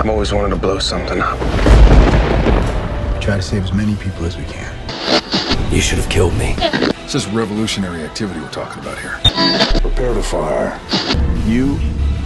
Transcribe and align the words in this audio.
I've 0.00 0.08
always 0.08 0.32
wanted 0.32 0.48
to 0.48 0.56
blow 0.56 0.78
something 0.78 1.20
up. 1.20 1.38
We 3.12 3.20
try 3.20 3.36
to 3.36 3.42
save 3.42 3.64
as 3.64 3.74
many 3.74 3.96
people 3.96 4.24
as 4.24 4.34
we 4.34 4.44
can. 4.44 4.72
You 5.70 5.82
should 5.82 5.98
have 5.98 6.08
killed 6.08 6.32
me. 6.38 6.54
This 7.02 7.14
is 7.14 7.26
revolutionary 7.26 8.02
activity 8.02 8.40
we're 8.40 8.48
talking 8.48 8.82
about 8.82 8.98
here. 8.98 9.20
Prepare 9.82 10.14
to 10.14 10.22
fire. 10.22 10.80
You 11.44 11.78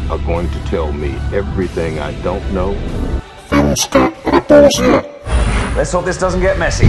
are 0.08 0.18
going 0.18 0.48
to 0.50 0.60
tell 0.70 0.92
me 0.92 1.16
everything 1.32 1.98
I 1.98 2.12
don't 2.22 2.46
know. 2.54 2.78
Let's 5.76 5.92
hope 5.92 6.04
this 6.04 6.18
doesn't 6.18 6.42
get 6.42 6.58
messy. 6.58 6.86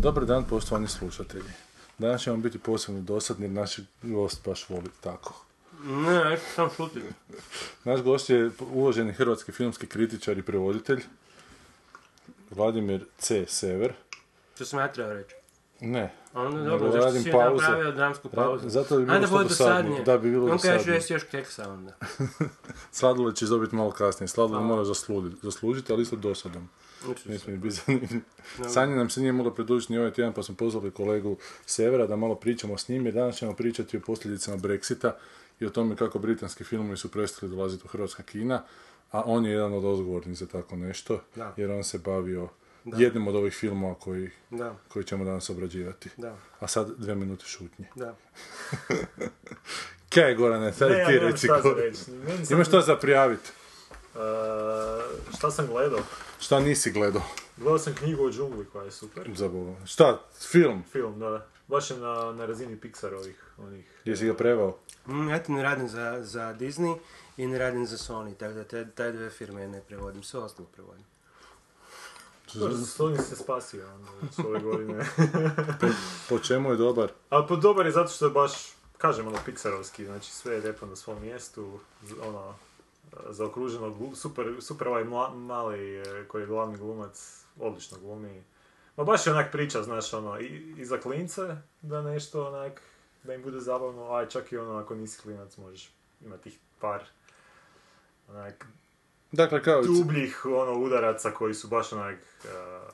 Dobar 0.00 0.24
dan, 0.24 0.44
poštovani 0.44 0.88
slušatelji. 0.88 1.52
Danas 1.98 2.22
ćemo 2.22 2.36
biti 2.36 2.58
posebno 2.58 3.00
dosadni 3.00 3.44
jer 3.44 3.52
naš 3.52 3.78
gost 4.02 4.40
baš 4.44 4.68
voli 4.68 4.90
tako. 5.00 5.46
Ne, 5.80 6.24
neću 6.24 6.42
sam 6.54 6.68
šutiti. 6.70 7.06
Naš 7.84 8.00
gost 8.00 8.30
je 8.30 8.50
uvaženi 8.62 9.12
hrvatski 9.12 9.52
filmski 9.52 9.86
kritičar 9.86 10.38
i 10.38 10.42
prevoditelj 10.42 11.02
Vladimir 12.50 13.04
C. 13.18 13.44
Sever. 13.48 13.92
Što 14.54 14.64
sam 14.64 14.78
ja 14.78 14.92
trebao 14.92 15.14
reći? 15.14 15.34
Ne, 15.80 16.12
Onda 16.34 16.60
dobro, 16.60 16.90
zašto 16.90 17.06
radim 17.06 17.22
si 17.22 17.30
pauze. 17.32 17.62
napravio 17.62 17.92
dramsku 17.92 18.28
pauzu? 18.28 18.68
zato 18.68 18.96
bi 18.96 19.04
bilo 19.04 19.14
Ajde, 19.14 19.26
što 19.26 19.42
dosadnije. 19.42 19.68
dosadnije. 19.72 20.04
Da, 20.04 20.18
bi 20.18 20.30
bilo 20.30 20.44
On 20.44 20.50
kaže 20.50 20.68
dosadnije. 20.68 20.94
jesi 20.94 21.12
još 21.12 21.22
keksa 21.24 21.70
onda. 21.70 21.92
sladoled 22.92 23.36
ćeš 23.36 23.48
dobiti 23.48 23.76
malo 23.76 23.90
kasnije. 23.90 24.28
Sladoled 24.28 24.64
moraš 24.64 24.86
zaslužiti, 25.42 25.92
ali 25.92 26.02
isto 26.02 26.16
dosadan. 26.16 26.68
Ne 27.26 27.38
smije 27.38 27.58
biti 27.58 27.74
zanimljiv. 27.76 28.20
Sanja 28.68 28.96
nam 28.96 29.10
se 29.10 29.20
nije 29.20 29.32
mogla 29.32 29.54
pridružiti 29.54 29.92
ni 29.92 29.98
ovaj 29.98 30.12
tjedan, 30.12 30.32
pa 30.32 30.42
smo 30.42 30.54
pozvali 30.54 30.90
kolegu 30.90 31.36
Severa 31.66 32.06
da 32.06 32.16
malo 32.16 32.34
pričamo 32.34 32.78
s 32.78 32.88
njim, 32.88 33.04
jer 33.06 33.14
danas 33.14 33.36
ćemo 33.36 33.54
pričati 33.54 33.96
o 33.96 34.00
posljedicama 34.00 34.56
Brexita 34.56 35.10
i 35.60 35.66
o 35.66 35.70
tome 35.70 35.96
kako 35.96 36.18
britanski 36.18 36.64
filmovi 36.64 36.96
su 36.96 37.10
prestali 37.10 37.50
dolaziti 37.50 37.82
u 37.84 37.88
hrvatska 37.88 38.22
kina, 38.22 38.62
a 39.10 39.22
on 39.26 39.46
je 39.46 39.52
jedan 39.52 39.72
od 39.72 39.84
odgovornih 39.84 40.38
za 40.38 40.46
tako 40.46 40.76
nešto, 40.76 41.20
Da. 41.36 41.54
jer 41.56 41.70
on 41.70 41.84
se 41.84 41.98
bavio 41.98 42.48
jednim 42.84 43.28
od 43.28 43.34
ovih 43.36 43.52
filmova 43.54 43.94
koji, 43.94 44.30
Da, 44.50 44.74
koji 44.88 45.04
ćemo 45.04 45.24
danas 45.24 45.50
obrađivati. 45.50 46.10
da, 46.16 46.36
A 46.60 46.66
sad 46.66 46.90
dve 46.98 47.14
minute 47.14 47.44
šutnje. 47.46 47.88
da. 47.94 48.16
Kaj, 50.14 50.34
Gorane, 50.34 50.72
sad 50.72 50.90
Ne, 50.90 50.98
ja 50.98 51.06
ti 51.06 51.12
nemam 51.12 51.28
reci. 51.28 51.46
šta 51.46 51.60
Imaš 52.50 52.66
što 52.66 52.80
za 52.80 52.96
prijaviti? 52.96 53.50
Uh, 54.14 54.20
šta 55.36 55.50
sam 55.50 55.66
gledao? 55.66 56.00
Šta 56.38 56.60
nisi 56.60 56.90
gledao? 56.90 57.22
Gledao 57.56 57.78
sam 57.78 57.94
knjigu 57.94 58.24
o 58.24 58.30
džungli 58.30 58.66
koja 58.72 58.84
je 58.84 58.90
super. 58.90 59.30
Za 59.34 59.48
Boga. 59.48 59.86
Šta? 59.86 60.20
Film? 60.50 60.82
Film, 60.92 61.18
da. 61.18 61.46
Baš 61.68 61.90
je 61.90 61.96
na, 61.96 62.32
na 62.32 62.46
razini 62.46 62.80
Pixarovih 62.80 63.34
onih. 63.58 63.86
Jesi 64.04 64.26
ga 64.26 64.34
prevao? 64.34 64.78
Mm, 65.06 65.28
ja 65.28 65.42
ti 65.42 65.52
ne 65.52 65.62
radim 65.62 65.88
za, 65.88 66.18
za 66.22 66.54
Disney 66.54 66.98
i 67.36 67.46
ne 67.46 67.58
radim 67.58 67.86
za 67.86 67.96
Sony, 67.96 68.36
tako 68.36 68.52
da 68.54 68.64
te, 68.64 68.90
taj 68.90 69.12
dve 69.12 69.30
firme 69.30 69.68
ne 69.68 69.80
prevodim, 69.80 70.22
sve 70.22 70.40
ostalo 70.40 70.68
prevodim. 70.68 71.04
Sony 72.96 73.22
se 73.28 73.36
spasio 73.36 73.86
ono, 73.94 74.32
s 74.32 74.38
ove 74.38 74.60
godine. 74.60 75.06
Po 76.28 76.38
čemu 76.38 76.70
je 76.70 76.76
dobar? 76.76 77.12
A 77.30 77.46
po 77.46 77.56
dobar 77.56 77.86
je 77.86 77.92
zato 77.92 78.12
što 78.12 78.24
je 78.24 78.30
baš, 78.30 78.52
kažem 78.98 79.26
ono, 79.26 79.38
Pixarovski, 79.46 80.04
znači 80.04 80.32
sve 80.32 80.54
je 80.54 80.60
lijepo 80.60 80.86
na 80.86 80.96
svom 80.96 81.20
mjestu, 81.22 81.78
ono, 82.22 82.54
zaokruženo, 83.28 84.14
super, 84.14 84.56
super 84.60 84.88
ovaj 84.88 85.04
mla- 85.04 85.34
mali 85.34 85.96
e, 85.96 86.24
koji 86.28 86.42
je 86.42 86.46
glavni 86.46 86.78
glumac, 86.78 87.44
odlično 87.60 87.98
glumi. 87.98 88.44
Ma 88.96 89.04
baš 89.04 89.26
je 89.26 89.32
onak 89.32 89.52
priča, 89.52 89.82
znaš, 89.82 90.12
ono, 90.12 90.40
i, 90.40 90.74
i 90.78 90.84
za 90.84 90.98
klince, 91.00 91.56
da 91.82 92.02
nešto 92.02 92.46
onak, 92.46 92.82
da 93.22 93.34
im 93.34 93.42
bude 93.42 93.60
zabavno, 93.60 94.12
a 94.12 94.26
čak 94.26 94.52
i 94.52 94.56
ono, 94.56 94.78
ako 94.78 94.94
nisi 94.94 95.22
klinac, 95.22 95.56
možeš 95.56 95.90
imati 96.20 96.42
tih 96.42 96.58
par, 96.80 97.04
onak, 98.28 98.66
Dakle, 99.32 99.62
kao 99.62 99.82
i, 99.82 99.86
dubljih, 99.86 100.44
ono, 100.44 100.72
udaraca 100.72 101.30
koji 101.30 101.54
su 101.54 101.68
baš 101.68 101.92
onak, 101.92 102.18
e, 102.44 102.48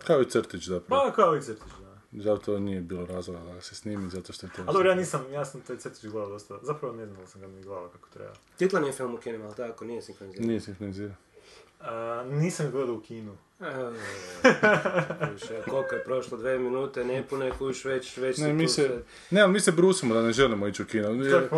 kao 0.07 0.21
i 0.21 0.31
crtić 0.31 0.65
zapravo. 0.69 1.05
pa 1.05 1.13
kao 1.13 1.37
i 1.37 1.43
crtić. 1.43 1.73
Zato 2.13 2.59
nije 2.59 2.81
bilo 2.81 3.07
razloga 3.07 3.41
da 3.41 3.61
se 3.61 3.75
snimi, 3.75 4.11
zato 4.11 4.33
što 4.33 4.47
je 4.47 4.53
to... 4.57 4.63
A 4.63 4.73
dobro, 4.73 4.89
ja 4.89 4.95
nisam, 4.95 5.33
ja 5.33 5.45
sam 5.45 5.61
taj 5.61 5.77
crtić 5.77 6.05
gledao 6.05 6.29
dosta, 6.29 6.59
zapravo 6.63 6.95
ne 6.95 7.07
znam 7.07 7.21
da 7.21 7.27
sam 7.27 7.41
ga 7.41 7.47
ni 7.47 7.63
gledao 7.63 7.89
kako 7.89 8.09
treba. 8.09 8.33
Titlan 8.57 8.85
je 8.85 8.93
film 8.93 9.15
u 9.15 9.19
kinima, 9.19 9.45
ali 9.45 9.55
tako, 9.57 9.85
nije 9.85 10.03
sinkroniziran. 10.03 10.49
Nije 10.49 10.61
sinhroniziran. 10.61 11.15
A, 11.81 12.25
nisam 12.31 12.71
gledao 12.71 12.95
u 12.95 13.01
kinu. 13.01 13.37
Evo, 13.65 13.93
koliko 15.71 15.95
je 15.95 16.05
prošlo, 16.05 16.39
dve 16.39 16.59
minute, 16.59 17.05
nepune, 17.05 17.51
kuš, 17.51 17.85
već, 17.85 18.17
već 18.17 18.39
Ne, 18.39 18.53
mi 18.53 18.67
tu 18.67 18.73
se, 18.73 19.03
ne, 19.31 19.41
ali 19.41 19.53
mi 19.53 19.61
se 19.61 19.73
brusimo 19.73 20.15
da 20.15 20.23
ne 20.23 20.33
želimo 20.33 20.67
ići 20.69 20.83
u 20.83 20.87
kino. 20.87 21.09
Jer. 21.09 21.49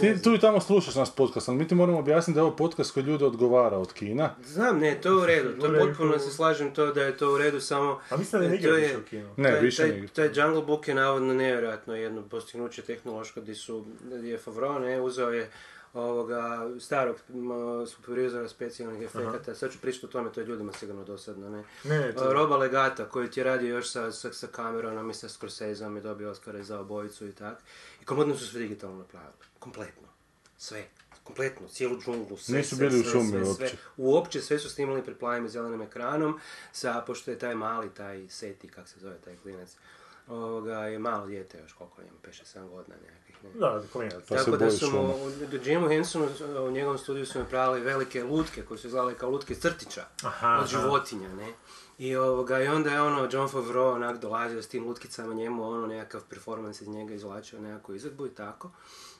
Ti 0.00 0.22
tu 0.22 0.34
i 0.34 0.38
tamo 0.38 0.60
slušaš 0.60 0.94
nas 0.94 1.10
podcast, 1.10 1.48
ali 1.48 1.58
mi 1.58 1.68
ti 1.68 1.74
moramo 1.74 1.98
objasniti 1.98 2.34
da 2.34 2.40
je 2.40 2.44
ovo 2.44 2.56
podcast 2.56 2.94
koji 2.94 3.04
ljude 3.04 3.24
odgovara 3.24 3.78
od 3.78 3.92
kina. 3.92 4.34
Znam, 4.44 4.78
ne, 4.78 5.00
to 5.00 5.08
je 5.08 5.14
u 5.14 5.26
redu, 5.26 5.60
to 5.60 5.74
potpuno 5.78 6.18
se 6.18 6.30
slažem 6.30 6.74
to 6.74 6.86
da 6.86 7.02
je 7.02 7.16
to 7.16 7.32
u 7.34 7.38
redu, 7.38 7.60
samo... 7.60 8.00
A 8.10 8.16
mislim 8.16 8.42
da 8.42 8.48
ne 8.48 8.54
e, 8.54 8.58
igra 8.58 8.70
to 8.70 8.76
više 8.76 8.88
je- 8.88 8.98
u 8.98 9.02
kinu. 9.02 9.28
Ne, 9.36 9.50
taj, 9.50 9.60
više 9.60 9.76
taj, 9.76 9.90
ne 9.90 9.96
igra. 9.96 10.08
taj 10.08 10.30
Jungle 10.34 10.62
Book 10.62 10.88
je 10.88 10.94
navodno 10.94 11.34
nevjerojatno 11.34 11.94
jedno 11.94 12.22
postignuće 12.22 12.82
tehnološko 12.82 13.40
gdje 13.40 13.54
su, 13.54 13.84
gdje 14.04 14.30
je 14.30 14.38
Favreau 14.38 14.78
ne, 14.78 15.00
uzeo 15.00 15.30
je 15.30 15.50
ovoga 15.92 16.48
starog 16.80 17.16
supervizora 17.88 18.48
specijalnih 18.48 19.02
efekata, 19.02 19.54
sad 19.54 19.72
ću 19.72 19.78
pričati 19.80 20.06
o 20.06 20.08
tome, 20.08 20.32
to 20.32 20.40
je 20.40 20.46
ljudima 20.46 20.72
sigurno 20.72 21.04
dosadno, 21.04 21.50
ne. 21.50 21.64
Ne, 21.84 22.12
to- 22.12 22.32
Roba 22.32 22.56
Legata, 22.56 23.04
koji 23.04 23.30
ti 23.30 23.40
je 23.40 23.44
radio 23.44 23.68
još 23.68 23.90
sa, 23.90 24.12
sa, 24.12 24.32
sa 24.32 24.46
Cameronom 24.46 25.10
i 25.10 25.14
sa 25.14 25.28
Scorseseom 25.28 25.96
i 25.96 26.00
dobio 26.00 26.30
Oscara 26.30 26.62
za 26.62 26.80
obojicu 26.80 27.26
i 27.26 27.32
tak. 27.32 27.58
I 28.02 28.04
kompletno 28.04 28.36
su 28.36 28.46
sve 28.46 28.60
digitalno 28.60 28.98
napravili. 28.98 29.32
Kompletno. 29.58 30.08
Sve. 30.58 30.84
Kompletno. 31.24 31.68
Cijelu 31.68 32.00
džunglu. 32.00 32.36
Sve, 32.36 32.58
Nisu 32.58 32.76
sve, 32.76 32.88
bili 32.88 33.00
u 33.00 33.02
sve, 33.02 33.12
šumi 33.12 33.28
sve, 33.30 33.42
uopće. 33.42 33.68
sve. 33.68 33.78
Uopće 33.96 34.40
sve 34.40 34.58
su 34.58 34.70
snimali 34.70 35.02
pred 35.02 35.16
plavim 35.18 35.46
i 35.46 35.48
zelenim 35.48 35.82
ekranom, 35.82 36.40
sa, 36.72 37.04
pošto 37.06 37.30
je 37.30 37.38
taj 37.38 37.54
mali, 37.54 37.90
taj 37.90 38.28
Seti, 38.28 38.68
kak 38.68 38.88
se 38.88 39.00
zove 39.00 39.16
taj 39.16 39.36
klinac, 39.36 39.76
ovoga, 40.28 40.74
je 40.74 40.98
malo 40.98 41.26
dijete 41.26 41.58
još, 41.58 41.72
koliko 41.72 42.02
ima, 42.02 42.10
5-7 42.22 42.68
godina 42.68 42.96
nekakvih, 43.06 43.44
ne. 43.44 43.60
Da, 43.60 43.82
klinac. 43.92 44.14
Pa 44.28 44.38
se 44.38 44.44
Tako 44.44 44.56
da 44.56 44.66
boji 44.66 44.78
su 44.78 44.90
mu, 44.90 45.00
u 45.00 45.68
Jimu 45.68 45.88
Hensonu, 45.88 46.28
u 46.66 46.70
njegovom 46.70 46.98
studiju 46.98 47.26
su 47.26 47.38
napravili 47.38 47.80
velike 47.80 48.24
lutke 48.24 48.62
koje 48.62 48.78
su 48.78 48.86
izgledale 48.86 49.14
kao 49.14 49.30
lutke 49.30 49.54
crtića 49.54 50.04
Aha, 50.22 50.58
od 50.62 50.68
životinja, 50.68 51.28
ne. 51.28 51.52
I, 51.98 52.16
ovoga, 52.16 52.62
I 52.62 52.68
onda 52.68 52.90
je 52.90 53.02
ono, 53.02 53.28
John 53.32 53.48
Favreau 53.48 53.92
onak 53.92 54.20
dolazio 54.20 54.62
s 54.62 54.68
tim 54.68 54.86
lutkicama 54.86 55.34
njemu, 55.34 55.68
ono, 55.68 55.86
nekakav 55.86 56.20
performans 56.30 56.80
iz 56.80 56.88
njega 56.88 57.14
izvlačio 57.14 57.60
nekakvu 57.60 57.94
izvedbu 57.94 58.26
i 58.26 58.30
tako. 58.30 58.70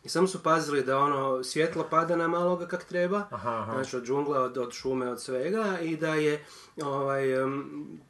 I 0.05 0.09
samo 0.09 0.27
su 0.27 0.43
pazili 0.43 0.83
da 0.83 0.99
ono, 0.99 1.45
svjetlo 1.45 1.87
pada 1.91 2.17
na 2.17 2.29
maloga 2.29 2.67
kak 2.67 2.85
treba, 2.85 3.27
Aha, 3.31 3.51
aha. 3.51 3.73
znači 3.73 3.97
od 3.97 4.05
džungle, 4.05 4.39
od, 4.39 4.59
od 4.59 4.73
šume, 4.73 5.11
od 5.11 5.23
svega 5.23 5.79
i 5.81 5.97
da 5.97 6.15
je 6.15 6.45
ovaj, 6.83 7.25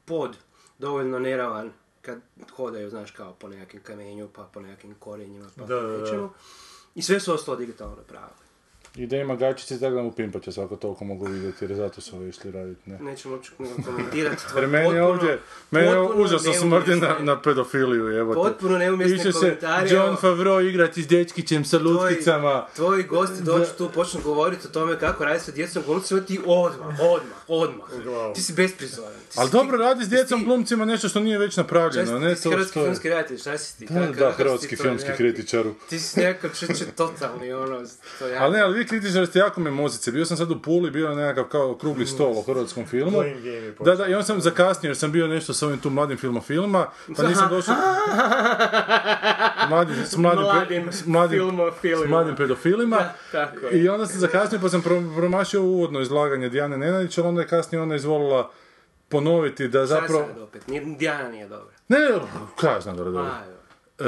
pod 0.05 0.37
dovoljno 0.79 1.19
neravan 1.19 1.73
kad 2.03 2.21
hodaju, 2.57 2.91
znaš, 2.91 3.11
kao 3.11 3.35
po 3.35 3.49
nekakvim 3.49 3.83
kamenju, 3.83 4.29
pa 4.35 4.43
po 4.55 4.61
nekakvim 4.61 4.95
korijenjima, 4.95 5.51
pa 5.57 5.67
po 5.67 5.75
nečemu. 5.75 6.31
I 6.95 7.03
sve 7.03 7.21
su 7.21 7.35
ostalo 7.35 7.57
digitalno 7.57 7.97
napravili. 7.97 8.50
I 8.97 9.07
da 9.07 9.17
ima 9.17 9.37
gačice, 9.37 9.79
da 9.79 9.91
mu 9.91 10.13
pimpače 10.13 10.53
svako 10.53 10.77
toliko 10.77 11.05
mogu 11.05 11.27
vidjeti, 11.27 11.65
jer 11.65 11.75
zato 11.75 12.01
su 12.01 12.17
ovo 12.17 12.25
išli 12.25 12.51
raditi, 12.51 12.91
ne. 12.91 12.99
Nećemo 12.99 13.35
uopće 13.35 13.51
komentirati. 13.85 14.43
Jer 14.57 14.67
meni 14.67 14.95
je 14.95 15.03
ovdje, 15.03 15.39
meni 15.71 15.87
je 15.87 15.95
potpuno 15.95 16.25
užasno 16.25 16.53
smrdi 16.53 16.97
na, 16.97 17.17
na 17.21 17.43
pedofiliju, 17.43 18.19
evo 18.19 18.35
te. 18.35 18.51
Potpuno 18.51 18.79
neumjesne 18.79 19.17
Išće 19.17 19.33
se 19.33 19.39
komentare, 19.39 19.91
John 19.91 20.09
evo. 20.09 20.17
Favreau 20.17 20.61
igrati 20.61 21.03
s 21.03 21.09
dječkićem 21.09 21.65
sa 21.65 21.79
lutkicama. 21.79 22.67
Tvoji 22.77 23.03
gosti 23.03 23.43
dođu 23.43 23.71
tu, 23.79 23.91
počnu 23.95 24.21
govoriti 24.25 24.67
o 24.67 24.71
tome 24.71 24.99
kako 24.99 25.25
radi 25.25 25.41
sa 25.41 25.53
djecom 25.53 25.83
glumcima, 25.87 26.21
ti 26.21 26.41
odmah, 26.47 27.01
odmah, 27.01 27.39
odmah. 27.49 27.89
Ti 28.35 28.43
si 28.43 28.53
besprizoran. 28.53 29.13
Ali 29.37 29.51
dobro 29.51 29.79
radi 29.79 30.05
s 30.05 30.09
djecom 30.09 30.45
glumcima 30.45 30.85
nešto 30.85 31.09
što 31.09 31.21
nije 31.21 31.39
već 31.39 31.57
napravljeno, 31.57 32.19
ne 32.19 32.35
to 32.35 32.51
hrvatski 32.51 32.73
što 32.73 32.85
filmski 32.85 33.09
redatelj, 33.09 33.39
šta 33.39 33.59
si 33.59 33.79
ti? 33.79 33.87
Da, 33.91 34.07
da, 34.07 34.33
hrvatski 34.33 34.77
filmski 34.77 35.11
kritičaru. 35.17 35.75
Ti 35.89 35.99
si 35.99 36.21
nekakav 36.21 36.51
čeče 36.59 36.85
totalni, 36.97 37.53
ono, 37.53 37.83
to 38.19 38.27
ja... 38.27 38.43
Ali 38.43 38.53
ne, 38.53 38.61
ali 38.61 38.80
vi 38.81 38.87
kritičari 38.87 39.27
ste 39.27 39.39
jako 39.39 39.61
me 39.61 39.71
mozice. 39.71 40.13
Bio 40.13 40.25
sam 40.25 40.37
sad 40.37 40.51
u 40.51 40.63
Puli, 40.63 40.91
bio 40.91 41.09
je 41.09 41.17
nekakav 41.17 41.45
kao 41.45 41.71
okrugli 41.71 42.07
stol 42.07 42.39
o 42.39 42.43
hrvatskom 42.43 42.87
filmu. 42.87 43.19
Da, 43.81 43.95
da, 43.95 44.07
i 44.07 44.15
on 44.15 44.25
sam 44.25 44.41
zakasnio 44.41 44.89
jer 44.91 44.97
sam 44.97 45.13
bio 45.13 45.27
nešto 45.27 45.55
sa 45.55 45.67
ovim 45.67 45.79
tu 45.79 45.91
mladim 45.91 46.17
filmofilma, 46.19 46.87
pa 47.17 47.23
nisam 47.23 47.49
došao... 47.55 47.75
Mladim, 49.69 49.97
s 50.05 50.17
mladim, 50.17 50.43
Mladim 50.45 50.93
s 50.93 51.07
mladim, 51.07 51.41
s 52.07 52.09
mladim 52.09 52.37
pedofilima. 52.37 52.97
Da, 52.97 53.15
tako 53.33 53.67
je. 53.67 53.83
I 53.83 53.89
onda 53.89 54.07
sam 54.07 54.21
zakasnio 54.21 54.61
pa 54.61 54.69
sam 54.69 54.83
pro- 54.83 55.13
promašio 55.17 55.63
uvodno 55.63 56.01
izlaganje 56.01 56.49
Dijane 56.49 56.79
Nenadić, 56.79 57.19
ali 57.19 57.29
onda 57.29 57.41
je 57.41 57.47
kasnije 57.49 57.83
ona 57.83 57.95
izvolila 57.97 58.51
ponoviti 59.09 59.69
da 59.69 59.87
Šta 59.87 59.95
je 59.95 60.01
zapravo... 60.01 60.27
sad 60.27 60.43
opet? 60.43 60.63
Dijana 60.99 61.29
nije 61.29 61.49
dobra. 61.49 61.75
Ne, 61.89 61.99
ne, 61.99 62.09
kaj 62.57 62.73
ja 62.75 62.81
znam 62.81 62.97
E, 64.01 64.05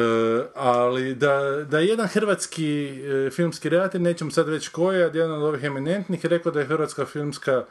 ali 0.54 1.14
da, 1.14 1.64
da 1.70 1.78
je 1.78 1.86
jedan 1.86 2.08
hrvatski 2.08 2.88
e, 3.04 3.30
filmski 3.30 3.68
redatelj, 3.68 4.02
nećemo 4.02 4.30
sad 4.30 4.48
reći 4.48 4.70
ko 4.70 4.92
je, 4.92 5.00
jedan 5.00 5.32
od 5.32 5.42
ovih 5.42 5.64
eminentnih, 5.64 6.26
rekao 6.26 6.52
da 6.52 6.60
je 6.60 6.66
hrvatska 6.66 7.06
filmska 7.06 7.64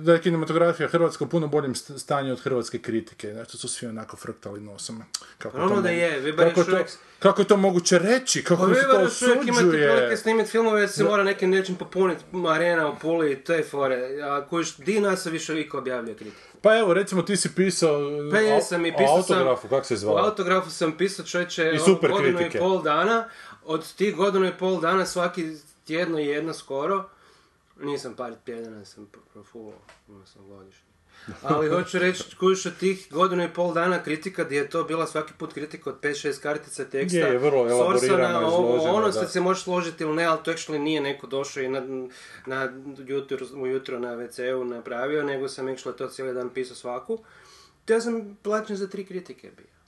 da 0.00 0.12
je 0.12 0.20
kinematografija 0.20 0.88
hrvatska 0.88 1.24
u 1.24 1.28
puno 1.28 1.46
boljem 1.46 1.72
st- 1.72 1.98
stanju 1.98 2.32
od 2.32 2.40
hrvatske 2.40 2.78
kritike. 2.78 3.32
Znači, 3.32 3.56
su 3.56 3.68
svi 3.68 3.86
onako 3.86 4.16
frktali 4.16 4.60
nosom. 4.60 5.02
Kako 5.38 5.58
ono 5.58 5.68
to 5.68 5.82
da 5.82 5.88
je, 5.90 5.98
je 6.22 6.36
kako, 6.36 6.54
to, 6.54 6.70
čovjek- 6.70 6.96
kako 7.18 7.42
je 7.42 7.48
to 7.48 7.56
moguće 7.56 7.98
reći? 7.98 8.44
Kako 8.44 8.62
Pa 8.62 8.74
se 8.74 8.80
to 8.82 8.88
Weber 8.88 9.02
još 9.02 9.22
uvijek 9.22 9.36
imate 9.38 9.60
prilike 9.60 9.88
osuđuje? 9.88 10.16
snimiti 10.16 10.50
filmove, 10.50 10.88
se 10.88 11.04
mora 11.04 11.24
nekim 11.24 11.50
nečim 11.50 11.74
popuniti 11.74 12.24
arena 12.48 12.88
u 12.88 12.96
Puli, 12.96 13.36
te 13.36 13.62
fore. 13.62 13.96
A 14.22 14.46
kojiš, 14.46 14.76
di 14.76 15.00
nas 15.00 15.26
više 15.26 15.60
iko 15.60 15.78
objavljuje 15.78 16.16
kritiku? 16.16 16.40
Pa 16.62 16.78
evo, 16.78 16.94
recimo 16.94 17.22
ti 17.22 17.36
si 17.36 17.54
pisao 17.54 17.98
Pa 18.30 18.36
au- 18.36 18.44
jesam 18.44 18.86
i 18.86 18.92
pisao 18.92 19.22
sam... 19.22 19.36
autografu, 19.36 19.68
kako 19.68 19.84
se 19.84 19.94
U 19.94 19.96
zvao? 19.96 20.16
autografu 20.18 20.70
sam 20.70 20.92
pisao 20.92 21.24
čovječe 21.24 21.64
I 21.64 21.78
ono, 21.80 21.98
godinu 22.08 22.38
kritike. 22.38 22.58
i 22.58 22.60
pol 22.60 22.82
dana. 22.82 23.28
Od 23.64 23.94
tih 23.94 24.16
godinu 24.16 24.46
i 24.46 24.52
pol 24.52 24.80
dana 24.80 25.06
svaki 25.06 25.52
tjedno 25.84 26.18
i 26.18 26.26
jedno 26.26 26.54
skoro. 26.54 27.04
Nisam 27.80 28.14
par 28.14 28.34
tjedana, 28.44 28.84
sam 28.84 29.06
pro- 29.06 29.22
profulao, 29.32 29.78
imao 30.08 30.26
sam 30.26 30.46
godišnje. 30.48 30.90
Ali 31.42 31.68
hoću 31.68 31.98
reći, 31.98 32.36
kužiš 32.36 32.66
od 32.66 32.76
tih 32.76 33.08
godinu 33.10 33.44
i 33.44 33.48
pol 33.48 33.74
dana 33.74 34.02
kritika, 34.02 34.44
gdje 34.44 34.56
je 34.56 34.70
to 34.70 34.84
bila 34.84 35.06
svaki 35.06 35.32
put 35.38 35.52
kritika 35.52 35.90
od 35.90 36.00
5-6 36.00 36.40
kartica 36.40 36.84
teksta. 36.84 37.18
Je, 37.18 37.32
je, 37.32 37.38
vrlo 37.38 37.60
ovo, 37.60 37.94
izloženo, 37.94 38.48
ono 38.90 39.12
sad 39.12 39.32
se 39.32 39.40
može 39.40 39.62
složiti 39.62 40.04
ili 40.04 40.14
ne, 40.14 40.24
ali 40.24 40.38
to 40.44 40.52
actually 40.52 40.78
nije 40.78 41.00
neko 41.00 41.26
došao 41.26 41.62
i 41.62 41.68
na, 41.68 42.08
na 42.46 42.72
jutro, 43.06 43.46
ujutro 43.54 43.98
na 43.98 44.16
WC-u 44.16 44.64
napravio, 44.64 45.22
nego 45.22 45.48
sam 45.48 45.66
actually 45.66 45.96
to 45.96 46.08
cijeli 46.08 46.34
dan 46.34 46.50
pisao 46.50 46.76
svaku. 46.76 47.18
Ja 47.88 48.00
sam 48.00 48.38
plaćen 48.42 48.76
za 48.76 48.86
tri 48.86 49.04
kritike 49.06 49.50
bio. 49.56 49.79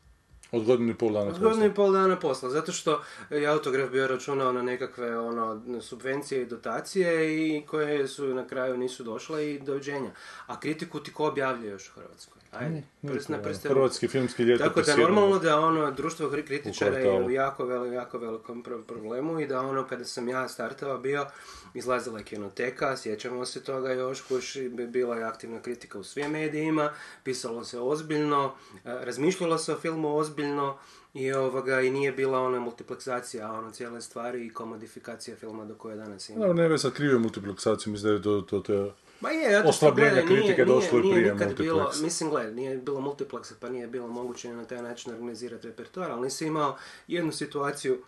Od 0.53 0.65
godinu 0.65 0.91
i 0.91 0.95
pol 0.95 1.13
dana. 1.13 1.27
Od 1.27 1.39
godinu 1.39 1.67
i 1.67 1.75
pol 1.75 1.93
dana 1.93 2.19
posla, 2.19 2.51
zato 2.51 2.73
što 2.73 3.03
je 3.31 3.47
autograf 3.47 3.91
bio 3.91 4.07
računao 4.07 4.53
na 4.53 4.63
nekakve 4.63 5.19
ono, 5.19 5.63
subvencije 5.81 6.43
i 6.43 6.47
dotacije 6.47 7.37
i 7.39 7.67
koje 7.67 8.09
su 8.09 8.35
na 8.35 8.47
kraju 8.47 8.77
nisu 8.77 9.03
došle 9.05 9.51
i 9.51 9.59
doviđenja. 9.59 10.11
A 10.47 10.61
kritiku 10.61 11.01
ti 11.01 11.13
ko 11.13 11.27
objavljuje 11.27 11.71
još 11.71 11.89
u 11.89 11.93
Hrvatskoj? 12.01 12.43
Ajde, 12.53 12.83
prst 13.03 13.29
na 13.29 13.43
prste. 13.43 13.69
Hrvatski 13.69 14.09
filmski 14.09 14.43
ljetopis. 14.43 14.69
Tako 14.69 14.83
da 14.83 14.93
je 14.93 14.99
normalno 14.99 15.39
da 15.39 15.61
ono 15.61 15.91
društvo 15.91 16.31
kri- 16.31 16.47
kritičara 16.47 16.99
je 16.99 17.23
u 17.25 17.31
jako, 17.31 17.65
veli, 17.65 17.95
jako 17.95 18.19
velikom 18.19 18.63
pro- 18.63 18.83
problemu 18.83 19.41
i 19.41 19.47
da 19.47 19.61
ono 19.61 19.87
kada 19.87 20.05
sam 20.05 20.29
ja 20.29 20.49
startao 20.49 20.99
bio, 20.99 21.27
izlazila 21.75 22.19
je 22.19 22.25
kinoteka, 22.25 22.97
sjećamo 22.97 23.45
se 23.47 23.65
toga 23.65 23.93
još, 23.93 24.23
bi 24.71 24.87
bila 24.87 25.17
je 25.17 25.25
aktivna 25.25 25.63
kritika 25.63 25.99
u 25.99 26.05
svim 26.05 26.31
medijima, 26.31 26.91
pisalo 27.25 27.65
se 27.65 27.81
ozbiljno, 27.81 28.55
e, 28.75 28.79
razmišljalo 28.85 29.59
se 29.59 29.73
o 29.73 29.79
filmu 29.79 30.17
ozbiljno 30.17 30.79
i 31.15 31.33
ovoga 31.33 31.81
i 31.81 31.91
nije 31.91 32.13
bila 32.13 32.41
ona 32.41 32.61
multipleksacija 32.61 33.53
ono 33.53 33.71
cijele 33.71 34.01
stvari 34.01 34.47
i 34.47 34.51
komodifikacija 34.51 35.37
filma 35.37 35.65
do 35.65 35.75
koje 35.75 35.97
danas 35.97 36.29
ima. 36.29 36.39
Dobro, 36.39 36.55
ne 36.63 36.69
bi 36.69 36.79
sad 36.79 36.93
krivio 36.93 37.19
multiplekaciju, 37.19 37.93
mislim 37.93 38.13
da 38.13 38.17
je 38.17 38.23
to, 38.23 38.41
to, 38.41 38.61
to, 38.61 38.95
Ma 39.23 39.31
je, 39.31 39.61
što 39.61 39.69
Oslabljenje 39.69 40.23
kritike 40.27 40.65
nije, 40.65 40.65
došlo 40.65 40.99
i 40.99 41.03
nije, 41.03 41.15
prije 41.15 41.35
nikad 41.35 41.57
bilo, 41.57 41.91
mislim, 42.03 42.31
gledaj, 42.31 42.55
nije 42.55 42.77
bilo 42.77 43.01
multipleksa, 43.01 43.55
pa 43.61 43.69
nije 43.69 43.87
bilo 43.87 44.09
moguće 44.09 44.53
na 44.53 44.65
taj 44.65 44.83
način 44.83 45.13
organizirati 45.13 45.67
repertoar, 45.67 46.11
ali 46.11 46.23
nisi 46.23 46.47
imao 46.47 46.77
jednu 47.09 47.33
situaciju 47.33 48.03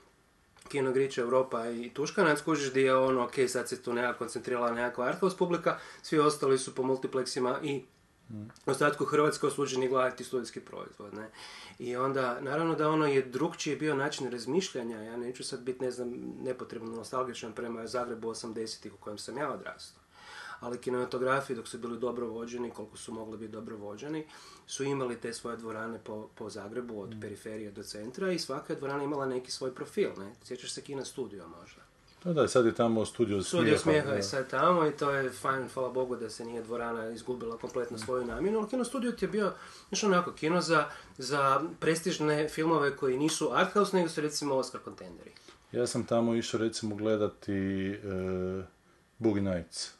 Kinogrić 0.69 1.19
Europa 1.19 1.71
i 1.71 1.91
Tuškanac, 1.95 2.43
kužiš 2.43 2.71
gdje 2.71 2.81
je 2.81 2.97
ono, 2.97 3.25
ok, 3.25 3.35
sad 3.49 3.69
se 3.69 3.83
tu 3.83 3.93
nekako 3.93 4.19
koncentrirala 4.19 4.73
nekakva 4.73 5.07
arthouse 5.07 5.37
publika, 5.37 5.79
svi 6.03 6.19
ostali 6.19 6.59
su 6.59 6.75
po 6.75 6.83
multipleksima 6.83 7.59
i 7.63 7.85
ostatku 8.67 9.05
Hrvatske 9.05 9.47
osuđeni 9.47 9.89
gledati 9.89 10.25
studijski 10.25 10.61
proizvod, 10.61 11.15
ne. 11.15 11.31
I 11.79 11.97
onda, 11.97 12.41
naravno 12.41 12.75
da 12.75 12.89
ono 12.89 13.07
je 13.07 13.23
drugčiji 13.23 13.77
bio 13.77 13.95
način 13.95 14.31
razmišljanja, 14.31 15.03
ja 15.03 15.17
neću 15.17 15.45
sad 15.45 15.61
biti, 15.61 15.85
ne 15.85 15.91
znam, 15.91 16.13
nepotrebno 16.43 16.97
nostalgičan 16.97 17.53
prema 17.53 17.87
Zagrebu 17.87 18.29
80-ih 18.29 18.95
u 18.95 18.97
kojem 18.97 19.19
sam 19.19 19.39
ja 19.39 19.53
odrastao. 19.53 20.04
Ali 20.61 20.79
kinematografi 20.79 21.55
dok 21.55 21.69
su 21.69 21.79
bili 21.79 21.99
dobro 21.99 22.27
vođeni, 22.27 22.71
koliko 22.71 22.97
su 22.97 23.13
mogli 23.13 23.39
biti 23.39 23.53
dobro 23.53 23.77
vođeni, 23.77 24.27
su 24.67 24.85
imali 24.85 25.21
te 25.21 25.33
svoje 25.33 25.57
dvorane 25.57 25.99
po, 26.05 26.29
po 26.35 26.51
Zagrebu, 26.51 27.01
od 27.01 27.15
periferije 27.21 27.71
do 27.71 27.83
centra 27.83 28.33
i 28.33 28.39
svaka 28.39 28.73
je 28.73 28.79
dvorana 28.79 29.05
imala 29.05 29.27
neki 29.27 29.51
svoj 29.51 29.75
profil, 29.75 30.11
ne? 30.19 30.35
Sjećaš 30.43 30.73
se 30.73 30.83
Kina 30.83 31.05
studio 31.05 31.49
možda? 31.49 31.85
to 32.25 32.33
da, 32.33 32.49
sad 32.49 32.67
je 32.67 32.75
tamo 32.75 33.05
studio 33.05 33.43
Studio 33.43 33.79
smijeha 33.79 34.09
da. 34.09 34.15
je 34.15 34.23
sad 34.23 34.51
tamo 34.51 34.87
i 34.87 34.93
to 34.93 35.11
je 35.11 35.31
fajn, 35.31 35.69
hvala 35.75 35.89
Bogu 35.89 36.17
da 36.17 36.31
se 36.31 36.45
nije 36.45 36.63
dvorana 36.63 37.11
izgubila 37.11 37.57
kompletno 37.59 37.99
svoju 37.99 38.25
namjenu, 38.25 38.59
ali 38.59 38.69
Kino 38.69 38.85
Studio 38.85 39.13
ti 39.13 39.25
je 39.25 39.29
bio, 39.29 39.53
znaš 39.89 40.05
onako, 40.05 40.33
kino 40.33 40.61
za, 40.61 40.85
za 41.19 41.63
prestižne 41.81 42.49
filmove 42.49 42.97
koji 42.97 43.19
nisu 43.19 43.51
art 43.53 43.73
house, 43.73 43.97
nego 43.97 44.09
su 44.09 44.21
recimo 44.21 44.55
Oscar 44.55 44.81
kontenderi. 44.81 45.31
Ja 45.73 45.87
sam 45.87 46.07
tamo 46.07 46.35
išao 46.35 46.61
recimo 46.61 46.97
gledati 46.97 47.91
uh, 47.91 48.65
Boogie 49.19 49.43
Nights. 49.43 49.91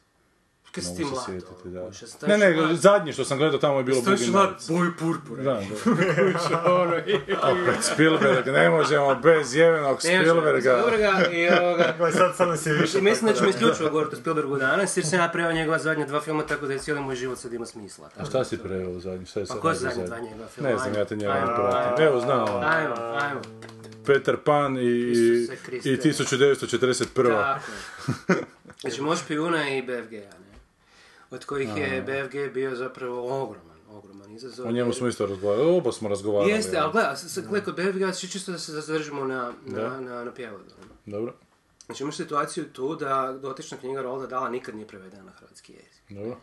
Kaj 0.75 0.83
si 0.83 0.89
Mogu 0.89 0.97
ti 0.97 1.03
se 1.05 1.11
mlad, 1.11 1.25
sjetiti, 1.25 1.69
da. 1.69 1.81
ono, 1.81 1.91
Ne, 2.27 2.37
ne, 2.37 2.55
mlad. 2.55 2.75
zadnje 2.75 3.13
što 3.13 3.25
sam 3.25 3.37
gledao 3.37 3.59
tamo 3.59 3.77
je 3.77 3.83
bilo 3.83 4.01
Boogie 4.01 4.31
mlad 4.31 4.49
boju 4.67 4.91
purpure. 4.99 5.43
Da, 5.43 5.53
da. 5.53 5.59
Opet 7.51 7.83
Spielberg, 7.83 8.47
ne 8.47 8.69
možemo 8.69 9.15
bez 9.15 9.55
jevenog 9.55 10.01
Spielberga. 10.01 10.61
Spielberga 10.61 11.31
i 11.31 11.49
ovoga... 11.49 11.93
Gle, 11.97 12.11
sad, 12.11 12.35
sad 12.35 12.47
nas 12.47 12.65
je 12.65 12.73
više. 12.73 12.97
I 12.97 13.01
mislim 13.01 13.31
da 13.31 13.37
ćemo 13.37 13.49
isključivo 13.49 13.89
govoriti 13.89 14.15
o 14.15 14.19
Spielbergu 14.19 14.57
danas, 14.57 14.97
jer 14.97 15.05
sam 15.05 15.19
ja 15.19 15.29
preveo 15.33 15.51
njegova 15.51 15.79
zadnja 15.79 16.05
dva 16.05 16.21
filma, 16.21 16.43
tako 16.45 16.67
da 16.67 16.73
je 16.73 16.79
cijeli 16.79 17.01
moj 17.01 17.15
život 17.15 17.37
sad 17.37 17.53
ima 17.53 17.65
smisla. 17.65 18.09
A 18.17 18.25
šta 18.25 18.43
si 18.43 18.57
preveo 18.57 18.89
u 18.89 18.99
zadnji? 18.99 19.25
Šta 19.25 19.39
je 19.39 19.45
Pa 19.45 19.53
sad 19.53 19.61
ko 19.61 19.69
je 19.69 19.75
zadnja 19.75 19.93
zadnji? 19.95 20.07
dva 20.07 20.19
njegova 20.19 20.47
filma? 20.47 20.69
Ne 20.69 20.77
znam, 20.77 20.93
ja 20.95 21.05
te 21.05 21.15
njega 21.15 21.33
ne 21.33 21.45
pratim. 21.45 22.05
Evo, 22.05 22.19
znam. 22.19 22.45
Ajmo, 22.63 22.95
ajmo. 23.21 23.41
Peter 24.05 24.37
Pan 24.37 24.77
i, 24.77 24.81
i, 24.81 25.11
Isuse 25.11 25.57
Kriste. 25.65 25.89
i 25.89 25.97
1941. 25.97 27.29
Tako. 27.29 27.61
Znači, 28.81 29.01
Moš 29.01 29.19
Pijuna 29.27 29.69
i 29.69 29.81
BFG-a, 29.81 30.17
ne? 30.39 30.44
Od 31.35 31.45
kojih 31.45 31.69
je 31.69 32.01
BFG 32.01 32.53
bio 32.53 32.75
zapravo 32.75 33.41
ogroman, 33.43 33.77
ogroman 33.89 34.31
izazov. 34.31 34.67
O 34.67 34.71
njemu 34.71 34.93
smo 34.93 35.07
isto 35.07 35.25
razgovarali, 35.25 35.69
oba 35.69 35.91
smo 35.91 36.09
razgovarali. 36.09 36.51
Jeste, 36.51 36.77
ali 36.77 36.91
gledaj, 37.37 37.61
kod 37.63 37.75
BFG-a, 37.75 38.11
či- 38.11 38.29
čisto 38.29 38.51
da 38.51 38.57
se 38.57 38.71
zadržimo 38.73 39.25
na, 39.25 39.53
na, 39.65 39.99
na, 39.99 40.23
na 40.23 40.31
prijevodu. 40.31 40.63
ne? 41.05 41.11
Dobro, 41.11 41.33
Znači 41.85 42.03
imaš 42.03 42.15
situaciju 42.15 42.65
tu 42.65 42.95
da 42.95 43.37
dotična 43.41 43.77
knjiga 43.77 44.01
Rolda 44.01 44.27
Dala 44.27 44.49
nikad 44.49 44.75
nije 44.75 44.87
prevedena 44.87 45.23
na 45.23 45.31
hrvatski 45.31 45.73
jezik. 45.73 46.03
dobro. 46.09 46.37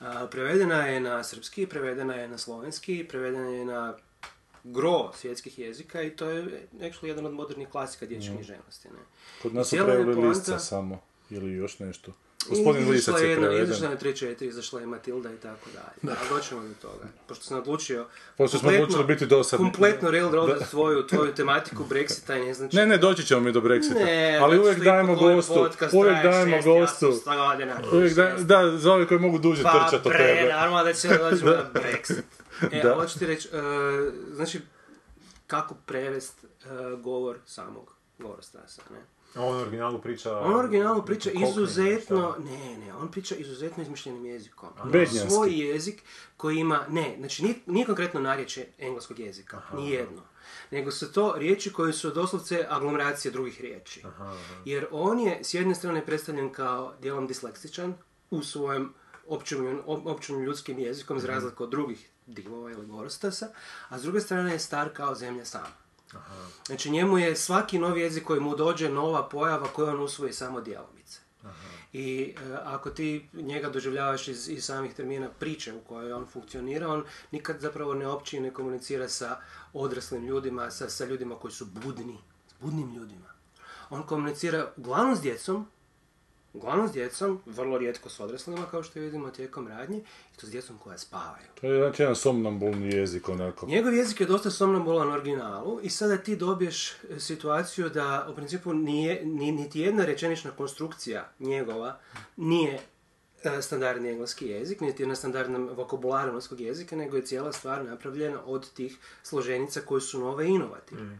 A, 0.00 0.26
prevedena 0.26 0.86
je 0.86 1.00
na 1.00 1.24
srpski, 1.24 1.66
prevedena 1.66 2.14
je 2.14 2.28
na 2.28 2.38
slovenski, 2.38 3.06
prevedena 3.08 3.48
je 3.48 3.64
na 3.64 3.94
gro 4.64 5.12
svjetskih 5.14 5.58
jezika 5.58 6.02
i 6.02 6.10
to 6.10 6.26
je 6.26 6.44
actually 6.74 7.06
jedan 7.06 7.26
od 7.26 7.32
modernih 7.32 7.68
klasika 7.68 8.06
dječje 8.06 8.34
književnosti. 8.34 8.88
Ne? 8.88 8.98
Kod 9.42 9.54
nas 9.54 9.68
su 9.68 9.76
preveli 9.76 10.34
samo. 10.58 11.00
Ili 11.30 11.52
još 11.52 11.78
nešto. 11.78 12.12
Gospodin 12.48 12.90
Lisac 12.90 13.20
je 13.20 13.36
preveden. 13.36 13.64
Izašla 13.64 13.90
je 13.90 13.98
3-4, 13.98 14.44
izašla 14.44 14.80
je 14.80 14.86
Matilda 14.86 15.32
i 15.32 15.36
tako 15.36 15.70
dalje. 15.74 16.16
Ali 16.20 16.28
doćemo 16.28 16.62
do 16.62 16.74
toga. 16.82 17.04
Pošto 17.26 17.44
sam 17.44 17.58
odlučio... 17.58 18.06
Pošto 18.36 18.58
smo 18.58 18.68
odlučili 18.68 19.04
biti 19.04 19.26
dosadni. 19.26 19.64
Kompletno 19.64 20.10
railroadat 20.10 20.68
svoju, 20.68 21.06
tvoju 21.06 21.34
tematiku 21.34 21.84
Brexita 21.90 22.42
i 22.42 22.46
ne 22.46 22.54
znači... 22.54 22.76
Ne, 22.76 22.86
ne, 22.86 22.98
doći 22.98 23.26
ćemo 23.26 23.40
mi 23.40 23.52
do 23.52 23.60
Brexita. 23.60 23.94
Ne, 24.04 24.38
ali 24.42 24.58
uvijek 24.58 24.78
dajemo 24.84 25.14
gostu, 25.16 25.68
uvijek 25.92 26.22
dajemo 26.22 26.56
gostu. 26.62 27.06
800 27.06 27.48
godina. 27.50 27.80
Uvijek 27.92 28.14
da, 28.14 28.30
Šest. 28.30 28.46
da, 28.46 28.76
za 28.76 28.92
ove 28.92 29.06
koji 29.06 29.20
mogu 29.20 29.38
duže 29.38 29.62
Pa 29.62 29.72
trčati 29.72 29.96
od 30.08 30.12
pre, 30.12 30.26
tebe. 30.26 30.48
naravno 30.52 30.84
da 30.84 30.92
će 30.92 31.08
dođemo 31.08 31.50
na 31.50 31.70
Brexit. 31.74 32.22
E, 32.72 32.82
Da. 32.82 32.94
hoću 32.94 33.18
ti 33.18 33.26
reći, 33.26 33.48
e, 33.48 33.60
znači, 34.34 34.60
kako 35.46 35.74
prevest 35.86 36.44
e, 36.44 36.46
govor 36.96 37.36
samog 37.46 37.94
Gorostasa, 38.18 38.82
ne? 38.90 39.19
On 39.36 39.56
u 39.56 39.60
originalu 39.60 40.00
priča... 40.00 40.40
On 40.40 40.54
u 40.54 40.58
originalu 40.58 41.02
priča 41.06 41.30
izuzetno, 41.30 42.36
ne, 42.38 42.78
ne, 42.78 42.94
on 42.94 43.10
priča 43.10 43.34
izuzetno 43.34 43.82
izmišljenim 43.82 44.26
jezikom. 44.26 44.68
Bednjanski. 44.84 45.30
Svoj 45.30 45.50
jezik 45.50 46.02
koji 46.36 46.56
ima, 46.56 46.84
ne, 46.88 47.16
znači 47.18 47.42
nije, 47.42 47.54
nije 47.66 47.86
konkretno 47.86 48.20
narječje 48.20 48.72
engleskog 48.78 49.18
jezika, 49.18 49.62
nijedno. 49.74 50.22
Nego 50.70 50.90
su 50.90 51.12
to 51.12 51.34
riječi 51.36 51.72
koje 51.72 51.92
su 51.92 52.10
doslovce 52.10 52.66
aglomeracije 52.68 53.32
drugih 53.32 53.60
riječi. 53.60 54.02
Jer 54.64 54.86
on 54.90 55.20
je 55.20 55.44
s 55.44 55.54
jedne 55.54 55.74
strane 55.74 56.06
predstavljen 56.06 56.52
kao 56.52 56.94
dijelom 57.00 57.26
disleksičan 57.26 57.94
u 58.30 58.42
svojem 58.42 58.92
općim, 59.26 59.80
općim 59.86 60.42
ljudskim 60.42 60.78
jezikom 60.78 61.20
za 61.20 61.26
razliku 61.26 61.64
od 61.64 61.70
drugih 61.70 62.10
divova 62.26 62.70
ili 62.70 62.86
gorostasa, 62.86 63.48
a 63.88 63.98
s 63.98 64.02
druge 64.02 64.20
strane 64.20 64.52
je 64.52 64.58
star 64.58 64.88
kao 64.92 65.14
zemlja 65.14 65.44
sama. 65.44 65.79
Znači 66.66 66.90
njemu 66.90 67.18
je 67.18 67.36
svaki 67.36 67.78
novi 67.78 68.00
jezik 68.00 68.24
koji 68.24 68.40
mu 68.40 68.56
dođe 68.56 68.88
nova 68.88 69.28
pojava 69.28 69.66
koju 69.66 69.88
on 69.88 70.00
usvoji 70.00 70.32
samo 70.32 70.60
djelomice. 70.60 71.20
I 71.92 72.34
e, 72.36 72.54
ako 72.64 72.90
ti 72.90 73.28
njega 73.32 73.68
doživljavaš 73.68 74.28
iz, 74.28 74.48
iz 74.48 74.64
samih 74.64 74.94
termina 74.94 75.28
priče 75.28 75.74
u 75.74 75.80
kojoj 75.80 76.12
on 76.12 76.26
funkcionira, 76.26 76.88
on 76.88 77.04
nikad 77.30 77.60
zapravo 77.60 77.94
ne 77.94 78.06
opći 78.06 78.36
i 78.36 78.40
ne 78.40 78.50
komunicira 78.50 79.08
sa 79.08 79.40
odraslim 79.72 80.26
ljudima, 80.26 80.70
sa, 80.70 80.88
sa 80.88 81.04
ljudima 81.04 81.34
koji 81.34 81.52
su 81.52 81.64
budni, 81.66 82.18
s 82.48 82.54
budnim 82.60 82.94
ljudima. 82.94 83.26
On 83.90 84.02
komunicira 84.02 84.72
uglavnom 84.76 85.16
s 85.16 85.20
djecom, 85.20 85.66
uglavnom 86.52 86.88
s 86.88 86.92
djecom, 86.92 87.40
vrlo 87.46 87.78
rijetko 87.78 88.08
s 88.08 88.20
odraslima 88.20 88.66
kao 88.70 88.82
što 88.82 89.00
vidimo 89.00 89.30
tijekom 89.30 89.68
radnje, 89.68 89.98
i 89.98 90.40
to 90.40 90.46
s 90.46 90.50
djecom 90.50 90.78
koja 90.78 90.98
spavaju. 90.98 91.46
To 91.60 91.66
je 91.66 91.78
znači 91.78 92.02
jedan 92.02 92.16
somnambulni 92.16 92.88
jezik 92.88 93.28
onako. 93.28 93.66
Njegov 93.66 93.94
jezik 93.94 94.20
je 94.20 94.26
dosta 94.26 94.50
somnambulan 94.50 95.08
u 95.08 95.12
originalu 95.12 95.80
i 95.82 95.90
sada 95.90 96.16
ti 96.16 96.36
dobiješ 96.36 96.90
e, 96.90 96.94
situaciju 97.18 97.88
da 97.88 98.26
u 98.32 98.34
principu 98.34 98.74
nije, 98.74 99.24
ni, 99.24 99.52
niti 99.52 99.80
jedna 99.80 100.04
rečenična 100.04 100.50
konstrukcija 100.50 101.32
njegova 101.38 101.98
nije 102.36 102.80
e, 103.44 103.62
standardni 103.62 104.08
engleski 104.08 104.46
jezik, 104.46 104.80
niti 104.80 105.02
je 105.02 105.06
na 105.06 105.14
standardnom 105.14 105.70
vokabularu 105.76 106.28
engleskog 106.28 106.60
jezika, 106.60 106.96
nego 106.96 107.16
je 107.16 107.26
cijela 107.26 107.52
stvar 107.52 107.84
napravljena 107.84 108.44
od 108.44 108.72
tih 108.72 108.98
složenica 109.22 109.80
koje 109.80 110.00
su 110.00 110.20
nove 110.20 110.46
i 110.46 110.50
inovativne. 110.50 111.18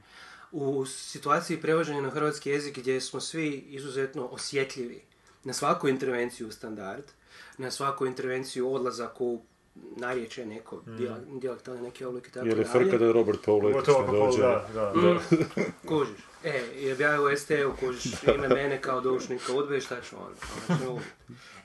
U 0.53 0.87
situaciji 0.87 1.61
prevođenja 1.61 2.01
na 2.01 2.11
hrvatski 2.11 2.51
jezik 2.51 2.79
gdje 2.79 3.01
smo 3.01 3.21
svi 3.21 3.51
izuzetno 3.51 4.27
osjetljivi 4.27 5.10
na 5.45 5.53
svaku 5.53 5.89
intervenciju 5.89 6.49
u 6.49 6.53
standard, 6.53 7.05
na 7.59 7.71
svaku 7.71 8.07
intervenciju 8.07 8.73
odlazak 8.73 9.21
u 9.21 9.43
narječje 9.97 10.47
neko, 10.47 10.77
mm. 10.77 11.39
dijalektalni 11.41 11.83
neki 11.83 12.05
oblik 12.05 12.29
i 12.29 12.33
tako 12.33 12.47
Je 12.47 12.55
li 12.55 12.65
dalje. 12.65 12.85
frka 12.85 12.99
da 12.99 13.13
Robert 13.13 13.39
Paul 13.45 13.73
Gotovo 13.73 14.13
ne 14.13 14.19
dođe? 14.19 14.43
da, 14.43 14.69
da. 14.75 15.21
Kužiš. 15.89 16.19
E, 16.45 16.97
ja 16.99 17.23
u 17.23 17.37
ST-u 17.37 17.73
kužiš 17.81 18.13
ime 18.35 18.49
mene 18.49 18.81
kao 18.81 19.01
doušnika 19.01 19.53
udbe 19.53 19.77
i 19.77 19.81
šta 19.81 20.01
ću 20.01 20.17
onda? 20.17 20.91
Ubiti. 20.91 21.11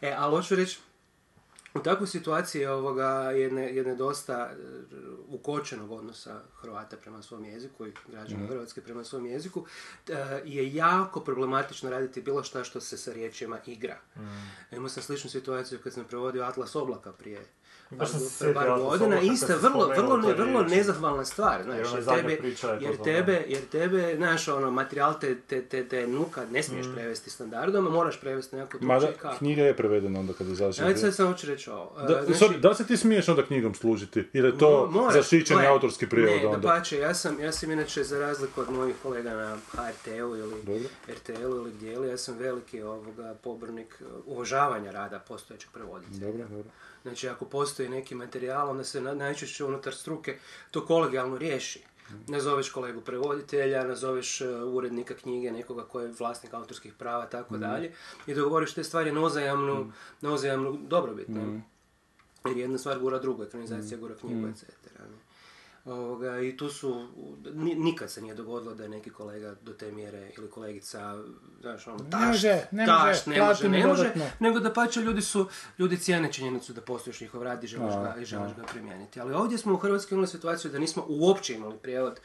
E, 0.02 0.16
ali 0.18 0.32
hoću 0.32 0.56
reći, 0.56 0.80
u 1.76 1.80
takvoj 1.80 2.08
situaciji 2.08 2.66
ovoga 2.66 3.08
jedne, 3.32 3.76
jedne 3.76 3.96
dosta 3.96 4.34
e, 4.34 4.56
ukočenog 5.28 5.92
odnosa 5.92 6.42
Hrvata 6.62 6.98
prema 6.98 7.22
svom 7.22 7.46
jeziku 7.46 7.88
i 7.88 7.94
građana 8.08 8.48
Hrvatske 8.48 8.82
prema 8.82 9.04
svom 9.04 9.26
jeziku 9.26 9.66
e, 10.08 10.42
je 10.46 10.76
jako 10.76 11.20
problematično 11.20 11.90
raditi 11.90 12.22
bilo 12.22 12.44
šta 12.44 12.64
što 12.64 12.82
se 12.82 12.98
sa 12.98 13.14
riječima 13.14 13.60
igra. 13.66 13.98
Imao 14.72 14.90
sam 14.90 15.04
sličnu 15.04 15.30
situaciju 15.30 15.80
kad 15.84 15.94
sam 15.94 16.06
prevodio 16.06 16.44
Atlas 16.44 16.76
oblaka 16.76 17.12
prije 17.12 17.46
Baš 17.90 18.10
sam 18.10 18.20
se 18.20 18.54
par 18.54 18.80
godina, 18.80 19.22
ista 19.22 19.56
vrlo, 19.56 19.88
vrlo, 19.88 20.18
ne, 20.18 20.34
vrlo 20.34 20.64
nezahvalna 20.64 21.26
stvar, 21.26 21.64
znaš, 21.64 21.78
Jer 21.78 22.06
tebe, 22.06 22.38
to 22.62 22.68
jer 22.70 22.98
to, 22.98 23.04
tebe, 23.04 23.44
jer 23.48 23.66
tebe, 23.66 24.14
znaš, 24.18 24.48
ono, 24.48 24.72
materijal 24.72 25.20
te, 25.20 25.36
te, 25.40 25.62
te, 25.62 25.88
te 25.88 26.08
nuka 26.08 26.46
ne 26.46 26.64
smiješ 26.64 26.86
prevesti 26.96 27.30
standardom, 27.30 27.88
a 27.88 27.90
moraš 27.90 28.22
prevesti 28.22 28.56
nekako 28.56 28.86
Mada, 28.86 29.00
drugčije 29.00 29.20
kako. 29.22 29.38
knjiga 29.38 29.62
je 29.62 29.78
prevedena 29.78 30.20
onda 30.20 30.34
kada 30.34 30.52
izašla. 30.52 30.86
Ajde 30.86 31.00
sad 31.00 31.16
samo 31.16 31.34
ću 31.34 31.48
reći 31.48 31.70
ovo. 31.70 31.92
E, 32.00 32.08
Da, 32.08 32.24
sorry, 32.28 32.60
da 32.60 32.74
se 32.76 32.88
ti 32.88 32.98
smiješ 32.98 33.28
onda 33.30 33.46
knjigom 33.46 33.76
služiti? 33.76 34.28
Ili 34.34 34.48
je 34.48 34.58
to 34.58 34.90
Mo- 34.94 35.14
zaštićeni 35.14 35.66
autorski 35.68 36.10
prijevod 36.10 36.42
ne, 36.42 36.48
onda? 36.48 36.68
dapače, 36.68 36.98
ja 36.98 37.14
sam, 37.14 37.40
ja 37.40 37.52
sam 37.52 37.72
inače 37.72 38.04
za 38.04 38.20
razliku 38.20 38.62
od 38.62 38.70
mojih 38.72 38.96
kolega 39.04 39.34
na 39.34 39.58
HRT-u 39.72 40.36
ili. 40.36 40.88
RTL-u 41.08 41.56
ili 41.56 41.72
gdje 41.72 41.92
ja 41.92 42.18
sam 42.18 42.38
veliki 42.38 42.82
ovoga 42.82 43.36
pobornik 43.44 44.02
uh, 44.02 44.08
uvažavanja 44.26 44.92
rada 44.92 45.20
postojećeg 45.20 45.70
prevoditelja. 45.74 46.26
Dobro, 46.28 46.48
dobro. 46.48 46.70
Znači, 47.06 47.30
ako 47.30 47.46
postoji 47.46 47.90
neki 47.90 48.16
materijal, 48.16 48.70
onda 48.70 48.84
se 48.84 49.02
na- 49.02 49.14
najčešće 49.14 49.66
unutar 49.66 49.96
struke 49.96 50.38
to 50.72 50.86
kolegijalno 50.86 51.38
riješi. 51.38 51.84
Nazoveš 52.28 52.70
kolegu 52.70 53.02
prevoditelja, 53.02 53.84
nazoveš 53.84 54.42
uh, 54.42 54.48
urednika 54.66 55.14
knjige, 55.14 55.52
nekoga 55.52 55.84
ko 55.84 56.02
je 56.02 56.14
vlasnik 56.20 56.54
autorskih 56.54 56.94
prava, 56.94 57.26
tako 57.26 57.58
dalje, 57.60 57.94
i 58.28 58.34
dogovoriš 58.34 58.74
te 58.74 58.84
stvari 58.84 59.12
na 59.12 59.22
uzajamnu, 59.22 59.92
na 60.22 60.32
uzajamnu 60.32 60.78
dobrobit. 60.80 61.28
ne? 61.30 61.62
Jer 62.46 62.58
jedna 62.58 62.78
stvar 62.78 63.00
gura 63.00 63.20
drugu, 63.20 63.44
ekranizacija 63.44 63.98
gura 63.98 64.16
knjigu, 64.16 64.48
etc. 64.48 64.64
ne. 65.00 65.25
Ovoga, 65.86 66.40
I 66.42 66.58
tu 66.58 66.70
su, 66.70 67.08
ni- 67.54 67.76
nikad 67.76 68.12
se 68.12 68.22
nije 68.22 68.36
dogodilo 68.36 68.74
da 68.74 68.84
je 68.84 68.90
neki 68.90 69.10
kolega 69.10 69.56
do 69.62 69.74
te 69.74 69.92
mjere 69.92 70.32
ili 70.38 70.50
kolegica, 70.50 71.24
znaš, 71.62 71.88
ono, 71.88 71.98
može, 72.28 72.68
ne 72.72 72.86
može, 72.88 73.24
ne 73.26 73.36
plati 73.36 73.40
može, 73.40 73.70
mi 73.70 73.78
ne 73.78 73.88
može, 73.88 74.14
nego 74.40 74.60
da 74.60 74.74
pače 74.74 75.02
ljudi 75.02 75.22
su, 75.22 75.48
ljudi 75.80 75.98
cijene 75.98 76.34
činjenicu 76.34 76.74
da 76.74 76.82
postojiš 76.82 77.22
njihov 77.22 77.44
rad 77.44 77.64
i 77.64 77.68
želiš, 77.68 77.94
ga, 77.94 78.16
i 78.22 78.26
želiš 78.26 78.56
ga 78.56 78.64
primijeniti. 78.64 79.20
Ali 79.20 79.34
ovdje 79.34 79.58
smo 79.58 79.74
u 79.74 79.78
Hrvatskoj 79.78 80.16
imali 80.16 80.28
situaciju 80.28 80.72
da 80.72 80.80
nismo 80.80 81.06
uopće 81.08 81.54
imali 81.54 81.78
prijevod 81.78 82.20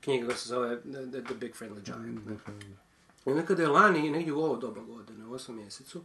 knjige 0.00 0.26
koja 0.26 0.36
se 0.36 0.48
zove 0.48 0.80
The, 0.80 1.22
The 1.24 1.34
Big 1.34 1.52
Friendly 1.54 1.80
Giant. 1.84 2.26
ne. 2.26 2.36
I 3.26 3.30
onda 3.30 3.42
kada 3.42 3.62
je 3.62 3.68
lani, 3.68 4.10
negdje 4.10 4.32
u 4.32 4.42
ovo 4.42 4.56
doba 4.56 4.80
godine, 4.80 5.26
u 5.26 5.32
osmom 5.32 5.56
mjesecu, 5.56 6.00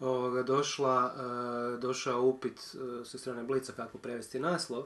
ovoga, 0.00 0.42
došla, 0.42 1.14
e, 1.76 1.80
došao 1.80 2.22
upit 2.22 2.58
e, 2.58 3.04
sa 3.04 3.18
strane 3.18 3.42
Blica 3.42 3.72
kako 3.72 3.98
prevesti 3.98 4.40
naslov, 4.40 4.84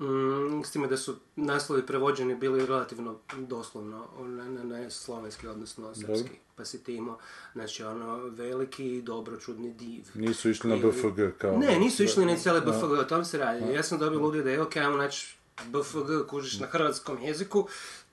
Mm, 0.00 0.64
s 0.64 0.70
time 0.70 0.88
da 0.88 0.96
su 0.96 1.16
naslovi 1.36 1.86
prevođeni 1.86 2.34
bili 2.34 2.66
relativno 2.66 3.18
doslovno 3.36 4.08
na, 4.18 4.48
na, 4.48 4.64
na 4.64 4.90
slovenski, 4.90 5.46
odnosno 5.46 5.94
srpski. 5.94 6.30
Pa 6.56 6.64
si 6.64 6.84
ti 6.84 6.94
imao, 6.94 7.18
znači 7.52 7.84
ono, 7.84 8.16
veliki 8.16 8.96
i 8.96 9.02
dobročudni 9.02 9.74
div. 9.74 10.04
Nisu 10.14 10.50
išli 10.50 10.70
na 10.70 10.76
BFG 10.76 11.38
kao... 11.38 11.56
Ne, 11.56 11.78
nisu 11.78 12.04
išli 12.04 12.26
na 12.26 12.36
cijele 12.36 12.60
BFG, 12.60 12.92
o 13.00 13.04
tom 13.04 13.24
se 13.24 13.38
radi. 13.38 13.72
Ja 13.72 13.82
sam 13.82 13.98
dobio 13.98 14.20
ludu 14.20 14.38
ideju, 14.38 14.62
ok, 14.62 14.76
ajmo 14.76 14.96
naći 14.96 15.36
BFG, 15.66 16.28
kužiš 16.28 16.58
na 16.58 16.66
hrvatskom 16.66 17.18
jeziku, 17.22 17.68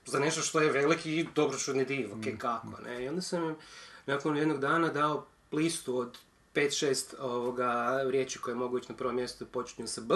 za 0.06 0.18
nešto 0.18 0.40
što 0.40 0.60
je 0.60 0.72
veliki 0.72 1.16
i 1.16 1.28
dobročudni 1.34 1.84
div, 1.84 2.12
ok, 2.12 2.38
kako, 2.38 2.82
ne. 2.84 3.04
I 3.04 3.08
onda 3.08 3.20
sam 3.20 3.44
im 3.44 3.56
nakon 4.06 4.36
jednog 4.36 4.60
dana 4.60 4.88
dao 4.88 5.26
listu 5.52 5.98
od 5.98 6.18
5-6 6.60 7.14
ovoga 7.20 7.70
riječi 8.04 8.38
koje 8.38 8.54
mogu 8.54 8.78
ići 8.78 8.86
na 8.88 8.96
prvom 8.96 9.14
mjestu 9.14 9.46
počinju 9.46 9.88
sa 9.88 10.00
B, 10.00 10.14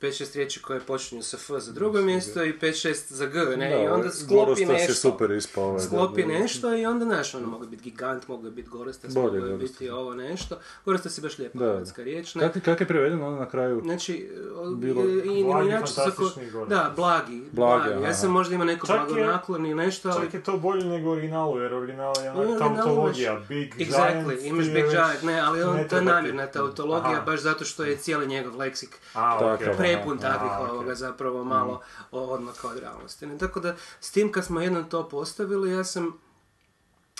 5-6 0.00 0.36
riječi 0.36 0.62
koje 0.62 0.80
počinju 0.80 1.22
sa 1.22 1.36
F 1.36 1.50
za 1.54 1.72
drugo 1.72 2.00
mjesto 2.00 2.44
i 2.44 2.52
5-6 2.52 2.94
za 3.06 3.26
G, 3.26 3.56
ne, 3.56 3.84
i 3.84 3.88
onda 3.88 4.10
sklopi 4.10 4.34
Gorostas 4.36 4.60
je 4.60 4.66
nešto. 4.68 4.94
super 4.94 5.30
ispao. 5.30 5.64
ovaj, 5.64 5.80
Sklopi 5.80 6.22
da, 6.22 6.28
da. 6.28 6.34
nešto 6.34 6.74
i 6.74 6.86
onda, 6.86 7.04
znaš, 7.04 7.34
ono, 7.34 7.46
mogu 7.48 7.66
biti 7.66 7.82
gigant, 7.82 8.28
mogu 8.28 8.50
biti 8.50 8.68
Gorostas, 8.68 9.14
mogu 9.14 9.30
biti 9.58 9.90
ovo 9.90 10.14
nešto. 10.14 10.56
Gorostas 10.84 11.18
je 11.18 11.22
baš 11.22 11.38
lijepa 11.38 11.58
Da. 11.58 11.64
hrvatska 11.66 12.02
riječ, 12.02 12.34
ne. 12.34 12.42
Kak, 12.42 12.62
kak 12.62 12.80
je 12.80 12.86
prevedeno 12.88 13.26
onda 13.26 13.38
na 13.38 13.48
kraju? 13.48 13.80
Znači, 13.80 14.30
Bilo- 14.72 15.04
i, 15.04 15.40
i, 15.40 15.44
Blagi, 15.44 15.68
inače 15.68 15.86
se 15.86 15.94
ko- 15.96 16.02
fantastični 16.02 16.50
Gorostas. 16.50 16.78
Da, 16.78 16.92
blagi. 16.96 17.42
Blagi, 17.52 17.88
blagi. 17.88 18.04
Ja 18.04 18.14
sam 18.14 18.30
možda 18.30 18.54
imao 18.54 18.66
neko 18.66 18.86
blagonaklon 18.88 19.66
ili 19.66 19.74
nešto, 19.76 20.08
ali... 20.08 20.24
Čak 20.24 20.34
je 20.34 20.42
to 20.42 20.56
bolje 20.58 20.84
nego 20.86 21.10
originalu, 21.10 21.58
jer 21.58 21.74
original 21.74 22.14
je 22.24 22.30
onak 22.32 22.58
tautologija, 22.58 23.32
imaš- 23.32 23.48
Big 23.48 23.74
Exactly, 23.76 24.26
Giant. 24.26 24.42
imaš 24.44 24.64
ti 24.64 24.70
Big 24.72 24.84
Giant, 24.84 25.22
ne, 25.22 25.40
ali 25.40 25.62
on, 25.62 25.77
ne 25.78 25.88
to 25.88 25.96
je 25.96 26.02
namjerna 26.02 26.46
tautologija, 26.46 27.12
Aha. 27.12 27.20
baš 27.22 27.40
zato 27.40 27.64
što 27.64 27.84
je 27.84 27.96
cijeli 27.96 28.26
njegov 28.26 28.56
leksik 28.56 28.98
A. 29.14 29.38
Takav, 29.38 29.76
prepun 29.76 30.18
takvih 30.18 30.50
ovoga 30.70 30.94
zapravo 30.94 31.44
malo 31.44 31.80
o- 32.10 32.20
odmaka 32.20 32.68
od 32.68 32.78
realnosti. 32.78 33.26
Ne? 33.26 33.38
Tako 33.38 33.60
da, 33.60 33.76
s 34.00 34.10
tim 34.10 34.32
kad 34.32 34.44
smo 34.44 34.60
jednom 34.60 34.90
to 34.90 35.08
postavili, 35.08 35.70
ja 35.72 35.84
sam 35.84 36.20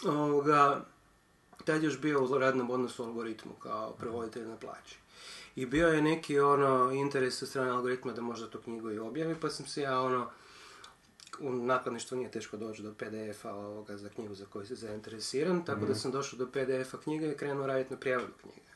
ovoga, 0.06 0.84
tad 1.64 1.82
još 1.82 1.98
bio 1.98 2.24
u 2.24 2.38
radnom 2.38 2.70
odnosu 2.70 3.02
u 3.02 3.06
algoritmu 3.06 3.52
kao 3.52 3.92
prevoditelj 3.92 4.46
na 4.46 4.56
plaći. 4.56 4.98
I 5.56 5.66
bio 5.66 5.88
je 5.88 6.02
neki 6.02 6.40
ono 6.40 6.90
interes 6.92 7.38
sa 7.38 7.46
strane 7.46 7.70
algoritma 7.70 8.12
da 8.12 8.22
možda 8.22 8.50
tu 8.50 8.58
knjigu 8.58 8.90
i 8.90 8.98
objavi, 8.98 9.34
pa 9.34 9.50
sam 9.50 9.66
se 9.66 9.82
ja 9.82 10.00
ono 10.00 10.30
u 11.40 11.52
nakladništvu 11.52 12.18
nije 12.18 12.30
teško 12.30 12.56
doći 12.56 12.82
do 12.82 12.94
PDF-a 12.94 13.54
ovoga 13.54 13.96
za 13.96 14.08
knjigu 14.08 14.34
za 14.34 14.46
koju 14.46 14.66
se 14.66 14.74
zainteresiran, 14.74 15.64
tako 15.64 15.86
da 15.86 15.94
sam 15.94 16.10
došao 16.10 16.38
do 16.38 16.46
PDF-a 16.46 17.00
knjige 17.02 17.32
i 17.32 17.36
krenuo 17.36 17.66
raditi 17.66 17.94
na 17.94 18.00
prijevodu 18.00 18.32
knjige. 18.40 18.70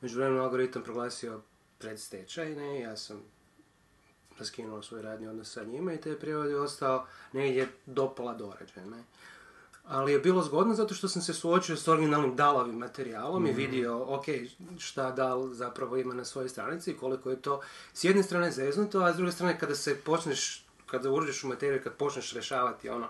Međuvremenu 0.00 0.42
algoritam 0.42 0.82
proglasio 0.82 1.40
predstečaj, 1.78 2.54
ne, 2.54 2.80
ja 2.80 2.96
sam 2.96 3.22
raskinuo 4.38 4.82
svoj 4.82 5.02
radni 5.02 5.28
odnos 5.28 5.52
sa 5.52 5.64
njima 5.64 5.92
i 5.92 6.00
taj 6.00 6.18
prijevod 6.18 6.50
je 6.50 6.60
ostao 6.60 7.06
negdje 7.32 7.68
do 7.86 8.14
pola 8.14 8.34
dorađen, 8.34 8.90
ne. 8.90 9.04
Ali 9.84 10.12
je 10.12 10.18
bilo 10.18 10.42
zgodno 10.42 10.74
zato 10.74 10.94
što 10.94 11.08
sam 11.08 11.22
se 11.22 11.34
suočio 11.34 11.76
s 11.76 11.88
originalnim 11.88 12.36
dalovim 12.36 12.76
materijalom 12.76 13.46
i 13.46 13.52
vidio, 13.52 14.04
ok, 14.14 14.24
šta 14.78 15.10
dal 15.10 15.52
zapravo 15.52 15.96
ima 15.96 16.14
na 16.14 16.24
svojoj 16.24 16.48
stranici 16.48 16.90
i 16.90 16.96
koliko 16.96 17.30
je 17.30 17.42
to 17.42 17.60
s 17.92 18.04
jedne 18.04 18.22
strane 18.22 18.50
zeznuto, 18.50 19.00
a 19.00 19.12
s 19.12 19.16
druge 19.16 19.32
strane 19.32 19.58
kada 19.58 19.74
se 19.74 19.96
počneš, 20.04 20.61
kada 20.92 21.10
uđeš 21.10 21.44
u 21.44 21.48
materiju, 21.48 21.82
kad 21.84 21.96
počneš 21.96 22.32
rješavati 22.32 22.88
ono, 22.88 23.08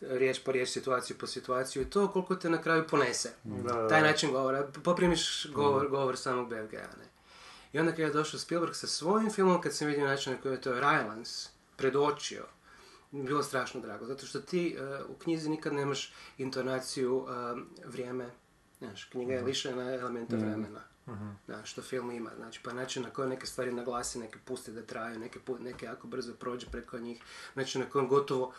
riječ 0.00 0.40
po 0.44 0.52
riječ, 0.52 0.68
situaciju 0.68 1.18
po 1.18 1.26
situaciju 1.26 1.82
i 1.82 1.90
to 1.90 2.08
koliko 2.08 2.34
te 2.34 2.50
na 2.50 2.62
kraju 2.62 2.86
ponese. 2.90 3.32
Da, 3.44 3.88
Taj 3.88 4.02
način 4.02 4.32
govora, 4.32 4.68
poprimiš 4.84 5.46
govor, 5.54 5.88
govor 5.88 6.16
samog 6.16 6.48
BFG-a, 6.48 6.96
ne. 6.98 7.08
I 7.72 7.78
onda 7.78 7.92
kad 7.92 7.98
je 7.98 8.10
došao 8.10 8.40
Spielberg 8.40 8.74
sa 8.74 8.86
svojim 8.86 9.30
filmom, 9.30 9.60
kad 9.60 9.74
sam 9.74 9.88
vidio 9.88 10.06
način 10.06 10.32
na 10.32 10.40
koji 10.40 10.52
je 10.52 10.60
to 10.60 10.74
Rylance 10.74 11.48
predočio, 11.76 12.44
bilo 13.10 13.42
strašno 13.42 13.80
drago, 13.80 14.06
zato 14.06 14.26
što 14.26 14.40
ti 14.40 14.76
e, 14.78 15.02
u 15.08 15.14
knjizi 15.14 15.48
nikad 15.48 15.72
nemaš 15.72 16.12
intonaciju 16.38 17.26
e, 17.28 17.32
vrijeme, 17.84 18.30
znaš, 18.78 19.04
knjiga 19.04 19.32
je 19.32 19.42
lišena 19.42 19.94
elementa 19.94 20.36
vremena. 20.36 20.80
Da, 21.46 21.64
što 21.64 21.82
film 21.82 22.10
ima, 22.10 22.30
znači 22.36 22.60
pa 22.62 22.72
način 22.72 23.02
na 23.02 23.10
koji 23.10 23.28
neke 23.28 23.46
stvari 23.46 23.72
naglasi, 23.72 24.18
neke 24.18 24.38
pusti 24.40 24.72
da 24.72 24.82
traju, 24.82 25.18
neke, 25.18 25.38
pu- 25.40 25.60
neke 25.60 25.86
jako 25.86 26.06
brzo 26.06 26.32
prođe 26.34 26.66
preko 26.68 26.98
njih, 26.98 27.22
način 27.54 27.80
na 27.80 27.86
kojem 27.86 28.08
gotovo 28.08 28.52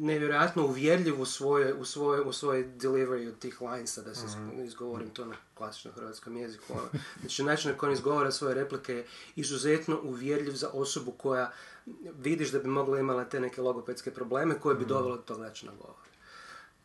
nevjerojatno 0.00 0.64
uvjerljiv 0.64 1.20
u 1.20 1.26
svoje, 1.26 1.74
u 1.74 1.84
svoje, 1.84 2.20
u 2.22 2.32
svoje 2.32 2.68
delivery 2.70 3.28
od 3.28 3.38
tih 3.38 3.60
linesa, 3.62 4.02
da 4.02 4.14
se 4.14 4.26
Mhm. 4.28 4.62
izgovorim 4.62 5.10
to 5.10 5.24
na 5.24 5.34
klasičnom 5.54 5.94
hrvatskom 5.94 6.36
jeziku. 6.36 6.72
ono. 6.72 6.88
Znači 7.20 7.42
način 7.44 7.70
na 7.70 7.76
koji 7.76 7.92
izgovara 7.92 8.32
svoje 8.32 8.54
replike 8.54 8.94
je 8.94 9.06
izuzetno 9.36 10.00
uvjerljiv 10.02 10.52
za 10.52 10.70
osobu 10.70 11.12
koja 11.12 11.52
vidiš 12.14 12.50
da 12.50 12.58
bi 12.58 12.68
mogla 12.68 12.98
imala 12.98 13.24
te 13.24 13.40
neke 13.40 13.62
logopedske 13.62 14.10
probleme 14.10 14.54
koje 14.56 14.74
Mhm. 14.74 14.82
bi 14.82 14.88
dovelo 14.88 15.16
do 15.16 15.22
tog 15.22 15.40
načina 15.40 15.72
govora. 15.74 16.09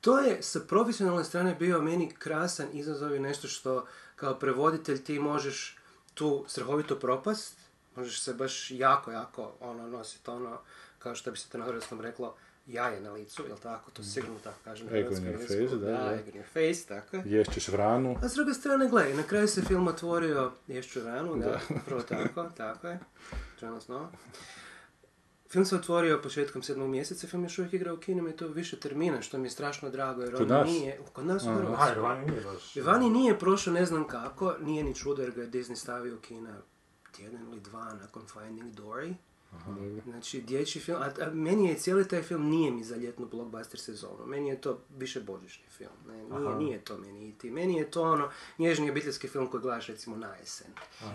To 0.05 0.19
je 0.19 0.38
sa 0.41 0.59
profesionalne 0.59 1.24
strane 1.24 1.55
bio 1.59 1.81
meni 1.81 2.09
krasan 2.19 2.67
izazov 2.74 3.15
i 3.15 3.19
nešto 3.19 3.47
što 3.47 3.85
kao 4.15 4.39
prevoditelj 4.39 5.03
ti 5.03 5.19
možeš 5.19 5.77
tu 6.13 6.45
strahovito 6.47 7.00
propast, 7.00 7.57
možeš 7.95 8.21
se 8.21 8.33
baš 8.33 8.71
jako, 8.71 9.12
jako 9.12 9.53
ono, 9.59 9.88
nositi 9.88 10.29
ono, 10.29 10.57
kao 11.00 11.15
što 11.15 11.31
bi 11.31 11.38
se 11.38 11.50
to 11.50 11.57
na 11.57 11.65
hrvatskom 11.65 12.01
reklo, 12.01 12.35
jaje 12.67 13.01
na 13.01 13.12
licu, 13.12 13.43
jel 13.47 13.57
tako? 13.57 13.91
To 13.91 14.03
sigurno 14.03 14.39
tako 14.43 14.57
kaže 14.63 14.83
na 14.83 14.97
Egg 14.97 15.07
on 15.07 15.15
hrvatskom 15.15 15.27
your 15.27 15.47
face, 15.47 15.75
da, 15.75 15.91
da. 15.91 16.15
egg 16.15 16.27
on 16.27 16.41
your 16.41 16.47
face, 16.53 16.88
tako 16.88 17.15
je. 17.15 17.24
Ješćeš 17.25 17.67
vranu. 17.67 18.15
A 18.24 18.29
s 18.29 18.33
druge 18.33 18.53
strane, 18.53 18.89
gledaj, 18.89 19.13
na 19.13 19.24
kraju 19.24 19.47
se 19.47 19.62
film 19.62 19.88
otvorio 19.88 20.51
Ješću 20.67 21.03
ranu, 21.03 21.35
da, 21.35 21.59
prvo 21.85 22.01
tako, 22.01 22.50
tako 22.57 22.88
je, 22.88 23.00
Snow. 23.62 24.07
Film 25.55 25.65
se 25.65 25.75
otvorio 25.75 26.19
početkom 26.24 26.63
sedmog 26.63 26.89
mjeseca, 26.89 27.27
film 27.27 27.43
još 27.43 27.59
uvijek 27.59 27.74
igra 27.74 27.93
u 27.93 27.97
kinima 27.97 28.29
i 28.29 28.35
to 28.35 28.47
više 28.47 28.79
termina, 28.79 29.21
što 29.21 29.38
mi 29.38 29.45
je 29.45 29.50
strašno 29.51 29.89
drago, 29.89 30.21
jer 30.21 30.35
Kod 30.35 30.51
on 30.51 30.57
nas? 30.57 30.67
nije, 30.69 31.00
kod 31.13 31.25
nas 31.25 31.43
u 31.43 31.53
Hrvatskoj. 31.53 32.01
vani 32.01 32.25
nije 32.25 32.41
baš... 32.41 32.75
Vani 32.75 33.09
nije 33.09 33.39
prošao 33.39 33.74
ne 33.74 33.85
znam 33.85 34.07
kako, 34.07 34.53
nije 34.62 34.83
ni 34.83 34.95
čudo 34.95 35.21
jer 35.21 35.31
ga 35.31 35.41
je 35.41 35.50
Disney 35.50 35.75
stavio 35.75 36.15
u 36.15 36.19
kina 36.19 36.57
tjedan 37.12 37.41
ili 37.41 37.59
dva 37.59 37.93
nakon 38.01 38.21
Finding 38.33 38.74
Dory. 38.74 39.13
Znači, 40.03 40.41
dječji 40.41 40.81
film, 40.81 41.01
a, 41.01 41.05
a 41.25 41.29
meni 41.33 41.69
je 41.69 41.75
cijeli 41.75 42.07
taj 42.07 42.21
film 42.21 42.50
nije 42.50 42.71
mi 42.71 42.83
za 42.83 42.95
ljetnu 42.95 43.25
blockbuster 43.25 43.79
sezonu, 43.79 44.25
meni 44.25 44.50
je 44.50 44.62
to 44.62 44.79
više 44.97 45.19
božićni 45.21 45.65
film, 45.77 45.91
ne, 46.07 46.39
nije, 46.39 46.55
nije 46.55 46.79
to 46.79 46.97
meni 46.97 47.29
iti, 47.29 47.51
meni 47.51 47.77
je 47.77 47.91
to 47.91 48.01
ono 48.01 48.29
nježni 48.57 48.89
obiteljski 48.89 49.27
film 49.27 49.47
koji 49.47 49.62
gledaš 49.62 49.88
recimo 49.88 50.17
na 50.17 50.35
jesen, 50.35 50.67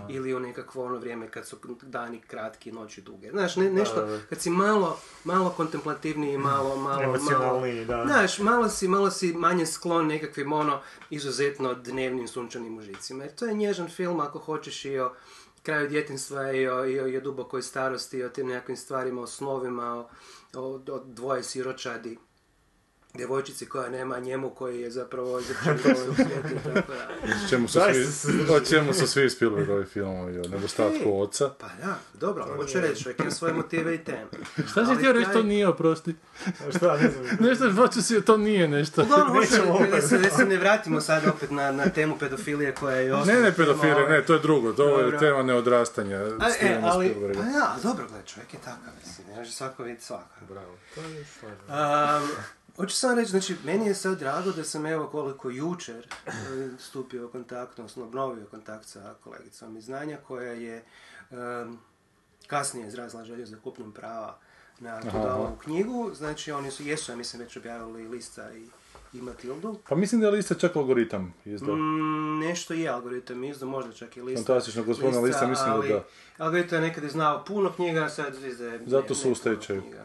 ili 0.08 0.34
u 0.34 0.40
nekakvo 0.40 0.84
ono 0.84 0.98
vrijeme 0.98 1.30
kad 1.30 1.46
su 1.46 1.56
dani 1.82 2.20
kratki, 2.20 2.72
noći 2.72 3.02
duge, 3.02 3.30
znaš, 3.30 3.56
ne, 3.56 3.70
nešto, 3.70 4.18
kad 4.28 4.40
si 4.40 4.50
malo, 4.50 4.98
malo 5.24 5.50
kontemplativniji, 5.50 6.38
malo, 6.38 6.76
malo, 6.76 7.02
Emocionalniji, 7.02 7.86
malo, 7.86 8.04
da. 8.04 8.06
Znaš, 8.06 8.38
malo 8.38 8.68
si, 8.68 8.88
malo 8.88 9.10
si 9.10 9.32
manje 9.32 9.66
sklon 9.66 10.06
nekakvim 10.06 10.52
ono 10.52 10.80
izuzetno 11.10 11.74
dnevnim 11.74 12.28
sunčanim 12.28 12.78
užicima. 12.78 13.24
Jer 13.24 13.34
to 13.34 13.46
je 13.46 13.54
nježan 13.54 13.88
film 13.88 14.20
ako 14.20 14.38
hoćeš 14.38 14.84
i 14.84 14.98
o 14.98 15.12
kraju 15.62 15.88
djetinstva 15.88 16.52
i 16.52 16.68
o, 16.68 16.84
i 16.84 17.00
o, 17.00 17.06
i 17.06 17.16
o 17.16 17.20
dubokoj 17.20 17.62
starosti, 17.62 18.18
i 18.18 18.24
o 18.24 18.28
tim 18.28 18.46
nekakvim 18.46 18.76
stvarima, 18.76 19.22
o 19.22 19.26
snovima, 19.26 19.94
o, 19.94 20.08
o, 20.54 20.80
o 20.92 21.04
dvoje 21.04 21.42
siročadi, 21.42 22.18
djevojčici 23.14 23.66
koja 23.66 23.88
nema 23.90 24.18
njemu 24.18 24.50
koji 24.50 24.80
je 24.80 24.90
zapravo 24.90 25.40
začinio 25.40 25.74
u 26.10 26.14
svijetu 26.14 26.48
i 26.50 26.74
tako 26.74 26.92
da. 26.92 27.48
Čemu 27.50 27.68
su 27.68 27.80
svi, 28.12 28.46
o 28.50 28.60
čemu 28.60 28.92
su 28.92 29.06
svi 29.06 29.30
Spielbergovi 29.30 29.84
filmovi, 29.84 30.38
o 30.38 30.42
nedostatku 30.42 31.20
oca. 31.22 31.50
Pa 31.50 31.66
da, 31.66 31.98
dobro, 32.14 32.44
ali 32.44 32.56
hoću 32.56 32.80
reći, 32.80 33.02
čovjek 33.02 33.20
ima 33.20 33.30
svoje 33.30 33.54
motive 33.54 33.94
i 33.94 33.98
teme. 33.98 34.26
Šta 34.70 34.86
si 34.86 34.94
htio 34.94 35.12
reći, 35.12 35.24
taj- 35.24 35.34
to 35.34 35.42
nije, 35.42 35.68
oprosti. 35.68 36.14
Šta, 36.76 36.96
ne 36.96 37.10
znam. 37.10 37.36
Nešto, 37.40 37.72
hoću 37.72 38.02
si, 38.02 38.20
to 38.20 38.36
nije 38.36 38.68
nešto. 38.68 39.02
Dobro, 39.04 39.24
hoću 39.30 39.50
da 39.90 40.00
se, 40.02 40.18
da 40.18 40.30
se 40.30 40.44
ne 40.44 40.56
vratimo 40.56 41.00
sad 41.00 41.26
opet 41.26 41.50
na, 41.50 41.72
na 41.72 41.88
temu 41.88 42.18
pedofilije 42.18 42.74
koja 42.74 42.96
je 42.96 43.06
Ne, 43.06 43.14
osnovna 43.14 43.32
ne 43.34 43.52
tema 43.52 43.56
pedofile, 43.56 43.94
ove- 43.94 44.08
ne, 44.08 44.24
to 44.24 44.32
je 44.32 44.38
drugo, 44.40 44.72
to 44.72 45.00
je 45.00 45.18
tema 45.18 45.42
neodrastanja 45.42 46.16
A, 46.16 46.48
e, 46.60 46.80
ali, 46.82 47.14
pa 47.34 47.42
ja, 47.42 47.76
dobro, 47.82 48.04
gledaj, 48.08 48.26
čovjek 48.26 48.54
je 48.54 48.60
takav, 48.60 48.92
mislim, 49.06 49.26
ne 49.28 49.36
može 49.36 49.50
svako 49.50 49.82
vidjeti 49.82 50.04
svaka. 50.04 50.34
Bravo. 50.48 50.74
To 50.94 51.00
je 51.00 51.24
stvarno. 51.26 51.56
Um, 52.18 52.28
hoću 52.80 52.96
samo 52.96 53.14
reći, 53.14 53.30
znači, 53.30 53.56
meni 53.64 53.86
je 53.86 53.94
sad 53.94 54.18
drago 54.18 54.50
da 54.52 54.64
sam 54.64 54.86
evo 54.86 55.06
koliko 55.06 55.50
jučer 55.50 56.06
e, 56.26 56.30
stupio 56.78 57.26
u 57.26 57.28
kontakt, 57.28 57.78
odnosno 57.78 58.04
obnovio 58.04 58.46
kontakt 58.50 58.86
sa 58.86 59.14
kolegicom 59.24 59.76
iz 59.76 59.84
znanja 59.84 60.18
koja 60.28 60.52
je 60.52 60.84
em, 61.30 61.78
kasnije 62.46 62.88
izrazila 62.88 63.24
želju 63.24 63.46
za 63.46 63.56
kupnjom 63.64 63.92
prava 63.92 64.38
na 64.80 65.00
tu 65.00 65.06
Dalovu 65.12 65.56
knjigu, 65.62 66.10
znači 66.14 66.52
oni 66.52 66.70
su, 66.70 66.82
jesu, 66.82 67.12
ja 67.12 67.16
mislim, 67.16 67.42
već 67.42 67.56
objavili 67.56 68.08
Lista 68.08 68.52
i, 68.52 68.66
i 69.18 69.22
Matildu. 69.22 69.78
Pa 69.88 69.94
mislim 69.94 70.20
da 70.20 70.26
je 70.26 70.32
lista 70.32 70.54
čak 70.54 70.76
algoritam 70.76 71.34
izdao. 71.44 71.76
Mm, 71.76 72.38
nešto 72.38 72.74
je 72.74 72.88
algoritam 72.88 73.44
izdao, 73.44 73.68
možda 73.68 73.92
čak 73.92 74.16
i 74.16 74.22
lista. 74.22 74.46
Fantastično, 74.46 74.82
gospodina 74.82 75.20
Lista, 75.20 75.46
mislim 75.46 75.68
da 75.68 75.74
ali 75.74 75.88
da. 75.88 76.04
Algoritam 76.44 76.82
je 76.82 76.88
nekad 76.88 77.10
znao 77.10 77.44
puno 77.44 77.72
knjiga, 77.72 78.08
sad 78.08 78.44
izdaje 78.44 78.80
Zato 78.86 79.08
ne- 79.08 79.14
su 79.14 79.30
u 79.32 79.34
stečaju. 79.34 79.82
knjiga. 79.82 80.04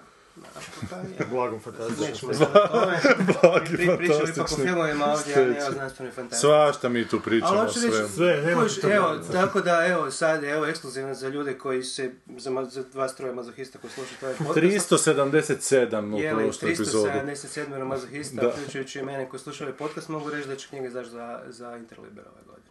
Blagom 1.25 1.59
fantastično. 1.59 2.05
Nećemo 2.07 2.33
sad 2.35 2.47
o 2.55 2.67
tome. 2.69 2.99
Blagi, 3.33 3.65
Pri, 3.67 3.77
pričamo 3.97 3.99
ipak 3.99 4.23
o 4.23 4.25
fantastični 4.25 4.65
filmovima 4.65 5.05
ovdje, 5.07 5.35
a 5.35 5.39
ne 5.41 5.67
o 5.67 5.71
znanstvenoj 5.71 6.11
fantaziji. 6.11 6.39
Svašta 6.39 6.89
mi 6.89 7.07
tu 7.07 7.19
pričamo 7.21 7.59
o 7.59 7.69
svemu. 7.69 8.07
Sve, 8.09 8.41
nema 8.41 8.61
kužiš, 8.61 8.81
tu 8.81 8.87
evo, 8.89 9.15
tako 9.31 9.61
da, 9.61 9.85
evo, 9.87 10.11
sad, 10.11 10.43
evo, 10.43 10.65
ekskluzivno 10.65 11.13
za 11.13 11.27
ljude 11.27 11.53
koji 11.55 11.83
se, 11.83 12.11
za, 12.29 12.65
za 12.65 12.83
vas 12.93 13.15
troje 13.15 13.33
mazohista 13.33 13.79
koji 13.79 13.91
slušaju 13.91 14.17
ovaj 14.23 14.35
podcast. 14.37 14.89
377 14.89 16.15
u 16.15 16.19
Je 16.19 16.31
prošloj 16.31 16.71
epizodi. 16.71 17.09
377 17.09 17.85
mazohista, 17.85 18.41
Da. 18.41 18.47
uključujući 18.49 18.99
i 18.99 19.03
mene 19.03 19.29
koji 19.29 19.39
slušaju 19.39 19.67
ovaj 19.67 19.77
podcast, 19.79 20.09
mogu 20.09 20.29
reći 20.29 20.47
da 20.47 20.55
će 20.55 20.67
knjiga 20.67 20.87
izaći 20.87 21.09
za, 21.09 21.41
za 21.47 21.75
Interliber 21.75 22.23
ove 22.25 22.41
godine. 22.45 22.65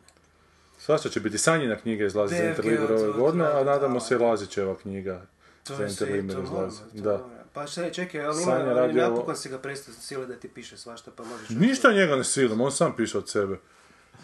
Svašta 0.78 1.08
će 1.08 1.20
biti 1.20 1.38
Sanjina 1.38 1.76
knjiga 1.76 2.04
izlazi 2.04 2.36
za 2.36 2.44
Interliber 2.44 2.92
ove 2.92 3.04
od- 3.04 3.16
godine, 3.16 3.44
a 3.46 3.64
nadamo 3.64 3.94
da. 3.94 4.00
se 4.00 4.18
Lazićeva 4.18 4.76
knjiga 4.76 5.22
To 5.64 5.74
za 5.74 5.82
je 5.82 5.90
sve, 5.90 6.06
Interliber 6.06 6.36
to 6.36 6.42
moramo, 6.42 6.68
izlazi. 6.68 6.92
to 6.94 7.02
Da. 7.02 7.33
Pa 7.54 7.66
šta 7.66 7.82
je, 7.82 7.92
čekaj, 7.92 8.24
ali 8.24 8.42
ima, 8.42 8.52
ali 8.52 8.92
napokon 8.92 9.36
si 9.36 9.48
ga 9.48 9.58
prestao 9.58 9.94
sile 9.94 10.26
da 10.26 10.36
ti 10.36 10.48
piše 10.48 10.76
svašta, 10.76 11.10
pa 11.16 11.24
možeš... 11.24 11.48
Ništa 11.48 11.92
njega 11.92 12.16
ne 12.16 12.24
silim, 12.24 12.60
on 12.60 12.72
sam 12.72 12.96
piše 12.96 13.18
od 13.18 13.30
sebe. 13.30 13.58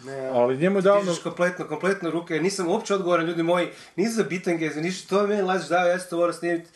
Ne, 0.05 0.29
Ali 0.33 0.57
njemu 0.57 0.77
je 0.77 0.81
davno... 0.81 1.15
Kompletno, 1.23 1.67
kompletno 1.67 2.09
ruke, 2.09 2.39
nisam 2.39 2.67
uopće 2.67 2.95
odgovoran, 2.95 3.25
ljudi 3.25 3.43
moji, 3.43 3.67
nisam 3.95 4.13
za 4.13 4.23
bitange, 4.23 4.69
za 4.69 4.81
ništa, 4.81 5.09
to 5.09 5.21
je 5.21 5.27
meni 5.27 5.41
lažiš 5.41 5.67
dao, 5.67 5.87
ja 5.87 5.99
sam 5.99 6.09
to 6.09 6.17
morao 6.17 6.33
snimiti. 6.33 6.69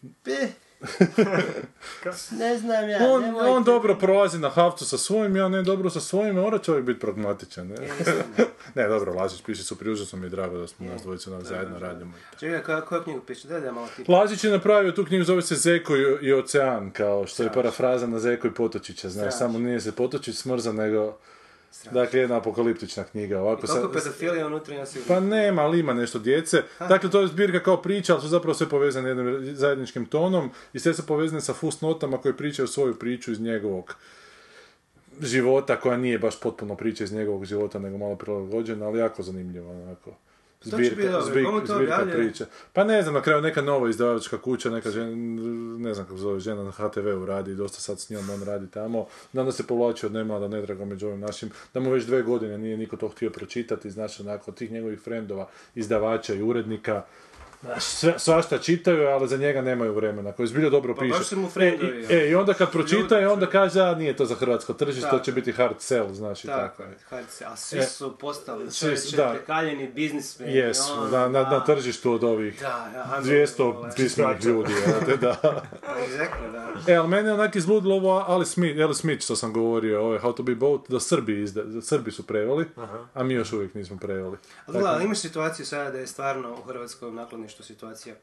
Be. 0.00 0.48
ne 2.40 2.58
znam 2.58 2.88
ja, 2.88 2.98
On, 3.10 3.22
nemojte. 3.22 3.50
on 3.50 3.64
dobro 3.64 3.94
prolazi 3.94 4.38
na 4.38 4.48
havcu 4.48 4.86
sa 4.86 4.98
svojim, 4.98 5.36
ja 5.36 5.48
ne 5.48 5.62
dobro 5.62 5.90
sa 5.90 6.00
svojim, 6.00 6.34
mora 6.34 6.58
čovjek 6.58 6.84
biti 6.84 7.00
pragmatičan. 7.00 7.68
Ne, 7.68 7.76
ne 8.82 8.88
dobro, 8.88 9.14
Lazić 9.14 9.42
piše 9.42 9.62
su 9.62 9.78
priužasno 9.78 10.18
mi 10.18 10.26
je 10.26 10.30
drago 10.30 10.58
da 10.58 10.66
smo 10.66 10.86
nas 10.86 11.02
dvojica 11.02 11.30
nas 11.30 11.44
zajedno 11.44 11.78
radimo. 11.78 12.12
Čekaj, 12.40 12.62
koja, 12.62 12.80
koju 12.80 13.02
knjigu 13.02 13.20
piše? 13.20 13.48
Daj 13.48 13.60
da 13.60 13.72
malo 13.72 13.88
ti. 13.96 14.04
Lazić 14.08 14.44
je 14.44 14.50
napravio 14.50 14.92
tu 14.92 15.04
knjigu, 15.04 15.24
zove 15.24 15.42
se 15.42 15.54
Zeko 15.54 15.96
i, 15.96 16.02
i 16.20 16.32
ocean, 16.32 16.90
kao 16.90 17.26
što 17.26 17.42
je 17.42 17.52
parafraza 17.52 18.06
na 18.06 18.18
Zeko 18.18 18.46
i 18.46 18.54
Potočića, 18.54 19.08
znaš, 19.08 19.38
samo 19.38 19.58
nije 19.58 19.80
se 19.80 19.92
Potočić 19.92 20.36
smrza, 20.36 20.72
nego, 20.72 21.18
dakle, 21.92 22.20
jedna 22.20 22.36
apokaliptična 22.36 23.04
knjiga, 23.04 23.40
ovako 23.40 23.66
Koliko 23.66 23.88
sa- 23.88 23.92
pedofilija 23.98 24.46
unutra 24.46 24.74
ja 24.74 24.86
si... 24.86 25.00
Pa 25.08 25.20
nema, 25.20 25.62
ali 25.62 25.78
ima 25.80 25.94
nešto 25.94 26.18
djece. 26.18 26.62
Dakle, 26.78 27.10
to 27.10 27.20
je 27.20 27.26
zbirka 27.26 27.62
kao 27.62 27.82
priča, 27.82 28.12
ali 28.12 28.22
su 28.22 28.28
zapravo 28.28 28.54
sve 28.54 28.68
povezane 28.68 29.08
jednim 29.08 29.56
zajedničkim 29.56 30.06
tonom 30.06 30.50
i 30.72 30.78
sve 30.78 30.94
su 30.94 31.06
povezane 31.06 31.40
sa 31.40 31.52
fusnotama 31.54 32.18
koje 32.18 32.36
pričaju 32.36 32.68
svoju 32.68 32.94
priču 32.98 33.32
iz 33.32 33.40
njegovog 33.40 33.94
života, 35.20 35.80
koja 35.80 35.96
nije 35.96 36.18
baš 36.18 36.40
potpuno 36.40 36.76
priča 36.76 37.04
iz 37.04 37.12
njegovog 37.12 37.44
života, 37.44 37.78
nego 37.78 37.98
malo 37.98 38.16
prilagođena, 38.16 38.86
ali 38.86 38.98
jako 38.98 39.22
zanimljivo, 39.22 39.70
onako. 39.70 40.10
Dobro? 40.64 41.44
Komu 41.44 41.66
to 41.66 41.76
objavljuje? 41.76 42.16
priča. 42.16 42.46
Pa 42.72 42.84
ne 42.84 43.02
znam, 43.02 43.14
na 43.14 43.22
kraju 43.22 43.42
neka 43.42 43.62
nova 43.62 43.90
izdavačka 43.90 44.38
kuća, 44.38 44.70
neka 44.70 44.90
žena, 44.90 45.16
ne 45.78 45.94
znam 45.94 46.06
kako 46.06 46.18
zove, 46.18 46.40
žena 46.40 46.62
na 46.62 46.70
HTV-u 46.70 47.26
radi, 47.26 47.54
dosta 47.54 47.80
sad 47.80 48.00
s 48.00 48.10
njom 48.10 48.30
on 48.30 48.42
radi 48.42 48.70
tamo. 48.70 49.06
Da 49.32 49.40
onda 49.40 49.52
se 49.52 49.66
povlači 49.66 50.06
od 50.06 50.12
nema 50.12 50.38
da 50.38 50.48
nedraga 50.48 50.84
među 50.84 51.06
ovim 51.06 51.20
našim, 51.20 51.50
da 51.74 51.80
mu 51.80 51.90
već 51.90 52.04
dve 52.04 52.22
godine 52.22 52.58
nije 52.58 52.76
niko 52.76 52.96
to 52.96 53.08
htio 53.08 53.30
pročitati, 53.30 53.90
znači 53.90 54.22
onako, 54.22 54.52
tih 54.52 54.72
njegovih 54.72 55.00
frendova, 55.00 55.48
izdavača 55.74 56.34
i 56.34 56.42
urednika, 56.42 57.02
sve, 57.78 58.14
svašta 58.18 58.58
čitaju, 58.58 59.08
ali 59.08 59.28
za 59.28 59.36
njega 59.36 59.62
nemaju 59.62 59.94
vremena, 59.94 60.32
koji 60.32 60.48
zbilja 60.48 60.70
dobro 60.70 60.94
Pa 60.94 61.00
piše. 61.00 61.36
mu 61.36 61.50
e, 61.56 61.68
i, 61.68 62.02
ja. 62.02 62.20
e, 62.20 62.28
i 62.28 62.34
onda 62.34 62.54
kad 62.54 62.72
pročita, 62.72 63.14
Ljudi, 63.14 63.26
onda 63.26 63.46
kaže, 63.46 63.80
a 63.80 63.94
nije 63.94 64.16
to 64.16 64.26
za 64.26 64.34
hrvatsko 64.34 64.72
tržište, 64.72 65.10
to 65.10 65.18
će 65.18 65.32
biti 65.32 65.52
hard 65.52 65.74
sell, 65.78 66.12
znači 66.12 66.46
tako. 66.46 66.82
Tako 66.82 66.82
je, 66.82 67.22
HDZ, 67.22 67.42
a 67.46 67.56
svi 67.56 67.78
E, 67.78 67.82
su 67.82 68.18
postali 68.18 68.74
čovječe 68.74 69.16
prekaljeni 69.16 69.88
biznismeni. 69.88 70.54
Jesu, 70.54 70.92
ono, 70.92 71.10
na, 71.10 71.28
na, 71.28 71.50
na 71.50 71.64
tržištu 71.64 72.12
od 72.12 72.24
ovih 72.24 72.60
Da, 72.60 72.90
da, 72.92 73.20
200 73.22 73.94
pismenih 73.96 74.44
ljudi, 74.44 74.72
jel 75.06 75.16
da. 75.16 75.36
Exactly, 76.08 76.52
da. 76.52 76.92
E, 76.92 76.96
ali 76.96 77.08
mene 77.08 77.28
je 77.28 77.34
onak 77.34 77.56
izludilo 77.56 77.94
ovo 77.96 78.24
Ali 78.28 78.46
Smith, 78.46 78.80
Ali 78.80 78.94
Smith 78.94 79.24
što 79.24 79.36
sam 79.36 79.52
govorio, 79.52 80.00
ovo 80.00 80.18
How 80.18 80.34
to 80.34 80.42
be 80.42 80.54
boat, 80.54 80.80
da 80.88 81.00
Srbi, 81.00 81.42
izda, 81.42 81.62
da 81.62 81.82
Srbi 81.82 82.10
su 82.10 82.26
preveli, 82.26 82.66
a 83.14 83.22
mi 83.22 83.34
još 83.34 83.52
uvijek 83.52 83.74
nismo 83.74 83.96
preveli. 83.96 84.36
Ali 84.66 84.78
gledaj, 84.78 85.04
imaš 85.04 85.18
situaciju 85.18 85.66
sada 85.66 85.90
da 85.90 85.98
je 85.98 86.06
stvarno 86.06 86.52
u 86.52 86.62
hrvatskom 86.62 87.14
nakladništvu 87.14 87.47
situacija 87.48 88.14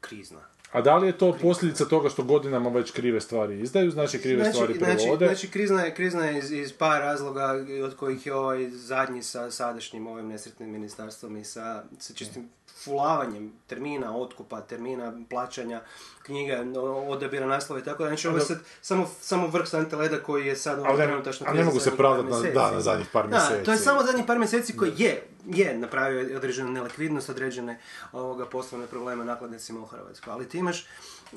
krizna. 0.00 0.40
A 0.72 0.80
da 0.80 0.96
li 0.96 1.06
je 1.06 1.18
to 1.18 1.36
posljedica 1.42 1.84
toga 1.84 2.08
što 2.08 2.22
godinama 2.22 2.70
već 2.70 2.90
krive 2.90 3.20
stvari 3.20 3.60
izdaju, 3.60 3.90
znači 3.90 4.18
krive 4.18 4.52
stvari 4.52 4.74
znači, 4.78 4.96
prevode? 4.96 5.26
znači 5.26 5.50
krizna 5.50 5.82
je, 5.82 5.94
krizna 5.94 6.24
je 6.24 6.38
iz, 6.38 6.50
iz 6.52 6.72
par 6.72 7.00
razloga 7.00 7.54
od 7.84 7.96
kojih 7.96 8.26
je 8.26 8.34
ovaj 8.34 8.70
zadnji 8.70 9.22
sa 9.22 9.50
sadašnjim 9.50 10.06
ovim 10.06 10.28
nesretnim 10.28 10.70
ministarstvom 10.70 11.36
i 11.36 11.44
sa, 11.44 11.82
sa 11.98 12.14
čistim 12.14 12.48
fulavanjem 12.84 13.52
termina, 13.66 14.16
otkupa, 14.16 14.60
termina, 14.60 15.12
plaćanja 15.30 15.82
knjiga, 16.22 16.64
odabira 17.08 17.46
naslova 17.46 17.80
i 17.80 17.84
tako 17.84 18.02
da. 18.02 18.08
Znači 18.08 18.28
ovo 18.28 18.36
je 18.36 18.44
sad 18.44 18.58
samo, 18.80 19.08
samo 19.20 19.46
vrh 19.46 19.68
sante 19.68 19.96
leda 19.96 20.22
koji 20.22 20.46
je 20.46 20.56
sad 20.56 20.78
Ali 20.78 20.88
ovo 20.88 20.98
ne- 20.98 21.04
trenutačno 21.04 21.46
a 21.48 21.52
ne 21.52 21.64
mogu 21.64 21.78
se 21.78 21.84
zadnjih 21.84 21.96
par 21.98 22.06
pravdat 22.06 22.24
na- 22.24 22.30
mjeseci. 22.30 22.54
da, 22.54 22.70
na 22.70 22.80
zadnjih 22.80 23.08
par 23.12 23.28
Da, 23.28 23.46
to 23.48 23.52
je 23.52 23.58
mjeseci. 23.58 23.82
samo 23.84 24.02
zadnjih 24.02 24.26
par 24.26 24.38
mjeseci 24.38 24.76
koji 24.76 24.92
je, 24.96 25.22
je 25.46 25.78
napravio 25.78 26.36
određenu 26.36 26.72
nelikvidnost, 26.72 27.28
određene 27.28 27.80
ovoga 28.12 28.46
poslovne 28.46 28.86
probleme 28.86 29.24
nakladnicima 29.24 29.80
u 29.80 29.86
Hrvatskoj. 29.86 30.32
Ali 30.32 30.48
ti 30.48 30.58
imaš 30.58 30.86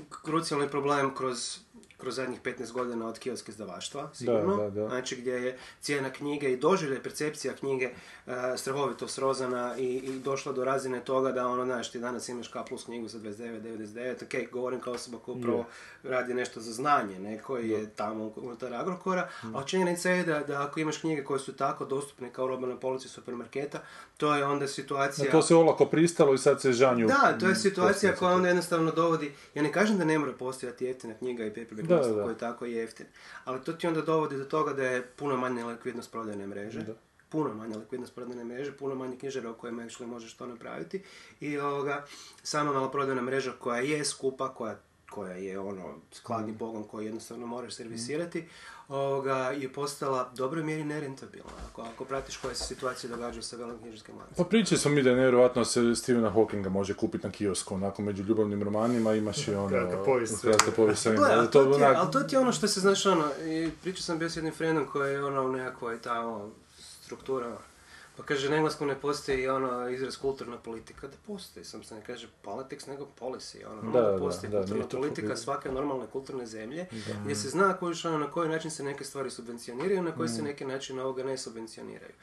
krucijalni 0.09 0.69
problem 0.69 1.15
kroz 1.15 1.59
kroz 1.99 2.15
zadnjih 2.15 2.41
15 2.41 2.71
godina 2.71 3.07
od 3.07 3.19
kielske 3.19 3.51
izdavaštva, 3.51 4.09
sigurno. 4.13 4.57
da, 4.57 4.69
da. 4.69 4.87
Znači 4.87 5.15
gdje 5.15 5.31
je 5.31 5.57
cijena 5.81 6.09
knjige 6.09 6.51
i 6.51 6.57
doživljaj 6.57 7.03
percepcija 7.03 7.53
knjige 7.53 7.89
uh, 7.89 8.33
strahovito 8.57 9.07
srozana 9.07 9.75
i, 9.77 9.83
i 9.83 10.19
došla 10.19 10.53
do 10.53 10.65
razine 10.65 10.99
toga 10.99 11.31
da 11.31 11.47
ono, 11.47 11.65
znaš, 11.65 11.91
ti 11.91 11.99
danas 11.99 12.29
imaš 12.29 12.47
K 12.47 12.57
plus 12.67 12.85
knjigu 12.85 13.07
za 13.07 13.19
29, 13.19 13.61
99, 13.61 14.23
ok, 14.23 14.51
govorim 14.51 14.79
kao 14.79 14.93
osoba 14.93 15.17
koja 15.17 15.35
upravo 15.35 15.65
radi 16.03 16.33
nešto 16.33 16.61
za 16.61 16.73
znanje, 16.73 17.19
ne, 17.19 17.37
koji 17.37 17.69
je 17.69 17.89
tamo 17.89 18.33
unutar 18.35 18.73
Agrokora, 18.73 19.29
ali 19.53 19.67
činjenica 19.67 20.09
je 20.09 20.23
da, 20.23 20.39
da 20.39 20.61
ako 20.63 20.79
imaš 20.79 20.97
knjige 20.97 21.23
koje 21.23 21.39
su 21.39 21.53
tako 21.53 21.85
dostupne 21.85 22.33
kao 22.33 22.47
roba 22.47 22.67
na 22.67 22.75
polici 22.75 23.09
supermarketa, 23.09 23.79
to 24.17 24.35
je 24.35 24.45
onda 24.45 24.67
situacija... 24.67 25.31
To 25.31 25.41
se 25.41 25.55
olako 25.55 25.85
pristalo 25.85 26.33
i 26.33 26.37
sad 26.37 26.61
se 26.61 26.71
žanju. 26.71 27.07
Da, 27.07 27.37
to 27.39 27.47
je 27.47 27.55
situacija 27.55 28.15
koja 28.15 28.31
onda 28.31 28.47
jednostavno 28.47 28.91
dovodi, 28.91 29.31
ja 29.55 29.63
ne 29.63 29.71
kažem 29.79 29.97
da 29.97 30.05
ne 30.05 30.19
mora 30.19 30.33
postojati 30.33 30.85
jeftina 30.85 31.13
knjiga 31.13 31.45
i 31.45 31.49
paperback 31.49 31.87
Da, 31.87 31.95
naslov 31.95 32.15
da. 32.15 32.23
koji 32.23 32.33
je 32.33 32.37
tako 32.37 32.65
jeftin, 32.65 33.05
ali 33.45 33.63
to 33.63 33.73
ti 33.73 33.87
onda 33.87 34.01
dovodi 34.01 34.37
do 34.37 34.45
toga 34.45 34.73
da 34.73 34.83
je 34.83 35.01
puno 35.07 35.37
manja 35.37 35.65
likvidnost 35.65 36.11
prodajne 36.11 36.47
mreže, 36.47 36.79
Da. 36.79 36.93
puno 37.29 37.53
manja 37.53 37.77
likvidnost 37.77 38.15
prodajne 38.15 38.43
mreže, 38.43 38.71
puno 38.77 38.95
manje 38.95 39.17
knjižara 39.17 39.51
u 39.51 39.53
kojima 39.53 39.83
actually 39.83 40.05
možeš 40.07 40.33
to 40.33 40.45
napraviti 40.45 41.03
i 41.39 41.57
ovoga, 41.59 42.05
sama 42.43 42.71
maloprodajna 42.73 43.21
mreža 43.21 43.51
koja 43.59 43.81
je 43.81 44.05
skupa, 44.05 44.53
koja 44.53 44.79
koja 45.09 45.33
je 45.33 45.59
ono 45.59 45.95
skladni 46.11 46.57
pogon 46.57 46.83
koji 46.83 47.05
jednostavno 47.05 47.47
moraš 47.47 47.73
servisirati, 47.73 48.47
ovoga, 48.89 49.35
je 49.35 49.73
postala 49.73 50.31
dobroj 50.35 50.63
mjeri 50.63 50.83
nerentabilna. 50.83 51.49
Ako, 51.69 51.81
ako 51.81 52.05
pratiš 52.05 52.37
koje 52.37 52.55
se 52.55 52.63
situacije 52.63 53.09
događaju 53.09 53.43
sa 53.43 53.55
velikim 53.55 53.81
knjižarskim 53.81 54.15
lancima. 54.17 54.35
Pa 54.37 54.49
pričali 54.49 54.79
smo 54.79 54.91
mi 54.91 55.03
da 55.03 55.09
je 55.09 55.15
nevjerojatno 55.15 55.65
se 55.65 55.95
Stephena 55.95 56.33
Hawkinga 56.33 56.69
može 56.69 56.93
kupiti 56.93 57.27
na 57.27 57.31
kiosku, 57.33 57.75
onako 57.75 58.01
među 58.01 58.23
ljubavnim 58.23 58.63
romanima 58.63 59.13
imaš 59.13 59.47
i 59.47 59.53
ono... 59.53 59.69
Kratka 59.69 60.03
povijest 60.03 60.41
Kratka 60.41 60.71
povijest 60.75 61.07
Gle, 61.07 61.15
ali 61.17 61.33
ali 61.33 61.51
to 61.51 61.63
to, 61.63 61.73
ti 61.73 61.81
je, 61.81 61.87
onak- 61.87 61.95
ali 61.97 62.11
to 62.11 62.19
ti 62.19 62.35
je 62.35 62.39
ono 62.39 62.51
što 62.51 62.67
se, 62.67 62.79
znaš, 62.79 63.05
ono, 63.05 63.25
i 63.45 63.71
pričao 63.81 64.01
sam 64.01 64.19
bio 64.19 64.29
s 64.29 64.35
jednim 64.35 64.53
friendom 64.53 64.87
koji 64.87 65.11
je 65.13 65.25
ono 65.25 65.45
u 65.45 65.51
nekakvoj 65.51 66.01
tamo 66.01 66.51
strukturama. 67.01 67.57
Pa 68.19 68.25
kaže, 68.25 68.49
na 68.49 68.55
engleskom 68.55 68.87
ne 68.87 68.95
postoji 68.95 69.47
ono 69.49 69.89
izraz 69.89 70.17
kulturna 70.17 70.57
politika, 70.57 71.07
da 71.07 71.13
postoji, 71.27 71.65
sam 71.65 71.83
se 71.83 71.95
ne 71.95 72.01
kaže 72.03 72.27
politics, 72.41 72.85
nego 72.85 73.07
policy, 73.17 73.65
ono, 73.67 73.91
Da, 73.91 74.01
da, 74.01 74.11
da, 74.11 74.17
postoji 74.19 74.51
da, 74.51 74.57
kulturna 74.57 74.83
to 74.83 74.97
politika 74.97 75.27
poli- 75.27 75.37
svake 75.37 75.71
normalne 75.71 76.07
kulturne 76.07 76.45
zemlje, 76.45 76.85
gdje 77.23 77.35
se 77.35 77.49
zna 77.49 77.73
koji, 77.73 77.95
ono, 78.05 78.17
na 78.17 78.31
koji 78.31 78.49
način 78.49 78.71
se 78.71 78.83
neke 78.83 79.03
stvari 79.03 79.29
subvencioniraju, 79.29 80.03
na 80.03 80.11
koji 80.11 80.25
Mm. 80.25 80.31
se 80.31 80.41
neke 80.41 80.65
način 80.65 80.99
ovoga 80.99 81.23
ne 81.23 81.37
subvencioniraju. 81.37 82.13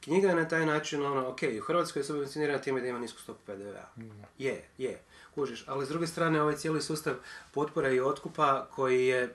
Knjiga 0.00 0.28
je 0.28 0.34
na 0.34 0.48
taj 0.48 0.66
način, 0.66 1.06
ono, 1.06 1.28
ok, 1.28 1.38
u 1.58 1.62
Hrvatskoj 1.62 2.00
je 2.00 2.04
subvencionirana 2.04 2.58
time 2.58 2.80
da 2.80 2.86
ima 2.86 2.98
nisku 2.98 3.20
stopu 3.20 3.40
PDV-a. 3.46 4.00
Mm. 4.00 4.10
Je, 4.38 4.64
je, 4.78 5.02
kužiš, 5.34 5.64
ali 5.66 5.86
s 5.86 5.88
druge 5.88 6.06
strane 6.06 6.42
ovaj 6.42 6.56
cijeli 6.56 6.82
sustav 6.82 7.14
potpora 7.52 7.90
i 7.90 8.00
otkupa 8.00 8.66
koji 8.66 9.06
je 9.06 9.34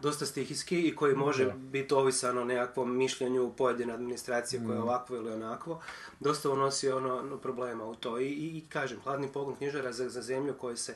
dosta 0.00 0.26
stihijski 0.26 0.80
i 0.80 0.96
koji 0.96 1.14
može 1.16 1.52
biti 1.52 1.94
ovisan 1.94 2.38
o 2.38 2.44
nekakvom 2.44 2.96
mišljenju 2.96 3.52
pojedine 3.52 3.92
administracije 3.92 4.60
koje 4.60 4.74
je 4.74 4.82
ovakvo 4.82 5.16
ili 5.16 5.32
onakvo, 5.32 5.82
dosta 6.20 6.50
unosi 6.50 6.90
ono, 6.90 7.16
ono 7.16 7.36
problema 7.38 7.84
u 7.84 7.94
to. 7.94 8.18
I, 8.18 8.26
i, 8.26 8.46
i 8.48 8.64
kažem, 8.68 9.00
hladni 9.00 9.28
pogon 9.28 9.56
knjižara 9.56 9.92
za, 9.92 10.08
za 10.08 10.22
zemlju 10.22 10.54
koji 10.54 10.76
se 10.76 10.94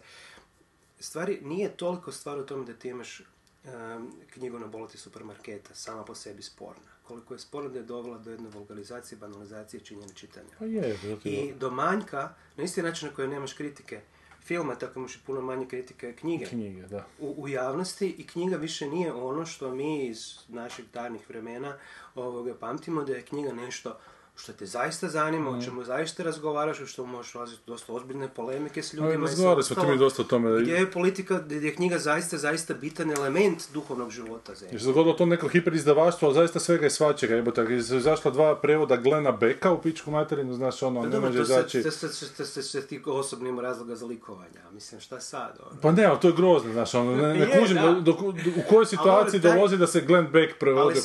stvari, 1.00 1.38
nije 1.42 1.70
toliko 1.70 2.12
stvar 2.12 2.38
u 2.38 2.46
tome 2.46 2.64
da 2.64 2.72
ti 2.72 2.88
imaš 2.88 3.20
em, 3.64 4.10
knjigu 4.28 4.58
na 4.58 4.66
boloti 4.66 4.98
supermarketa 4.98 5.74
sama 5.74 6.04
po 6.04 6.14
sebi 6.14 6.42
sporna. 6.42 6.82
Koliko 7.02 7.34
je 7.34 7.40
sporna 7.40 7.68
da 7.68 7.78
je 7.78 7.84
dovela 7.84 8.18
do 8.18 8.30
jedne 8.30 8.48
vulgarizacije, 8.48 9.18
banalizacije 9.18 9.80
činjenja 9.80 10.14
čitanja. 10.14 10.48
Pa 10.58 10.64
je- 10.64 10.98
I 11.24 11.52
do 11.52 11.70
manjka, 11.70 12.34
na 12.56 12.64
isti 12.64 12.82
način 12.82 13.08
na 13.08 13.14
koji 13.14 13.28
nemaš 13.28 13.52
kritike 13.52 14.00
filma, 14.44 14.74
tako 14.74 14.98
imaš 14.98 15.16
puno 15.26 15.40
manje 15.40 15.66
kritike 15.66 16.12
knjige 16.12 16.46
knjige, 16.46 16.82
da. 16.82 17.06
u, 17.18 17.34
u 17.38 17.48
javnosti 17.48 18.08
i 18.18 18.26
knjiga 18.26 18.56
više 18.56 18.88
nije 18.88 19.12
ono 19.12 19.46
što 19.46 19.74
mi 19.74 20.06
iz 20.06 20.38
naših 20.48 20.84
davnih 20.92 21.28
vremena 21.28 21.78
ovoga 22.14 22.54
pamtimo 22.54 23.04
da 23.04 23.12
je 23.12 23.22
knjiga 23.22 23.52
nešto 23.52 23.98
što 24.36 24.52
te 24.52 24.66
zaista 24.66 25.08
zanima, 25.08 25.50
Mm. 25.50 25.54
o 25.54 25.62
čemu 25.62 25.84
zaista 25.84 26.22
razgovaraš, 26.22 26.80
u 26.80 26.86
što 26.86 27.06
možeš 27.06 27.34
ulaziti 27.34 27.62
u 27.62 27.70
dosta 27.70 27.92
ozbiljne 27.92 28.28
polemike 28.28 28.82
s 28.82 28.94
ljudima. 28.94 29.26
razgovarali 29.26 29.62
smo 29.64 29.84
mi 29.84 29.98
dosta 29.98 30.22
o 30.22 30.26
tome. 30.26 30.50
Da, 30.50 30.60
Gdje 30.60 30.72
je 30.72 30.90
politika, 30.90 31.38
gdje 31.38 31.56
je 31.58 31.74
knjiga 31.74 31.98
zaista, 31.98 32.38
zaista 32.38 32.74
bitan 32.74 33.10
element 33.12 33.62
duhovnog 33.72 34.10
života 34.10 34.54
zemlje. 34.54 34.72
jer 34.72 34.80
se 34.80 34.86
dogodilo 34.86 35.14
to 35.14 35.26
neko 35.26 35.48
hiperizdavaštvo, 35.48 36.26
ali 36.26 36.34
zaista 36.34 36.60
svega 36.60 36.86
i 36.86 36.90
svačega. 36.90 37.34
Jebote, 37.34 37.60
jer 37.62 37.84
su 37.84 37.96
izašla 37.96 38.30
dva 38.30 38.56
prevoda 38.56 38.96
Glena 38.96 39.32
Beka 39.32 39.72
u 39.72 39.82
pičku 39.82 40.10
materinu, 40.10 40.54
znaš 40.54 40.82
ono, 40.82 41.00
Pa 41.02 41.08
ne 41.08 41.20
može 41.20 41.40
izaći... 41.42 41.82
to 41.82 41.90
se, 41.90 42.00
to 42.00 42.08
se, 42.08 42.28
to 42.28 42.44
se, 42.44 42.62
se 42.62 42.82
ti 42.82 43.02
osobno 43.06 43.48
ima 43.48 43.62
razloga 43.62 43.96
za 43.96 44.06
likovanja, 44.06 44.60
mislim, 44.72 45.00
šta 45.00 45.20
sad, 45.20 45.58
ono? 45.62 45.80
Pa 45.80 45.92
ne, 45.92 46.04
ali 46.04 46.20
to 46.20 46.28
je 46.28 46.34
grozno, 46.34 46.72
znaš, 46.72 46.94
ono, 46.94 47.16
ne, 47.16 47.22
ne 47.28 47.40
Je, 47.40 47.60
kužim 47.60 47.76
da. 47.76 47.82
dok- 47.82 48.22
u 48.56 48.68
kojoj 48.68 48.86
situaciji 48.86 49.40
dolazi 49.40 49.76
da 49.76 49.86
se 49.86 50.00
Glenn 50.00 50.26
Beck 50.26 50.58
prevodi 50.58 50.98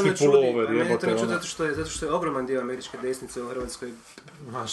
u 0.00 0.04
ne 0.04 0.16
čudi, 0.16 0.30
pulover, 0.30 0.72
jebote, 0.72 1.06
ono. 1.08 1.32
je, 1.64 1.74
zato 1.74 1.90
što 1.90 2.06
je 2.06 2.12
ogroman 2.24 2.46
dio 2.46 2.60
američke 2.60 2.98
desnice 2.98 3.42
u 3.42 3.48
Hrvatskoj 3.48 3.92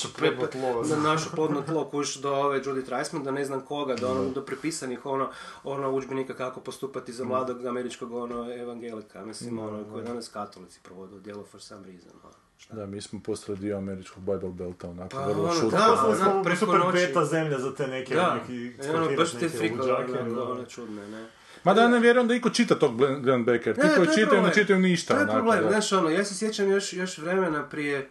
plodno 0.09 0.47
tlo. 0.47 0.83
na 0.85 1.03
naše 1.03 1.29
podno 1.31 1.61
tlo 1.61 1.85
kuš 1.91 2.15
do 2.15 2.31
ove 2.31 2.61
Judith 2.65 2.89
Reisman, 2.89 3.23
da 3.23 3.31
ne 3.31 3.45
znam 3.45 3.61
koga, 3.61 3.95
do, 3.95 4.09
ono, 4.09 4.29
do 4.29 4.41
prepisanih 4.41 5.05
ono, 5.05 5.29
ono 5.63 5.91
udžbenika 5.91 6.33
kako 6.33 6.59
postupati 6.59 7.13
za 7.13 7.25
mladog 7.25 7.65
američkog 7.65 8.13
ono, 8.13 8.53
evangelika, 8.53 9.21
mislim, 9.21 9.59
ono, 9.59 9.83
koji 9.85 10.03
danas 10.05 10.29
katolici 10.29 10.79
provode 10.83 11.15
u 11.15 11.19
djelo 11.19 11.43
for 11.43 11.61
some 11.61 11.87
reason, 11.87 12.11
ono. 12.23 12.33
Šta? 12.57 12.75
Da, 12.75 12.85
mi 12.85 13.01
smo 13.01 13.19
postali 13.19 13.57
dio 13.57 13.77
američkog 13.77 14.23
Bible 14.23 14.49
Belta, 14.49 14.89
onako, 14.89 15.09
Pa, 15.09 15.25
vrlo 15.25 15.43
ono, 15.43 15.53
šutko. 15.53 15.69
da, 15.69 16.15
Smo- 16.15 16.55
super 16.55 16.79
noći. 16.79 16.93
beta 16.93 17.25
zemlja 17.25 17.59
za 17.59 17.75
te 17.75 17.87
neke, 17.87 18.15
Da, 18.15 18.35
neki, 18.35 18.73
ono, 18.89 19.15
baš 19.17 19.31
te 19.31 19.49
frikove, 19.49 19.87
da. 20.25 20.43
ono, 20.43 20.65
čudne, 20.65 21.07
ne. 21.07 21.27
Ma 21.63 21.73
da, 21.73 21.87
ne 21.87 21.99
vjerujem 21.99 22.27
da 22.27 22.33
iko 22.33 22.49
čita 22.49 22.75
tog 22.79 22.97
Glenn 23.21 23.45
Becker. 23.45 23.75
Ti 23.75 23.87
koji 23.95 24.07
čitaju, 24.07 24.41
ne 24.41 24.53
čitaju 24.53 24.79
ništa, 24.79 25.13
To 25.13 25.19
je 25.19 25.27
problem, 25.27 25.69
znaš 25.69 25.91
ono, 25.91 26.09
ja 26.09 26.25
se 26.25 26.35
sjećam 26.35 26.71
još, 26.71 26.93
još 26.93 27.17
vremena 27.17 27.69
prije, 27.69 28.09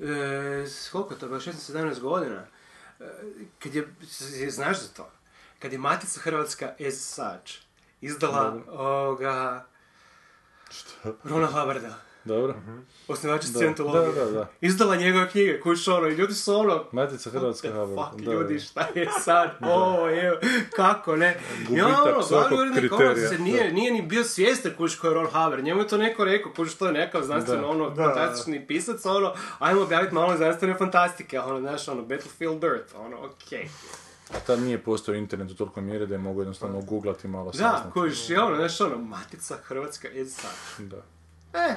e, 0.00 0.66
koliko 0.92 1.14
je 1.14 1.18
to 1.18 1.26
bilo, 1.26 1.40
16-17 1.40 2.00
godina, 2.00 2.46
e, 3.00 3.04
kad 3.58 3.74
je, 3.74 3.88
znaš 4.50 4.80
za 4.80 4.88
to, 4.88 5.10
kad 5.58 5.72
je 5.72 5.78
Matica 5.78 6.20
Hrvatska 6.20 6.74
as 6.88 7.14
such 7.14 7.62
izdala 8.00 8.60
ovoga, 8.68 9.66
Rona 11.24 11.46
Hubbarda, 11.46 11.98
Dobro. 12.24 12.54
osnivača 13.08 13.46
Da, 13.48 13.52
Scientologije, 13.52 14.12
da, 14.14 14.24
da, 14.24 14.30
da. 14.30 14.48
izdala 14.60 14.96
njegove 14.96 15.28
knjige, 15.28 15.60
kuš 15.60 15.88
ono, 15.88 16.08
i 16.08 16.14
ljudi 16.14 16.34
su 16.34 16.54
ono, 16.54 16.84
Matica 16.92 17.30
Hrvatska 17.30 17.68
Hubbard. 17.70 18.10
fuck, 18.10 18.22
Da, 18.22 18.32
ljudi, 18.32 18.54
da. 18.54 18.60
šta 18.60 18.86
je 18.94 19.08
sad? 19.20 19.50
O, 19.62 20.08
evo, 20.12 20.36
kako 20.76 21.16
ne? 21.16 21.40
Gubitak 21.58 21.88
ja, 21.88 22.02
ono, 22.04 22.22
svakog 22.22 22.48
glavni 22.48 22.56
urednik 22.62 22.90
kriterija, 22.90 23.10
ono 23.12 23.28
se 23.28 23.38
nije, 23.38 23.72
nije 23.72 23.92
ni 23.92 24.02
bio 24.02 24.24
svjestan 24.24 24.72
kuš 24.76 24.96
ko 24.96 25.06
je 25.06 25.14
Ron 25.14 25.26
Hubbard. 25.26 25.64
Njemu 25.64 25.80
je 25.80 25.88
to 25.88 25.96
neko 25.98 26.24
rekao, 26.24 26.52
kuš 26.52 26.74
to 26.74 26.86
je 26.86 26.92
nekakav 26.92 27.22
znanstveno, 27.22 27.62
Da. 27.62 27.68
ono, 27.68 27.90
Da. 27.90 28.04
fantastični 28.04 28.66
pisac, 28.66 29.06
ono, 29.06 29.32
ajmo 29.58 29.80
objaviti 29.82 30.14
malo 30.14 30.36
znanstvene 30.36 30.74
fantastike, 30.74 31.40
ono, 31.40 31.60
znaš, 31.60 31.88
ono, 31.88 32.02
Battlefield 32.02 32.64
Earth, 32.64 32.94
ono, 32.96 33.16
okej. 33.18 33.68
A 34.30 34.40
tad 34.40 34.60
nije 34.60 34.78
postojao 34.78 35.18
internet 35.18 35.50
u 35.50 35.54
toliko 35.54 35.80
mjere 35.80 36.06
da 36.06 36.14
je 36.14 36.18
mogu 36.18 36.40
jednostavno 36.40 36.80
googlati 36.80 37.28
malo 37.28 37.44
Da, 37.46 37.52
saznati. 37.52 37.92
kuš, 37.92 38.30
i 38.30 38.36
ono, 38.36 38.56
znaš, 38.56 38.80
ono, 38.80 38.98
Matica 38.98 39.56
Hrvatska 39.56 40.08
je 40.08 40.26
sad. 40.26 40.50
Da. 40.78 40.96
E, 41.54 41.74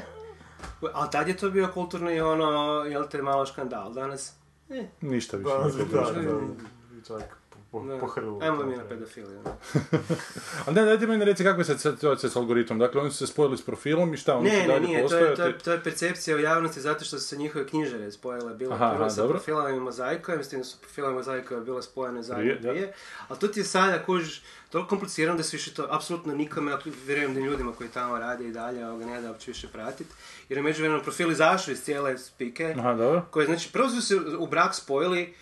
ali 0.94 1.12
tad 1.12 1.28
je 1.28 1.38
to 1.38 1.50
bio 1.50 1.70
kulturni, 1.74 2.22
ono, 2.22 2.84
jel 2.84 3.08
te, 3.08 3.22
malo 3.22 3.46
škandal, 3.46 3.94
danas, 3.94 4.34
e, 4.70 4.88
Ništa 5.02 5.38
više. 5.38 5.50
Da, 5.50 5.64
ne 5.64 5.86
da, 5.86 6.22
da, 7.10 7.18
da. 7.18 7.45
Po, 7.76 7.84
ne. 7.84 8.00
po 8.00 8.66
mi 8.66 8.76
na 8.76 8.84
pedofiliju. 8.84 9.40
ne. 9.46 9.52
Ali 10.66 10.76
ne, 10.76 10.86
dajte 10.86 11.08
meni 11.08 11.26
reci 11.26 11.44
kakva 11.44 11.64
je 11.68 11.78
situacija 11.78 12.30
s 12.30 12.36
algoritmom. 12.36 12.80
Dakle, 12.80 13.02
oni 13.02 13.12
su 13.12 13.18
se 13.18 13.28
spojili 13.28 13.58
s 13.58 13.62
profilom 13.62 14.14
i 14.14 14.18
šta, 14.18 14.38
oni 14.38 14.50
Ne, 14.50 14.60
ne, 14.60 14.68
dalje 14.68 14.88
nije, 14.88 15.08
to 15.08 15.18
je, 15.18 15.36
to, 15.36 15.44
je, 15.44 15.58
to 15.58 15.72
je 15.72 15.84
percepcija 15.84 16.38
u 16.38 16.40
javnosti 16.40 16.82
zato 16.82 17.06
što 17.06 17.20
su 17.20 17.28
se 17.28 17.38
njihove 17.38 17.68
knjižare 17.68 18.12
spojile. 18.12 18.54
Bilo 18.54 18.74
Aha, 18.74 18.90
prvo 18.90 19.06
aha, 19.06 19.10
sa 19.10 19.22
dobro. 19.22 19.38
profilama 19.38 19.70
i 19.70 19.80
mozaikom, 19.80 20.44
s 20.44 20.50
tim 20.50 20.60
da 20.60 20.66
su 20.66 20.78
profilama 20.80 21.22
i 21.22 21.66
bile 21.66 21.82
spojene 21.82 22.24
zajedno 22.24 22.56
Prije, 22.56 22.74
dvije. 22.74 22.94
Ali 23.28 23.40
to 23.40 23.48
ti 23.48 23.60
je 23.60 23.64
sada, 23.64 24.04
kužiš, 24.04 24.44
toliko 24.70 24.90
komplicirano 24.90 25.38
da 25.38 25.44
se 25.44 25.58
više 25.58 25.74
to 25.74 25.88
apsolutno 25.90 26.36
nikome, 26.36 26.74
a 26.74 26.80
vjerujem 27.06 27.34
da 27.34 27.40
ljudima 27.40 27.72
koji 27.72 27.90
tamo 27.90 28.20
rade 28.20 28.48
i 28.48 28.52
dalje, 28.52 28.88
ovoga 28.88 29.06
ne 29.06 29.22
da 29.22 29.30
uopće 29.30 29.52
više 29.52 29.68
pratiti. 29.68 30.14
Jer 30.50 30.58
je 30.58 30.64
međuvremeno 30.64 31.04
profil 31.04 31.32
izašao 31.32 31.72
iz 31.72 31.84
cijele 31.84 32.18
spike, 32.18 32.76
Aha, 32.78 32.94
dobro. 32.94 33.26
koje, 33.32 33.46
znači, 33.46 33.70
prvo 33.74 33.90
su 33.90 34.02
se 34.02 34.16
u 34.40 34.48
brak 34.48 34.76
spojili 34.76 35.34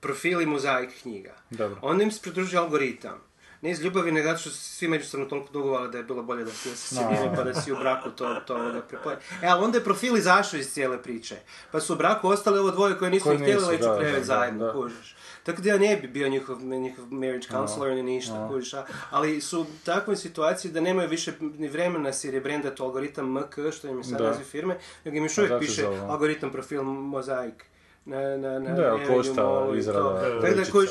profili 0.00 0.46
mozaik 0.46 0.90
knjiga. 1.02 1.34
Dobro. 1.50 1.78
Onda 1.82 2.04
im 2.04 2.10
se 2.10 2.20
pridružio 2.22 2.60
algoritam. 2.60 3.18
Ne 3.62 3.70
iz 3.70 3.80
ljubavi, 3.80 4.12
nego 4.12 4.28
zato 4.28 4.38
što 4.38 4.50
su 4.50 4.58
svi 4.58 4.88
međusobno 4.88 5.26
toliko 5.26 5.52
dugovali 5.52 5.90
da 5.90 5.98
je 5.98 6.04
bilo 6.04 6.22
bolje 6.22 6.44
da 6.44 6.50
si 6.50 6.68
se 6.68 6.94
sjedini 6.94 7.30
pa 7.36 7.42
da 7.42 7.54
si 7.54 7.72
u 7.72 7.76
braku 7.76 8.10
to, 8.10 8.34
to 8.36 8.54
ovoga 8.56 8.80
prepoje. 8.80 9.18
E, 9.42 9.46
ali 9.46 9.64
onda 9.64 9.78
je 9.78 9.84
profil 9.84 10.16
izašao 10.16 10.58
iz 10.58 10.70
cijele 10.70 11.02
priče. 11.02 11.36
Pa 11.72 11.80
su 11.80 11.92
u 11.92 11.96
braku 11.96 12.28
ostali 12.28 12.58
ovo 12.58 12.70
dvoje 12.70 12.98
koje 12.98 13.10
nisu 13.10 13.34
htjeli 13.34 13.64
leći 13.64 13.82
da, 13.82 13.94
u 13.94 13.98
krevet 13.98 14.18
da, 14.18 14.24
zajedno, 14.24 14.66
da. 14.66 14.72
kužiš. 14.72 15.16
Tako 15.42 15.62
da 15.62 15.68
ja 15.68 15.78
ne 15.78 15.96
bi 15.96 16.08
bio 16.08 16.28
njihov, 16.28 16.60
njihov 16.60 17.12
marriage 17.12 17.46
counselor 17.48 17.90
ni 17.90 18.02
ništa, 18.02 18.48
kužiš. 18.48 18.74
a- 18.74 18.86
Ali 19.10 19.40
su 19.40 19.60
u 19.60 19.66
takvoj 19.84 20.16
situaciji 20.16 20.70
da 20.72 20.80
nemaju 20.80 21.08
više 21.08 21.32
ni 21.40 21.68
vremena 21.68 22.12
si 22.12 22.30
rebrendat 22.30 22.80
algoritam 22.80 23.32
MK, 23.32 23.54
što 23.72 23.88
im 23.88 23.98
je 23.98 24.04
sad 24.04 24.18
Da. 24.18 24.24
naziv 24.24 24.44
firme, 24.44 24.74
nego 25.04 25.16
im 25.16 25.24
još 25.24 25.38
uvijek 25.38 25.50
zato 25.50 25.62
se 25.62 25.68
piše 25.68 25.86
algoritam 25.86 26.50
profil 26.50 26.82
mozaik. 26.82 27.64
Na, 28.10 28.36
na, 28.36 28.58
na 28.58 28.74
Da, 28.74 28.98
košta 29.08 29.68
izrada 29.76 30.40
Tako 30.40 30.54
da, 30.54 30.70
kužiš, 30.72 30.90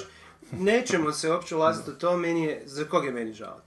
nećemo 0.52 1.12
se 1.12 1.32
uopće 1.32 1.56
ulaziti 1.56 1.92
u 1.92 1.94
to, 1.94 2.18
meni 2.18 2.44
je, 2.44 2.62
za 2.66 2.86
kog 2.86 3.06
je 3.06 3.12
meni 3.12 3.34
žao? 3.34 3.62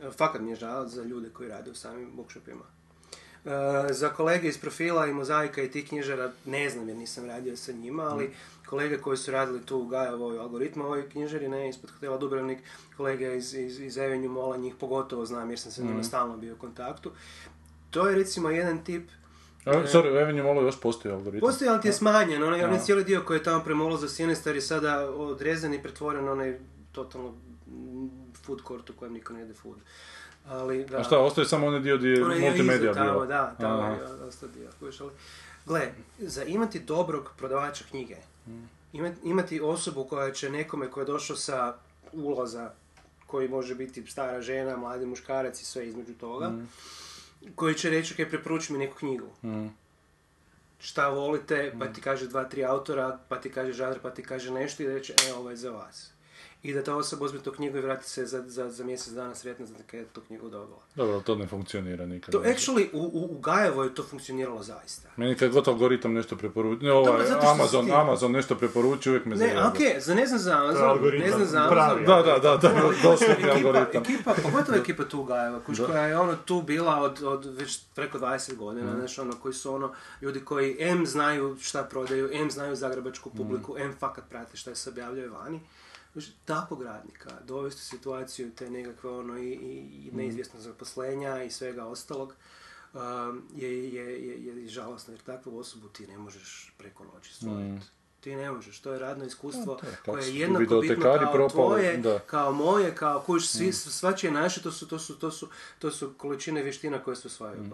E, 0.00 0.10
Fakat 0.10 0.40
mi 0.40 0.50
je 0.50 0.56
žao 0.56 0.86
za 0.86 1.02
ljude 1.02 1.28
koji 1.30 1.48
rade 1.48 1.70
u 1.70 1.74
samim 1.74 2.10
bookshopima. 2.16 2.64
E, 3.44 3.92
za 3.92 4.08
kolege 4.08 4.48
iz 4.48 4.58
profila 4.58 5.06
i 5.06 5.12
mozaika 5.12 5.62
i 5.62 5.70
tih 5.70 5.88
knjižara 5.88 6.32
ne 6.44 6.70
znam 6.70 6.88
jer 6.88 6.96
nisam 6.96 7.26
radio 7.26 7.56
sa 7.56 7.72
njima, 7.72 8.02
ali 8.02 8.30
kolege 8.66 8.98
koji 8.98 9.16
su 9.16 9.30
radili 9.30 9.66
tu 9.66 9.78
u 9.78 9.86
Gajevoj 9.86 10.38
algoritmu, 10.38 10.84
ovoj 10.84 11.08
knjižari, 11.08 11.48
ne, 11.48 11.68
ispod 11.68 11.90
hotela 11.90 12.18
Dubrovnik, 12.18 12.58
kolege 12.96 13.36
iz, 13.36 13.54
iz, 13.54 13.80
iz 13.80 13.98
Avenue 13.98 14.28
Mola, 14.28 14.56
njih 14.56 14.74
pogotovo 14.80 15.26
znam 15.26 15.50
jer 15.50 15.58
sam 15.58 15.72
sa 15.72 15.82
njima 15.82 16.02
stalno 16.02 16.36
bio 16.36 16.54
u 16.54 16.58
kontaktu. 16.58 17.10
To 17.90 18.08
je 18.08 18.16
recimo 18.16 18.50
jedan 18.50 18.84
tip 18.84 19.10
A, 19.64 19.86
sorry, 19.86 20.10
u 20.10 20.18
Avenue 20.18 20.42
Mallu 20.44 20.62
još 20.62 20.80
postoji 20.80 21.14
algoritam. 21.14 21.40
Postoji, 21.40 21.68
ali 21.68 21.80
ti 21.80 21.88
je 21.88 21.92
smanjen. 21.92 22.42
Onaj, 22.44 22.64
onaj 22.64 22.78
cijeli 22.78 23.04
dio 23.04 23.22
koji 23.22 23.38
je 23.38 23.42
tamo 23.42 23.64
prema 23.64 23.84
ulazu 23.84 24.08
Sinister 24.08 24.54
je 24.54 24.60
sada 24.62 25.10
odrezan 25.10 25.74
i 25.74 25.82
pretvoren 25.82 26.28
onaj 26.28 26.58
totalno 26.92 27.30
mm, 27.66 28.08
food 28.36 28.60
court 28.68 28.90
u 28.90 28.94
kojem 28.94 29.12
niko 29.14 29.32
ne 29.32 29.40
jede 29.40 29.54
food. 29.54 29.76
Ali, 30.46 30.84
da. 30.84 30.98
A 30.98 31.04
šta, 31.04 31.18
ostaje 31.18 31.46
samo 31.46 31.66
onaj 31.66 31.80
dio 31.80 31.96
gdje 31.96 32.08
je 32.08 32.24
multimedija 32.40 32.92
tamo, 32.94 33.12
bila? 33.12 33.26
da, 33.26 33.54
tamo 33.60 33.82
je 33.84 33.98
dosta 34.18 34.46
dio. 34.48 34.68
ali- 34.80 35.10
Gle, 35.66 35.80
za 36.18 36.44
imati 36.44 36.80
dobrog 36.80 37.30
prodavača 37.36 37.84
knjige, 37.90 38.16
ima- 38.92 39.14
imati 39.24 39.60
osobu 39.60 40.04
koja 40.04 40.30
će 40.32 40.50
nekome 40.50 40.90
koji 40.90 41.02
je 41.02 41.06
došao 41.06 41.36
sa 41.36 41.74
ulaza, 42.12 42.70
koji 43.26 43.48
može 43.48 43.74
biti 43.74 44.06
stara 44.06 44.40
žena, 44.42 44.76
mladi 44.76 45.06
muškarac 45.06 45.60
i 45.60 45.64
sve 45.64 45.88
između 45.88 46.14
toga, 46.14 46.52
koji 47.54 47.74
će 47.74 47.90
reći, 47.90 48.22
ok, 48.22 48.28
preporuči 48.28 48.72
mi 48.72 48.78
neku 48.78 48.96
knjigu. 48.96 49.28
Šta 50.78 51.08
volite, 51.08 51.72
pa 51.78 51.86
ti 51.86 52.00
kaže 52.00 52.28
dva, 52.28 52.44
tri 52.44 52.64
autora, 52.64 53.18
pa 53.28 53.40
ti 53.40 53.52
kaže 53.52 53.72
žanr, 53.72 53.98
pa 54.02 54.10
ti 54.10 54.22
kaže 54.22 54.50
nešto 54.50 54.82
i 54.82 54.86
reće, 54.86 55.14
e, 55.28 55.32
ovo 55.34 55.50
je 55.50 55.56
za 55.56 55.70
vas. 55.70 56.11
I 56.62 56.74
da 56.74 56.84
ta 56.84 56.96
osoba 56.96 57.24
uzme 57.24 57.40
tu 57.40 57.52
knjigu 57.52 57.78
i 57.78 57.80
vrati 57.80 58.10
se 58.10 58.26
za, 58.26 58.44
za, 58.46 58.70
za 58.70 58.84
mjesec 58.84 59.12
dana 59.12 59.34
sretna 59.34 59.66
za 59.66 59.74
da 59.74 59.98
je 59.98 60.04
tu 60.04 60.20
knjigu 60.20 60.50
dobila. 60.50 60.78
Dobro, 60.94 61.20
to 61.20 61.34
ne 61.34 61.46
funkcionira 61.46 62.06
nikad. 62.06 62.32
To 62.32 62.40
actually, 62.40 62.88
u, 62.92 63.00
u, 63.00 63.28
u 63.30 63.40
Gajevoj 63.40 63.86
je 63.86 63.94
to 63.94 64.02
funkcioniralo 64.02 64.62
zaista. 64.62 65.08
Meni 65.16 65.34
kad 65.34 65.50
god 65.50 65.68
algoritam 65.68 66.12
nešto 66.12 66.36
preporuči, 66.36 66.84
ne, 66.84 66.92
ovaj, 66.92 67.24
Dobro, 67.24 67.40
Amazon, 67.44 67.86
ti- 67.86 67.92
Amazon 67.92 68.32
nešto 68.32 68.54
preporuči, 68.54 69.08
uvijek 69.08 69.24
me 69.24 69.30
Ne, 69.30 69.36
zajebe. 69.36 69.60
okej, 69.62 70.00
za 70.00 70.14
ne 70.14 70.26
znam 70.26 70.38
za 70.38 70.52
Amazon, 70.54 70.98
ne 71.12 71.30
znam 71.30 71.46
za 71.46 71.68
pravi 71.68 72.04
Amazon. 72.04 72.24
Da, 72.24 72.32
da, 72.32 72.56
da, 72.56 72.68
da, 72.68 72.80
doslovni 73.02 73.34
Ekipa, 73.34 73.52
algoritam. 73.56 74.02
ekipa, 74.02 74.34
pogotovo 74.42 74.78
ekipa 74.78 75.04
tu 75.04 75.24
Gajeva, 75.24 75.60
kuš, 75.60 75.78
koja 75.80 76.02
je 76.02 76.18
ono 76.18 76.36
tu 76.36 76.62
bila 76.62 76.96
od, 76.96 77.22
od 77.22 77.44
već 77.46 77.80
preko 77.94 78.18
20 78.18 78.56
godina, 78.56 78.96
znaš, 78.96 79.18
ono, 79.18 79.32
koji 79.32 79.54
su 79.54 79.74
ono, 79.74 79.92
ljudi 80.22 80.40
koji 80.40 80.76
M 80.80 81.06
znaju 81.06 81.56
šta 81.60 81.82
prodaju, 81.82 82.28
M 82.32 82.50
znaju 82.50 82.76
zagrebačku 82.76 83.30
publiku, 83.30 83.78
M 83.78 83.94
fakat 83.98 84.24
prate 84.28 84.56
šta 84.56 84.74
se 84.74 84.90
objavljaju 84.90 85.32
vani. 85.32 85.60
Takvog 86.44 86.82
radnika 86.82 87.30
dovesti 87.44 87.80
u 87.80 87.96
situaciju 87.96 88.50
te 88.54 88.70
nekakve 88.70 89.10
ono 89.10 89.38
i, 89.38 89.52
i, 89.52 90.08
i 90.08 90.10
neizvjesnost 90.12 90.64
zaposlenja 90.64 91.42
i 91.42 91.50
svega 91.50 91.86
ostalog 91.86 92.34
um, 92.92 93.42
je, 93.54 93.94
je, 93.94 94.28
je, 94.28 94.62
je 94.62 94.68
žalosno 94.68 95.14
jer 95.14 95.20
takvu 95.20 95.58
osobu 95.58 95.88
ti 95.88 96.06
ne 96.06 96.18
možeš 96.18 96.74
preko 96.78 97.04
noći 97.04 97.34
stvoriti. 97.34 97.86
Ti 98.20 98.36
ne 98.36 98.50
možeš, 98.50 98.80
to 98.80 98.92
je 98.92 98.98
radno 98.98 99.24
iskustvo 99.24 99.74
to 99.74 99.86
je, 99.86 99.96
koje 100.04 100.26
je 100.26 100.38
jednako 100.38 100.80
bitno 100.80 101.02
kao 101.02 101.32
propali, 101.32 101.50
tvoje, 101.50 101.96
da. 101.96 102.18
kao 102.18 102.52
moje, 102.52 102.94
kao 102.94 103.20
kuš, 103.20 103.48
svi, 103.48 103.72
svačije 103.72 104.32
naše, 104.32 104.62
to 104.62 104.72
su, 104.72 104.88
to 104.88 104.98
su, 104.98 105.18
to 105.18 105.30
su, 105.30 105.48
to 105.78 105.90
su 105.90 106.14
količine 106.16 106.62
vještina 106.62 106.98
koje 106.98 107.16
se 107.16 107.28
osvajaju 107.28 107.62
mm. 107.62 107.72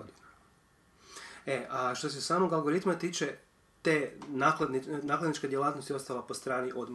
E, 1.47 1.67
a 1.71 1.95
što 1.95 2.09
se 2.09 2.21
samog 2.21 2.53
algoritma 2.53 2.95
tiče, 2.95 3.37
te 3.83 4.13
nakladni, 4.29 4.83
nakladnička 5.03 5.49
djelatnost 5.49 5.91
je 5.91 5.97
ostala 5.97 6.23
po 6.23 6.35
strani 6.35 6.73
od 6.75 6.91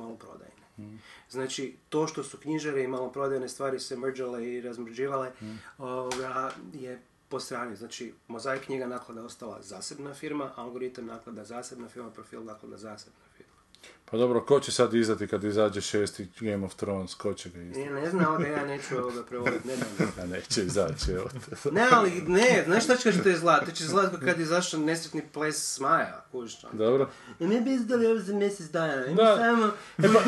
Znači, 1.30 1.78
to 1.90 2.08
što 2.08 2.24
su 2.24 2.38
knjižare 2.38 2.84
i 2.84 2.88
maloprodajne 2.88 3.50
stvari 3.50 3.80
se 3.80 3.98
mrđale 3.98 4.54
i 4.54 4.62
razmrđivale, 4.62 5.32
ovoga, 5.78 6.52
je 6.74 7.02
po 7.30 7.40
strani. 7.40 7.76
Znači, 7.76 8.14
mozaik 8.28 8.66
knjiga 8.66 8.88
naklada 8.88 9.24
ostala 9.24 9.62
zasebna 9.62 10.14
firma, 10.14 10.52
algoritam 10.56 11.06
naklada 11.06 11.46
zasebna 11.46 11.90
firma, 11.90 12.10
profil 12.10 12.44
naklada 12.44 12.78
zasebna. 12.78 13.23
Pa 14.12 14.18
dobro, 14.18 14.42
ko 14.42 14.60
će 14.60 14.72
sad 14.72 14.94
izdati 14.94 15.28
kad 15.28 15.44
izađe 15.44 15.82
šesti 15.82 16.28
Game 16.40 16.66
of 16.66 16.76
Thrones, 16.76 17.16
ko 17.16 17.34
će 17.34 17.50
ga 17.50 17.62
izdati? 17.62 17.80
Ne, 17.86 18.02
ne 18.02 18.10
znam, 18.10 18.26
ovoga 18.26 18.48
ja 18.48 18.66
neću 18.66 18.98
ovoga 18.98 19.24
prevoditi, 19.24 19.68
ne 19.68 19.76
znam. 19.76 20.12
A 20.22 20.26
neće 20.26 20.62
izaći, 20.64 21.12
evo. 21.12 21.30
Ne, 21.72 21.88
ali 21.92 22.12
ne, 22.28 22.64
znaš 22.66 22.84
šta 22.84 22.96
će 22.96 23.24
to 23.24 23.30
izgledati? 23.30 23.66
To 23.66 23.72
će 23.72 23.84
kao 23.88 24.20
kad 24.26 24.38
je 24.40 24.44
izašao 24.44 24.80
nesretni 24.80 25.22
ples 25.34 25.74
Smaja, 25.76 26.26
kužiš. 26.32 26.64
ono. 26.64 26.74
Dobro. 26.74 27.10
I 27.40 27.48
mi 27.48 27.62
bi 27.62 27.74
izdali 27.74 28.08
ovo 28.08 28.20
za 28.20 28.34
mjesec 28.34 28.68
dana. 28.68 29.06
Ima 29.06 29.22
Da. 29.24 29.38
samo, 29.38 29.72
ima, 29.98 30.20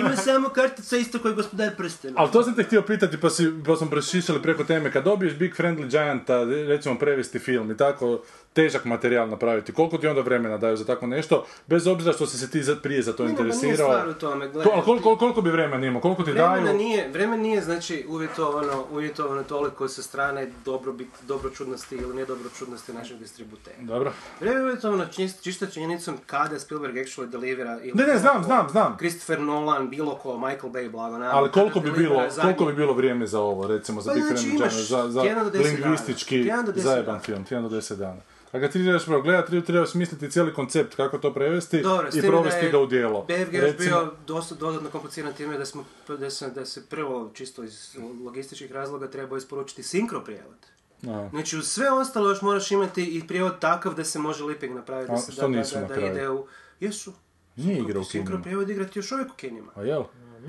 ima 0.00 0.16
samo 0.16 0.48
kartica 0.48 0.96
isto 0.96 1.18
koji 1.18 1.34
gospodar 1.34 1.76
prstena. 1.76 2.14
Ali 2.18 2.32
to 2.32 2.42
sam 2.42 2.54
te 2.54 2.62
htio 2.62 2.82
pitati, 2.82 3.20
pa, 3.20 3.30
si, 3.30 3.52
pa 3.66 3.76
smo 3.76 3.90
prešišali 3.90 4.42
preko 4.42 4.64
teme. 4.64 4.92
Kad 4.92 5.04
dobiješ 5.04 5.34
Big 5.34 5.54
Friendly 5.54 5.90
Gianta, 5.90 6.44
recimo 6.44 6.98
prevesti 6.98 7.38
film 7.38 7.70
i 7.70 7.76
tako 7.76 8.22
težak 8.52 8.84
materijal 8.84 9.28
napraviti, 9.28 9.72
koliko 9.72 9.98
ti 9.98 10.06
onda 10.06 10.20
vremena 10.20 10.58
daju 10.58 10.76
za 10.76 10.84
tako 10.84 11.06
nešto, 11.06 11.46
bez 11.66 11.86
obzira 11.86 12.12
što 12.12 12.26
si 12.26 12.38
se 12.38 12.50
ti 12.50 12.62
za- 12.62 12.76
prije 12.76 13.02
za 13.02 13.12
to 13.12 13.22
nije 13.22 13.30
interesirao? 13.30 13.74
stvar 13.88 14.08
u 14.08 14.14
tome, 14.14 14.48
koliko, 14.84 15.16
koliko 15.16 15.42
bi 15.42 15.50
vremena 15.50 15.86
imao? 15.86 16.00
Koliko 16.02 16.22
ti 16.22 16.30
Vremena 16.32 16.60
daju? 16.60 16.76
nije, 16.76 17.08
vremen 17.08 17.40
nije 17.40 17.60
znači 17.62 18.06
uvjetovano, 18.08 18.84
uvjetovano 18.92 19.42
toliko 19.42 19.88
sa 19.88 20.02
strane 20.02 20.50
dobrobit, 20.64 21.08
dobročudnosti 21.22 21.94
ili 21.96 22.14
nedobročudnosti 22.14 22.92
našeg 22.92 23.18
distributera. 23.18 23.76
Dobro. 23.80 24.12
Vreme 24.40 24.56
je 24.56 24.64
uvjetovano 24.64 25.04
čist- 25.06 25.42
čisto 25.42 25.66
činjenicom 25.66 26.18
kada 26.26 26.58
Spielberg 26.58 26.94
actually 26.96 27.26
delivera 27.26 27.78
ili 27.82 27.92
Ne, 27.94 28.06
ne, 28.06 28.18
znam, 28.18 28.44
znam, 28.44 28.68
znam. 28.68 28.96
Christopher 28.98 29.40
Nolan, 29.40 29.90
bilo 29.90 30.14
ko, 30.14 30.38
Michael 30.38 30.72
Bay, 30.72 30.90
blago 30.90 31.18
naravno, 31.18 31.38
Ali 31.38 31.50
koliko 31.50 31.80
bi 31.80 31.90
bilo, 31.92 32.16
zadnji- 32.20 32.42
koliko 32.42 32.64
bi 32.64 32.72
bilo 32.72 32.92
vrijeme 32.92 33.26
za 33.26 33.40
ovo, 33.40 33.66
recimo, 33.66 34.00
za 34.00 34.12
Pa 34.12 34.18
znači 34.18 34.48
imaš 34.48 34.74
za, 34.74 35.08
za 35.08 35.22
lingvistički 35.54 36.50
zajeban 36.74 37.20
film, 37.20 37.44
tjedan 37.44 37.62
do 37.62 37.68
deset 37.70 37.98
dana. 37.98 38.20
A 38.52 38.60
kad 38.60 38.72
ti 38.72 38.82
trebaš 38.82 39.04
prvo 39.04 39.22
gledat, 39.22 39.50
ti 39.50 39.64
trebaš 39.64 39.90
smisliti 39.90 40.30
cijeli 40.30 40.54
koncept 40.54 40.94
kako 40.94 41.18
to 41.18 41.34
prevesti 41.34 41.82
Dobro, 41.82 42.12
s 42.12 42.14
i 42.14 42.22
provesti 42.22 42.64
je 42.64 42.70
ga 42.70 42.78
u 42.78 42.86
djelo. 42.86 43.22
BFG 43.22 43.52
Recimo- 43.52 43.76
bio 43.78 44.12
dosta 44.26 44.54
dodatno 44.54 44.90
kompliciran 44.90 45.32
time 45.32 45.58
da, 45.58 45.66
smo, 45.66 45.84
da, 46.08 46.30
se, 46.30 46.50
da 46.50 46.66
se 46.66 46.86
prvo, 46.88 47.30
čisto 47.34 47.64
iz 47.64 47.96
logističkih 48.24 48.72
razloga, 48.72 49.10
trebao 49.10 49.36
isporučiti 49.36 49.82
sinkro 49.82 50.20
prijevod. 50.20 50.66
Aha. 51.08 51.28
Znači, 51.30 51.56
uz 51.58 51.68
sve 51.68 51.90
ostalo 51.90 52.28
još 52.28 52.42
moraš 52.42 52.70
imati 52.70 53.04
i 53.04 53.26
prijevod 53.26 53.58
takav 53.58 53.94
da 53.94 54.04
se 54.04 54.18
može 54.18 54.44
liping 54.44 54.74
napraviti. 54.74 55.12
A, 55.12 55.16
da, 55.36 55.48
da, 55.48 55.80
da, 55.88 56.00
da, 56.00 56.06
ide 56.06 56.30
u... 56.30 56.46
Jesu. 56.80 57.12
Nije 57.56 57.78
igra 57.78 58.00
u 58.00 58.04
Sinkro 58.04 58.38
prijevod 58.42 58.70
igrati 58.70 58.98
još 58.98 59.12
uvijek 59.12 59.28
u 59.30 59.36
kinima. 59.36 59.72
A 59.74 59.82
jel? 59.82 60.02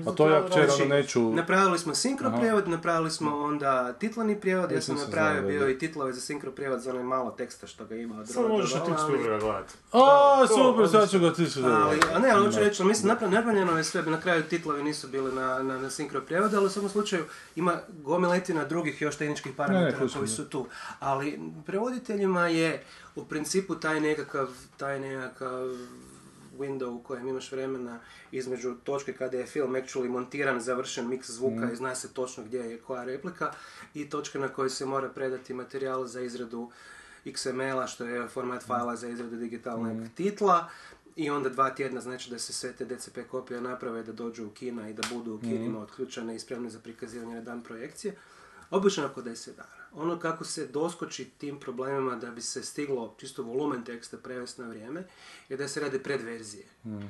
A 0.06 0.12
to 0.12 0.28
ja 0.28 0.40
včera 0.40 0.66
Znači, 0.66 0.82
onda 0.82 0.94
neću... 0.94 1.34
Napravili 1.34 1.78
smo 1.78 1.94
sinkro 1.94 2.32
prijevod, 2.38 2.68
napravili 2.68 3.10
smo 3.10 3.38
onda 3.38 3.92
titlani 3.92 4.40
prijevod, 4.40 4.72
ja 4.72 4.80
sam 4.80 4.96
napravio 4.96 5.42
bio 5.42 5.60
da. 5.60 5.68
i 5.68 5.78
titlove 5.78 6.12
za 6.12 6.20
sinkro 6.20 6.50
prijevod 6.50 6.80
za 6.80 6.90
onaj 6.90 7.02
malo 7.02 7.30
teksta 7.30 7.66
što 7.66 7.84
ga 7.84 7.94
ima 7.96 8.20
od 8.20 8.28
Samo 8.28 8.48
možeš 8.48 8.74
na 8.74 8.98
Spielberga 8.98 9.38
gledati. 9.38 9.74
A, 9.92 10.46
super, 10.48 10.88
sad 10.88 11.10
ću 11.10 11.18
ga 11.18 11.32
ti 11.32 11.46
su 11.46 11.60
Ali, 11.64 12.00
a 12.14 12.18
ne, 12.18 12.30
ali 12.30 12.46
hoću 12.46 12.58
reći, 12.58 12.82
ali 12.82 12.88
mislim, 12.88 13.12
napra- 13.12 13.30
napravljeno 13.30 13.78
je 13.78 13.84
sve, 13.84 14.02
na 14.02 14.20
kraju 14.20 14.42
titlovi 14.42 14.82
nisu 14.82 15.08
bili 15.08 15.32
na, 15.32 15.62
na, 15.62 15.78
na 15.78 15.90
sinkro 15.90 16.20
prijevodu, 16.20 16.56
ali 16.56 16.66
u 16.66 16.70
svakom 16.70 16.90
slučaju 16.90 17.24
ima 17.56 17.74
gomiletina 17.88 18.64
drugih 18.64 19.02
još 19.02 19.16
tehničkih 19.16 19.52
parametara 19.56 20.08
koji 20.18 20.28
su 20.28 20.48
tu. 20.48 20.66
Ali 21.00 21.40
prevoditeljima 21.66 22.48
je 22.48 22.84
u 23.14 23.24
principu 23.24 23.74
taj 23.74 24.00
nekakav, 24.00 24.48
taj 24.76 25.00
nekakav 25.00 25.68
window 26.58 26.88
u 26.88 27.02
kojem 27.02 27.28
imaš 27.28 27.52
vremena 27.52 28.00
između 28.32 28.74
točke 28.84 29.12
kada 29.12 29.38
je 29.38 29.46
film 29.46 29.72
actually 29.72 30.08
montiran, 30.08 30.60
završen 30.60 31.08
miks 31.08 31.30
zvuka 31.30 31.72
i 31.72 31.76
zna 31.76 31.94
se 31.94 32.12
točno 32.12 32.44
gdje 32.44 32.58
je 32.58 32.78
koja 32.78 33.04
replika 33.04 33.52
i 33.94 34.10
točka 34.10 34.38
na 34.38 34.48
kojoj 34.48 34.70
se 34.70 34.86
mora 34.86 35.08
predati 35.08 35.54
materijal 35.54 36.06
za 36.06 36.20
izradu 36.20 36.70
XML-a, 37.24 37.86
što 37.86 38.04
je 38.04 38.28
format 38.28 38.62
fajla 38.62 38.96
za 38.96 39.08
izradu 39.08 39.36
digitalnog 39.36 40.08
titla. 40.14 40.68
I 41.16 41.30
onda 41.30 41.48
dva 41.48 41.70
tjedna 41.70 42.00
znači 42.00 42.30
da 42.30 42.38
se 42.38 42.52
sve 42.52 42.72
te 42.72 42.84
DCP 42.84 43.18
kopije 43.30 43.60
naprave, 43.60 44.02
da 44.02 44.12
dođu 44.12 44.46
u 44.46 44.50
kina 44.50 44.88
i 44.88 44.92
da 44.92 45.02
budu 45.12 45.34
u 45.34 45.40
kinima 45.40 45.80
otključane 45.80 46.36
i 46.36 46.38
spremne 46.38 46.70
za 46.70 46.78
prikazivanje 46.78 47.34
na 47.34 47.40
dan 47.40 47.62
projekcije. 47.62 48.16
Obično 48.70 49.06
oko 49.06 49.22
10 49.22 49.46
dana. 49.48 49.68
Ono 49.94 50.18
kako 50.18 50.44
se 50.44 50.66
doskoči 50.66 51.24
tim 51.26 51.60
problemima 51.60 52.16
da 52.16 52.30
bi 52.30 52.42
se 52.42 52.62
stiglo 52.62 53.14
čisto 53.18 53.42
volumen 53.42 53.84
teksta 53.84 54.16
prevesti 54.18 54.62
na 54.62 54.68
vrijeme, 54.68 55.04
je 55.48 55.56
da 55.56 55.68
se 55.68 55.80
rade 55.80 55.98
predverzije. 55.98 56.64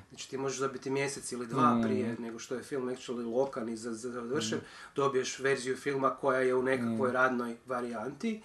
Znači 0.09 0.31
ti 0.31 0.39
možeš 0.39 0.59
dobiti 0.59 0.91
mjesec 0.91 1.33
ili 1.33 1.47
dva 1.47 1.63
prije 1.83 2.17
nego 2.19 2.39
što 2.39 2.55
je 2.55 2.63
film 2.63 2.85
actually 2.87 3.27
lokan 3.29 3.69
i 3.69 3.77
za- 3.77 3.95
za- 3.95 4.11
završen, 4.11 4.59
dobiješ 4.97 5.39
verziju 5.39 5.77
filma 5.77 6.11
koja 6.11 6.41
je 6.41 6.55
u 6.55 6.63
nekakvoj 6.63 7.13
radnoj 7.13 7.57
varijanti 7.67 8.43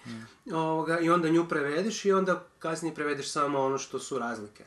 ovoga, 0.48 1.00
i 1.00 1.10
onda 1.10 1.30
nju 1.30 1.45
prevediš 1.45 2.06
i 2.06 2.12
onda 2.12 2.45
kasnije 2.60 2.95
prevedeš 2.95 3.32
samo 3.32 3.60
ono 3.60 3.78
što 3.78 4.00
su 4.00 4.19
razlike. 4.19 4.65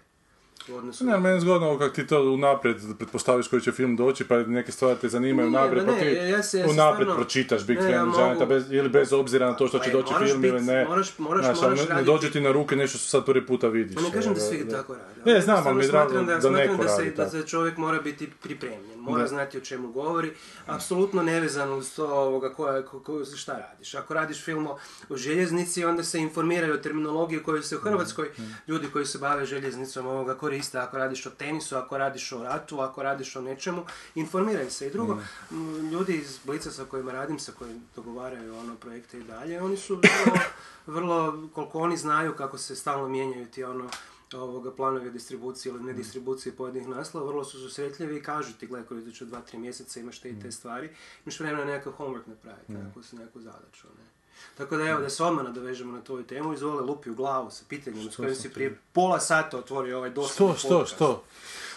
Odnosu 0.68 1.05
Ne, 1.05 1.18
meni 1.18 1.35
je 1.37 1.40
zgodno 1.40 1.68
ovo 1.68 1.79
kako 1.79 1.94
ti 1.94 2.07
to 2.07 2.22
unaprijed 2.22 2.77
pretpostaviš 2.98 3.48
koji 3.48 3.62
će 3.62 3.72
film 3.72 3.96
doći, 3.96 4.25
pa 4.25 4.37
neke 4.38 4.72
stvari 4.72 4.98
te 5.01 5.09
zanimaju 5.09 5.48
unaprijed, 5.48 5.87
pa 5.87 5.92
ti 5.92 6.07
ja 6.07 6.12
se- 6.12 6.29
ja 6.29 6.42
se 6.42 6.59
unaprijed 6.64 6.79
stvarno- 6.98 7.14
pročitaš 7.16 7.64
Big 7.64 7.79
Ne, 7.79 7.90
ja 7.90 8.05
mogu- 8.05 8.46
bez, 8.46 8.72
ili 8.72 8.88
bez 8.88 9.12
obzira 9.12 9.46
na 9.46 9.55
to 9.55 9.68
što 9.68 9.79
će 9.79 9.85
Pa, 9.85 9.92
doći 9.92 10.14
film 10.20 10.42
bit- 10.42 10.48
ili 10.48 10.61
ne. 10.62 10.85
moraš- 10.87 11.18
moraš- 11.18 11.44
Znaš, 11.44 11.61
moraš 11.61 11.88
ne, 11.88 11.94
ne 11.94 12.03
dođe 12.03 12.31
ti 12.31 12.40
na 12.40 12.53
ruke 12.53 12.77
nešto 12.77 12.98
što 12.98 13.09
sad 13.09 13.25
prvi 13.25 13.46
puta 13.46 13.68
vidiš. 13.68 13.96
Ne 13.96 14.12
kažem 14.12 14.35
da 14.35 14.40
svi 14.40 14.68
tako 14.70 14.94
rade. 14.94 15.12
Ne, 15.27 15.40
znam, 15.40 15.66
ali 15.66 15.77
mi 15.77 15.85
je 15.85 15.88
drago 15.88 16.12
da 16.12 16.51
neko 16.51 16.77
da 16.77 16.88
se, 16.88 16.98
radi 16.98 17.11
da 17.12 17.31
se 17.31 17.42
čovjek 17.44 17.77
mora 17.77 18.01
biti 18.01 18.31
pripremljen, 18.33 18.98
mora 18.98 19.27
znati 19.27 19.59
o 19.59 19.62
čemu 19.62 19.88
govori, 19.88 20.31
apsolutno 20.66 21.22
nevezano 21.22 21.77
uz 21.77 21.90
to 21.90 22.07
ovoga, 22.09 22.51
koja, 22.51 22.83
ko, 22.83 23.01
ko- 23.01 23.25
šta 23.27 23.53
radiš. 23.61 23.94
Ako 23.94 24.14
radiš 24.14 24.44
film 24.44 24.66
o, 24.66 24.79
o 25.09 25.16
željeznici, 25.16 25.85
onda 25.85 26.03
se 26.03 26.18
informiraju 26.20 26.75
o 26.75 26.79
terminologiji 26.79 27.40
koju 27.40 27.62
se 27.62 27.77
u 27.77 27.81
Hrvatskoj 27.81 28.29
ljudi 28.68 28.87
koji 28.88 29.07
se 29.07 29.18
bave 29.18 29.46
željeznicom 29.46 30.07
ovoga 30.07 30.35
koriste. 30.53 30.79
Ako 30.79 30.99
radiš 30.99 31.27
o 31.27 31.31
tenisu, 31.31 31.77
ako 31.77 31.99
radiš 31.99 32.33
o 32.33 32.43
ratu, 32.43 32.81
ako 32.81 33.03
radiš 33.03 33.37
o 33.37 33.41
nečemu, 33.41 33.85
informiraj 34.15 34.71
se. 34.71 34.87
I 34.87 34.91
drugo, 34.91 35.19
m, 35.51 35.91
ljudi 35.91 36.15
iz 36.15 36.38
Blica 36.45 36.71
sa 36.71 36.85
kojima 36.85 37.12
radim, 37.12 37.38
sa 37.38 37.53
kojim 37.53 37.83
dogovaraju 37.97 38.57
ono 38.57 38.77
projekte 38.77 39.19
i 39.19 39.25
dalje, 39.25 39.62
oni 39.62 39.77
su 39.77 39.95
vrlo, 40.01 40.38
vrlo, 40.87 41.49
koliko 41.55 41.79
oni 41.79 41.97
znaju 41.97 42.35
kako 42.37 42.59
se 42.59 42.77
stalno 42.77 43.09
mijenjaju 43.09 43.47
ti 43.47 43.65
ono 43.65 43.88
ovoga 44.35 44.71
planovi 44.71 45.11
distribucije 45.11 45.71
ili 45.71 45.85
ne 45.85 45.93
distribucije 45.93 46.57
pojedinih 46.57 46.88
naslova, 46.88 47.27
vrlo 47.27 47.45
su 47.45 47.59
susretljivi 47.59 48.17
i 48.17 48.23
kažu 48.23 48.53
ti, 48.61 48.67
gledaj, 48.67 48.88
koji 48.88 49.01
iduću 49.01 49.25
dva, 49.25 49.41
tri 49.41 49.59
mjeseca 49.59 50.01
imaš 50.01 50.21
te 50.21 50.31
i 50.31 50.41
te 50.41 50.53
stvari, 50.53 50.91
imaš 51.25 51.41
vremena 51.41 51.65
nekakav 51.65 51.93
homework 51.99 52.27
napraviti, 52.27 52.73
nekakvu, 52.73 53.03
neku 53.12 53.41
zadaću, 53.41 53.88
ne. 53.99 54.12
Tako 54.55 54.76
da 54.76 54.85
evo, 54.85 55.00
da 55.00 55.09
se 55.09 55.22
odmah 55.24 55.44
nadovežemo 55.44 55.92
na 55.92 56.00
tvoju 56.00 56.22
temu, 56.24 56.55
izvole 56.55 56.83
lupi 56.83 57.11
u 57.11 57.14
glavu 57.14 57.50
sa 57.50 57.64
pitanjem 57.68 58.11
s 58.11 58.16
kojim 58.16 58.35
si 58.35 58.50
prije 58.50 58.78
pola 58.92 59.20
sata 59.20 59.59
otvorio 59.59 59.98
ovaj 59.98 60.11
Što, 60.11 60.14
dosadni 60.14 60.59
što, 60.59 60.68
podcast. 60.68 60.94
što? 60.94 61.24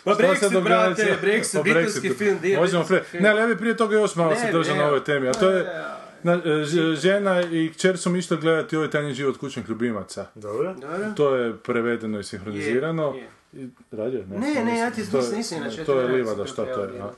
Pa 0.04 0.13
Šta 0.13 0.36
se 0.36 0.45
Brexit, 0.47 0.63
brate, 0.63 1.17
Brexit, 1.23 1.63
britanski 1.63 2.10
film, 2.12 2.38
dio 2.41 2.60
Možemo 2.60 2.84
britanski 2.84 2.88
pre... 3.01 3.04
film. 3.12 3.23
Ne, 3.23 3.30
ali 3.30 3.41
ja 3.41 3.47
bi 3.47 3.58
prije 3.58 3.78
toga 3.78 3.95
još 3.95 4.15
malo 4.15 4.30
Ne, 4.30 4.36
se 4.38 4.51
držao 4.51 4.75
na 4.75 4.86
ovoj 4.86 5.04
temi, 5.04 5.28
a 5.28 5.34
to 5.34 5.49
je... 5.49 5.62
E, 5.62 5.84
Na, 6.23 6.41
ž- 6.63 6.95
žena 6.95 7.41
i 7.41 7.71
kćer 7.73 7.97
su 7.97 8.10
mi 8.10 8.19
išli 8.19 8.38
gledati 8.38 8.75
ovaj 8.75 8.89
tajni 8.89 9.13
život 9.13 9.38
kućnih 9.38 9.69
ljubimaca. 9.69 10.25
Dobro. 10.36 10.73
Dobro. 10.73 11.12
To 11.15 11.36
je 11.36 11.56
prevedeno 11.56 12.19
i 12.19 12.23
sinhronizirano. 12.23 13.13
Je, 13.13 13.30
I, 13.56 13.69
radio? 13.91 14.23
Ne, 14.25 14.38
Ne, 14.39 14.63
ne, 14.63 14.78
ja 14.80 14.91
ti 14.91 15.12
To 15.12 15.17
je- 15.17 15.21
nisam, 15.21 15.38
nisam 15.38 15.58
inače. 15.58 15.84
To 15.86 15.99
je 15.99 16.08
livada, 16.08 16.45
šta 16.45 16.65
to 16.65 16.82
je? 16.82 17.01
a? 17.01 17.10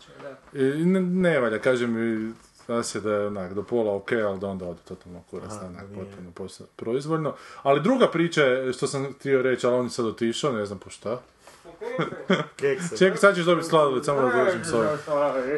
I 0.56 0.86
ne, 0.86 1.02
ne 1.02 1.40
valja, 1.40 1.60
kažem 1.60 1.96
zna 2.68 2.84
se 2.84 3.02
da 3.02 3.14
je 3.14 3.28
onak, 3.28 3.54
do 3.54 3.64
pola 3.64 3.96
ok, 3.96 4.12
ali 4.12 4.40
da 4.40 4.48
onda 4.48 4.66
ode 4.66 4.80
totalno 4.88 5.22
kurac, 5.30 5.52
onak, 5.52 5.86
potpuno 5.96 6.50
proizvoljno. 6.76 7.34
Ali 7.64 7.82
druga 7.82 8.08
priča 8.12 8.44
je, 8.44 8.74
što 8.74 8.88
sam 8.88 9.14
htio 9.14 9.42
reći, 9.42 9.68
ali 9.68 9.76
on 9.76 9.86
je 9.86 9.90
sad 9.90 10.06
otišao, 10.06 10.52
ne 10.52 10.66
znam 10.66 10.80
po 10.80 10.90
šta. 10.90 11.22
Čekaj, 13.00 13.18
sad 13.18 13.36
ćeš 13.36 13.46
dobiti 13.46 13.68
sladoled, 13.68 14.06
samo 14.06 14.22
da 14.22 14.44
dođem 14.44 14.66
s 14.66 14.74
ovim. 14.74 14.90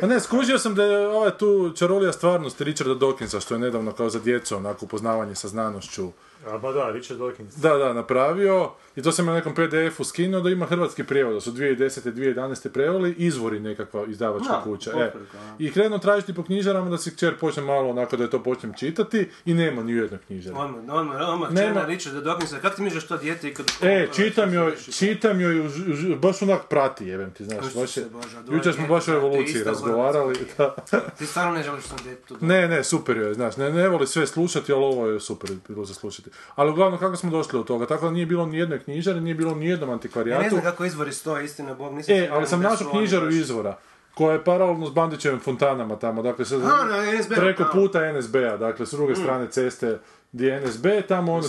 Pa 0.02 0.08
ne, 0.08 0.20
skužio 0.20 0.60
sam 0.60 0.76
da 0.76 0.84
je 0.84 1.08
ova 1.08 1.30
tu 1.30 1.72
čarolija 1.76 2.14
stvarnosti 2.14 2.64
Richarda 2.64 2.94
Dawkinsa, 2.94 3.42
što 3.42 3.56
je 3.56 3.60
nedavno 3.60 3.92
kao 3.92 4.10
za 4.10 4.20
djecu, 4.20 4.56
onako 4.56 4.86
upoznavanje 4.86 5.36
sa 5.36 5.48
znanošću, 5.48 6.12
A 6.48 6.58
ba 6.58 6.72
da, 6.72 6.92
Richard 6.92 7.20
Dawkins. 7.20 7.58
da, 7.62 7.78
da, 7.78 7.94
napravio. 7.94 8.72
I 9.00 9.02
to 9.02 9.12
sam 9.12 9.26
na 9.26 9.34
nekom 9.34 9.54
PDF-u 9.56 10.04
skinuo 10.04 10.42
da 10.42 10.50
ima 10.50 10.66
hrvatski 10.66 11.04
prijevod, 11.04 11.34
da 11.34 11.42
su 11.42 11.52
2010. 11.52 12.12
2011. 12.14 12.70
preveli, 12.70 13.16
izvori 13.18 13.60
nekakva 13.60 14.06
izdavačka 14.08 14.54
Da, 14.54 14.62
kuća. 14.64 14.92
E. 14.92 15.12
da. 15.34 15.40
I 15.60 15.72
krenuo 15.72 15.98
tražiti 16.00 16.34
po 16.34 16.44
knjižarama 16.44 16.90
da 16.90 16.98
si 16.98 17.12
kćer 17.16 17.38
počne 17.38 17.64
malo 17.64 17.90
onako 17.90 18.18
da 18.18 18.24
je 18.24 18.30
to 18.30 18.44
počnem 18.44 18.74
čitati 18.74 19.30
i 19.46 19.54
nema 19.54 19.84
ni 19.84 19.94
u 19.94 19.98
jednoj 19.98 20.20
knjižari. 20.28 20.56
Odmah, 20.60 20.84
odmah, 21.00 21.18
odmah, 21.30 21.52
Nema. 21.52 21.68
Nema. 21.74 21.86
Richarda 21.86 22.22
Dawkinsa, 22.22 22.62
kako 22.62 22.76
ti 22.76 22.82
misliš 22.82 23.08
to 23.08 23.18
dijete 23.18 23.48
i 23.50 23.54
kad 23.54 23.66
E, 23.82 24.08
čitam 24.16 24.54
joj, 24.54 24.78
se 24.78 24.92
čitam 24.92 25.42
joj, 25.42 25.70
baš 26.22 26.42
onak 26.42 26.62
prati, 26.70 27.06
jebem 27.06 27.32
ti, 27.34 27.46
znaš, 27.46 27.74
baš 27.76 27.98
je, 27.98 28.06
jučer 28.52 28.74
smo 28.74 28.88
baš 28.88 29.08
o 29.08 29.14
evoluciji 29.14 29.64
razgovarali, 29.64 30.36
da. 30.58 30.76
Ti 31.18 31.26
stvarno 31.26 31.54
ne 31.54 31.64
želiš 31.64 31.84
sam 31.84 31.98
dobro. 32.30 32.48
Ne, 32.48 32.68
ne, 32.68 32.84
super 32.84 33.18
joj 33.18 33.28
je, 33.28 33.34
znaš, 33.34 33.58
ne, 33.58 33.72
ne 33.72 33.90
voli 33.90 34.08
sve 34.08 34.28
slušati, 34.28 34.72
ali 34.74 34.84
ovo 34.84 35.08
je 35.08 35.20
super 35.20 35.50
bilo 35.68 35.86
za 35.86 35.94
slušati. 35.94 36.30
Ali 36.56 36.72
uglavnom, 36.72 37.00
kako 37.00 37.16
smo 37.16 37.32
došli 37.32 37.60
do 37.60 37.64
toga? 37.64 37.86
Tako 37.86 38.06
da 38.06 38.12
nije 38.12 38.26
bilo 38.26 38.46
ni 38.46 38.58
jedne 38.58 38.80
knjižare, 38.90 39.22
nije 39.22 39.36
bilo 39.36 39.56
ni 39.56 39.66
jednom 39.66 39.90
Ja 39.90 39.94
antikvarijatu. 39.94 40.44
ne 40.44 40.50
znam 40.50 40.62
kako 40.62 40.86
izvori 40.86 41.12
stoje, 41.14 41.46
istina, 41.46 41.74
Bog, 41.74 41.94
nisam 41.94 42.16
E, 42.16 42.30
ali 42.32 42.48
sam 42.48 42.62
našao 42.62 42.90
knjižaru 42.90 43.30
izvora, 43.30 43.78
koja 44.16 44.34
je 44.34 44.44
paralelno 44.44 44.88
s 44.88 44.94
Bandićevim 44.94 45.40
fontanama 45.40 45.96
tamo, 45.96 46.22
dakle, 46.22 46.46
se, 46.46 46.56
A, 46.56 46.60
na 46.60 47.20
NSB-u, 47.20 47.36
preko 47.36 47.64
tamo. 47.64 47.74
puta 47.76 48.14
NSB-a, 48.14 48.58
dakle, 48.58 48.86
s 48.86 48.92
druge 48.92 49.16
strane 49.16 49.48
ceste 49.48 50.00
gdje 50.32 50.48
je 50.48 50.62
NSB, 50.62 50.86
tamo 51.08 51.34
ono. 51.34 51.44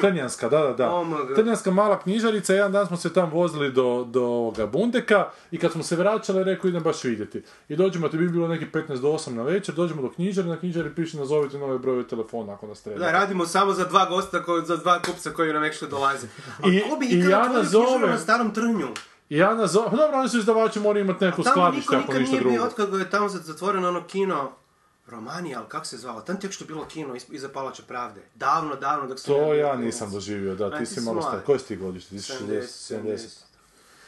Trnjanska, 0.00 0.48
da, 0.48 0.58
da, 0.58 0.72
da. 0.72 0.90
Oh. 0.90 1.06
Trnjanska 1.36 1.70
mala 1.70 1.98
knjižarica, 1.98 2.54
jedan 2.54 2.72
dan 2.72 2.86
smo 2.86 2.96
se 2.96 3.12
tam 3.12 3.30
vozili 3.30 3.72
do, 3.72 4.04
do 4.04 4.22
ovoga 4.22 4.66
Bundeka 4.66 5.28
i 5.50 5.58
kad 5.58 5.72
smo 5.72 5.82
se 5.82 5.96
vraćali, 5.96 6.44
rekao 6.44 6.68
idem 6.68 6.82
baš 6.82 7.04
vidjeti. 7.04 7.42
I 7.68 7.76
dođemo, 7.76 8.08
to 8.08 8.16
bi 8.16 8.28
bilo 8.28 8.48
neki 8.48 8.66
15 8.66 9.00
do 9.00 9.08
8 9.08 9.30
na 9.30 9.42
večer, 9.42 9.74
dođemo 9.74 10.02
do 10.02 10.10
knjižare, 10.10 10.48
na 10.48 10.56
knjižari 10.56 10.94
piše 10.94 11.16
nazovite 11.16 11.58
nove 11.58 11.78
brojeve 11.78 12.04
telefona 12.04 12.52
ako 12.52 12.66
nas 12.66 12.82
treba. 12.82 12.98
Da, 12.98 13.12
radimo 13.12 13.46
samo 13.46 13.72
za 13.72 13.84
dva 13.84 14.06
gosta, 14.06 14.42
koji, 14.42 14.64
za 14.66 14.76
dva 14.76 15.02
kupca 15.02 15.30
koji 15.30 15.52
nam 15.52 15.62
actually 15.62 15.88
dolaze. 15.88 16.26
A 16.58 16.68
I- 16.68 16.82
ko 16.90 16.96
bi 16.96 17.06
i 17.06 17.18
ja 17.20 17.48
nazovem- 17.48 18.00
na 18.02 18.18
starom 18.18 18.54
trnju? 18.54 18.88
I 19.28 19.36
ja 19.36 19.54
nazovem, 19.54 19.90
dobro, 19.90 20.18
oni 20.18 20.28
su 20.28 20.38
izdavači, 20.38 20.80
moraju 20.80 21.04
imati 21.04 21.24
neko 21.24 21.42
Tamo 21.42 21.52
skladište 21.52 21.96
ako 21.96 22.02
nikad 22.02 22.20
ništa 22.20 22.32
nije 22.32 22.42
bio, 22.42 22.50
drugo. 22.52 22.66
otkad 22.66 23.00
je 23.00 23.10
tamo 23.10 23.28
zatvoreno 23.28 23.88
ono 23.88 24.02
kino, 24.02 24.52
Romanija, 25.12 25.58
ali 25.58 25.68
kak 25.68 25.86
se 25.86 25.96
zvalo? 25.96 26.20
Tam 26.20 26.36
je 26.42 26.52
što 26.52 26.64
bilo 26.64 26.84
kino 26.84 27.16
iz- 27.16 27.26
iza 27.30 27.48
Palača 27.48 27.82
pravde. 27.88 28.20
Davno, 28.34 28.76
davno 28.76 29.06
dok 29.06 29.20
sam 29.20 29.34
To 29.34 29.54
ja 29.54 29.76
nisam 29.76 30.10
doživio, 30.10 30.54
da, 30.54 30.70
ti 30.70 30.78
ti 30.78 30.86
si 30.86 31.00
malo 31.00 31.22
star. 31.22 31.40
Koje 31.46 31.58
si 31.58 31.66
ti 31.66 31.76
godište? 31.76 32.10
Ti 32.10 32.22
si 32.22 32.32
70, 32.32 32.38
60, 32.48 32.94
70. 32.94 33.02
70. 33.02 33.28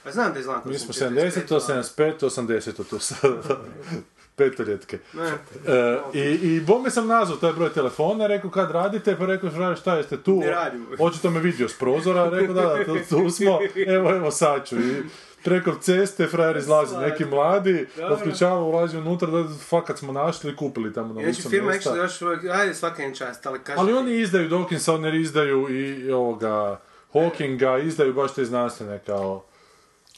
Pa 0.04 0.10
znam 0.10 0.32
da 0.32 0.38
je 0.38 0.42
znam. 0.42 0.62
Mi 0.64 0.78
smo 0.78 0.92
70, 0.92 1.46
to 1.46 1.60
75, 1.60 2.18
to 2.18 2.30
80, 2.30 2.84
tu 2.84 2.98
sad. 2.98 3.30
Petoljetke. 4.36 4.98
Ne, 5.12 5.32
E, 5.66 5.98
i, 6.14 6.20
I 6.20 6.60
bome 6.60 6.90
sam 6.90 7.06
nazvao 7.06 7.38
taj 7.38 7.52
broj 7.52 7.72
telefona, 7.72 8.26
rekao 8.26 8.50
kad 8.50 8.70
radite, 8.70 9.16
pa 9.18 9.26
rekao 9.26 9.50
šta, 9.50 9.76
šta 9.76 9.96
jeste 9.96 10.22
tu? 10.22 10.36
Ne 10.36 10.50
radimo. 10.50 10.86
Očito 10.98 11.30
me 11.30 11.40
vidio 11.40 11.68
s 11.68 11.78
prozora, 11.78 12.28
rekao 12.28 12.54
da, 12.54 12.62
da, 12.62 12.84
tu, 12.84 12.96
tu 13.08 13.30
smo, 13.30 13.58
evo, 13.86 14.10
evo 14.10 14.30
sad 14.30 14.66
ću. 14.68 14.76
I 14.76 15.02
preko 15.44 15.74
ceste 15.74 16.26
frajer 16.26 16.56
izlazi, 16.56 16.96
neki 16.96 17.24
mladi, 17.24 17.86
otključava, 18.10 18.60
ulazi 18.60 18.96
unutra, 18.98 19.30
da 19.30 19.44
fakat 19.68 19.98
smo 19.98 20.12
našli 20.12 20.52
i 20.52 20.56
kupili 20.56 20.92
tamo 20.92 21.08
na 21.08 21.14
Znači, 21.14 21.26
licu 21.26 21.48
firma 21.50 21.70
mjesta. 21.70 21.90
actually 21.90 21.96
još 22.02 22.22
uvijek, 22.22 22.44
ajde 22.44 22.74
svaka 22.74 23.02
im 23.02 23.14
čast, 23.14 23.46
ali 23.46 23.58
kažem 23.58 23.80
Ali 23.80 23.92
oni 23.92 24.20
izdaju 24.20 24.48
Dawkinsa, 24.48 24.94
oni 24.94 25.20
izdaju 25.20 25.66
i 25.70 26.12
ovoga 26.12 26.80
Hawkinga, 27.12 27.78
izdaju 27.78 28.14
baš 28.14 28.34
te 28.34 28.44
znanstvene 28.44 28.98
kao... 29.06 29.44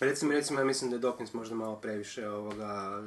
Recimo, 0.00 0.32
recimo, 0.32 0.61
ja 0.61 0.64
mislim 0.64 0.90
da 0.90 0.96
je 0.96 1.00
Dawkins 1.02 1.35
možda 1.35 1.54
malo 1.54 1.76
previše 1.76 2.28
ovoga, 2.28 3.02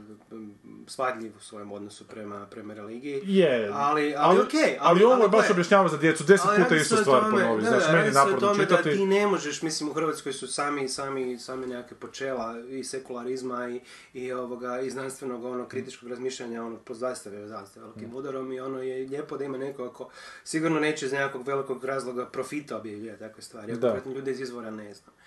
svadljiv 0.87 1.31
u 1.37 1.39
svojem 1.39 1.71
odnosu 1.71 2.07
prema, 2.07 2.45
prema 2.45 2.73
religiji. 2.73 3.21
Je, 3.23 3.71
Ali, 3.73 4.13
ali, 4.17 4.41
okej. 4.41 4.77
ali, 4.79 5.03
ovo 5.03 5.23
je 5.23 5.29
baš 5.29 5.49
objašnjava 5.49 5.89
za 5.89 5.97
djecu, 5.97 6.23
deset 6.23 6.47
ali 6.49 6.63
puta 6.63 6.75
istu 6.75 6.95
stvar 6.97 7.21
tome- 7.21 7.43
ponovi, 7.43 7.61
znaš, 7.65 7.83
meni 7.93 8.11
naporno 8.11 8.39
tome 8.39 8.63
čitati. 8.63 8.89
da 8.89 8.95
ti 8.95 9.05
ne 9.05 9.27
možeš, 9.27 9.61
mislim 9.61 9.89
u 9.89 9.93
Hrvatskoj 9.93 10.33
su 10.33 10.47
sami, 10.47 10.87
sami, 10.87 11.39
sami 11.39 11.67
nekakve 11.67 11.97
počela 11.97 12.55
i 12.69 12.83
sekularizma 12.83 13.69
i, 13.69 13.81
i 14.13 14.31
ovoga, 14.31 14.79
i 14.79 14.89
znanstvenog 14.89 15.43
ono, 15.43 15.67
kritičkog 15.67 16.09
razmišljanja, 16.09 16.63
ono, 16.63 16.77
po 16.77 16.93
zaista 16.93 17.47
zaista 17.47 17.79
velikim 17.79 18.15
udarom 18.15 18.51
i 18.51 18.59
ono 18.59 18.81
je 18.81 19.07
lijepo 19.09 19.37
da 19.37 19.43
ima 19.43 19.57
neko 19.57 19.83
ako 19.85 20.09
sigurno 20.43 20.79
neće 20.79 21.05
iz 21.05 21.11
nekakvog 21.11 21.47
velikog 21.47 21.83
razloga 21.85 22.25
profita 22.25 22.77
objavljivati 22.77 23.19
takve 23.19 23.43
stvari, 23.43 23.73
ako 23.73 24.09
ljude 24.09 24.31
iz 24.31 24.39
izvora 24.39 24.71
ne 24.71 24.93
znam. 24.93 25.18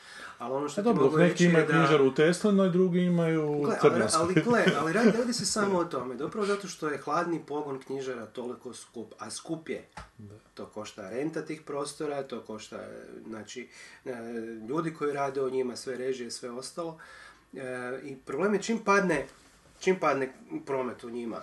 Ali 0.43 0.55
ono 0.55 0.69
što 0.69 0.83
ti 0.83 0.85
dobro, 0.85 1.19
neki 1.19 1.45
imaju 1.45 1.67
da... 1.67 1.73
knjižaru 1.73 2.07
u 2.07 2.15
Teslinoj, 2.15 2.71
drugi 2.71 3.01
imaju 3.01 3.61
Gle, 3.63 3.77
ali, 3.83 4.03
ali 4.15 4.35
gle, 4.35 4.65
ali 4.81 4.93
radi, 4.93 5.11
radi 5.19 5.33
se 5.33 5.47
samo 5.47 5.79
o 5.79 5.85
tome, 5.85 6.15
da 6.15 6.27
upravo 6.27 6.47
zato 6.47 6.69
što 6.69 6.89
je 6.89 6.99
hladni 6.99 7.43
pogon 7.47 7.79
knjižara 7.79 8.27
toliko 8.27 8.75
skup, 8.75 9.15
a 9.19 9.31
skup 9.31 9.69
je. 9.69 9.89
To 10.55 10.67
košta 10.67 11.11
renta 11.11 11.43
tih 11.43 11.63
prostora, 11.63 12.23
to 12.23 12.41
košta, 12.41 12.89
znači, 13.29 13.69
e, 14.05 14.11
ljudi 14.69 14.95
koji 14.95 15.13
rade 15.13 15.41
o 15.43 15.51
njima, 15.51 15.77
sve 15.77 15.97
režije, 15.97 16.31
sve 16.31 16.51
ostalo. 16.51 16.99
E, 17.55 18.01
I 18.03 18.17
problem 18.17 18.55
je 18.55 18.63
čim 18.63 18.79
padne, 18.79 19.27
čim 19.81 19.97
padne 20.01 20.33
promet 20.67 21.05
u 21.05 21.11
njima 21.11 21.41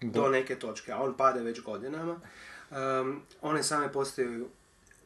do 0.00 0.28
neke 0.28 0.58
točke, 0.58 0.92
a 0.92 1.02
on 1.02 1.16
pada 1.16 1.40
već 1.40 1.62
godinama, 1.62 2.20
one 3.42 3.62
same 3.62 3.92
postaju 3.92 4.48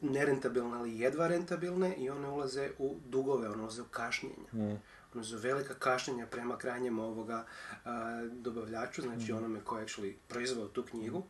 nerentabilne, 0.01 0.77
ali 0.77 0.99
jedva 0.99 1.27
rentabilne 1.27 1.95
i 1.95 2.09
one 2.09 2.27
ulaze 2.27 2.69
u 2.79 2.95
dugove, 3.05 3.49
one 3.49 3.61
ulaze 3.61 3.81
u 3.81 3.85
kašnjenja. 3.85 4.75
One 5.13 5.23
su 5.23 5.37
velika 5.37 5.73
kašnjenja 5.73 6.25
prema 6.25 6.57
krajnjem 6.57 6.99
ovoga 6.99 7.45
a, 7.85 8.21
dobavljaču, 8.31 9.01
znači 9.01 9.31
onome 9.31 9.59
ko 9.59 9.77
je 9.77 9.85
actually 9.85 10.13
proizveo 10.27 10.67
tu 10.67 10.83
knjigu. 10.83 11.23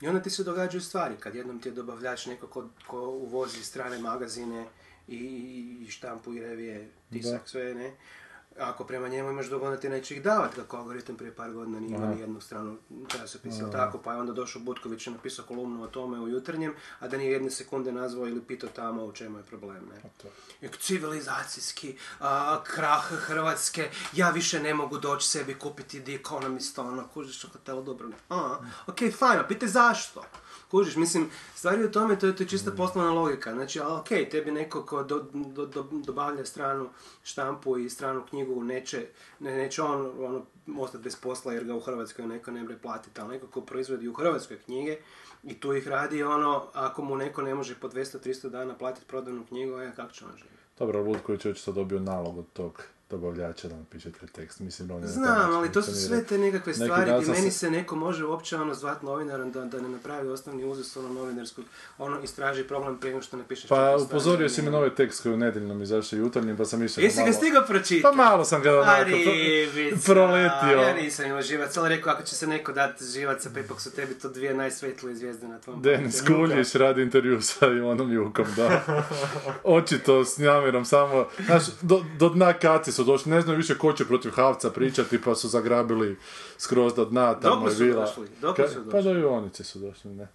I 0.00 0.08
onda 0.08 0.22
ti 0.22 0.30
se 0.30 0.44
događaju 0.44 0.80
stvari, 0.80 1.14
kad 1.20 1.34
jednom 1.34 1.60
ti 1.60 1.68
je 1.68 1.72
dobavljač 1.72 2.26
neko 2.26 2.46
ko, 2.46 2.68
ko 2.86 3.00
uvozi 3.00 3.64
strane 3.64 3.98
magazine 3.98 4.66
i, 5.08 5.16
i 5.16 5.90
štampu 5.90 6.34
i 6.34 6.40
revije, 6.40 6.90
tisak, 7.12 7.48
sve, 7.48 7.74
ne. 7.74 7.96
Ako 8.60 8.84
prema 8.84 9.08
njemu 9.08 9.30
imaš 9.30 9.46
dug, 9.46 9.62
onda 9.62 9.80
ti 9.80 9.88
neće 9.88 10.14
ih 10.14 10.22
davati, 10.22 10.56
kako 10.56 10.76
algoritam 10.76 11.16
prije 11.16 11.34
par 11.34 11.52
godina 11.52 11.80
nije 11.80 11.96
imao 11.96 12.14
ni 12.14 12.20
jednu 12.20 12.40
stranu 12.40 12.76
časopisa, 13.08 13.62
ili 13.62 13.72
tako, 13.72 13.98
pa 13.98 14.12
je 14.12 14.20
onda 14.20 14.32
došao 14.32 14.62
Butković 14.62 15.06
i 15.06 15.10
napisao 15.10 15.44
kolumnu 15.44 15.82
o 15.82 15.86
tome 15.86 16.20
u 16.20 16.28
jutarnjem, 16.28 16.74
a 16.98 17.08
da 17.08 17.16
nije 17.16 17.32
jedne 17.32 17.50
sekunde 17.50 17.92
nazvao 17.92 18.28
ili 18.28 18.40
pitao 18.42 18.70
tamo 18.70 19.04
u 19.04 19.12
čemu 19.12 19.38
je 19.38 19.44
problem, 19.44 19.88
ne. 19.88 20.68
Civilizacijski, 20.80 21.96
a, 22.20 22.62
krah 22.64 23.04
Hrvatske, 23.04 23.90
ja 24.12 24.30
više 24.30 24.60
ne 24.60 24.74
mogu 24.74 24.98
doći 24.98 25.28
sebi 25.28 25.54
kupiti 25.54 26.04
The 26.04 26.12
Economist, 26.14 26.78
ono, 26.78 27.08
kužiš 27.14 27.44
u 27.44 27.48
hotelu 27.48 27.82
Dubrovnik. 27.82 28.18
A, 28.28 28.58
ok, 28.86 28.98
fajn, 29.18 29.40
a 29.40 29.46
pitaj 29.46 29.68
zašto? 29.68 30.24
Kužiš, 30.70 30.96
mislim, 30.96 31.30
stvari 31.54 31.84
u 31.84 31.90
tome, 31.90 32.18
to 32.18 32.26
je, 32.26 32.36
to 32.36 32.42
je 32.42 32.48
čista 32.48 32.70
poslovna 32.70 33.12
logika. 33.12 33.52
Znači, 33.52 33.80
a 33.80 33.94
ok, 33.94 34.08
tebi 34.30 34.50
neko 34.50 34.82
ko 34.82 35.02
do, 35.02 35.24
do, 35.32 35.66
do- 35.66 35.86
dobavlja 35.92 36.44
stranu 36.44 36.88
štampu 37.22 37.78
i 37.78 37.90
stranu 37.90 38.22
knjigu 38.30 38.64
neće, 38.64 39.06
ne, 39.40 39.56
neće 39.56 39.82
on 39.82 40.12
ono, 40.24 40.42
ostati 40.78 41.04
bez 41.04 41.16
posla 41.16 41.52
jer 41.52 41.64
ga 41.64 41.74
u 41.74 41.80
Hrvatskoj 41.80 42.26
neko 42.26 42.50
ne 42.50 42.64
bre 42.64 42.78
platiti, 42.78 43.20
ali 43.20 43.30
neko 43.30 43.46
ko 43.46 43.60
proizvodi 43.60 44.08
u 44.08 44.14
Hrvatskoj 44.14 44.58
knjige 44.58 44.96
i 45.44 45.60
tu 45.60 45.74
ih 45.74 45.88
radi, 45.88 46.22
ono, 46.22 46.64
ako 46.72 47.02
mu 47.02 47.16
neko 47.16 47.42
ne 47.42 47.54
može 47.54 47.74
po 47.74 47.88
200-300 47.88 48.48
dana 48.48 48.74
platiti 48.74 49.06
prodavnu 49.06 49.44
knjigu, 49.48 49.80
e, 49.80 49.92
kako 49.96 50.12
će 50.12 50.24
on 50.24 50.32
živjeti? 50.36 50.56
Dobro, 50.78 51.02
Lutković 51.02 51.44
je 51.44 51.50
očito 51.50 51.72
dobio 51.72 52.00
nalog 52.00 52.38
od 52.38 52.44
tog 52.52 52.82
dobavljača 53.10 53.68
da 53.68 53.76
napiše 53.76 54.10
taj 54.10 54.28
tekst. 54.28 54.60
Mislim, 54.60 54.90
on 54.90 55.06
Znam, 55.06 55.54
ali 55.54 55.72
to 55.72 55.82
su 55.82 55.94
sve 55.96 56.24
te 56.24 56.38
nekakve 56.38 56.74
stvari 56.74 57.12
gdje 57.20 57.32
meni 57.32 57.50
se- 57.50 57.70
neko 57.70 57.96
može 57.96 58.24
uopće 58.24 58.56
ono 58.56 58.74
zvat 58.74 59.02
novinarom 59.02 59.52
da, 59.52 59.60
da 59.60 59.80
ne 59.80 59.88
napravi 59.88 60.28
osnovni 60.28 60.64
uzus 60.64 60.96
ono 60.96 61.08
novinarskog, 61.10 61.64
ono 61.98 62.20
istraži 62.20 62.64
problem 62.64 62.98
prije 62.98 63.12
nego 63.12 63.22
što 63.22 63.36
napišeš 63.36 63.68
Pa 63.68 63.96
upozorio 63.98 64.48
si 64.48 64.62
me 64.62 64.70
na 64.70 64.78
ovaj 64.78 64.94
tekst 64.94 65.22
koji 65.22 65.34
u 65.34 65.38
nedjeljnom 65.38 65.82
izašao 65.82 66.16
jutarnjim, 66.18 66.56
pa 66.56 66.64
sam 66.64 66.80
mislio 66.80 67.02
da 67.02 67.06
Jesi 67.06 67.24
ga 67.26 67.32
stigao 67.32 67.64
pročitati? 67.64 68.02
Pa 68.02 68.12
malo 68.14 68.44
sam 68.44 68.62
ga 68.62 68.72
onako 68.72 69.04
pro- 69.04 69.32
Ribica, 69.74 70.04
proletio. 70.04 70.78
Ja 70.78 70.94
nisam 70.94 71.26
imao 71.26 71.42
živac, 71.42 71.76
ali 71.76 71.88
rekao 71.88 72.12
ako 72.12 72.22
će 72.22 72.34
se 72.34 72.46
neko 72.46 72.72
dati 72.72 73.04
živaca, 73.06 73.50
pa 73.54 73.60
ipak 73.60 73.80
su 73.80 73.90
tebi 73.90 74.14
to 74.14 74.28
dvije 74.28 74.54
najsvetlije 74.54 75.16
zvijezde 75.16 75.48
na 75.48 75.58
tvom 75.58 75.82
Denis 75.82 76.20
putu. 76.20 76.34
Kuljić 76.34 76.74
radi 76.74 77.02
intervju 77.02 77.42
sa 77.50 77.66
Ivanom 77.68 78.12
Jukom, 78.12 78.46
da. 78.56 78.82
Očito 79.64 80.24
s 80.24 80.38
namjerom 80.38 80.84
samo, 80.84 81.26
znaš, 81.40 81.62
do, 81.82 82.04
do 82.18 82.28
dna 82.28 82.52
kaci 82.52 82.92
su 83.00 83.04
došli, 83.04 83.30
ne 83.30 83.40
znaju 83.40 83.56
više 83.56 83.74
ko 83.74 83.92
će 83.92 84.04
protiv 84.04 84.30
Havca 84.30 84.70
pričati, 84.70 85.20
pa 85.20 85.34
su 85.34 85.48
zagrabili 85.48 86.18
skroz 86.58 86.94
do 86.94 87.04
dna, 87.04 87.34
tamo 87.34 87.54
Dokle 87.54 87.70
je 87.70 87.74
su 87.74 87.84
bila. 87.84 88.00
došli? 88.00 88.26
Dokle 88.40 88.64
Ka- 88.64 88.68
su 88.68 88.74
došli? 88.76 88.90
Pa 88.92 89.00
do 89.02 89.10
Ivonice 89.12 89.64
su 89.64 89.78
došli, 89.78 90.10
ne. 90.12 90.26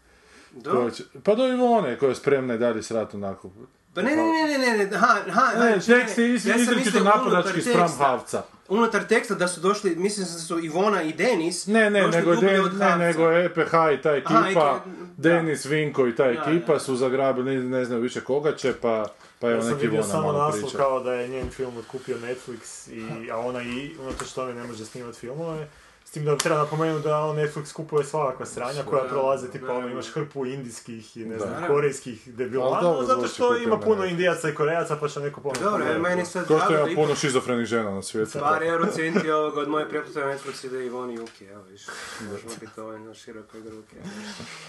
Do? 0.53 0.89
Će- 0.91 1.03
pa 1.23 1.35
do 1.35 1.47
Ivone, 1.47 1.97
koja 1.97 2.09
je 2.09 2.15
spremna 2.15 2.53
i 2.53 2.57
dalje 2.57 2.83
srat 2.83 3.13
onako. 3.13 3.51
Pa 3.93 4.01
ne, 4.01 4.09
ne, 4.09 4.23
ne, 4.23 4.57
ne, 4.59 4.77
ne, 4.77 4.85
ne, 4.85 4.97
ha, 4.97 5.07
ha, 5.25 5.51
Ne, 5.55 5.71
ha, 5.71 5.79
tekst 5.79 5.87
je 6.17 6.27
ja 6.27 6.33
iz- 6.35 6.43
sam 6.43 6.51
izričito 6.53 6.75
mislio 6.77 7.03
napadački 7.03 7.61
spram 7.61 7.87
teksta. 7.87 8.03
Havca. 8.03 8.43
Unutar 8.69 9.03
teksta 9.03 9.35
da 9.35 9.47
su 9.47 9.61
došli, 9.61 9.95
mislim 9.95 10.25
da 10.25 10.31
su 10.31 10.59
Ivona 10.59 11.01
i 11.03 11.13
Denis 11.13 11.67
Ne, 11.67 11.89
ne, 11.89 12.01
došli 12.01 12.19
nego, 12.19 12.35
Den- 12.35 12.61
od 12.61 12.75
ne, 12.75 12.97
nego 12.97 13.23
je 13.23 13.45
EPH 13.45 13.59
i 13.93 14.01
ta 14.01 14.11
ekipa, 14.11 14.35
Aha, 14.61 14.79
Denis, 15.17 15.65
Vinko 15.65 16.07
i 16.07 16.15
ta 16.15 16.25
ekipa 16.25 16.79
su 16.79 16.95
zagrabili, 16.95 17.55
ne, 17.55 17.63
ne 17.69 17.85
znaju 17.85 18.01
više 18.01 18.21
koga 18.21 18.51
će, 18.53 18.73
pa, 18.73 19.05
pa 19.39 19.47
evo 19.47 19.55
Ja 19.55 19.61
sam 19.63 19.77
vidio 19.77 20.03
samo 20.03 20.31
naslov 20.33 20.61
priča. 20.61 20.77
kao 20.77 20.99
da 20.99 21.13
je 21.13 21.27
njen 21.27 21.49
film 21.49 21.77
otkupio 21.77 22.17
Netflix, 22.17 22.91
i, 22.91 23.31
a 23.31 23.37
ona 23.37 23.61
i 23.61 23.95
unatoč 23.99 24.31
tome 24.31 24.53
ne 24.53 24.63
može 24.63 24.85
snimati 24.85 25.19
filmove. 25.19 25.67
S 26.05 26.11
tim 26.11 26.25
da 26.25 26.37
treba 26.37 26.57
napomenuti 26.57 27.03
da 27.03 27.19
on 27.19 27.35
Netflix 27.37 27.73
kupuje 27.73 28.05
svakakva 28.05 28.45
sranja 28.45 28.83
koja 28.83 29.03
prolaze, 29.03 29.47
tipa 29.49 29.73
ono, 29.73 29.87
imaš 29.87 30.07
hrpu 30.07 30.45
indijskih 30.45 31.17
i 31.17 31.25
ne 31.25 31.39
znam, 31.39 31.49
Da. 31.51 31.67
korejskih 31.67 32.27
debilana, 32.27 33.05
zato 33.05 33.27
što 33.27 33.57
ima 33.57 33.79
puno 33.79 34.05
indijaca 34.05 34.49
i 34.49 34.55
korejaca, 34.55 34.95
pa 34.95 35.07
će 35.07 35.19
neko 35.19 35.41
ponovno 35.41 35.61
Dobro, 35.61 35.77
pogledati. 35.77 36.01
meni 36.01 36.25
sad 36.25 36.47
Ko 36.47 36.59
što 36.59 36.67
drago 36.69 36.87
ima 36.87 36.95
puno 36.97 37.15
šizofrenih 37.15 37.65
žena 37.65 37.91
na 37.91 38.01
svijetu. 38.01 38.39
par 38.39 38.63
eurocenti 38.63 39.31
ovoga 39.31 39.61
od 39.61 39.69
moje 39.69 39.89
pretplate 39.89 40.19
na 40.19 40.25
Netflix 40.27 40.65
ide 40.65 40.85
Ivoni 40.85 41.13
Juki, 41.13 41.45
evo 41.45 41.63
viš, 41.63 41.81
možemo 42.21 42.51
biti 42.59 42.79
ovaj 42.79 42.99
na 42.99 43.13
širokoj 43.13 43.61
gruke. 43.61 43.95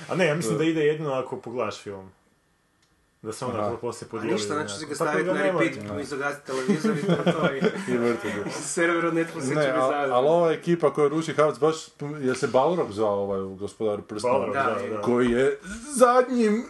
A 0.08 0.14
ne, 0.14 0.26
ja 0.26 0.34
mislim 0.34 0.58
da 0.58 0.64
ide 0.64 0.80
jedino 0.80 1.12
ako 1.12 1.36
pogledaš 1.36 1.78
film. 1.78 2.10
Da 3.26 3.32
se 3.32 3.44
onda 3.44 3.60
Aha. 3.60 3.76
poslije 3.76 4.06
A 4.06 4.10
podijeli. 4.10 4.32
ništa, 4.34 4.54
znači 4.54 4.74
si 4.74 4.84
ga 4.84 4.88
da 4.88 4.94
staviti 4.94 5.24
na 5.26 5.42
repeat, 5.42 5.72
i 6.00 6.04
zagasiti 6.04 6.46
televizor 6.46 6.96
i 6.96 7.02
to 7.02 7.32
to 7.32 7.52
i 7.52 7.58
I 7.92 7.98
vrti 7.98 8.28
ga. 8.28 8.50
server 8.74 9.06
od 9.06 9.14
Netflixa 9.14 9.54
će 9.54 9.70
a- 9.72 9.88
zajedno. 9.88 10.14
ali 10.14 10.28
ova 10.28 10.52
ekipa 10.52 10.92
koja 10.92 11.08
ruši 11.08 11.34
Havc, 11.34 11.58
baš, 11.58 11.76
je 12.20 12.34
se 12.34 12.46
Balrog 12.46 12.92
zvao 12.92 13.14
ovaj 13.14 13.40
u 13.40 13.54
gospodaru 13.54 14.02
prstova, 14.02 14.46
Da, 14.46 14.52
da, 14.80 14.96
da. 14.96 15.02
koji 15.02 15.30
je 15.30 15.58
zadnjim 15.90 16.64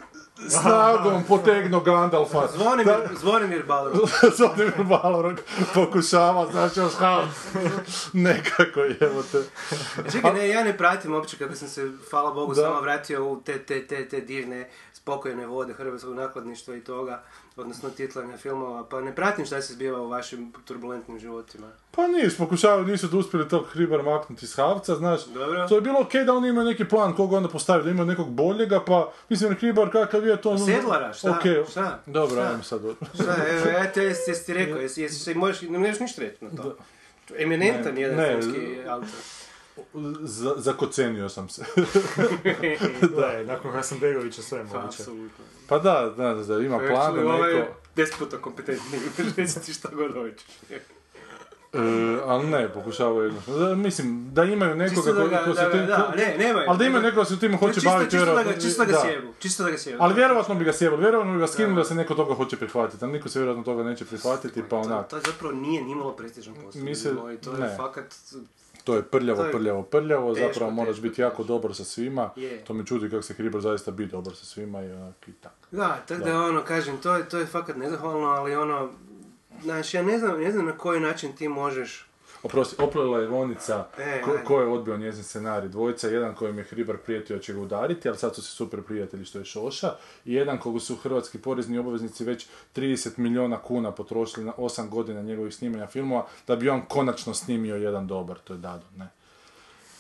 snagom 0.51 1.23
potegnuo 1.29 1.81
Gandalfa. 1.81 2.43
Zvonimir, 2.49 2.95
Zvonimir 3.21 3.65
Balrog. 3.65 3.97
Zvonimir 4.35 4.85
Balrog 4.85 5.37
pokušava, 5.75 6.47
znači 6.47 6.81
još 6.81 6.93
nekako 8.13 8.81
evo 9.01 9.23
te. 9.23 9.43
Čekaj, 10.13 10.33
ne, 10.33 10.49
ja 10.49 10.65
ne 10.65 10.79
pratim 10.79 11.15
uopće 11.15 11.37
kako 11.37 11.55
sam 11.55 11.69
se, 11.69 11.91
hvala 12.11 12.31
Bogu, 12.31 12.55
Da. 12.55 12.63
samo 12.63 12.81
vratio 12.81 13.25
u 13.25 13.41
te, 13.41 13.59
te, 13.59 13.87
te, 13.87 14.09
te 14.09 14.21
divne, 14.21 14.69
spokojne 15.07 15.47
vode 15.47 15.73
hrvatskog 15.73 16.15
nakladništva 16.15 16.77
i 16.77 16.81
toga, 16.81 17.23
odnosno 17.57 17.91
titlanja 17.91 18.37
filmova, 18.37 18.85
pa 18.85 19.01
ne 19.01 19.15
pratim 19.15 19.47
šta 19.47 19.63
se 19.63 19.73
zbiva 19.73 20.01
u 20.01 20.09
vašim 20.09 20.53
turbulentnim 20.65 21.19
životima. 21.19 21.67
Pa 21.91 22.07
niš, 22.07 22.37
pokušavaju, 22.37 22.87
nisu 22.87 23.19
uspjeli 23.19 23.49
tog 23.49 23.67
Hribar 23.67 24.03
maknuti 24.03 24.45
iz 24.45 24.55
Havca, 24.55 24.95
znaš. 24.95 25.25
Dobro. 25.25 25.69
To 25.69 25.75
je 25.75 25.81
bilo 25.81 26.01
okej 26.01 26.25
da 26.25 26.33
oni 26.33 26.49
imaju 26.49 26.67
neki 26.67 26.85
plan 26.85 27.15
koga 27.15 27.37
onda 27.37 27.49
postaviti, 27.49 27.85
da 27.85 27.91
imaju 27.91 28.07
nekog 28.07 28.31
boljega, 28.31 28.81
pa 28.81 29.13
mislim 29.29 29.55
Hribar 29.55 29.93
kakav 29.93 30.27
je 30.27 30.41
to... 30.41 30.59
Sedlara, 30.59 31.13
šta? 31.13 31.31
Okej. 31.33 31.65
Šta? 31.71 32.03
Dobro, 32.07 32.37
Šta? 32.37 32.49
ajmo 32.49 32.63
sad. 32.63 32.85
od- 32.85 32.97
Šta, 33.15 33.37
evo, 33.49 33.67
ja 33.69 33.93
te 33.93 34.03
jesi, 34.03 34.47
ti 34.47 34.55
rekao, 34.55 34.79
jesi, 34.79 35.03
jesi, 35.03 35.19
se 35.19 35.35
možeš, 35.35 35.63
ne 35.63 35.79
možeš 35.79 36.01
ništa 36.01 36.23
reći 36.23 36.45
na 36.45 36.51
to. 36.53 36.77
Eminentan 37.37 37.95
Ne, 37.95 38.01
jedan 38.01 38.17
ne, 38.17 38.29
filmski 38.31 38.79
autor. 38.89 39.09
Z- 40.22 40.55
zakocenio 40.57 41.29
sam 41.29 41.49
se. 41.49 41.64
Da, 43.16 43.43
nakon 43.45 43.70
Hasanbegovića 43.70 44.43
sve 44.43 44.59
je 44.59 44.64
moguće. 44.64 44.87
apsolutno. 44.87 45.45
pa 45.68 45.79
da, 45.79 46.12
da, 46.16 46.35
da, 46.35 46.59
ima 46.59 46.79
plan 46.79 47.14
Actually, 47.14 47.24
ovaj 47.24 47.53
neko... 47.53 47.59
je 47.59 47.72
deset 47.97 48.18
puta 48.18 48.39
kompetentniji, 48.39 49.01
reći 49.37 49.61
ti 49.61 49.72
šta 49.72 49.89
god 49.91 50.12
hoćeš. 50.12 50.47
E, 51.72 51.79
ali 52.24 52.47
ne, 52.47 52.68
pokušavaju 52.68 53.24
jednostavno. 53.24 53.61
Da, 53.61 53.74
Mislim, 53.74 54.31
da 54.33 54.45
imaju 54.45 54.74
nekoga 54.77 55.12
ko, 55.12 55.45
ko 55.45 55.55
se 55.55 55.62
da, 55.62 55.70
tim... 55.70 55.87
da, 55.87 56.12
ne, 56.16 56.35
nemaju. 56.39 56.66
ali 56.68 56.79
da 56.79 56.85
imaju 56.85 57.03
nekoga 57.03 57.20
ko 57.20 57.24
se 57.27 57.39
tim 57.39 57.59
hoće 57.59 57.81
baviti, 57.81 58.11
čisto 58.11 58.27
da 58.27 58.35
ga, 58.35 58.41
vjerojatno- 58.43 58.62
čisto 58.62 58.79
da 58.79 58.87
ga 58.87 58.93
da. 58.93 59.01
sjebu, 59.03 59.33
čisto 59.39 59.64
da 59.64 59.70
ga 59.70 59.79
sjebu. 59.79 59.99
Ali 60.01 60.14
vjerojatno 60.14 60.55
bi 60.55 60.64
ga 60.64 60.72
sjebali, 60.72 61.03
vjerojatno 61.03 61.33
bi 61.33 61.39
ga 61.39 61.47
skinuli 61.47 61.77
da 61.77 61.85
se 61.85 61.95
neko 61.95 62.14
toga 62.14 62.35
hoće 62.35 62.57
prihvatiti, 62.57 63.05
ali 63.05 63.12
niko 63.12 63.29
se 63.29 63.39
vjerojatno 63.39 63.64
toga 63.64 63.83
neće 63.83 64.05
prihvatiti, 64.05 64.62
pa 64.62 64.68
To, 64.68 64.77
onak, 64.79 65.09
to 65.09 65.20
zapravo 65.22 65.55
nije 65.55 65.83
nimalo 65.83 66.12
prestižan 66.12 66.55
posao. 66.57 66.83
Mi 66.83 66.95
se- 66.95 67.09
ljudi 67.09 67.20
moji, 67.20 67.37
to 67.39 67.53
je 67.53 67.59
ne. 67.59 67.74
fakat... 67.77 68.14
to 68.87 68.95
je 68.95 69.03
prljavo, 69.03 69.41
To 69.41 69.47
je 69.47 69.53
prljavo, 69.53 69.82
prljavo, 69.82 70.34
teško, 70.34 70.49
zapravo 70.49 70.70
moraš 70.70 70.95
teško, 70.95 71.09
biti 71.09 71.20
jako 71.20 71.45
dobar 71.45 71.74
sa 71.74 71.84
svima, 71.84 72.30
Je. 72.37 72.64
to 72.64 72.74
me 72.74 72.87
čudi 72.87 73.11
kako 73.11 73.22
se 73.22 73.34
Hribar 73.34 73.61
zaista 73.61 73.91
bi 73.91 74.07
dobar 74.07 74.34
sa 74.37 74.45
svima 74.45 74.82
i 74.82 74.93
onak 74.93 75.28
i 75.28 75.32
tak. 75.32 75.53
Da, 75.70 76.03
tako 76.09 76.24
da, 76.24 76.43
ono, 76.43 76.62
kažem, 76.64 76.99
to 76.99 77.14
je, 77.14 77.28
to 77.28 77.39
je 77.39 77.47
fakat 77.47 77.76
nezahvalno, 77.76 78.26
ali 78.26 78.57
ono, 78.57 78.91
znaš, 79.62 79.95
ja 79.95 80.03
ne 80.03 80.18
znam, 80.18 80.41
ne 80.41 80.53
znam 80.53 80.66
na 80.66 80.78
koji 80.78 81.01
način 81.01 81.32
ti 81.32 81.49
možeš... 81.49 82.09
Oprosti, 82.43 82.76
oplela 82.82 83.18
je 83.18 83.28
Vonica, 83.28 83.87
E, 83.99 84.22
ko, 84.45 84.61
je 84.61 84.68
odbio 84.68 84.97
njezin 84.97 85.24
scenarij. 85.24 85.68
Dvojica, 85.68 86.09
jedan 86.09 86.34
kojem 86.34 86.59
je 86.59 86.64
Hribar 86.64 86.97
prijetio 86.97 87.37
da 87.37 87.43
će 87.43 87.53
ga 87.53 87.61
udariti, 87.61 88.09
ali 88.09 88.18
sad 88.18 88.34
su 88.34 88.43
se 88.43 88.51
super 88.51 88.82
prijatelji 88.82 89.24
što 89.24 89.39
je 89.39 89.45
Šoša. 89.45 89.95
I 90.24 90.34
jedan 90.34 90.59
koga 90.59 90.80
su 90.80 90.97
hrvatski 90.97 91.39
porezni 91.39 91.78
obveznici 91.78 92.24
već 92.24 92.47
30 92.76 93.18
milijuna 93.18 93.59
kuna 93.62 93.93
potrošili 93.93 94.47
na 94.47 94.53
8 94.59 94.89
godina 94.89 95.22
njegovih 95.22 95.55
snimanja 95.55 95.87
filmova, 95.87 96.26
da 96.47 96.57
bi 96.57 96.68
on 96.68 96.82
konačno 96.89 97.34
snimio 97.34 97.76
jedan 97.76 98.07
dobar, 98.07 98.39
to 98.39 98.53
je 98.53 98.59
Dado, 98.59 98.87
ne. 98.97 99.09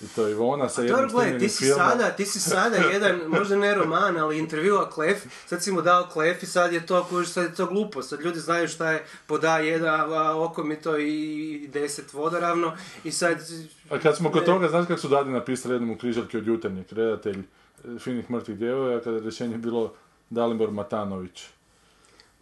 I 0.02 0.06
to 0.06 0.26
je 0.26 0.32
Ivona 0.32 0.68
sa 0.68 0.82
jednim 0.82 1.10
snimljenim 1.10 1.40
ti 1.40 1.48
si 1.48 1.64
filmom. 1.64 1.88
sada, 1.88 2.10
ti 2.10 2.26
si 2.26 2.40
sada 2.40 2.76
jedan, 2.92 3.20
možda 3.28 3.56
ne 3.56 3.74
roman, 3.74 4.16
ali 4.16 4.38
intervjua 4.38 4.90
Klef, 4.90 5.22
sad 5.46 5.62
si 5.62 5.72
mu 5.72 5.82
dao 5.82 6.06
Klef 6.12 6.42
i 6.42 6.46
sad 6.46 6.72
je 6.72 6.86
to, 6.86 7.04
kužiš, 7.04 7.32
sad 7.32 7.44
je 7.44 7.54
to 7.54 7.66
glupo, 7.66 8.02
sad 8.02 8.20
ljudi 8.20 8.40
znaju 8.40 8.68
šta 8.68 8.90
je 8.90 9.04
pod 9.26 9.42
A1, 9.42 9.86
a 9.86 10.40
oko 10.44 10.64
mi 10.64 10.76
to 10.76 10.98
i 10.98 11.70
10 11.72 12.14
vodoravno 12.14 12.76
i 13.04 13.12
sad... 13.12 13.38
A 13.90 13.98
kad 13.98 14.16
smo 14.16 14.30
kod 14.32 14.40
Ne. 14.40 14.46
toga, 14.46 14.68
znaš 14.68 14.86
kako 14.86 15.00
su 15.00 15.08
Dadi 15.08 15.30
napisali 15.30 15.74
jednom 15.74 15.90
u 15.90 15.98
križarki 15.98 16.36
od 16.38 16.46
jutarnjeg, 16.46 16.86
redatelj 16.90 17.38
e, 17.38 17.98
finih 17.98 18.30
mrtvih 18.30 18.58
djevojaka, 18.58 19.04
kada 19.04 19.16
je 19.16 19.22
rješenje 19.22 19.58
bilo 19.58 19.92
Dalibor 20.30 20.70
Matanović. 20.70 21.44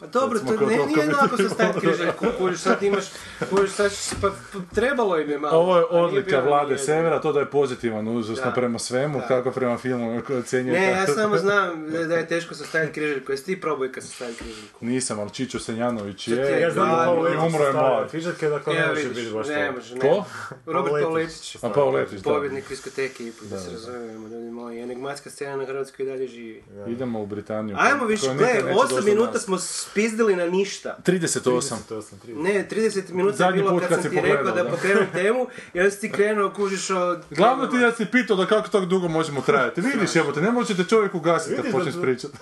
Pa 0.04 0.08
dobro, 0.10 0.38
to 0.40 0.66
ne, 0.66 0.76
nije 0.78 1.06
lako 1.12 1.36
sa 1.38 1.48
staviti 1.48 1.80
križaljku, 1.80 2.24
kužiš, 2.38 2.60
sad 2.60 2.82
imaš, 2.82 3.04
kužiš, 3.50 3.70
sad, 3.70 3.90
pa, 4.20 4.28
pa 4.52 4.58
trebalo 4.74 5.18
im 5.18 5.30
je 5.30 5.38
malo. 5.38 5.58
Ovo 5.58 5.76
je 5.76 5.84
odlika 5.84 6.40
vlade. 6.40 6.78
Severa, 6.78 7.20
to 7.20 7.32
da 7.32 7.40
je 7.40 7.46
pozitivan 7.46 8.08
uzusno 8.08 8.44
Da. 8.44 8.50
prema 8.52 8.78
svemu, 8.78 9.18
Da. 9.18 9.26
kako 9.26 9.50
prema 9.50 9.78
filmu 9.78 10.22
koji 10.22 10.38
ocjenjuje. 10.38 10.80
Ne, 10.80 10.86
ja 10.86 11.00
kako- 11.00 11.12
samo 11.14 11.36
znam 11.46 11.86
da 11.86 12.04
da 12.04 12.14
je 12.14 12.28
teško 12.28 12.54
sastaviti 12.54 12.92
križaljku, 12.92 13.32
jesi 13.32 13.44
ti 13.44 13.60
probaj 13.60 13.88
kad 13.88 14.04
sastaviti 14.04 14.38
križaljku? 14.38 14.78
Nisam, 14.82 15.20
ali 15.20 15.30
Čičo 15.30 15.58
Senjanović 15.58 16.28
je, 16.28 16.36
je, 16.36 16.60
Ja 16.60 16.70
znam 16.70 16.88
Da, 16.90 16.96
da 16.96 17.10
Letić 17.12 17.38
umro 17.44 17.64
je 17.64 17.72
mlad. 17.72 18.10
Križarke, 18.10 18.48
dakle 18.48 18.74
Evo 18.74 18.82
ne 18.82 18.88
može 18.88 19.08
biti 19.10 19.30
baš 19.32 19.46
ne 19.48 19.66
to. 19.66 19.72
može, 19.72 19.94
ne. 19.94 20.00
Ko? 20.00 20.24
Robert 20.66 20.92
Pauletić. 20.94 21.14
Letić. 21.36 21.56
A 21.56 21.68
Pavel 21.70 21.90
Letić, 21.90 22.18
da. 22.18 22.24
Pobjednik 22.24 22.68
diskoteke 22.68 23.24
ipak, 23.24 23.44
da, 23.44 23.56
Da, 23.56 23.60
se 23.60 23.66
da. 23.66 23.72
razumijemo, 23.72 24.24
ljudi 24.24 24.50
moji. 24.50 24.50
moj, 24.74 24.82
enigmatska 24.84 25.30
scena 25.30 25.56
na 25.56 25.64
Hrvatskoj 25.64 26.02
i 26.02 26.08
dalje 26.08 26.26
živi. 26.28 26.62
Idemo 26.86 27.22
u 27.22 27.26
Britaniju. 27.26 27.76
Ajmo 27.80 28.04
više, 28.04 28.22
koja 28.22 28.34
nikad 28.34 28.52
gle, 28.52 28.62
neće 28.64 28.74
8 28.76 28.82
doći 28.82 28.94
do 28.96 29.02
minuta 29.04 29.38
smo 29.38 29.58
spizdili 29.94 30.36
na 30.36 30.46
ništa. 30.46 30.96
38. 31.04 31.74
38, 31.88 32.02
30. 32.26 32.42
Ne, 32.42 32.66
30 32.70 33.10
minuta 33.10 33.34
je 33.34 33.36
Zadnji 33.38 33.58
bilo 33.58 33.70
put 33.70 33.80
kad, 33.80 33.88
kad 33.88 34.02
sam 34.02 34.10
si 34.10 34.16
ti 34.16 34.22
rekao 34.22 34.44
da 34.44 34.62
da. 34.62 34.70
pokrenem 34.70 35.06
temu 35.12 35.46
i 35.74 35.80
onda 35.80 35.90
si 35.90 36.00
ti 36.00 36.12
krenuo, 36.12 36.50
kužiš 36.50 36.90
od... 36.90 37.22
Glavno 37.30 37.66
ti 37.66 37.78
da 37.78 37.92
si 37.92 38.06
pitao 38.06 38.36
da 38.36 38.46
kako 38.46 38.68
tako 38.68 38.84
dugo 38.86 39.08
možemo 39.08 39.40
trajati. 39.40 39.80
Vidiš, 39.80 40.16
jebote, 40.16 40.40
ne 40.40 40.50
možete 40.50 40.84
čovjek 40.84 41.14
ugasiti 41.14 41.56
kad 41.56 41.72
počneš 41.72 41.94
tu- 41.94 42.02
pričati. 42.02 42.36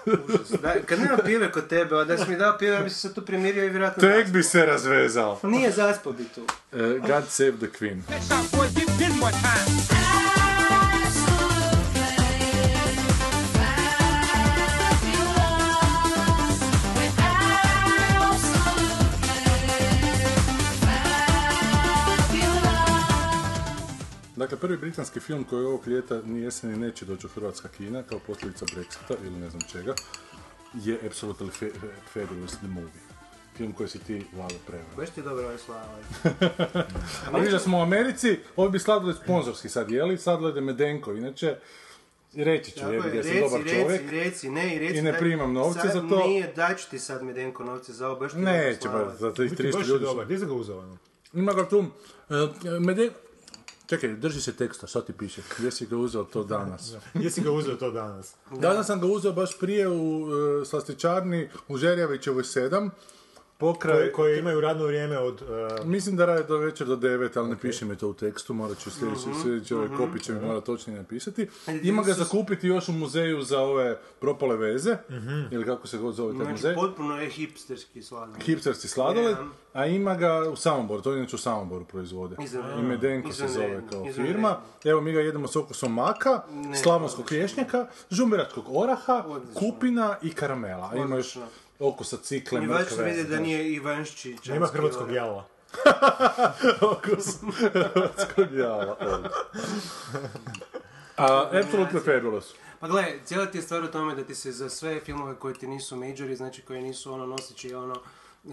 Da, 0.63 0.75
kad 0.87 1.01
nema 1.01 1.17
pive 1.19 1.53
kod 1.53 1.67
tebe, 1.69 1.97
a 1.97 2.05
da 2.05 2.19
si 2.19 2.31
mi 2.31 2.37
dao 2.37 2.59
pive, 2.59 2.73
ja 2.73 2.81
bi 2.81 2.91
se 2.91 2.97
sad 2.97 3.15
tu 3.15 3.23
primirio 3.23 3.65
i 3.65 3.69
vjerojatno 3.69 4.01
Tek 4.03 4.29
bi 4.29 4.43
se 4.43 4.67
razvezao. 4.67 5.41
Nije 5.43 5.71
zaspao 5.71 6.13
bi 6.13 6.25
tu. 6.25 6.41
Eh, 6.73 6.79
God 6.99 7.25
save 7.29 7.53
the 7.53 7.69
Queen. 7.79 8.01
Dakle, 24.37 24.59
prvi 24.59 24.77
britanski 24.77 25.21
film 25.21 25.45
koji 25.45 25.65
ovog 25.65 25.87
ljeta 25.87 26.23
ni 26.23 26.41
jeseni 26.41 26.77
neće 26.77 27.05
doći 27.05 27.27
u 27.27 27.31
hrvatska 27.31 27.69
kina 27.69 28.03
kao 28.03 28.19
posljedica 28.19 28.67
Brexita 28.67 29.15
ili 29.23 29.37
ne 29.37 29.51
znam 29.51 29.63
čega, 29.63 29.95
je 30.75 31.01
Absolutely 31.03 31.51
Fa- 31.61 31.71
Fabulous 32.15 32.53
the 32.53 32.67
Movie. 32.67 33.03
Film 33.57 33.73
koji 33.73 33.89
si 33.89 33.99
ti, 33.99 34.27
Vlado, 34.33 34.55
preveo. 34.67 34.87
Baš 34.97 35.11
ti 35.11 35.23
dobro 35.23 35.45
ovaj 35.45 35.59
slava. 35.59 35.99
A 37.27 37.39
vidiš 37.39 37.53
da 37.53 37.59
smo 37.59 37.79
u 37.79 37.83
Americi, 37.83 38.39
ovi 38.57 38.71
bi 38.71 38.79
sladoled 38.79 39.17
sponzorski 39.17 39.69
sad 39.69 39.91
jeli, 39.91 40.19
sladoled 40.19 40.57
je 40.57 40.63
Medenko, 40.63 41.13
inače, 41.13 41.57
reći 42.35 42.71
ću, 42.71 42.81
Tako 42.81 42.93
jebi 42.93 43.09
je, 43.09 43.13
ga, 43.13 43.17
ja 43.19 43.23
sam 43.23 43.33
reci, 43.33 43.41
dobar 43.43 43.61
čovjek. 43.63 44.01
reci, 44.03 44.11
reci, 44.15 44.51
ne, 44.51 44.77
i 44.77 44.79
reci. 44.79 44.99
I 44.99 45.03
ne 45.03 45.13
daj- 45.13 45.19
primam 45.19 45.53
novce 45.53 45.81
sad 45.81 45.93
za 45.93 46.01
to. 46.01 46.27
Nije, 46.27 46.53
daću 46.53 46.91
ti 46.91 46.99
sad 46.99 47.23
Medenko 47.23 47.65
novce 47.65 47.93
za 47.93 48.09
ovo, 48.09 48.17
baš 48.17 48.33
ti 48.33 48.39
Neće, 48.39 48.89
ba, 48.89 49.15
za 49.19 49.33
tih 49.35 49.51
Biti 49.51 49.63
300 49.63 49.73
baš 49.73 49.83
je 49.83 49.89
ljudi. 49.89 50.05
dobar, 50.05 50.25
gdje 50.25 50.39
si 50.39 50.47
ga 50.47 50.53
uzeo? 50.53 50.79
ono? 50.79 50.97
Ima 51.33 51.53
ga 51.53 51.69
tu, 51.69 51.85
Meden... 52.81 53.11
Čekaj, 53.93 54.17
drži 54.17 54.41
se 54.41 54.53
teksta, 54.53 54.87
šta 54.87 55.01
ti 55.01 55.13
piše? 55.13 55.43
Gdje 55.59 55.71
si 55.71 55.87
ga 55.87 55.97
uzeo 55.97 56.25
to 56.25 56.45
danas? 56.45 56.95
Gdje 57.15 57.31
si 57.31 57.41
ga 57.41 57.51
uzeo 57.51 57.77
to 57.77 57.91
danas? 57.91 58.35
Danas 58.51 58.87
sam 58.87 59.01
ga 59.01 59.07
uzeo 59.07 59.33
baš 59.33 59.59
prije 59.59 59.89
u 59.89 60.29
e, 60.63 60.65
slastičarni 60.65 61.49
u 61.69 61.77
Žerjavićevoj 61.77 62.43
7, 62.43 62.91
pokraj... 63.63 63.95
Koje, 63.95 64.13
koje 64.13 64.39
imaju 64.39 64.61
radno 64.61 64.85
vrijeme 64.85 65.19
od... 65.19 65.43
uh, 65.43 65.87
Mislim 65.87 66.17
da 66.17 66.27
rade 66.27 66.43
do 66.43 66.57
večer 66.57 66.87
do 66.87 66.97
9, 66.99 67.31
ali 67.37 67.49
ne 67.49 67.57
piše 67.59 67.85
mi 67.85 67.97
to 67.97 68.09
u 68.09 68.15
tekstu, 68.15 68.55
morat 68.55 68.79
ću 68.79 68.91
sljedeći, 68.91 69.23
sljedeći 69.43 69.75
ovaj 69.75 69.89
kopi 69.89 70.21
će 70.21 70.33
mi 70.33 70.41
mora 70.41 70.61
točnije 70.61 70.99
napisati. 70.99 71.49
Ima 71.83 72.03
ga 72.03 72.13
zakupiti 72.15 72.67
još 72.69 72.89
u 72.89 72.93
muzeju 72.93 73.43
za 73.43 73.61
ove 73.61 73.99
propale 74.21 74.57
veze, 74.57 74.97
ili 75.51 75.65
kako 75.65 75.87
se 75.87 75.99
god 75.99 76.15
zove 76.15 76.31
taj 76.31 76.37
Znači, 76.37 76.53
muzej. 76.53 76.75
potpuno 76.77 77.17
je 77.17 77.29
hipsterski 77.29 78.03
sladoled. 78.03 78.43
Hipsterski 78.43 78.89
sladoled, 78.89 79.31
Ja. 79.33 79.47
a 79.73 79.87
ima 79.87 80.15
ga 80.15 80.41
u 80.43 80.57
Samoboru, 80.57 81.03
to 81.03 81.15
inače 81.15 81.37
u 81.37 81.41
Samoboru 81.41 81.85
proizvode. 81.85 82.37
I 82.79 82.83
Medenko 82.83 83.33
se 83.33 83.49
zove 83.49 83.67
kao 83.69 83.83
izvanredno. 84.01 84.27
firma. 84.27 84.57
Evo 84.85 85.01
mi 85.01 85.13
ga 85.13 85.21
jedemo 85.21 85.49
s 85.49 85.57
okusom 85.57 85.93
maka, 85.95 86.43
slavonskog 86.75 87.33
lješnjaka, 87.33 87.87
žumberačkog 88.11 88.65
oraha, 88.69 89.25
Odlično. 89.27 89.55
kupina 89.55 90.17
i 90.23 90.31
karamela. 90.31 90.91
A 90.93 90.97
ima 90.97 91.17
još 91.17 91.37
Odlično. 91.37 91.43
Okusa 91.83 92.17
cikle, 92.17 92.65
I 92.65 92.67
vaš 92.67 92.89
se 92.89 92.95
mrkve. 92.95 93.11
vidi 93.11 93.25
da 93.29 93.39
nije 93.41 93.73
Ivanščić. 93.73 94.47
Nema 94.47 94.67
hrvatskog 94.75 95.13
jala. 95.13 95.49
Okus 96.81 97.27
hrvatskog 97.73 98.53
jala. 98.53 98.97
A, 101.17 101.51
Absolutely 101.53 102.05
Fabulous. 102.05 102.55
Pa 102.81 102.89
gle, 102.89 103.05
cijela 103.25 103.47
ti 103.47 103.59
je 103.59 103.63
stvar 103.63 103.83
u 103.85 103.91
tome 103.91 104.15
da 104.15 104.25
ti 104.25 104.35
se 104.35 104.53
za 104.53 104.69
sve 104.71 105.01
filmove 105.01 105.35
koji 105.35 105.55
ti 105.55 105.67
nisu 105.67 105.97
majori, 105.97 106.37
znači 106.37 106.63
koji 106.63 106.83
nisu 106.83 107.13
ono 107.13 107.27
nosići 107.27 107.75
ono 107.75 107.95
uh, 108.45 108.53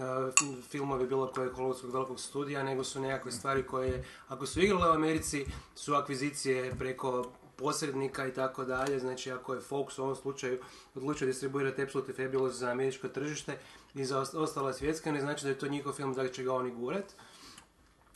filmovi 0.70 1.06
bilo 1.06 1.26
kojeg 1.26 1.52
hollywoodskom 1.52 1.92
velikog 1.92 2.20
studija, 2.20 2.62
nego 2.62 2.84
su 2.84 3.00
nekakve 3.00 3.32
stvari 3.32 3.62
koje, 3.66 4.04
ako 4.28 4.46
su 4.46 4.60
igrale 4.60 4.90
u 4.90 4.94
Americi, 4.94 5.46
su 5.74 5.94
akvizicije 5.94 6.74
preko 6.78 7.26
posrednika 7.60 8.26
i 8.26 8.34
tako 8.34 8.64
dalje, 8.64 8.98
znači 8.98 9.30
ako 9.32 9.54
je 9.54 9.60
Fox 9.60 10.00
u 10.00 10.02
ovom 10.02 10.16
slučaju 10.16 10.58
odlučio 10.94 11.26
distribuirati 11.26 11.82
Absolutely 11.82 12.16
Fabulous 12.16 12.54
za 12.54 12.70
američko 12.70 13.08
tržište 13.08 13.58
i 13.94 14.04
za 14.04 14.20
ost- 14.20 14.34
ostala 14.34 14.72
svjetska, 14.72 15.12
ne 15.12 15.20
znači 15.20 15.44
da 15.44 15.48
je 15.48 15.58
to 15.58 15.68
njihov 15.68 15.92
film 15.92 16.14
da 16.14 16.28
će 16.28 16.42
ga 16.42 16.54
oni 16.54 16.70
gurat. 16.70 17.14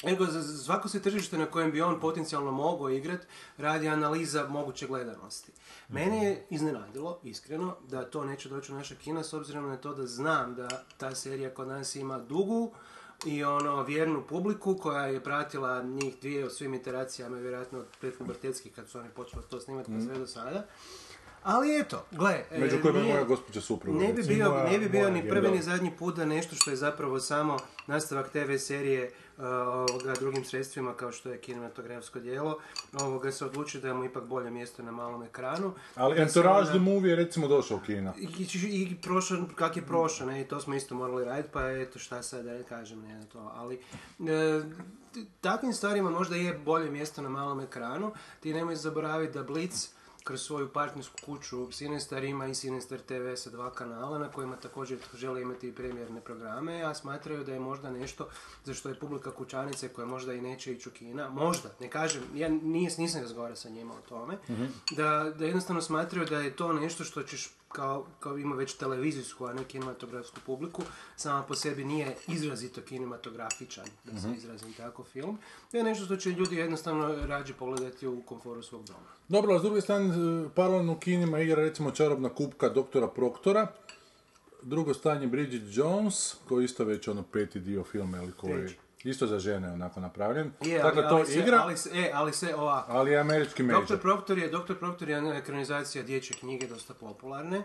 Nego 0.03 0.27
za 0.27 0.43
svako 0.43 0.89
se 0.89 1.03
tržište 1.03 1.39
na 1.39 1.47
kojem 1.47 1.71
bi 1.71 1.83
on 1.83 2.01
potencijalno 2.01 2.51
mogao 2.51 2.91
igrat, 2.91 3.27
radi 3.59 3.89
analiza 3.89 4.49
moguće 4.49 4.87
gledanosti. 4.87 5.53
Meni 5.89 6.25
je 6.25 6.47
iznenadilo, 6.51 7.19
iskreno, 7.23 7.77
da 7.89 8.11
to 8.11 8.25
neće 8.25 8.49
doći 8.49 8.73
u 8.73 8.75
naša 8.75 8.95
kina, 8.95 9.25
s 9.25 9.33
obzirom 9.33 9.69
na 9.69 9.77
to 9.77 9.95
da 9.95 10.07
znam 10.07 10.55
da 10.55 10.85
ta 10.97 11.15
serija 11.15 11.55
kod 11.55 11.69
nas 11.69 11.97
ima 11.97 12.19
dugu 12.19 12.73
i 13.27 13.45
ono 13.45 13.83
vjernu 13.83 14.23
publiku 14.23 14.77
koja 14.77 15.07
je 15.07 15.21
pratila 15.21 15.83
njih 15.83 16.15
dvije 16.21 16.47
u 16.47 16.51
svim 16.51 16.75
iteracijama, 16.75 17.37
vjerojatno 17.37 17.79
od 17.79 17.87
predpubertetskih 18.01 18.73
kad 18.73 18.89
su 18.89 18.99
oni 18.99 19.09
počeli 19.09 19.43
to 19.51 19.61
snimati 19.61 19.93
pa 19.93 20.01
sve 20.01 20.19
do 20.19 20.27
sada. 20.27 20.67
Ali 21.43 21.81
eto, 21.81 22.05
gle, 22.11 22.45
e, 22.51 22.59
Među 22.59 22.77
kojima 22.83 22.99
je 22.99 23.05
moja 23.05 23.25
gospođa 23.25 23.61
supruga. 23.61 23.99
ne 23.99 24.13
bi 24.13 24.23
bio, 24.25 24.51
moja- 24.51 24.71
ne 24.73 24.79
bi 24.79 24.89
bio 24.89 25.11
ni 25.11 25.29
prvi 25.29 25.51
ni 25.51 25.63
zadnji 25.63 25.93
put 25.99 26.17
da 26.17 26.25
nešto 26.25 26.57
što 26.57 26.71
je 26.71 26.77
zapravo 26.77 27.21
samo 27.21 27.57
nastavak 27.87 28.29
TV 28.29 28.57
serije 28.57 29.05
uh, 29.05 29.24
ovoga, 29.39 30.15
drugim 30.21 30.45
sredstvima 30.45 30.95
kao 30.95 31.13
što 31.13 31.31
je 31.31 31.39
kinematografsko 31.39 32.21
djelo, 32.21 32.59
ovoga 33.01 33.33
se 33.33 33.45
odluči 33.45 33.81
da 33.81 33.95
mu 33.95 34.05
ipak 34.05 34.25
bolje 34.25 34.51
mjesto 34.51 34.83
na 34.83 34.91
malom 34.91 35.23
ekranu. 35.23 35.73
Ali 35.95 36.21
Entourage 36.23 36.69
the 36.69 36.79
Movie 36.79 37.11
je 37.11 37.17
recimo 37.17 37.49
došao 37.49 37.77
u 37.77 37.81
kina. 37.81 38.15
i, 38.19 38.47
i, 38.69 38.83
i 38.83 38.97
prošao, 39.03 39.39
kak 39.55 39.77
je 39.77 39.87
prošao, 39.87 40.27
ne, 40.27 40.41
i 40.41 40.45
to 40.45 40.61
smo 40.61 40.75
isto 40.75 40.95
morali 40.95 41.25
raditi, 41.25 41.49
pa 41.53 41.71
eto 41.71 41.99
šta 41.99 42.23
sad 42.23 42.45
da 42.45 42.63
kažem, 42.63 43.03
ne 43.03 43.21
to, 43.33 43.53
ali 43.55 43.75
e, 44.21 44.63
takvim 45.41 45.73
stvarima 45.73 46.11
možda 46.11 46.37
je 46.37 46.59
bolje 46.65 46.91
mjesto 46.91 47.23
na 47.23 47.29
malom 47.29 47.61
ekranu, 47.61 48.13
ti 48.41 48.55
nemoj 48.55 48.77
zaboraviti 48.77 49.33
da 49.33 49.43
Blitz 49.43 49.89
kroz 50.25 50.43
svoju 50.43 50.69
partnersku 50.69 51.17
kuću 51.25 51.73
Sinestar 51.73 52.25
ima 52.25 52.47
i 52.47 52.55
Sinestar 52.55 52.99
TV 52.99 53.35
sa 53.37 53.51
dva 53.51 53.71
kanala 53.71 54.19
na 54.19 54.29
kojima 54.29 54.57
također 54.57 54.99
žele 55.15 55.43
imati 55.43 55.69
i 55.69 55.73
premijerne 55.73 56.21
programe, 56.21 56.83
a 56.83 56.95
smatraju 56.95 57.45
da 57.45 57.53
je 57.53 57.61
možda 57.61 57.91
nešto 57.91 58.29
za 58.65 58.75
što 58.75 58.89
je 58.89 58.99
publika 58.99 59.31
kućanice 59.31 59.89
koja 59.89 60.07
možda 60.07 60.33
i 60.33 60.41
neće 60.41 60.73
ići 60.73 60.89
u 60.89 60.93
kina, 60.93 61.29
možda, 61.29 61.69
ne 61.81 61.91
kažem, 61.91 62.23
ja 62.35 62.49
nis, 62.49 62.97
nisam 62.97 63.21
razgovarao 63.21 63.57
sa 63.57 63.69
njima 63.69 63.95
o 63.95 64.09
tome, 64.09 64.39
da, 64.97 65.33
da 65.39 65.45
jednostavno 65.45 65.83
smatraju 65.83 66.27
da 66.27 66.39
je 66.39 66.57
to 66.57 66.73
nešto 66.73 67.05
što 67.05 67.23
ćeš 67.23 67.51
kao, 67.69 68.07
kao 68.21 68.39
ima 68.39 68.57
već 68.57 68.75
televizijsku, 68.75 69.47
a 69.47 69.53
ne 69.53 69.65
kinematografsku 69.65 70.37
publiku, 70.47 70.83
sama 71.17 71.43
po 71.43 71.55
sebi 71.55 71.85
nije 71.85 72.17
izrazito 72.27 72.81
kinematografičan, 72.81 73.87
da 74.05 74.21
se 74.21 74.29
izrazim 74.37 74.73
tako 74.73 75.05
film. 75.05 75.39
To 75.71 75.77
je 75.77 75.85
nešto 75.85 76.05
što 76.05 76.17
će 76.17 76.31
ljudi 76.31 76.57
jednostavno 76.57 77.27
rađe 77.27 77.55
pogledati 77.55 78.07
u 78.07 78.23
komforu 78.23 78.63
svog 78.63 78.85
doma. 78.85 79.14
Dobro, 79.29 79.55
a 79.55 79.59
s 79.59 79.63
druge 79.63 79.81
strane, 79.81 80.07
e, 80.07 80.49
paralelno 80.55 80.93
u 80.93 80.97
kinima 80.97 81.41
igra 81.41 81.63
recimo 81.63 81.91
čarobna 81.91 82.29
kupka 82.29 82.69
doktora 82.69 83.09
Proktora. 83.09 83.67
Drugo 84.63 84.95
stanje 84.95 85.27
Bridget 85.27 85.63
Jones, 85.67 86.35
koji 86.49 86.63
je 86.63 86.65
isto 86.65 86.85
već 86.85 87.09
ono 87.09 87.23
peti 87.23 87.61
dio 87.61 87.85
filma, 87.85 88.19
ili 88.19 88.33
koji 88.33 88.53
Treći. 88.53 88.79
isto 89.05 89.27
za 89.27 89.39
žene 89.39 89.73
onako 89.73 90.01
napravljen. 90.01 90.53
Je, 90.61 90.83
dakle, 90.83 91.03
ali, 91.03 91.25
to 91.25 91.31
se, 91.31 91.39
igra, 91.39 91.61
ali 91.63 91.77
se, 91.77 91.91
e, 91.95 92.11
ali 92.15 92.33
se 92.33 92.55
ovako. 92.55 92.93
ali 92.93 93.11
je 93.11 93.19
američki 93.19 93.63
major. 93.63 93.81
Doktor 93.81 94.01
Proctor 94.01 94.39
je, 94.39 94.49
Doktor 94.49 94.79
Proctor 94.79 95.09
je 95.09 95.39
ekranizacija 95.39 96.05
dječje 96.05 96.37
knjige 96.41 96.67
dosta 96.67 96.95
popularne, 96.95 97.63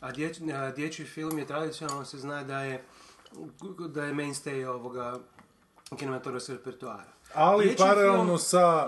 a 0.00 0.12
dječ, 0.12 0.40
a 0.54 0.70
dječji 0.70 1.04
film 1.04 1.38
je 1.38 1.46
tradicionalno 1.46 2.04
se 2.04 2.18
zna 2.18 2.44
da 2.44 2.60
je 2.60 2.84
da 3.88 4.04
je 4.04 4.14
mainstay 4.14 4.66
ovoga 4.66 5.18
kinematografskog 5.98 6.56
repertoara. 6.56 7.12
Ali 7.34 7.64
Dječji 7.64 7.78
paralelno 7.86 8.24
film- 8.24 8.38
sa... 8.38 8.86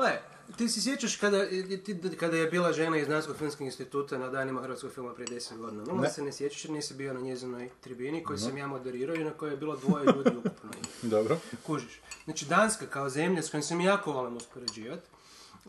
ti 0.48 0.68
se 0.68 0.80
sjećaš 0.82 1.16
kada, 1.16 1.46
ti- 1.78 2.16
kada 2.16 2.36
je 2.36 2.46
bila 2.46 2.72
žena 2.72 2.96
iz 2.98 3.08
Danskog 3.08 3.36
filmskog 3.36 3.60
instituta 3.62 4.18
na 4.18 4.28
danima 4.28 4.62
hrvatskog 4.62 4.92
filma 4.92 5.14
prije 5.14 5.28
10 5.30 5.56
godina. 5.56 5.84
No, 5.84 5.94
Ne. 5.94 6.10
se 6.10 6.22
ne 6.22 6.32
sjećaš 6.32 6.64
jer 6.64 6.72
nisi 6.72 6.94
bio 6.94 7.14
na 7.14 7.20
njezinoj 7.20 7.70
tribini 7.80 8.24
koju 8.24 8.38
sam 8.38 8.56
ja 8.56 8.66
moderirao 8.66 9.16
i 9.16 9.24
na 9.24 9.30
kojoj 9.30 9.52
je 9.52 9.56
bilo 9.56 9.76
dvoje 9.76 10.04
ljudi 10.06 10.30
ukupno. 10.38 10.70
Dobro. 11.02 11.38
Kužiš. 11.62 12.00
Znači 12.24 12.44
Danska 12.44 12.86
kao 12.86 13.08
zemlja 13.10 13.42
s 13.42 13.50
kojom 13.50 13.62
se 13.62 13.74
mi 13.74 13.84
jako 13.84 14.12
volim 14.12 14.36
uspoređivati, 14.36 15.08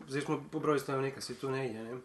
znači 0.08 0.24
smo 0.24 0.44
po 0.52 0.58
broju 0.58 0.80
stanovnika 0.80 1.20
svi 1.20 1.34
tu 1.34 1.50
negdje, 1.50 1.82
ne? 1.84 1.98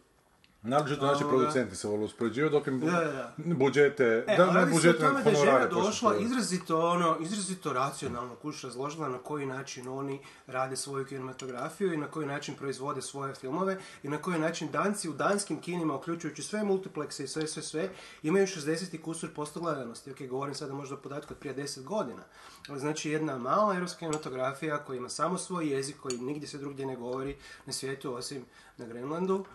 Naročito 0.64 1.06
naši 1.06 1.24
producenti 1.24 1.76
se 1.76 1.88
vole 1.88 2.04
uspoređivati 2.04 2.52
dok 2.52 2.68
im 2.68 2.82
bu- 2.82 2.86
Da, 2.86 2.92
da, 2.92 3.12
da. 3.38 3.56
budžete, 3.56 4.04
E, 4.28 4.38
da, 4.38 4.52
ne 4.56 4.66
budžete, 4.66 5.00
tome 5.00 5.24
da 5.24 5.30
je 5.30 5.36
žena 5.36 5.68
došla 5.68 6.18
izrazito, 6.18 6.80
ono, 6.82 7.18
izrazito 7.20 7.74
racionalno 7.74 8.36
kuć 8.36 8.64
razložila 8.64 9.10
na 9.10 9.18
koji 9.18 9.46
način 9.46 9.88
oni 9.90 10.20
rade 10.48 10.76
svoju 10.76 11.06
kinematografiju 11.06 11.94
i 11.94 11.98
na 11.98 12.08
koji 12.08 12.28
način 12.28 12.56
proizvode 12.56 13.02
svoje 13.02 13.36
filmove 13.36 13.78
i 14.04 14.10
na 14.10 14.18
koji 14.18 14.40
način 14.40 14.72
danci 14.72 15.10
u 15.10 15.14
danskim 15.14 15.62
kinima, 15.62 15.96
uključujući 15.96 16.44
sve 16.44 16.64
multiplekse 16.64 17.24
i 17.24 17.28
sve, 17.28 17.48
sve, 17.48 17.64
sve, 17.64 17.90
imaju 18.24 18.48
60 18.48 18.96
i 18.96 19.02
kusur 19.02 19.30
posto 19.32 19.60
gledanosti. 19.60 20.12
Ok, 20.12 20.22
govorim 20.22 20.56
sada 20.56 20.74
možda 20.74 20.96
o 20.96 21.00
podatku 21.00 21.34
od 21.34 21.40
prije 21.40 21.56
10 21.58 21.84
godina. 21.84 22.24
Znači 22.70 23.10
jedna 23.10 23.38
mala 23.38 23.76
europska 23.76 24.00
kinematografija 24.00 24.78
koja 24.78 24.98
ima 24.98 25.10
samo 25.10 25.38
svoj 25.38 25.68
jezik, 25.68 25.96
koji 25.98 26.18
nigdje 26.18 26.48
se 26.48 26.58
drugdje 26.58 26.86
ne 26.86 26.96
govori 26.96 27.36
na 27.66 27.74
svijetu 27.74 28.14
osim 28.14 28.46
na 28.78 28.86
Grenlandu, 28.86 29.46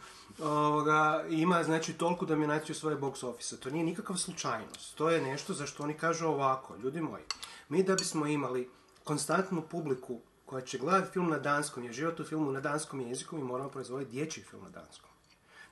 ovoga, 0.42 1.24
ima 1.30 1.62
znači 1.64 1.92
toliku 1.92 2.26
dominaciju 2.26 2.74
svoje 2.74 2.96
box 2.96 3.26
office 3.26 3.60
To 3.60 3.70
nije 3.70 3.84
nikakav 3.84 4.16
slučajnost. 4.16 4.94
To 4.94 5.10
je 5.10 5.22
nešto 5.22 5.54
za 5.54 5.66
što 5.66 5.82
oni 5.82 5.94
kažu 5.94 6.26
ovako, 6.26 6.76
ljudi 6.76 7.00
moji. 7.00 7.24
Mi 7.68 7.82
da 7.82 7.94
bismo 7.94 8.26
imali 8.26 8.70
konstantnu 9.04 9.62
publiku 9.62 10.20
koja 10.46 10.62
će 10.62 10.78
gledati 10.78 11.12
film 11.12 11.30
na 11.30 11.38
danskom, 11.38 11.84
jer 11.84 11.92
život 11.92 12.20
u 12.20 12.24
filmu 12.24 12.52
na 12.52 12.60
danskom 12.60 13.00
jeziku, 13.00 13.36
mi 13.36 13.42
moramo 13.42 13.70
proizvoditi 13.70 14.10
dječji 14.10 14.42
film 14.42 14.62
na 14.62 14.70
danskom. 14.70 15.13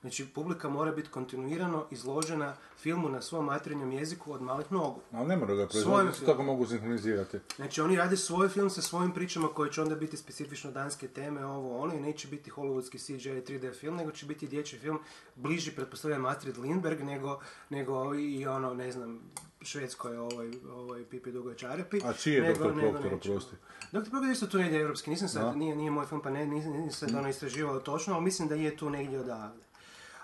Znači, 0.03 0.27
publika 0.27 0.69
mora 0.69 0.93
biti 0.93 1.09
kontinuirano 1.09 1.87
izložena 1.91 2.55
filmu 2.79 3.09
na 3.09 3.23
svom 3.23 3.45
materinjem 3.45 3.93
jeziku 3.93 4.33
od 4.33 4.43
malih 4.43 4.73
nogu. 4.73 5.01
Ali 5.13 5.29
ne 5.29 5.37
mora 5.37 5.47
proizvoditi, 5.47 6.19
filmom. 6.19 6.33
tako 6.33 6.43
mogu 6.43 6.67
sinhronizirati. 6.67 7.39
Znači 7.57 7.81
oni 7.81 7.97
rade 7.97 8.17
svoj 8.17 8.49
film 8.49 8.71
sa 8.71 8.83
svojim 8.83 9.13
pričama 9.13 9.49
koje 9.49 9.73
će 9.73 9.83
onda 9.83 9.95
biti 9.95 10.17
specifično 10.17 10.71
danske 10.71 11.09
teme, 11.09 11.47
ovo 11.47 11.79
ono, 11.79 11.95
i 11.95 12.01
neće 12.01 12.29
biti 12.29 12.51
hollywoodski 12.51 12.99
CGI 12.99 13.53
3D 13.53 13.75
film, 13.75 13.97
nego 13.97 14.11
će 14.11 14.27
biti 14.27 14.49
dječji 14.49 14.79
film 14.79 14.99
bliži, 15.35 15.71
pretpostavljam, 15.71 16.25
Astrid 16.25 16.59
Lindberg, 16.59 17.01
nego, 17.01 17.41
nego 17.71 18.15
i 18.15 18.47
ono, 18.47 18.75
ne 18.75 18.93
znam, 18.93 19.21
švedskoj 19.61 20.17
ovoj, 20.17 20.53
ovoj 20.73 21.05
Pipi 21.05 21.33
Dugoj 21.33 21.57
Čarepi. 21.57 22.01
A 22.05 22.13
čiji 22.13 22.33
je 22.33 22.45
Proctor, 22.55 22.77
nečemu. 22.77 23.17
oprosti? 23.17 23.57
Proctor 23.91 24.25
je 24.25 24.33
isto 24.33 24.47
tu 24.47 24.59
negdje 24.59 24.81
europski, 24.81 25.11
nisam 25.11 25.29
sad, 25.29 25.43
Da. 25.43 25.53
nije, 25.53 25.77
nije 25.77 25.91
moj 25.91 26.07
film, 26.07 26.23
pa 26.23 26.31
ne, 26.31 26.47
nisam, 26.47 26.73
nisam 26.73 27.09
sad 27.09 27.19
ono 27.19 27.29
istraživao 27.29 27.81
točno, 27.81 28.15
ali 28.15 28.25
mislim 28.25 28.49
da 28.49 28.55
je 28.55 28.77
tu 28.77 28.91
negdje 28.91 29.21
odavde. 29.21 29.63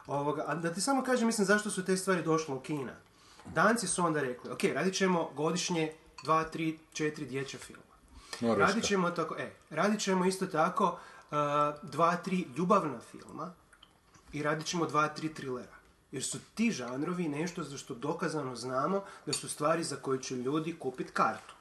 Ovoga, 0.09 0.44
a 0.46 0.54
da 0.54 0.72
ti 0.72 0.80
samo 0.80 1.02
kažem, 1.02 1.26
mislim, 1.26 1.46
zašto 1.46 1.70
su 1.70 1.84
te 1.84 1.96
stvari 1.96 2.22
došle 2.22 2.54
u 2.54 2.61
Kina. 2.61 2.92
Danci 3.54 3.86
su 3.86 4.04
onda 4.04 4.20
rekli, 4.20 4.50
ok, 4.50 4.64
radit 4.64 4.94
ćemo 4.94 5.30
godišnje 5.34 5.92
dva, 6.24 6.44
tri, 6.44 6.78
četiri 6.92 7.26
dječja 7.26 7.59
filma. 7.59 7.82
Norveška. 8.40 8.66
Radit 8.66 8.84
ćemo 8.84 9.11
tako, 9.11 9.36
e, 9.38 9.50
radit 9.70 10.00
ćemo 10.00 10.24
isto 10.24 10.46
tako 10.46 10.84
uh, 10.84 11.90
dva, 11.90 12.16
tri 12.16 12.46
ljubavna 12.56 13.00
filma 13.00 13.52
i 14.32 14.42
radit 14.42 14.66
ćemo 14.66 14.86
dva, 14.86 15.09
tri 15.09 15.34
trilera. 15.34 15.76
Jer 16.12 16.24
su 16.24 16.38
ti 16.54 16.70
žanrovi 16.70 17.28
nešto 17.28 17.62
za 17.62 17.76
što 17.76 17.94
dokazano 17.94 18.56
znamo 18.56 19.04
da 19.26 19.32
su 19.32 19.48
stvari 19.48 19.84
za 19.84 19.96
koje 19.96 20.22
će 20.22 20.36
ljudi 20.36 20.76
kupiti 20.78 21.12
kartu. 21.12 21.54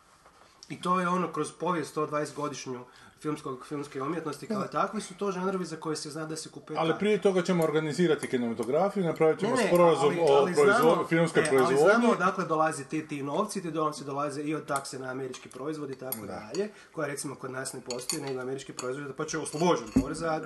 I 0.70 0.82
to 0.82 1.00
je 1.00 1.08
ono 1.08 1.34
kroz 1.34 1.52
povijest 1.52 1.96
120 1.96 2.36
godišnju 2.36 2.86
filmskog, 3.20 3.66
filmske 3.66 4.02
umjetnosti 4.02 4.48
kao 4.48 4.64
takvi 4.64 5.02
su 5.02 5.14
to 5.14 5.32
žanrovi 5.32 5.66
za 5.66 5.76
koje 5.76 5.96
se 5.96 6.10
zna 6.10 6.26
da 6.26 6.36
se 6.36 6.50
kupe 6.50 6.74
Ali 6.78 6.94
prije 7.00 7.22
toga 7.22 7.42
ćemo 7.42 7.64
organizirati 7.64 8.28
kinematografiju, 8.28 9.04
napravit 9.04 9.40
ćemo 9.40 9.58
sporazum 9.58 10.16
o 10.20 10.32
ali 10.32 10.54
proizvo- 10.54 10.82
znamo- 10.82 11.08
filmskoj 11.08 11.42
ne, 11.42 11.50
proizvodnji. 11.50 11.82
Ali 11.82 11.92
znamo 11.92 12.14
odakle 12.14 12.46
dolaze 12.46 12.84
ti, 12.84 13.08
ti 13.08 13.24
novci, 13.24 13.62
ti 13.62 13.72
novci 13.72 14.04
dolaze 14.04 14.42
i 14.42 14.56
od 14.56 14.66
takse 14.66 15.00
na 15.00 15.08
američki 15.08 15.50
proizvod 15.50 15.92
i 15.92 15.96
tako 15.96 16.26
dalje, 16.26 16.70
koja 16.92 17.08
recimo 17.08 17.36
kod 17.36 17.52
nas 17.52 17.74
ne 17.74 17.82
postoji, 17.82 18.22
nego 18.22 18.42
američki 18.42 18.74
proizvod, 18.74 19.16
pa 19.16 19.26
će 19.26 19.38
oslobođen 19.38 19.88
poreza, 20.02 20.42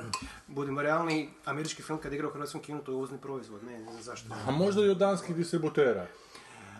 budimo 0.47 0.81
realni, 0.81 1.29
američki 1.45 1.83
film 1.83 1.99
kad 1.99 2.13
igra 2.13 2.27
u 2.27 2.31
hrvatskom 2.31 2.61
kinu, 2.61 2.79
to 2.79 2.91
je 2.91 2.95
uvozni 2.95 3.17
proizvod, 3.17 3.63
ne, 3.63 3.79
ne 3.79 3.91
znam 3.91 4.03
zašto. 4.03 4.27
A 4.47 4.51
možda 4.51 4.81
i 4.81 4.89
od 4.89 4.97
danskih 4.97 5.35
distributera. 5.35 6.07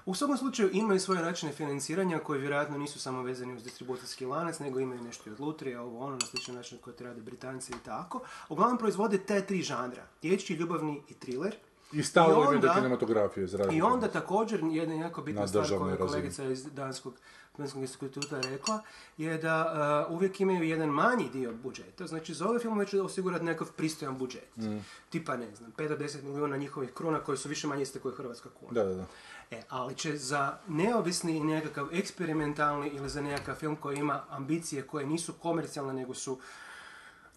U 0.05 0.15
svakom 0.15 0.37
slučaju 0.37 0.69
imaju 0.73 0.99
svoje 0.99 1.21
načine 1.21 1.51
financiranja 1.51 2.19
koji 2.19 2.39
vjerojatno 2.39 2.77
nisu 2.77 2.99
samo 2.99 3.23
vezani 3.23 3.53
uz 3.53 3.63
distribucijski 3.63 4.25
lanac, 4.25 4.59
nego 4.59 4.79
imaju 4.79 5.01
nešto 5.01 5.29
i 5.29 5.33
od 5.33 5.39
lutrije, 5.39 5.79
ovo 5.79 6.05
ono, 6.05 6.15
na 6.15 6.25
sličan 6.25 6.55
način 6.55 6.77
koji 6.81 6.95
to 6.95 7.03
rade 7.03 7.21
Britanci 7.21 7.71
i 7.71 7.85
tako. 7.85 8.21
Uglavnom 8.49 8.77
proizvode 8.77 9.17
te 9.17 9.45
tri 9.45 9.61
žanra, 9.61 10.03
dječji, 10.21 10.55
ljubavni 10.55 11.01
i 11.09 11.13
thriller. 11.13 11.55
I 11.93 11.97
je 11.97 12.03
do 12.13 12.39
onda- 12.39 12.73
kinematografije, 12.73 13.47
I 13.71 13.81
onda 13.81 14.07
također 14.07 14.59
jedna 14.63 14.95
jako 14.95 15.21
bitna 15.21 15.41
Na 15.41 15.47
stvar 15.47 15.67
koju 15.67 15.91
je 15.91 15.97
kolegica 15.97 16.43
iz 16.43 16.65
Danskog 16.65 17.13
Filmskog 17.55 17.81
instituta 17.81 18.41
rekla, 18.41 18.81
je 19.17 19.37
da 19.37 20.05
uh, 20.07 20.15
uvijek 20.15 20.41
imaju 20.41 20.63
jedan 20.63 20.89
manji 20.89 21.29
dio 21.33 21.53
budžeta. 21.63 22.07
Znači, 22.07 22.33
za 22.33 22.47
ove 22.47 22.59
filmove 22.59 22.87
će 22.87 23.01
osigurati 23.01 23.45
nekakav 23.45 23.73
pristojan 23.73 24.17
budžet. 24.17 24.57
Mm. 24.57 24.77
Tipa, 25.09 25.37
ne 25.37 25.55
znam, 25.55 25.71
5 25.77 25.87
do 25.87 25.95
10 25.97 26.23
milijuna 26.23 26.57
njihovih 26.57 26.93
kruna 26.93 27.19
koji 27.19 27.37
su 27.37 27.49
više 27.49 27.67
manje 27.67 27.81
iste 27.83 27.99
koji 27.99 28.15
Hrvatska 28.15 28.49
kuna. 28.59 28.71
Da, 28.71 28.83
da, 28.83 28.95
da. 28.95 29.05
E, 29.51 29.61
ali 29.69 29.95
će 29.95 30.17
za 30.17 30.57
neovisni 30.67 31.37
i 31.37 31.43
nekakav 31.43 31.87
eksperimentalni 31.91 32.87
ili 32.87 33.09
za 33.09 33.21
nekakav 33.21 33.55
film 33.55 33.75
koji 33.75 33.97
ima 33.97 34.23
ambicije 34.29 34.87
koje 34.87 35.05
nisu 35.05 35.33
komercijalne 35.33 35.93
nego 35.93 36.13
su 36.13 36.39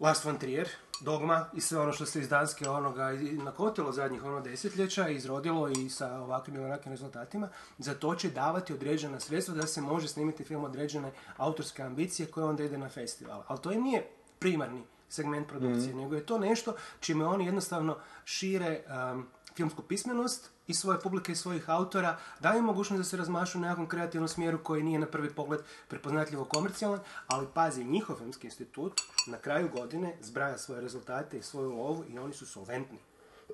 Last 0.00 0.24
von 0.24 0.38
Trier, 0.38 0.68
Dogma 1.00 1.46
i 1.52 1.60
sve 1.60 1.78
ono 1.78 1.92
što 1.92 2.06
se 2.06 2.20
iz 2.20 2.28
Danske 2.28 2.68
onoga 2.68 3.10
nakotilo 3.32 3.92
zadnjih 3.92 4.24
ono 4.24 4.40
desetljeća, 4.40 5.08
izrodilo 5.08 5.68
i 5.68 5.90
sa 5.90 6.18
ovakvim 6.20 6.56
ili 6.56 6.64
onakvim 6.64 6.92
rezultatima, 6.92 7.48
za 7.78 7.94
to 7.94 8.14
će 8.14 8.30
davati 8.30 8.72
određena 8.72 9.20
sredstva 9.20 9.54
da 9.54 9.66
se 9.66 9.80
može 9.80 10.08
snimiti 10.08 10.44
film 10.44 10.64
određene 10.64 11.12
autorske 11.36 11.82
ambicije 11.82 12.26
koje 12.26 12.46
onda 12.46 12.64
ide 12.64 12.78
na 12.78 12.88
festival. 12.88 13.42
Ali 13.46 13.60
to 13.60 13.72
im 13.72 13.82
nije 13.82 14.08
primarni 14.38 14.82
segment 15.08 15.48
produkcije, 15.48 15.94
nego 15.94 16.14
je 16.14 16.26
to 16.26 16.38
nešto 16.38 16.74
čime 17.00 17.26
oni 17.26 17.46
jednostavno 17.46 17.96
šire 18.24 18.82
um, 19.12 19.26
filmsku 19.56 19.82
pismenost 19.82 20.50
i 20.66 20.74
svoje 20.74 21.00
publike 21.00 21.32
i 21.32 21.36
svojih 21.36 21.70
autora, 21.70 22.18
daju 22.40 22.62
mogućnost 22.62 22.98
da 22.98 23.04
se 23.04 23.16
razmašu 23.16 23.58
u 23.58 23.60
nekakvom 23.60 23.88
kreativnom 23.88 24.28
smjeru 24.28 24.58
koji 24.62 24.82
nije 24.82 24.98
na 24.98 25.06
prvi 25.06 25.30
pogled 25.30 25.60
prepoznatljivo 25.88 26.44
komercijalan, 26.44 27.00
ali 27.26 27.46
pazi, 27.54 27.84
njihov 27.84 28.16
filmski 28.16 28.46
institut 28.46 29.00
na 29.26 29.38
kraju 29.38 29.68
godine 29.68 30.16
zbraja 30.20 30.58
svoje 30.58 30.80
rezultate 30.80 31.38
i 31.38 31.42
svoju 31.42 31.70
lovu 31.70 32.04
i 32.08 32.18
oni 32.18 32.32
su 32.32 32.46
solventni. 32.46 32.98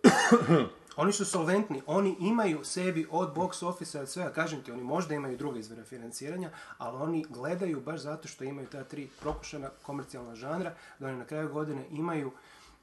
oni 0.97 1.13
su 1.13 1.25
solventni, 1.25 1.83
oni 1.87 2.17
imaju 2.21 2.65
sebi 2.65 3.07
od 3.11 3.35
box 3.35 3.65
office 3.67 4.01
od 4.01 4.09
svega, 4.09 4.33
kažem 4.33 4.63
ti, 4.63 4.73
oni 4.73 4.83
možda 4.83 5.15
imaju 5.15 5.37
druge 5.37 5.61
izvore 5.61 5.85
financiranja, 5.85 6.51
ali 6.79 7.03
oni 7.03 7.27
gledaju 7.29 7.81
baš 7.81 8.01
zato 8.01 8.29
što 8.29 8.45
imaju 8.45 8.67
ta 8.67 8.85
tri 8.85 9.09
prokušana 9.21 9.71
komercijalna 9.83 10.35
žanra, 10.35 10.75
da 10.99 11.07
oni 11.07 11.19
na 11.19 11.25
kraju 11.25 11.53
godine 11.53 11.87
imaju 11.91 12.33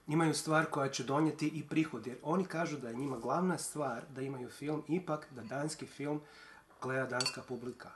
imaju 0.07 0.33
stvar 0.33 0.65
koja 0.65 0.89
će 0.89 1.03
donijeti 1.03 1.47
i 1.47 1.63
prihod, 1.67 2.07
jer 2.07 2.17
oni 2.23 2.45
kažu 2.45 2.77
da 2.77 2.89
je 2.89 2.95
njima 2.95 3.17
glavna 3.17 3.57
stvar 3.57 4.01
da 4.15 4.21
imaju 4.21 4.49
film, 4.49 4.83
ipak 4.87 5.27
da 5.31 5.41
danski 5.41 5.85
film 5.85 6.21
gleda 6.81 7.05
danska 7.05 7.41
publika. 7.47 7.89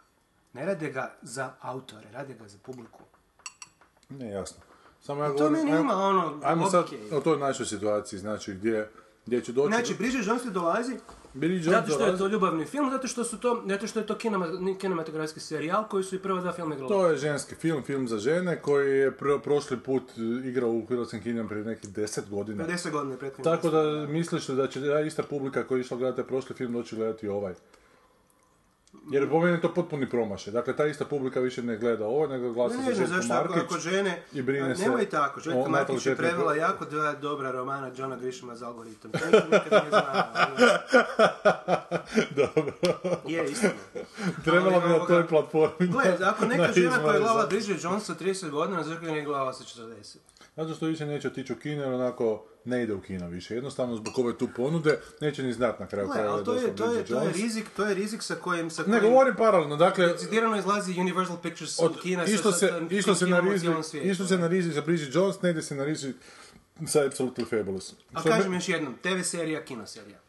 Ne 0.53 0.66
rade 0.66 0.91
ga 0.91 1.14
za 1.22 1.53
autore, 1.62 2.12
rade 2.12 2.34
ga 2.34 2.47
za 2.47 2.57
publiku. 2.64 2.99
Ne, 4.09 4.30
jasno. 4.30 4.62
Samo 5.01 5.24
ja 5.24 5.28
To 5.30 5.34
govorim, 5.34 5.66
meni 5.66 5.82
ima 5.82 5.95
ono 5.95 6.39
Ajmo 6.43 6.70
sad 6.70 6.86
logike. 6.91 7.16
o 7.16 7.22
toj 7.22 7.38
našoj 7.38 7.66
situaciji, 7.66 8.20
znači 8.20 8.53
gdje, 8.53 8.89
gdje 9.26 9.41
će 9.41 9.51
doći... 9.51 9.74
Znači, 9.74 9.93
Bridget 9.93 10.28
Jones 10.28 10.43
dolazi 10.43 10.97
Bridget 11.34 11.65
Jones 11.65 11.79
zato 11.79 11.93
što 11.93 12.05
je 12.05 12.17
to 12.17 12.27
ljubavni 12.27 12.65
film, 12.65 12.89
zato 12.91 13.07
što 13.07 13.23
su 13.23 13.38
to, 13.38 13.63
zato 13.67 13.88
što 13.88 13.99
je 13.99 14.05
to 14.05 14.15
kinema- 14.15 14.47
kinematografski 14.75 15.39
serijal 15.39 15.88
koji 15.88 16.03
su 16.03 16.15
i 16.15 16.19
prva 16.19 16.41
dva 16.41 16.51
filma 16.53 16.75
igrali. 16.75 16.89
To 16.89 17.07
je 17.07 17.17
ženski 17.17 17.55
film, 17.55 17.84
film 17.84 18.07
za 18.07 18.17
žene, 18.19 18.61
koji 18.61 18.91
je 18.91 19.11
pro- 19.13 19.39
prošli 19.39 19.77
put 19.79 20.03
igrao 20.45 20.69
u 20.69 20.86
hrvatskim 20.86 21.21
kinima 21.21 21.47
prije 21.47 21.65
nekih 21.65 21.89
10 21.89 22.29
godina. 22.29 22.65
50 22.65 22.91
godina. 22.91 23.17
Tako 23.43 23.69
da 23.69 23.82
misliš 24.07 24.49
li 24.49 24.55
da 24.55 24.67
će 24.67 24.82
ta 24.82 24.99
ista 24.99 25.23
publika 25.23 25.63
koja 25.63 25.77
je 25.77 25.82
išla 25.82 25.97
gledati 25.97 26.23
prošli 26.23 26.55
film 26.55 26.73
doći 26.73 26.95
gledati 26.95 27.27
ovaj? 27.27 27.53
Jer 29.03 29.29
po 29.29 29.39
meni 29.39 29.53
je 29.53 29.61
to 29.61 29.73
potpuni 29.73 30.09
promašaj. 30.09 30.53
Dakle, 30.53 30.75
ta 30.75 30.85
ista 30.85 31.05
publika 31.05 31.39
više 31.39 31.63
ne 31.63 31.77
gleda 31.77 32.05
ovo, 32.05 32.27
nego 32.27 32.53
glasa 32.53 32.75
Ne, 32.75 32.83
za 32.83 32.89
ne 32.89 32.95
Željko 32.95 33.11
zašto 33.11 33.33
ako, 33.33 33.43
Markić. 33.45 33.63
ako 33.63 33.79
žene... 33.79 34.21
i 34.33 34.41
brine 34.41 34.75
se 34.75 34.83
Nemoj 34.83 35.05
tako, 35.05 35.39
Željko 35.39 35.69
Markić 35.69 36.05
je 36.05 36.15
prevela 36.15 36.55
jako 36.55 36.85
dva 36.85 37.13
dobra 37.13 37.51
romana 37.51 37.91
Johna 37.97 38.15
Grishama 38.15 38.55
za 38.55 38.67
algoritam. 38.67 39.11
To 39.11 39.19
nikad 39.25 39.71
nije 39.71 39.89
znao. 39.89 40.23
Dobro. 42.35 42.73
Je, 43.27 43.45
istina. 43.45 43.71
Trebalo 44.45 44.81
bi 44.81 44.89
na 44.89 45.05
toj 45.07 45.27
platformi. 45.27 45.87
Gle, 45.87 46.17
ako 46.23 46.45
neka 46.45 46.61
na 46.67 46.73
žena 46.73 47.01
koja 47.01 47.13
je 47.13 47.21
za- 47.21 47.47
Bridget 47.49 47.83
Jones 47.83 48.03
sa 48.03 48.15
30 48.15 48.49
godina, 48.49 48.83
zašto 48.83 49.05
je 49.05 49.21
gledala 49.21 49.53
sa 49.53 49.63
40? 49.63 50.17
Zato 50.55 50.73
što 50.73 50.85
više 50.85 51.05
neće 51.05 51.27
otići 51.27 51.53
u 51.53 51.55
kino, 51.55 51.95
onako 51.95 52.45
ne 52.66 52.84
ide 52.84 52.93
u 52.93 53.01
kino 53.01 53.28
više. 53.28 53.55
Jednostavno 53.55 53.95
zbog 53.95 54.20
ove 54.20 54.38
tu 54.38 54.49
ponude 54.55 54.99
neće 55.22 55.43
ni 55.43 55.53
znat 55.53 55.80
na 55.80 55.88
kraju 55.88 56.07
Gle, 56.07 56.22
ali 56.22 56.45
to 56.45 56.53
je, 56.53 56.76
to 56.76 56.91
je, 56.91 57.05
to 57.05 57.22
je 57.22 57.32
rizik, 57.34 57.66
to 57.76 57.86
je 57.86 57.93
rizik 57.93 58.22
sa 58.22 58.36
kojim... 58.36 58.70
Sa 58.70 58.82
Ne 58.82 58.99
kojim 58.99 59.14
govorim 59.14 59.36
paralelno, 59.36 59.76
dakle, 59.76 60.07
Decidirano 60.07 60.57
izlazi 60.57 60.99
Universal 60.99 61.38
Pictures 61.38 61.80
od, 61.80 62.01
kina 62.01 62.28
sa- 62.28 62.38
sa- 62.38 62.51
se, 62.51 62.68
sa 62.68 62.80
išlo 62.89 63.16
se 63.16 63.28
na 63.28 63.39
rizik, 63.39 63.70
išlo 64.03 64.26
se 64.26 64.38
na 64.38 64.47
rizik 64.47 64.74
za 64.74 64.82
Bridget 64.82 65.16
Jones, 65.16 65.41
ne 65.41 65.49
ide 65.49 65.62
se 65.62 65.76
na 65.76 65.84
rizik 65.84 66.16
sa 66.88 66.99
Absolutely 66.99 67.49
Fabulous. 67.49 67.93
A 68.14 68.24
kažem 68.24 68.51
me- 68.51 68.57
još 68.57 68.70
jednom, 68.70 68.95
TV 68.95 69.22
serija, 69.24 69.66
kino 69.66 69.88
serija. 69.88 70.20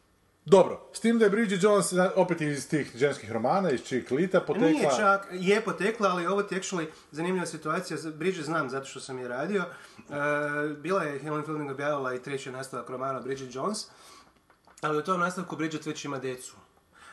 Dobro, 0.45 0.89
s 0.93 0.99
tim 0.99 1.19
da 1.19 1.25
je 1.25 1.31
Bridget 1.31 1.63
Jones 1.63 1.93
opet 2.15 2.41
iz 2.41 2.69
tih 2.69 2.91
ženskih 2.95 3.31
romana, 3.31 3.71
iz 3.71 3.81
Chick 3.83 4.11
Lita, 4.11 4.41
potekla... 4.41 4.69
Nije 4.69 4.89
čak, 4.97 5.27
je 5.31 5.61
potekla, 5.61 6.09
ali 6.09 6.27
ovo 6.27 6.43
ti 6.43 6.55
actually 6.55 6.85
zanimljiva 7.11 7.45
situacija. 7.45 7.97
Bridget 8.13 8.45
znam 8.45 8.69
zato 8.69 8.85
što 8.85 8.99
sam 8.99 9.19
je 9.19 9.27
radio. 9.27 9.63
E, 9.63 10.73
bila 10.73 11.03
je 11.03 11.19
Helen 11.19 11.43
Fielding 11.43 11.71
objavila 11.71 12.15
i 12.15 12.21
treći 12.21 12.51
nastavak 12.51 12.89
romana 12.89 13.19
Bridget 13.19 13.55
Jones, 13.55 13.85
ali 14.81 14.97
u 14.97 15.03
tom 15.03 15.19
nastavku 15.19 15.55
Bridget 15.55 15.85
već 15.85 16.05
ima 16.05 16.19
decu. 16.19 16.55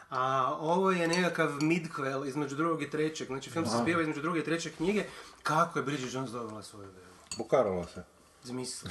A 0.09 0.55
ovo 0.61 0.91
je 0.91 1.09
nekakav 1.09 1.51
midquel 1.51 2.29
između 2.29 2.57
drugog 2.57 2.83
i 2.83 2.91
trećeg. 2.91 3.27
Znači 3.27 3.51
film 3.51 3.67
se 3.67 3.77
zbiva 3.77 4.03
između 4.03 4.21
druge 4.23 4.41
i 4.41 4.45
treće 4.45 4.71
knjige. 4.71 5.05
Kako 5.43 5.79
je 5.79 5.83
Bridget 5.83 6.15
Jones 6.15 6.31
dobila 6.31 6.63
svoju 6.63 6.89
bebu? 6.89 7.37
Pokarala 7.37 7.87
se. 7.87 8.05
Zamisli. 8.45 8.91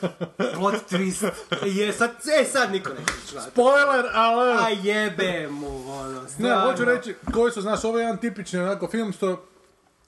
Plot 0.56 0.74
twist. 0.90 1.30
Je, 1.66 1.92
sad, 1.92 2.10
e, 2.40 2.44
sad 2.44 2.72
niko 2.72 2.90
neće 2.90 3.12
čuti. 3.28 3.42
Spoiler 3.50 4.06
alert! 4.14 4.60
A 4.62 4.68
jebe 4.68 5.48
mu, 5.50 5.90
ono, 5.92 6.22
Ne, 6.22 6.28
stvarno. 6.28 6.70
hoću 6.70 6.84
reći, 6.84 7.14
koji 7.32 7.52
su, 7.52 7.60
znaš, 7.60 7.84
ovo 7.84 7.98
je 7.98 8.02
jedan 8.02 8.18
tipični 8.20 8.58
onako 8.58 8.88
film 8.88 9.12
što 9.12 9.44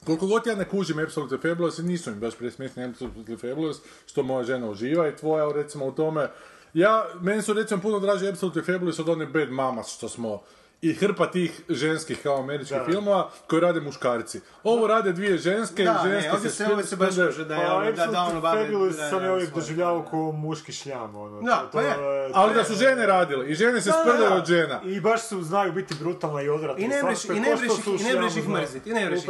Koliko 0.07 0.27
god 0.27 0.47
ja 0.47 0.55
ne 0.55 0.69
kužim 0.69 0.97
Absolutely 0.97 1.43
Fabulous, 1.43 1.79
i 1.79 1.83
nisu 1.83 2.11
mi 2.11 2.17
baš 2.17 2.35
presmiješni 2.35 2.83
Absolutely 2.83 3.41
Fabulous, 3.41 3.77
što 4.07 4.23
moja 4.23 4.45
žena 4.45 4.71
uživa 4.71 5.09
i 5.09 5.17
tvoja, 5.17 5.53
recimo, 5.55 5.87
u 5.87 5.93
tome, 5.93 6.31
Ja, 6.75 7.07
meni 7.21 7.43
su 7.43 7.53
recimo 7.53 7.83
puno 7.83 8.01
draži 8.01 8.29
Absolute 8.29 8.63
Fabulous 8.63 8.99
od 8.99 9.09
one 9.09 9.27
Bad 9.27 9.51
Mamas 9.51 9.95
što 9.95 10.09
smo 10.09 10.43
i 10.85 10.95
hrpa 10.95 11.27
tih 11.27 11.61
ženskih 11.69 12.19
kao 12.23 12.39
američkih 12.39 12.77
Da. 12.79 12.85
filmova 12.85 13.31
koje 13.47 13.61
rade 13.61 13.81
muškarci. 13.81 14.41
Ovo 14.65 14.87
rade 14.87 15.13
dvije 15.13 15.39
ženske, 15.39 15.85
Da, 15.85 16.01
ženske 16.05 16.29
ne, 16.29 16.35
ovdje 16.35 16.51
se, 16.51 16.67
ovdje 16.67 16.87
se 16.87 16.97
baš 16.97 17.17
može 17.17 17.45
da 17.45 17.55
je 17.55 17.67
A 17.67 17.75
ono, 17.75 17.85
da, 17.85 17.93
da 17.93 18.03
Absolute 18.03 18.19
ono 18.23 18.41
bavi... 18.41 18.65
Fabulous 18.65 18.97
da, 18.97 19.11
sam 19.11 19.19
da, 19.19 19.25
ja 19.25 19.33
uvijek 19.33 19.55
doživljavao 19.55 20.03
kao 20.03 20.33
muški 20.33 20.73
šljam, 20.73 21.17
ono. 21.17 21.41
Da, 21.43 21.57
to- 21.57 21.69
pa 21.73 21.81
je. 21.81 21.95
to- 21.95 22.31
Ali 22.35 22.55
da 22.55 22.65
su 22.65 22.75
žene 22.75 23.07
radile 23.07 23.49
i 23.49 23.55
žene 23.55 23.81
se 23.81 23.91
Da, 23.91 23.97
da, 23.97 24.03
sprdaju 24.03 24.31
da. 24.31 24.37
od 24.37 24.47
žena. 24.47 24.81
I 24.85 25.01
baš 25.01 25.23
su, 25.23 25.43
znaju 25.43 25.73
biti 25.73 25.95
brutalne 25.95 26.45
i 26.45 26.49
odvratne. 26.49 26.85
I 26.85 26.89
ne 26.89 26.97
mreš- 26.97 27.25
i 27.27 27.41
ne 27.41 27.45
ko 27.47 27.57
mreš 27.57 27.71
i 28.01 28.05
ne 28.05 28.21
mreš 28.21 28.37
ih 28.37 28.49
mrziti, 28.49 28.91
i 28.91 28.95
ne 28.95 29.07
mreš 29.07 29.21
ih 29.21 29.29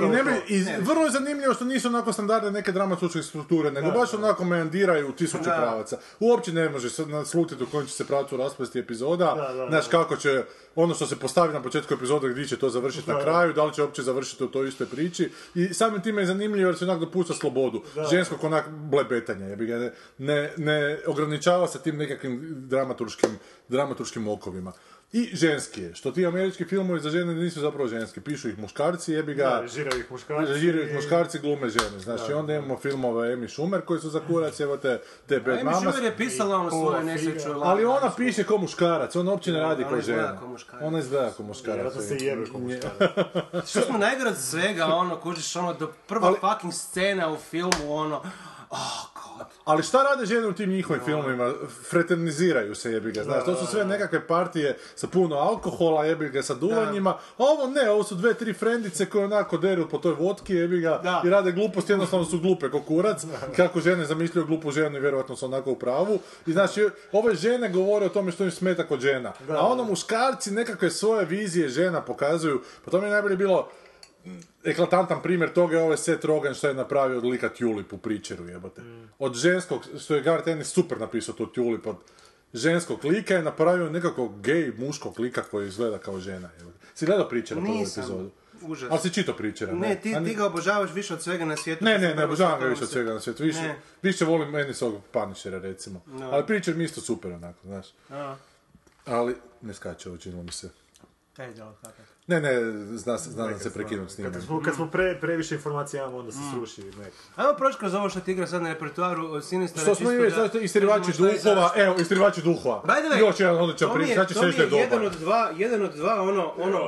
I, 0.48 0.64
vrlo 0.80 1.04
je 1.04 1.10
zanimljivo 1.10 1.54
što 1.54 1.64
nisu 1.64 1.88
onako 1.88 2.12
standardne 2.12 2.50
neke 2.50 2.72
dramaturške 2.72 3.22
strukture, 3.22 3.70
nego 3.70 3.90
baš 3.90 4.14
onako 4.14 4.44
meandiraju 4.44 5.08
u 5.08 5.12
tisuću 5.12 5.44
Da. 5.44 5.56
pravaca. 5.56 5.98
Uopće 6.20 6.52
ne 6.52 6.68
možeš 6.68 6.98
naslutiti 6.98 7.62
u 7.62 7.66
kojem 7.66 7.86
će 7.86 7.92
se 7.92 8.06
pravcu 8.06 8.36
raspasti 8.36 8.78
epizoda, 8.78 9.24
Da, 9.26 9.54
da, 9.54 9.66
znaš 9.68 9.84
da. 9.84 9.90
kako 9.92 10.16
će, 10.16 10.44
ono 10.76 10.94
što 10.94 11.06
se 11.06 11.16
postavi 11.16 11.52
na 11.52 11.62
početku 11.62 11.94
epizoda 11.94 12.28
gdje 12.28 12.46
će 12.46 12.56
to 12.56 12.70
završiti 12.70 13.10
na 13.10 13.16
Da. 13.16 13.22
kraju, 13.22 13.52
da 13.52 13.64
li 13.64 13.74
će 13.74 13.82
uopće 13.82 14.02
završiti 14.02 14.44
u 14.44 14.48
toj 14.48 14.68
istoj 14.68 14.86
priči. 14.86 15.30
I 15.54 15.74
samim 15.74 16.02
time 16.02 16.22
je 16.22 16.26
zanimljivo 16.26 16.68
jer 16.68 16.78
se 16.78 16.84
onak 16.84 17.00
dopušta 17.00 17.34
slobodu. 17.34 17.82
Ženskog 18.10 18.44
onak 18.44 18.68
blebetanja, 18.70 19.46
ne, 19.56 19.92
ne, 20.18 20.52
ne 20.56 20.98
ograničava 21.06 21.68
se 21.68 21.78
tim 21.82 21.96
nekakvim 21.96 22.40
dramaturškim, 22.68 23.30
dramaturškim 23.68 24.28
okovima. 24.28 24.72
I 25.16 25.30
ženski 25.32 25.82
je, 25.82 25.94
što 25.94 26.10
ti 26.10 26.26
američki 26.26 26.64
filmovi 26.64 27.00
za 27.00 27.10
žene 27.10 27.34
nisu 27.34 27.60
zapravo 27.60 27.88
ženski, 27.88 28.20
pišu 28.20 28.48
ih 28.48 28.58
muškarci, 28.58 29.12
jebi 29.12 29.34
ga, 29.34 29.44
Da, 29.44 29.60
režiraju 29.60 30.00
ih 30.00 30.10
muškarci. 30.10 30.52
Režiraju 30.52 30.88
ih 30.88 30.94
muškarci, 30.94 31.38
glume 31.38 31.68
žene. 31.68 31.98
Znači, 31.98 32.32
onda 32.32 32.54
imamo 32.54 32.76
filmove 32.78 33.36
Amy 33.36 33.48
Schumer 33.48 33.80
koji 33.80 34.00
su 34.00 34.10
za 34.10 34.20
kurac, 34.20 34.60
evo 34.60 34.76
te, 34.76 35.00
te 35.26 35.40
Bad 35.40 35.58
Amy. 35.58 35.80
Schumer 35.80 36.02
je 36.02 36.16
pisala 36.16 36.56
ono 36.56 36.70
svoju 36.70 37.04
nesreću. 37.04 37.48
Ali 37.62 37.84
ona 37.84 38.10
piše 38.16 38.44
kao 38.44 38.58
muškarac, 38.58 39.16
ona 39.16 39.30
uopće 39.30 39.52
ne 39.52 39.60
radi 39.60 39.84
ona 39.84 39.98
izgleda 39.98 40.22
žena. 40.22 40.38
kao 40.38 40.48
muškarac. 40.48 40.82
Ona 40.86 40.98
izgleda 40.98 41.30
kao 41.36 41.46
muškarac. 41.46 41.76
Vjerojatno 41.76 42.02
se 42.02 42.24
jebe 42.24 42.46
ko 42.46 42.58
muškarac. 42.58 43.70
Što 43.70 43.80
smo 43.80 43.98
najgore 43.98 44.30
od 44.30 44.36
svega, 44.38 44.86
ono, 44.86 45.16
kužiš, 45.20 45.56
ono, 45.56 45.74
do 45.74 45.92
prva 46.06 46.28
Ali- 46.28 46.36
fucking 46.40 46.72
scena 46.72 47.32
u 47.32 47.36
filmu, 47.36 47.94
ono, 47.94 48.22
oh 48.74 49.04
god. 49.14 49.46
Ali 49.64 49.82
šta 49.82 50.02
rade 50.02 50.26
žene 50.26 50.46
u 50.46 50.52
tim 50.52 50.70
njihovim 50.70 51.02
filmovima? 51.04 51.52
Fraterniziraju 51.90 52.74
se, 52.74 52.92
jebi 52.92 53.12
ga, 53.12 53.22
znaš, 53.24 53.44
to 53.44 53.56
su 53.56 53.66
sve 53.66 53.84
nekakve 53.84 54.26
partije 54.26 54.76
sa 54.94 55.06
puno 55.06 55.36
alkohola, 55.36 56.04
jebi 56.04 56.28
ga, 56.28 56.42
sa 56.42 56.54
duvanjima, 56.54 57.10
a 57.10 57.18
ovo 57.38 57.66
ne, 57.66 57.90
ovo 57.90 58.04
su 58.04 58.14
dve, 58.14 58.34
tri 58.34 58.52
frendice 58.52 59.06
koje 59.06 59.24
onako 59.24 59.56
deru 59.58 59.88
po 59.88 59.98
toj 59.98 60.12
vodki, 60.18 60.54
jebi 60.54 60.80
ga, 60.80 61.00
Da. 61.02 61.22
i 61.24 61.30
rade 61.30 61.52
gluposti, 61.52 61.92
jednostavno 61.92 62.24
su 62.26 62.38
glupe 62.40 62.70
ko 62.70 62.82
kurac, 62.82 63.24
kako 63.56 63.80
žene 63.80 64.04
zamišljaju 64.04 64.46
glupu 64.46 64.70
ženu 64.70 64.96
i 64.96 65.00
vjerojatno 65.00 65.36
su 65.36 65.46
onako 65.46 65.70
u 65.70 65.78
pravu. 65.78 66.18
I 66.46 66.52
znači, 66.52 66.88
ove 67.12 67.34
žene 67.34 67.68
govore 67.68 68.06
o 68.06 68.08
tome 68.08 68.32
što 68.32 68.44
im 68.44 68.50
smeta 68.50 68.86
kod 68.86 69.00
žena, 69.00 69.32
a 69.48 69.66
ono 69.66 69.84
muškarci 69.84 70.50
nekakve 70.50 70.90
svoje 70.90 71.24
vizije 71.24 71.68
žena 71.68 72.00
pokazuju, 72.02 72.62
pa 72.84 72.90
to 72.90 73.00
mi 73.00 73.06
je 73.06 73.10
najbolje 73.12 73.36
bilo, 73.36 73.68
eklatantan 74.64 75.22
primjer 75.22 75.52
toga 75.52 75.76
je 75.76 75.82
ovaj 75.82 75.96
Seth 75.96 76.24
Rogen 76.24 76.54
što 76.54 76.68
je 76.68 76.74
napravio 76.74 77.18
od 77.18 77.24
lika 77.24 77.48
Tulip 77.48 77.92
u 77.92 77.98
Preacheru, 77.98 78.48
jebote. 78.48 78.82
Od 79.18 79.34
ženskog, 79.34 79.84
što 79.98 80.14
je 80.14 80.22
Gareth 80.22 80.48
Ennis 80.48 80.68
super 80.68 81.00
napisao 81.00 81.34
tu 81.34 81.46
Tulip, 81.46 81.86
od 81.86 81.96
ženskog 82.52 83.04
lika 83.04 83.34
je 83.34 83.42
napravio 83.42 83.90
nekakvog 83.90 84.40
gej 84.40 84.72
muškog 84.78 85.20
lika 85.20 85.42
koji 85.42 85.68
izgleda 85.68 85.98
kao 85.98 86.20
žena, 86.20 86.50
jebote. 86.58 86.78
Si 86.94 87.06
gledao 87.06 87.28
Preachera 87.28 87.60
prvu 87.60 87.74
epizodu? 87.74 88.30
Užas. 88.62 88.90
Ali 88.90 89.00
si 89.00 89.10
čitao 89.10 89.34
Preachera, 89.34 89.72
ne? 89.72 89.88
Ne, 89.88 89.94
ti, 89.96 90.16
ti 90.24 90.34
ga 90.34 90.46
obožavaš 90.46 90.90
više 90.92 91.14
od 91.14 91.22
svega 91.22 91.44
na 91.44 91.56
svijetu. 91.56 91.84
Ne, 91.84 91.98
ne, 91.98 92.14
ne, 92.14 92.24
obožavam 92.24 92.60
ga 92.60 92.66
više 92.66 92.84
od 92.84 92.90
svega 92.90 93.12
na 93.12 93.20
svijetu. 93.20 93.42
Više, 93.42 93.62
Ne. 93.62 93.76
više 94.02 94.24
volim 94.24 94.54
Ennisovog 94.56 95.02
Punishera, 95.04 95.58
recimo. 95.58 96.02
Ali 96.22 96.46
Preacher 96.46 96.74
mi 96.74 96.84
isto 96.84 97.00
super, 97.00 97.32
onako, 97.32 97.58
znaš. 97.64 97.86
A, 98.10 98.36
Ali, 99.06 99.34
ne 99.60 99.74
skače 99.74 100.08
ovo, 100.08 100.18
činilo 100.18 100.42
mi 100.42 100.52
se. 100.52 100.70
kaj 101.36 101.46
je 101.46 101.52
djelo? 101.52 101.74
Ne, 102.26 102.40
ne, 102.40 102.52
zna, 102.96 103.18
se- 103.18 103.30
zna 103.30 103.48
da 103.48 103.58
se 103.58 103.70
prekinuti 103.72 104.12
s 104.12 104.18
njima. 104.18 104.30
Kad 104.30 104.42
smo, 104.42 104.62
kad 104.62 104.74
smo 104.74 104.86
pre, 104.86 105.18
previše 105.20 105.54
informacija 105.54 106.02
imamo, 106.02 106.18
onda 106.18 106.32
se 106.32 106.38
sruši 106.54 106.82
nek. 106.82 107.12
Ajmo 107.36 107.54
proći 107.54 107.78
kroz 107.78 107.94
ovo 107.94 108.08
što 108.08 108.20
ti 108.20 108.32
igra 108.32 108.46
sad 108.46 108.62
na 108.62 108.68
repertuaru 108.72 109.26
od 109.26 109.44
Sinistra. 109.44 109.82
Što 109.82 109.94
smo 109.94 110.10
imali, 110.12 110.30
znači, 110.30 110.58
istirivači 110.58 111.12
duhova, 111.18 111.72
evo, 111.76 111.96
istirivači 112.00 112.42
duhova. 112.42 112.82
Way, 112.84 113.18
Još 113.18 113.40
jedan 113.40 113.56
odličan 113.56 113.88
to 113.88 113.94
mi 113.94 113.98
primjer, 113.98 114.08
je, 114.10 114.14
znači 114.14 114.34
što 114.34 114.44
je 114.44 114.52
je 114.52 114.80
jedan 114.80 114.90
dobar. 114.90 115.06
od 115.06 115.12
dva, 115.12 115.50
jedan 115.56 115.82
od 115.82 115.94
dva, 115.94 116.22
ono, 116.22 116.52
ono, 116.58 116.80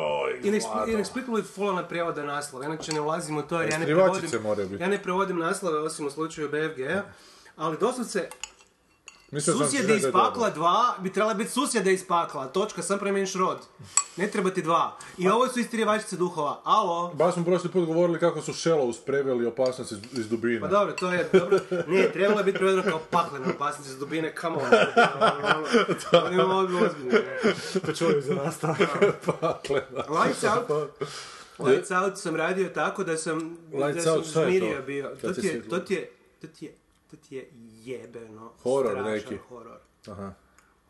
inexplicably 0.87 1.45
fallen 1.55 1.85
prijevoda 1.89 2.23
naslova, 2.23 2.65
inače 2.65 2.93
ne 2.93 3.01
ulazimo 3.01 3.41
u 3.41 3.43
to 3.43 3.61
jer 3.61 3.71
ja 3.71 3.79
ne 3.79 3.85
prevodim, 3.85 4.31
ja 4.81 4.89
ne 4.89 5.03
prevodim 5.03 5.39
naslove 5.39 5.79
osim 5.79 6.07
u 6.07 6.11
slučaju 6.11 6.49
BFG, 6.49 6.81
ali 7.57 7.77
doslovce 7.81 8.29
Mislim 9.31 9.59
susjede 9.59 9.97
iz 9.97 10.05
pakla 10.13 10.51
dva 10.51 10.95
bi 11.03 11.13
trebala 11.13 11.35
biti 11.35 11.51
susjede 11.51 11.93
iz 11.93 12.07
pakla, 12.07 12.47
točka, 12.47 12.83
sam 12.83 12.99
promijeniš 12.99 13.35
rod. 13.35 13.59
Ne 14.17 14.31
treba 14.31 14.51
ti 14.51 14.63
dva. 14.63 14.97
I 15.19 15.29
ovo 15.29 15.49
su 15.49 15.61
istirivačice 15.61 16.17
duhova, 16.17 16.61
alo? 16.65 17.15
Baš 17.15 17.35
smo 17.35 17.45
prošli 17.45 17.71
put 17.71 17.87
govorili 17.87 18.19
kako 18.19 18.43
su 18.43 18.53
Shallows 18.53 18.97
preveli 19.07 19.47
opasnost 19.47 19.93
iz, 19.93 19.99
iz 20.13 20.29
dubine. 20.29 20.61
Pa 20.61 20.69
dobro, 20.69 20.95
to 20.95 21.13
je 21.13 21.29
dobro. 21.33 21.59
Nije, 21.89 22.13
trebalo 22.13 22.41
je 22.41 22.45
biti 22.45 22.59
prevedeno 22.59 22.91
kao 22.91 23.01
paklena 23.11 23.47
opasnice 23.55 23.91
iz 23.91 23.99
dubine, 23.99 24.35
come 24.41 24.57
on. 24.57 24.71
Oni 26.27 26.39
ovo 26.39 26.67
bi 26.67 26.77
ozbiljno. 26.77 27.19
To 27.87 27.93
čuju 27.93 28.23
za 28.23 28.35
nastavak. 28.35 28.79
Lights 30.09 30.45
out. 30.45 30.91
Lights 31.67 31.91
out 31.91 32.19
sam 32.19 32.37
radio 32.37 32.69
tako 32.69 33.05
da 33.05 33.17
sam, 33.17 33.57
Lights 33.73 33.95
da 33.95 34.03
sam 34.03 34.13
out, 34.13 34.27
žmirio 34.27 34.77
to? 34.77 34.83
bio. 34.83 35.17
To 35.23 35.33
ti 35.33 35.47
je, 35.47 35.69
to 35.69 35.79
ti 35.79 35.95
je, 35.95 36.11
to 36.41 36.47
ti 36.47 36.65
je, 36.65 36.75
to 37.11 37.17
ti 37.17 37.37
je 37.37 37.51
jebeno. 37.91 38.53
Horor 38.63 38.93
strašan 38.93 39.13
neki. 39.13 39.37
horor. 39.37 39.79
Aha. 40.07 40.33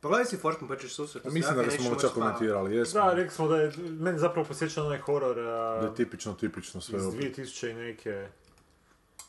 Pogledaj 0.00 0.24
si 0.24 0.38
pa 0.68 0.76
ćeš 0.76 0.94
susret. 0.94 1.24
Mislim 1.24 1.56
da 1.56 1.62
ga 1.62 1.70
smo 1.70 1.94
čak 2.00 2.10
komentirali, 2.10 2.76
jesmo. 2.76 3.00
Da, 3.00 3.12
rekli 3.12 3.34
smo 3.34 3.48
da 3.48 3.56
je, 3.56 3.72
meni 3.78 4.18
zapravo 4.18 4.48
posjeća 4.48 4.80
na 4.80 4.86
onaj 4.86 4.98
horor 4.98 5.38
a, 5.38 5.80
Da 5.80 5.86
je 5.86 5.94
tipično, 5.94 6.34
tipično 6.34 6.80
sve 6.80 6.98
iz 6.98 7.06
opet. 7.06 7.36
2000 7.38 7.70
i 7.70 7.74
neke... 7.74 8.28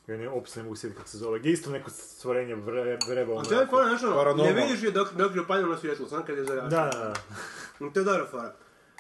Ja 0.08 0.18
ne, 0.18 0.30
opis 0.30 0.56
ne 0.56 0.64
mogu 0.64 0.76
sjetiti 0.76 0.98
kako 0.98 1.10
se 1.10 1.18
zove. 1.18 1.40
Gdje 1.40 1.50
je 1.50 1.54
isto 1.54 1.72
neko 1.72 1.90
stvorenje 1.90 2.56
vre, 2.56 2.98
vreba. 3.08 3.42
A 3.42 3.44
to 3.44 3.60
je 3.60 3.68
fora, 3.68 3.88
znaš 3.88 4.04
ono, 4.04 4.44
ne 4.44 4.54
vidiš 4.54 4.84
je 4.84 4.92
dok, 4.92 5.14
dok 5.14 5.36
je 5.36 5.42
upaljeno 5.42 5.70
na 5.70 5.78
svjetlo, 5.78 6.08
sam 6.08 6.26
kad 6.26 6.38
je 6.38 6.44
zarašeno. 6.44 6.70
Da, 6.70 6.90
da, 6.94 7.00
da. 7.00 7.14
To 7.94 8.00
je 8.00 8.04
dobra 8.04 8.28
fora. 8.32 8.56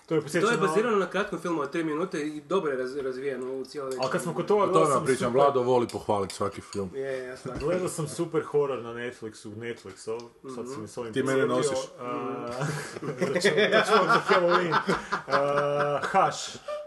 To 0.07 0.15
je 0.15 0.21
To 0.21 0.51
je 0.51 0.57
bazirano 0.57 0.97
na 0.97 1.05
kratkom 1.07 1.39
filmu 1.39 1.61
od 1.61 1.73
3 1.73 1.83
minute 1.85 2.19
i 2.19 2.41
dobro 2.41 2.71
je 2.71 2.77
raz, 2.77 2.95
razvijeno 2.97 3.53
u 3.53 3.65
cijeloj 3.65 3.93
Ali 3.99 4.11
kad 4.11 4.21
smo 4.21 4.33
kod 4.33 4.45
toga, 4.45 4.63
O 4.63 4.65
gledao 4.65 4.73
tome 4.75 4.89
vam 4.89 4.99
sam 4.99 5.05
pričam, 5.05 5.27
super- 5.27 5.35
Vlado 5.35 5.61
voli 5.61 5.87
pohvaliti 5.87 6.33
svaki 6.33 6.61
film. 6.63 6.89
Je, 6.93 7.17
ja 7.19 7.37
sam. 7.37 7.51
Gledao 7.59 7.87
sam 7.87 8.07
super 8.07 8.41
horor 8.43 8.79
na 8.79 8.89
Netflixu, 8.91 9.55
Netflixov, 9.55 10.19
sad 10.45 10.65
Mhm. 10.65 10.67
si 10.67 10.79
mi 10.79 10.87
s 10.87 10.97
ovim 10.97 11.13
Ti 11.13 11.23
mene 11.23 11.45
nosiš. 11.45 11.77
da 13.33 13.39
ću 13.41 13.49
ću 13.83 13.93
vam 13.95 14.07
za 14.07 14.21
Halloween. 14.29 14.75
A, 15.27 15.99
Haš 16.03 16.35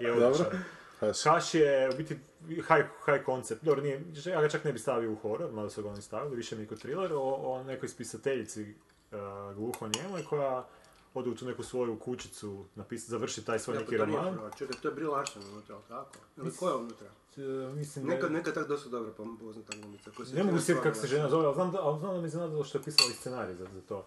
je 0.00 0.12
odličan. 0.12 0.32
Dobro. 0.32 0.58
Haš. 1.00 1.24
Haš 1.24 1.54
je 1.54 1.90
u 1.90 1.96
biti 1.96 2.18
high, 2.48 2.64
high 3.06 3.24
concept, 3.26 3.62
dobro, 3.62 3.82
nije, 3.82 4.02
ja 4.26 4.40
ga 4.40 4.48
čak 4.48 4.64
ne 4.64 4.72
bi 4.72 4.78
stavio 4.78 5.12
u 5.12 5.16
horor, 5.16 5.52
mada 5.52 5.70
su 5.70 5.82
ga 5.82 5.88
oni 5.88 6.02
stavili, 6.02 6.36
više 6.36 6.56
mi 6.56 6.62
je 6.62 6.76
thriller, 6.76 7.12
o, 7.12 7.18
o 7.20 7.62
nekoj 7.62 7.88
spisateljici 7.88 8.74
uh, 9.12 9.18
gluho 9.54 9.88
njemoj 9.88 10.24
koja 10.24 10.66
ode 11.14 11.30
u 11.30 11.34
tu 11.34 11.44
neku 11.44 11.62
svoju 11.62 11.98
kućicu, 11.98 12.64
napis, 12.74 13.08
završi 13.08 13.44
taj 13.44 13.58
svoj 13.58 13.74
Ja, 13.74 13.80
neki 13.80 13.90
pa 13.92 13.98
to 13.98 14.06
nije 14.06 14.18
roman. 14.20 14.50
Čekaj, 14.58 14.76
to 14.82 14.88
je 14.88 14.94
Brie 14.94 15.08
Larson 15.08 15.42
unutra, 15.44 15.74
ali 15.74 15.84
tako? 15.88 16.18
Ili 16.36 16.50
ko 16.52 16.68
je 16.68 16.74
unutra? 16.74 17.06
E, 17.36 17.40
mislim 17.70 18.06
da 18.06 18.10
je- 18.10 18.16
Nekad, 18.16 18.32
nekad 18.32 18.54
tak 18.54 18.68
dosta 18.68 18.88
dobro 18.88 19.12
pom- 19.12 19.38
poznata 19.38 19.72
glumica. 19.76 20.10
koja 20.10 20.26
se 20.26 20.34
Ne 20.34 20.44
mogu 20.44 20.58
sjetiti 20.58 20.82
kako 20.82 20.96
se 20.96 21.06
žena 21.06 21.28
zove, 21.28 21.46
ali 21.46 21.54
znam 21.54 21.70
da, 21.70 21.78
ali 21.80 21.98
znam 22.00 22.14
da 22.14 22.20
mi 22.20 22.26
iznenadilo 22.26 22.64
što 22.64 22.78
je 22.78 22.82
pisala 22.82 23.10
i 23.10 23.14
scenarij 23.14 23.54
za, 23.54 23.66
za 23.66 23.80
to. 23.80 24.04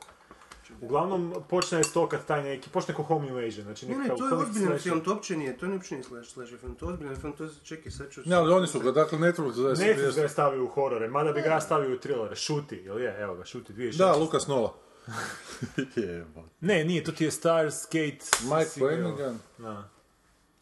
Uglavnom, 0.81 1.33
počne 1.49 1.83
stokat 1.83 2.25
taj 2.25 2.43
neki, 2.43 2.69
počne 2.69 2.93
ko 2.93 3.03
Home 3.03 3.27
Invasion, 3.27 3.63
znači 3.63 3.85
Ne, 3.85 3.91
ne, 3.91 3.97
nekakav 3.97 4.17
to 4.19 4.27
je 4.27 4.33
ozbiljan 4.35 4.67
slasher. 4.67 4.81
film, 4.83 5.01
to 5.01 5.11
uopće 5.11 5.37
nije, 5.37 5.57
to 5.57 5.67
uopće 5.67 5.95
nije 5.95 6.03
slash, 6.03 6.29
slasher 6.29 6.59
film, 6.59 6.75
to 6.75 6.85
je 6.85 6.93
ozbiljan 6.93 7.15
film, 7.15 7.33
to 7.33 7.43
je, 7.43 7.49
čekaj, 7.63 7.91
sad 7.91 8.11
ću... 8.11 8.21
Ne, 8.25 8.35
ali 8.35 8.53
oni 8.53 8.67
su 8.67 8.79
ga, 8.79 8.91
dakle, 8.93 9.17
Netflix 9.19 9.53
da 9.53 9.69
Netflix 9.75 10.15
ga 10.15 10.21
je 10.21 10.29
stavio 10.29 10.63
u 10.63 10.67
horore, 10.67 11.07
mada 11.09 11.31
bi 11.31 11.41
ga 11.41 11.59
stavio 11.59 11.95
u 11.95 11.99
thrillere. 11.99 12.35
Šuti, 12.35 12.75
jel 12.75 12.99
je? 12.99 13.15
Evo 13.19 13.35
ga, 13.35 13.45
Šuti 13.45 13.73
2006. 13.73 13.97
Da, 13.97 14.13
Lukas 14.13 14.47
Nola. 14.47 14.73
Jebate. 15.95 16.49
Ne, 16.61 16.83
nije, 16.83 17.03
to 17.03 17.11
ti 17.11 17.23
je 17.23 17.31
Stars, 17.31 17.85
Kate... 17.85 18.19
Mike. 18.43 18.69
Flanagan, 18.77 19.39
Da. 19.57 19.89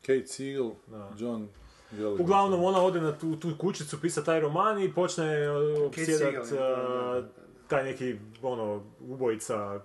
Kate 0.01 0.27
Siegel, 0.27 0.71
Da. 0.87 1.11
John 1.17 1.47
Gallagher. 1.91 2.21
Uglavnom, 2.21 2.63
ona 2.63 2.81
ode 2.81 3.01
na 3.01 3.17
tu, 3.17 3.35
tu 3.35 3.51
kućicu 3.57 4.01
pisati 4.01 4.25
taj 4.25 4.39
roman 4.39 4.81
i 4.83 4.93
počne 4.93 5.45
da, 5.45 6.31
da, 6.57 7.17
uh, 7.17 7.25
taj 7.67 7.83
neki, 7.83 8.15
ono, 8.41 8.83
ubojica 8.99 9.79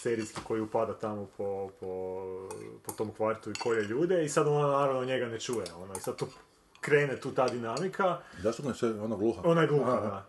serijski 0.00 0.40
koji 0.44 0.60
upada 0.60 0.98
tamo 0.98 1.26
po, 1.36 1.70
po, 1.80 2.24
po 2.86 2.92
tom 2.92 3.12
kvartu 3.16 3.50
i 3.50 3.54
kolje 3.54 3.82
ljude 3.82 4.24
i 4.24 4.28
sad 4.28 4.46
ona 4.46 4.68
naravno 4.68 5.04
njega 5.04 5.26
ne 5.26 5.40
čuje. 5.40 5.64
Ono, 5.82 5.94
I 5.94 6.00
sad 6.00 6.16
tu 6.16 6.26
krene 6.80 7.16
tu 7.20 7.30
ta 7.30 7.48
dinamika. 7.48 8.18
Zašto 8.42 8.62
ne 8.68 8.74
sve 8.74 9.00
ono 9.00 9.16
gluha? 9.16 9.42
Ona 9.44 9.60
je 9.60 9.66
gluha, 9.68 9.92
Aha. 9.92 10.00
da. 10.00 10.26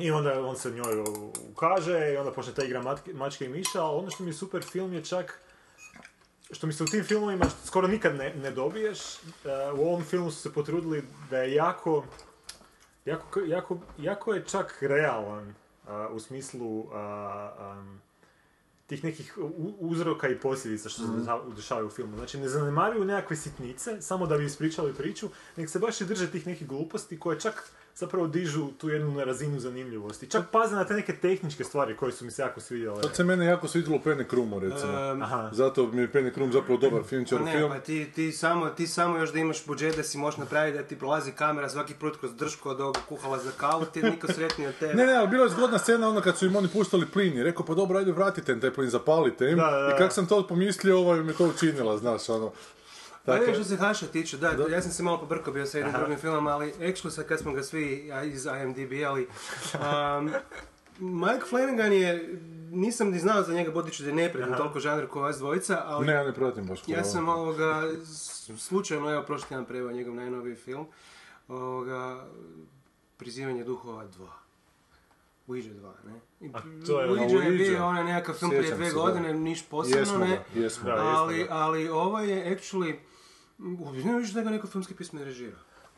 I 0.00 0.10
onda 0.10 0.40
on 0.40 0.56
se 0.56 0.70
njoj 0.70 1.04
ukaže 1.46 2.12
i 2.12 2.16
onda 2.16 2.32
počne 2.32 2.54
ta 2.54 2.64
igra 2.64 2.82
matke- 2.82 3.14
mačke 3.14 3.44
i 3.44 3.50
miša, 3.50 3.82
ali 3.82 3.98
ono 3.98 4.10
što 4.10 4.22
mi 4.22 4.30
je 4.30 4.34
super 4.34 4.62
film 4.62 4.92
je 4.92 5.04
čak 5.04 5.40
što 6.50 6.66
mi 6.66 6.72
se 6.72 6.84
u 6.84 6.88
tim 6.88 7.04
filmovima 7.04 7.44
skoro 7.64 7.88
nikad 7.88 8.14
ne, 8.14 8.34
ne 8.34 8.50
dobiješ, 8.50 8.98
e, 9.14 9.18
u 9.72 9.80
ovom 9.82 10.04
filmu 10.04 10.30
su 10.30 10.38
se 10.38 10.52
potrudili 10.52 11.02
da 11.30 11.38
je 11.38 11.54
jako, 11.54 12.04
jako, 13.04 13.40
jako, 13.40 13.78
jako 13.98 14.34
je 14.34 14.44
čak 14.44 14.78
realan 14.80 15.54
a, 15.86 16.08
u 16.08 16.20
smislu 16.20 16.86
am, 16.92 18.02
tih 18.86 19.04
nekih 19.04 19.38
uzroka 19.78 20.28
i 20.28 20.36
posljedica 20.36 20.88
što 20.88 21.02
se 21.02 21.08
Mhm. 21.08 21.18
dešava- 21.20 21.54
dešavaju 21.54 21.86
u 21.86 21.90
filmu. 21.90 22.16
Znači 22.16 22.38
ne 22.38 22.48
zanemaruju 22.48 23.04
nekakve 23.04 23.36
sitnice, 23.36 24.02
samo 24.02 24.26
da 24.26 24.36
bi 24.36 24.44
ispričali 24.44 24.94
priču, 24.94 25.26
nego 25.56 25.70
se 25.70 25.78
baš 25.78 26.00
i 26.00 26.06
drže 26.06 26.30
tih 26.30 26.46
nekih 26.46 26.68
gluposti 26.68 27.18
koje 27.18 27.40
čak 27.40 27.70
zapravo 27.96 28.26
dižu 28.26 28.68
tu 28.78 28.88
jednu 28.88 29.12
na 29.12 29.24
razinu 29.24 29.60
zanimljivosti. 29.60 30.30
Čak 30.30 30.42
paze 30.52 30.76
na 30.76 30.84
te 30.84 30.94
neke 30.94 31.16
tehničke 31.16 31.64
stvari 31.64 31.96
koje 31.96 32.12
su 32.12 32.24
mi 32.24 32.30
se 32.30 32.42
jako 32.42 32.60
svidjele. 32.60 33.02
Sad 33.02 33.16
se 33.16 33.24
mene 33.24 33.46
jako 33.46 33.68
svidjelo 33.68 33.96
u 33.96 34.00
Penny 34.00 34.24
Krumu, 34.24 34.58
recimo. 34.58 34.92
Em, 34.92 35.22
Aha. 35.22 35.50
Zato 35.52 35.86
mi 35.86 36.00
je 36.00 36.12
Penny 36.12 36.34
Krum 36.34 36.52
zapravo 36.52 36.80
dobar 36.80 37.02
film, 37.02 37.24
Pa 37.24 37.28
čar 37.28 37.40
ne, 37.40 37.52
film. 37.52 37.70
pa 37.70 37.78
ti, 37.80 38.12
ti, 38.14 38.32
samo, 38.32 38.68
ti 38.70 38.86
samo 38.86 39.18
još 39.18 39.32
da 39.32 39.38
imaš 39.38 39.66
budžet 39.66 39.96
da 39.96 40.02
si 40.02 40.18
možeš 40.18 40.38
napraviti 40.38 40.78
da 40.78 40.84
ti 40.84 40.98
prolazi 40.98 41.32
kamera 41.32 41.68
svaki 41.68 41.94
put 41.94 42.16
kroz 42.20 42.34
dršku 42.34 42.68
od 42.68 42.80
ovog 42.80 42.98
kuhala 43.08 43.38
za 43.38 43.50
kavu, 43.56 43.84
ti 43.84 43.98
je 43.98 44.10
niko 44.10 44.32
sretniji 44.32 44.68
od 44.68 44.74
tebe. 44.80 44.94
Ne, 44.94 45.06
ne, 45.06 45.14
ali 45.16 45.28
bila 45.28 45.44
je 45.44 45.50
zgodna 45.50 45.78
scena 45.78 46.08
onda 46.08 46.20
kad 46.20 46.38
su 46.38 46.46
im 46.46 46.56
oni 46.56 46.68
puštali 46.68 47.06
plin 47.06 47.38
i 47.38 47.42
rekao 47.42 47.66
pa 47.66 47.74
dobro, 47.74 47.98
ajde 47.98 48.12
vratite 48.12 48.52
im 48.52 48.60
taj 48.60 48.70
plin, 48.70 48.90
zapalite 48.90 49.50
im. 49.50 49.56
Da, 49.56 49.70
da, 49.70 49.78
da. 49.80 49.94
I 49.94 49.98
kak 49.98 50.12
sam 50.12 50.26
to 50.26 50.46
pomislio, 50.46 50.98
ovaj 50.98 51.20
mi 51.20 51.28
je 51.28 51.36
to 51.36 51.46
učinila, 51.46 51.98
znaš, 51.98 52.28
ono. 52.28 52.52
Pa 53.38 53.46
ne, 53.46 53.54
što 53.54 53.64
se 53.64 53.76
Haša 53.76 54.06
tiče, 54.06 54.36
da, 54.36 54.56
ja 54.70 54.82
sam 54.82 54.92
se 54.92 55.02
malo 55.02 55.18
pobrkao 55.18 55.52
bio 55.52 55.66
sa 55.66 55.78
jednim 55.78 55.94
drugim 55.98 56.18
filmom, 56.18 56.46
ali 56.46 56.72
Exclu 56.80 57.10
sad 57.10 57.26
kad 57.26 57.38
smo 57.38 57.52
ga 57.52 57.62
svi 57.62 58.10
iz 58.24 58.46
IMDb-ali, 58.46 59.26
um, 59.74 60.30
Mike 61.22 61.44
Flanagan 61.48 61.92
je, 61.92 62.38
nisam 62.70 63.10
ni 63.10 63.18
znao 63.18 63.42
za 63.42 63.54
njega, 63.54 63.70
budući 63.70 64.02
da 64.02 64.08
je 64.08 64.14
nepredan 64.14 64.56
toliko 64.56 64.80
žanr 64.80 65.06
kao 65.12 65.22
vas 65.22 65.38
dvojica, 65.38 65.82
ali 65.86 66.06
ne, 66.06 66.12
ja 66.12 66.24
ne 66.24 66.32
pratim 66.34 66.64
baš 66.66 66.80
ja 66.86 67.04
sam 67.04 67.28
ovoga, 67.28 67.82
slučajno, 68.58 69.12
evo, 69.12 69.22
prošli 69.22 69.48
tjedan 69.48 69.64
preveo 69.64 69.92
njegov 69.92 70.14
najnoviji 70.14 70.56
film, 70.56 70.86
ovoga, 71.48 72.24
Prizivanje 73.16 73.64
duhova 73.64 74.04
2. 74.04 74.26
Ouija 75.46 75.64
2, 75.74 75.92
ne? 76.06 76.20
I 76.40 76.50
A 76.54 76.60
to 76.86 77.00
je 77.00 77.10
ono 77.10 77.22
Ouija 77.22 77.42
je 77.42 77.48
Ouija. 77.48 77.70
bio 77.70 77.86
onaj 77.86 78.04
nekakav 78.04 78.34
film 78.34 78.50
prije 78.50 78.92
da. 78.92 78.92
godine, 78.94 79.34
niš 79.34 79.62
posebno, 79.62 79.98
Jesmo 80.00 80.18
ne? 80.18 80.26
ga, 80.26 80.60
jesmo 80.60 80.84
Da, 80.84 80.92
jesmo 80.94 81.10
ali, 81.16 81.46
ali 81.50 81.88
ovo 81.88 82.20
je 82.20 82.56
actually, 82.56 82.96
ne 84.04 84.16
vidiš 84.16 84.32
da 84.32 84.42
ga 84.42 84.50
neko 84.50 84.66
filmski 84.66 84.94
pismen 84.94 85.24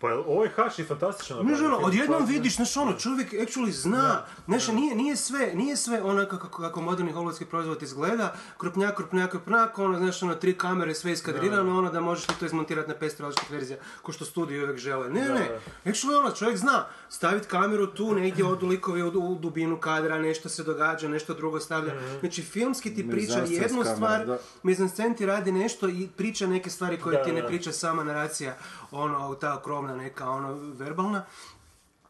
Pa 0.03 0.09
jel, 0.09 0.22
ovo 0.26 0.44
je 0.44 0.50
Haši 0.50 0.84
fantastično 0.84 1.36
Ne, 1.36 1.42
napravio 1.42 1.76
ono, 1.76 1.86
odjednom 1.86 2.26
vidiš, 2.26 2.57
znaš 2.57 2.76
ono, 2.76 2.92
čovjek 2.92 3.32
actually 3.32 3.70
zna, 3.70 4.24
znaš, 4.46 4.68
nije, 4.68 4.94
nije 4.94 5.16
sve, 5.16 5.53
nije 5.55 5.76
sve 5.76 6.03
ono 6.03 6.26
kako, 6.26 6.48
kako 6.62 6.80
moderni 6.80 7.12
hollywoodski 7.12 7.44
proizvod 7.44 7.82
izgleda, 7.82 8.34
krupnjak, 8.59 8.96
krupnjak, 8.96 9.30
krupnjak, 9.30 9.78
ono, 9.78 9.98
znaš, 9.98 10.22
ono, 10.22 10.34
tri 10.34 10.59
kamere, 10.59 10.94
sve 10.94 11.12
iskadrirano, 11.12 11.78
ono, 11.78 11.90
da 11.90 12.00
možeš 12.00 12.26
ti 12.26 12.34
to 12.38 12.46
izmontirati 12.46 12.88
na 12.88 12.94
pet 12.94 13.20
različitih 13.20 13.50
verzija, 13.50 13.78
ko 14.03 14.12
što 14.12 14.24
studiji 14.24 14.62
uvijek 14.62 14.78
žele. 14.78 15.11
Ne, 15.11 15.28
ne, 15.28 15.61
actually, 15.84 16.18
ono, 16.20 16.30
čovjek 16.30 16.57
zna, 16.57 16.86
staviti 17.09 17.48
kameru 17.48 17.86
tu, 17.86 18.14
negdje 18.14 18.44
odu 18.44 18.66
likovi 18.66 19.03
u, 19.03 19.09
u 19.09 19.34
dubinu 19.34 19.80
kadra, 19.80 20.18
nešto 20.18 20.48
se 20.48 20.62
događa, 20.62 21.09
nešto 21.09 21.34
drugo 21.34 21.61
stavlja. 21.61 21.92
Znači, 22.20 22.42
filmski 22.42 22.94
ti 22.94 23.11
priča 23.11 23.38
jednu 23.48 23.84
stvar, 23.84 24.26
da. 24.26 24.38
Mizansen 24.62 25.14
ti 25.14 25.26
radi 25.26 25.53
nešto 25.53 25.88
i 25.88 26.09
priča 26.16 26.46
neke 26.46 26.70
stvari 26.70 27.00
koje 27.00 27.16
Da, 27.16 27.24
ti 27.24 27.32
ne 27.32 27.42
da. 27.42 27.46
priča 27.46 27.72
sama 27.72 28.05
naracija, 28.05 28.57
ono, 28.93 29.34
ta 29.34 29.62
krovna 29.62 29.97
neka, 29.97 30.30
ono, 30.30 30.55
verbalna. 30.55 31.24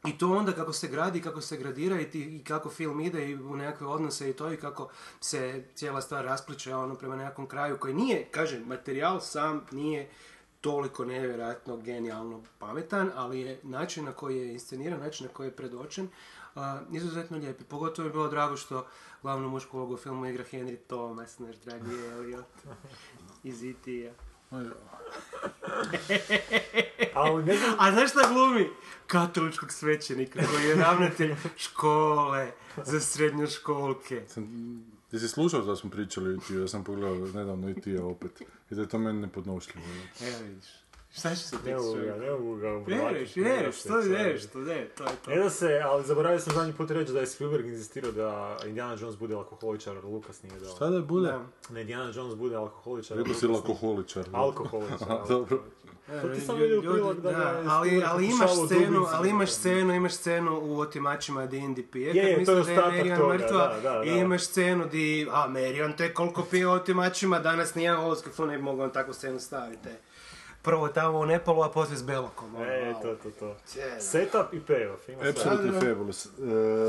I 0.05 0.19
to 0.19 0.33
onda 0.33 0.53
kako 0.53 0.73
se 0.73 0.89
gradi, 0.89 1.23
kako 1.23 1.41
se 1.41 1.57
gradira 1.57 2.01
i, 2.01 2.11
ti, 2.11 2.37
i 2.37 2.45
kako 2.45 2.71
film 2.71 3.01
ide 3.01 3.31
i 3.31 3.35
u 3.35 3.57
nekakve 3.57 3.87
odnose 3.87 4.31
i 4.31 4.33
to 4.33 4.53
i 4.53 4.57
kako 4.57 4.89
se 5.21 5.65
cijela 5.75 6.01
stvar 6.01 6.25
raspliče 6.25 6.75
ono 6.75 6.95
prema 6.95 7.17
nekakvom 7.17 7.47
kraju 7.47 7.79
koji 7.79 7.95
nije, 7.95 8.29
kažem, 8.31 8.63
materijal 8.67 9.21
sam 9.21 9.67
nije 9.71 10.11
toliko 10.61 11.05
nevjerojatno 11.05 11.77
genijalno 11.77 12.43
pametan, 12.59 13.11
ali 13.15 13.41
je 13.41 13.61
način 13.63 14.05
na 14.05 14.13
koji 14.13 14.39
je 14.39 14.53
insceniran, 14.53 15.01
način 15.01 15.27
na 15.27 15.33
koji 15.33 15.47
je 15.47 15.57
predočen, 15.57 16.09
a, 16.55 16.81
izuzetno 16.93 17.39
lijepi. 17.39 17.65
Pogotovo 17.65 18.07
je 18.07 18.13
bilo 18.13 18.29
drago 18.29 18.57
što 18.57 18.87
glavnu 19.23 19.49
mušku 19.49 19.77
ulogu 19.77 19.95
u 19.95 19.97
filmu 19.97 20.27
igra 20.27 20.45
Henry 20.45 20.77
Thomas, 20.87 21.39
naš 21.39 21.57
dragi 21.57 21.91
Elliot 22.13 22.47
iz 23.43 23.65
E.T.-a. 23.65 24.32
Ali 27.15 27.45
ne 27.45 27.57
znam, 27.57 27.75
A 27.79 27.93
znaš 27.93 28.11
šta 28.11 28.21
glumi? 28.33 28.69
Katoličkog 29.07 29.73
svećenika 29.73 30.41
koji 30.47 30.65
je 30.65 30.75
ravnatelj 30.75 31.35
škole 31.57 32.53
za 32.85 33.01
srednjoškolke. 33.01 34.23
Jesi 35.13 35.29
slušao 35.29 35.63
da 35.63 35.77
smo 35.77 35.91
pričali 35.91 36.35
o 36.35 36.41
ti, 36.41 36.55
ja 36.55 36.69
sam 36.69 36.85
pogledao 36.85 37.27
nedavno 37.27 37.71
i 37.71 37.75
ti 37.75 37.97
opet. 37.97 38.43
I 38.71 38.75
da 38.75 38.81
je 38.81 38.89
to 38.89 38.99
meni 38.99 39.21
nepodnošljivo. 39.21 39.87
Evo 40.21 40.39
vidiš. 40.43 40.82
Šta 41.13 41.31
će 41.31 41.37
se 41.37 41.57
ne 41.67 41.75
mogu 41.77 41.95
ga, 41.95 42.17
ne 42.17 42.31
mogu 42.31 42.57
ga 42.57 42.69
Vjeruješ, 42.87 43.33
to 43.35 43.41
vjeruješ, 43.41 44.47
to 44.47 44.59
ne, 44.59 44.89
to 44.97 45.05
je 45.05 45.11
to. 45.25 45.31
Ne 45.31 45.37
da 45.37 45.51
se, 45.51 45.81
ali 45.85 46.05
zaboravio 46.05 46.39
sam 46.39 46.55
zadnji 46.55 46.73
put 46.73 46.91
reći 46.91 47.13
da 47.13 47.21
je 47.21 47.27
Spielberg 47.27 47.67
inzistirao 47.67 48.13
da 48.13 48.57
Indiana 48.67 48.97
Jones 49.01 49.17
bude 49.17 49.35
alkoholičar, 49.35 49.97
a 49.97 50.01
Lucas 50.01 50.43
nije 50.43 50.61
dao. 50.61 50.77
Šta 50.77 50.91
da 50.91 51.01
bude? 51.01 51.29
Da. 51.29 51.45
Ne, 51.71 51.81
Indiana 51.81 52.13
Jones 52.15 52.35
bude 52.35 52.57
alkoholičar. 52.57 53.17
Rekao 53.17 53.35
si 53.35 53.47
Lucas 53.47 53.65
nije. 53.65 53.73
alkoholičar. 53.73 54.25
Alkoholičar. 54.33 55.09
Dobro. 55.29 55.63
To 56.23 56.29
ti 56.29 56.41
sam 56.41 56.57
vidio 56.57 56.81
prilog 56.81 57.21
da 57.21 57.33
ga 57.33 57.39
je 57.39 57.65
ali, 57.69 58.03
ali 58.07 58.27
imaš 58.27 58.51
scenu, 58.67 59.07
ali 59.13 59.31
imaš 59.31 59.51
scenu, 59.51 59.95
imaš 59.95 60.13
scenu 60.13 60.61
u 60.63 60.79
otimačima 60.79 61.47
di 61.47 61.59
Indy 61.59 61.83
pije, 61.93 62.15
Je, 62.15 62.23
je, 62.23 62.45
to 62.45 62.55
misli 62.55 62.55
je 62.55 62.65
da 62.65 62.71
je 62.73 62.79
ostatak 62.79 62.99
Marion 62.99 63.19
toga, 63.19 63.35
mrtva, 63.35 63.69
da, 63.69 63.81
da, 63.81 63.99
da. 63.99 64.05
i 64.05 64.19
imaš 64.19 64.43
scenu 64.43 64.87
di, 64.87 65.29
a 65.31 65.49
Marion 65.49 65.93
te 65.97 66.15
koliko 66.15 66.45
pije 66.51 66.67
u 66.67 66.71
otimačima, 66.71 67.39
danas 67.39 67.75
nijedan 67.75 68.01
holovski 68.01 68.31
film 68.31 68.49
ne 68.49 68.57
bi 68.57 68.63
mogao 68.63 68.87
na 68.87 68.93
takvu 68.93 69.15
scenu 69.15 69.41
staviti. 69.41 69.89
Prvo 70.63 70.89
tamo 70.89 71.19
u 71.19 71.27
Nepalu, 71.27 71.63
a 71.63 71.71
poslije 71.71 71.99
s 71.99 72.03
Belokom. 72.03 72.55
ono, 72.55 72.65
E, 72.65 72.85
malo. 72.85 73.03
to, 73.03 73.15
to, 73.15 73.31
to. 73.31 73.57
Cijelo. 73.67 74.01
Setup 74.01 74.53
i 74.53 74.61
payoff, 74.61 75.09
ima. 75.09 75.23
Absolutely 75.23 75.89
fabulous. 75.89 76.27
E, 76.27 76.31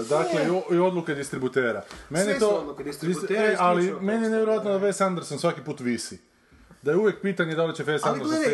dakle, 0.10 0.42
i, 0.72 0.78
odluke 0.78 1.14
distributera. 1.16 1.84
Meni 2.10 2.26
Sve 2.26 2.40
to, 2.40 2.50
odluke 2.50 2.84
distributera, 2.84 3.44
e, 3.44 3.56
ali 3.60 3.96
meni 4.02 4.24
je 4.24 4.30
nevjerojatno 4.30 4.72
da 4.72 4.80
da. 4.80 4.88
Wes 4.88 5.06
Anderson 5.06 5.40
svaki 5.40 5.62
put 5.62 5.80
visi. 5.80 6.33
Da 6.84 6.92
je 6.92 6.98
uvijek 6.98 7.22
pitanje 7.22 7.56
da 7.56 7.66
li 7.66 7.76
će 7.76 7.84
nije, 7.86 7.98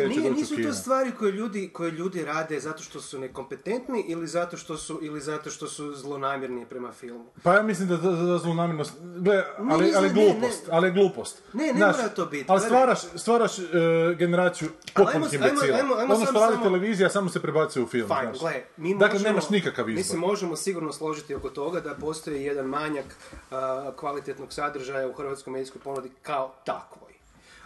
doći 0.08 0.20
u 0.20 0.34
nisu 0.34 0.62
to 0.62 0.72
stvari 0.72 1.12
koje 1.18 1.32
ljudi, 1.32 1.70
koje 1.72 1.90
ljudi 1.90 2.24
rade 2.24 2.60
zato 2.60 2.82
što 2.82 3.00
su 3.00 3.18
nekompetentni 3.18 4.04
ili 4.08 4.26
zato 4.26 4.56
što 4.56 4.76
su, 4.76 4.98
ili 5.02 5.20
zato 5.20 5.50
što 5.50 5.68
su 5.68 5.94
zlonamjerni 5.94 6.66
prema 6.66 6.92
filmu. 6.92 7.26
Pa 7.42 7.54
ja 7.54 7.62
mislim 7.62 7.88
da 7.88 7.96
da, 7.96 8.10
da 8.10 8.38
zlonamjernost, 8.38 8.92
gle, 9.00 9.44
ali, 9.58 9.84
ne, 9.84 9.92
ali 9.96 10.08
ne, 10.08 10.14
glupost, 10.14 10.66
ne. 10.66 10.74
ali 10.76 10.92
glupost. 10.92 11.42
Ne, 11.52 11.66
ne 11.66 11.72
Znaš, 11.72 11.96
mora 11.96 12.08
to 12.08 12.26
biti, 12.26 12.44
Ali 12.48 12.60
stvaraš, 12.60 12.98
stvaraš 13.16 13.58
e, 13.58 13.62
generaciju 14.18 14.68
potpunih 14.94 15.32
imbecila. 15.32 15.78
Ono 16.04 16.26
što 16.26 16.40
radi 16.40 16.52
samo- 16.52 16.64
televizija 16.64 17.10
samo 17.10 17.28
se 17.28 17.42
prebacuje 17.42 17.82
u 17.82 17.86
film. 17.86 18.08
Fajn, 18.08 18.32
gle, 18.40 18.62
mi 18.76 18.94
dakle, 18.98 19.12
možemo, 19.12 19.28
nemaš 19.28 19.50
nikakav 19.50 19.86
Mi 19.86 19.94
se 19.94 20.00
izbor. 20.00 20.18
možemo 20.28 20.56
sigurno 20.56 20.92
složiti 20.92 21.34
oko 21.34 21.50
toga 21.50 21.80
da 21.80 21.94
postoji 21.94 22.44
jedan 22.44 22.66
manjak 22.66 23.06
a, 23.50 23.92
kvalitetnog 23.96 24.52
sadržaja 24.52 25.08
u 25.08 25.12
hrvatskoj 25.12 25.52
medijskoj 25.52 25.80
ponudi 25.84 26.10
kao 26.22 26.54
takvoj. 26.64 27.09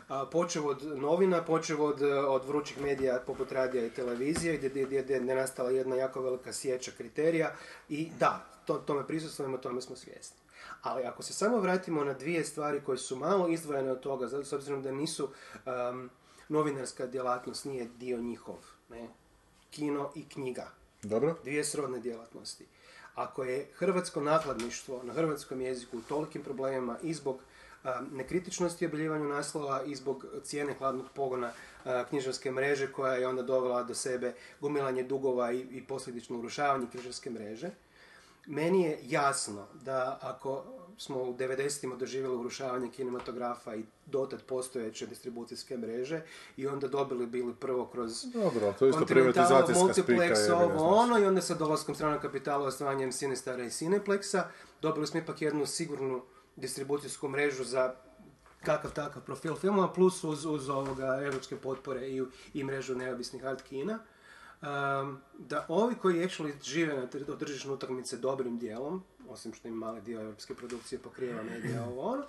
A, 0.09 0.27
počev 0.27 0.67
od 0.67 0.83
novina, 0.99 1.45
počev 1.45 1.83
od, 1.83 2.03
od 2.29 2.45
vrućih 2.45 2.81
medija 2.81 3.21
poput 3.27 3.53
radija 3.53 3.87
i 3.87 3.91
televizije, 3.91 4.57
gdje, 4.57 4.69
gdje, 4.69 5.03
gdje 5.03 5.15
je 5.15 5.21
nastala 5.21 5.71
jedna 5.71 5.97
jako 5.97 6.23
velika 6.23 6.53
sjeća 6.53 6.91
kriterija 6.97 7.55
i 7.89 8.11
da, 8.19 8.47
to, 8.65 8.75
tome 8.75 9.07
prisustvujemo, 9.07 9.59
tome 9.59 9.81
smo 9.81 9.97
svjesni. 9.97 10.39
Ali 10.83 11.05
ako 11.05 11.23
se 11.23 11.33
samo 11.33 11.61
vratimo 11.61 12.05
na 12.05 12.13
dvije 12.13 12.45
stvari 12.45 12.81
koje 12.87 12.99
su 12.99 13.17
malo 13.17 13.49
izdvojene 13.49 13.93
od 13.93 14.01
toga, 14.01 14.29
zato 14.29 14.45
s 14.45 14.53
obzirom 14.53 14.83
da 14.83 14.93
nisu 14.93 15.29
um, 15.91 16.11
novinarska 16.49 17.07
djelatnost 17.07 17.65
nije 17.65 17.89
dio 17.99 18.21
njihov, 18.21 18.59
ne? 18.91 19.09
kino 19.71 20.11
i 20.15 20.29
knjiga 20.29 20.71
Dobro? 21.03 21.37
dvije 21.45 21.65
srodne 21.65 22.01
djelatnosti. 22.01 22.67
Ako 23.15 23.45
je 23.45 23.71
hrvatsko 23.75 24.21
nakladništvo 24.21 25.03
na 25.03 25.13
hrvatskom 25.13 25.61
jeziku 25.61 25.99
u 25.99 26.03
tolikim 26.09 26.43
problemima 26.43 26.99
i 27.03 27.15
zbog 27.15 27.41
nekritičnosti 28.13 28.85
u 28.85 28.89
objavljivanju 28.89 29.29
naslova 29.29 29.83
i 29.83 29.95
zbog 29.95 30.27
cijene 30.43 30.75
hladnog 30.75 31.07
pogona 31.15 31.53
knjižarske 32.09 32.51
mreže 32.51 32.93
koja 32.93 33.15
je 33.15 33.29
onda 33.29 33.43
dovela 33.43 33.83
do 33.83 33.95
sebe 33.95 34.35
gomilanje 34.61 35.03
dugova 35.03 35.53
i, 35.53 35.61
i 35.61 35.87
posljedično 35.87 36.39
urušavanje 36.39 36.87
knjižarske 36.93 37.31
mreže, 37.31 37.71
meni 38.47 38.83
je 38.83 38.99
jasno 39.03 39.67
da 39.85 40.19
ako 40.23 40.65
smo 40.99 41.23
u 41.23 41.35
90-ima 41.35 41.97
doživjeli 41.97 42.37
urušavanje 42.37 42.91
kinematografa 42.91 43.75
i 43.75 43.85
dotad 44.07 44.43
postojeće 44.43 45.07
distribucijske 45.07 45.77
mreže 45.77 46.21
i 46.57 46.67
onda 46.67 46.89
dobili 46.89 47.27
bili 47.27 47.55
prvo 47.55 47.87
kroz 47.87 48.25
Dobro, 48.33 48.75
to 48.79 48.87
je 48.87 48.91
isto 48.91 49.07
privatizacijska 49.07 49.85
Multiplex, 49.85 50.35
spika. 50.35 50.57
ga, 50.57 50.65
ovo 50.65 50.97
ono 50.97 51.19
i 51.19 51.25
onda 51.25 51.41
sa 51.41 51.55
dolaskom 51.55 51.95
stranog 51.95 52.23
kapitala 52.23 52.67
osvajanjem 52.67 53.13
Cinestara 53.13 53.65
i 53.65 53.71
Cineplexa 53.71 54.43
dobili 54.83 55.07
smo 55.07 55.21
ipak 55.21 55.43
jednu 55.43 55.67
sigurnu 55.67 56.23
distribucijsku 56.57 57.29
mrežu 57.29 57.65
za 57.65 57.95
kakav 58.65 58.93
takav 58.93 59.23
profil 59.23 59.55
filmova 59.55 59.93
plus 59.93 60.25
uz, 60.25 60.45
uz 60.45 60.69
ovoga 60.69 61.21
europske 61.25 61.57
potpore 61.57 62.09
i, 62.09 62.23
i 62.55 62.65
mrežu 62.65 62.95
neovisnih 62.95 63.45
art 63.45 63.63
kina. 63.63 63.99
Um, 64.63 65.21
da 65.39 65.67
ovi 65.69 65.95
koji 65.95 66.21
actually 66.21 66.65
žive 66.65 66.97
na 66.97 67.07
tr- 67.07 67.31
od 67.33 67.39
tržišne 67.39 67.73
utakmice 67.73 68.17
dobrim 68.17 68.59
dijelom, 68.59 69.03
osim 69.29 69.55
što 69.55 69.69
im 69.69 69.75
mali 69.75 70.01
dio 70.01 70.21
europske 70.21 70.55
produkcije 70.55 70.99
pokrijeva 70.99 71.43
medija 71.43 71.85
ovo 71.85 72.03
ono, 72.03 72.25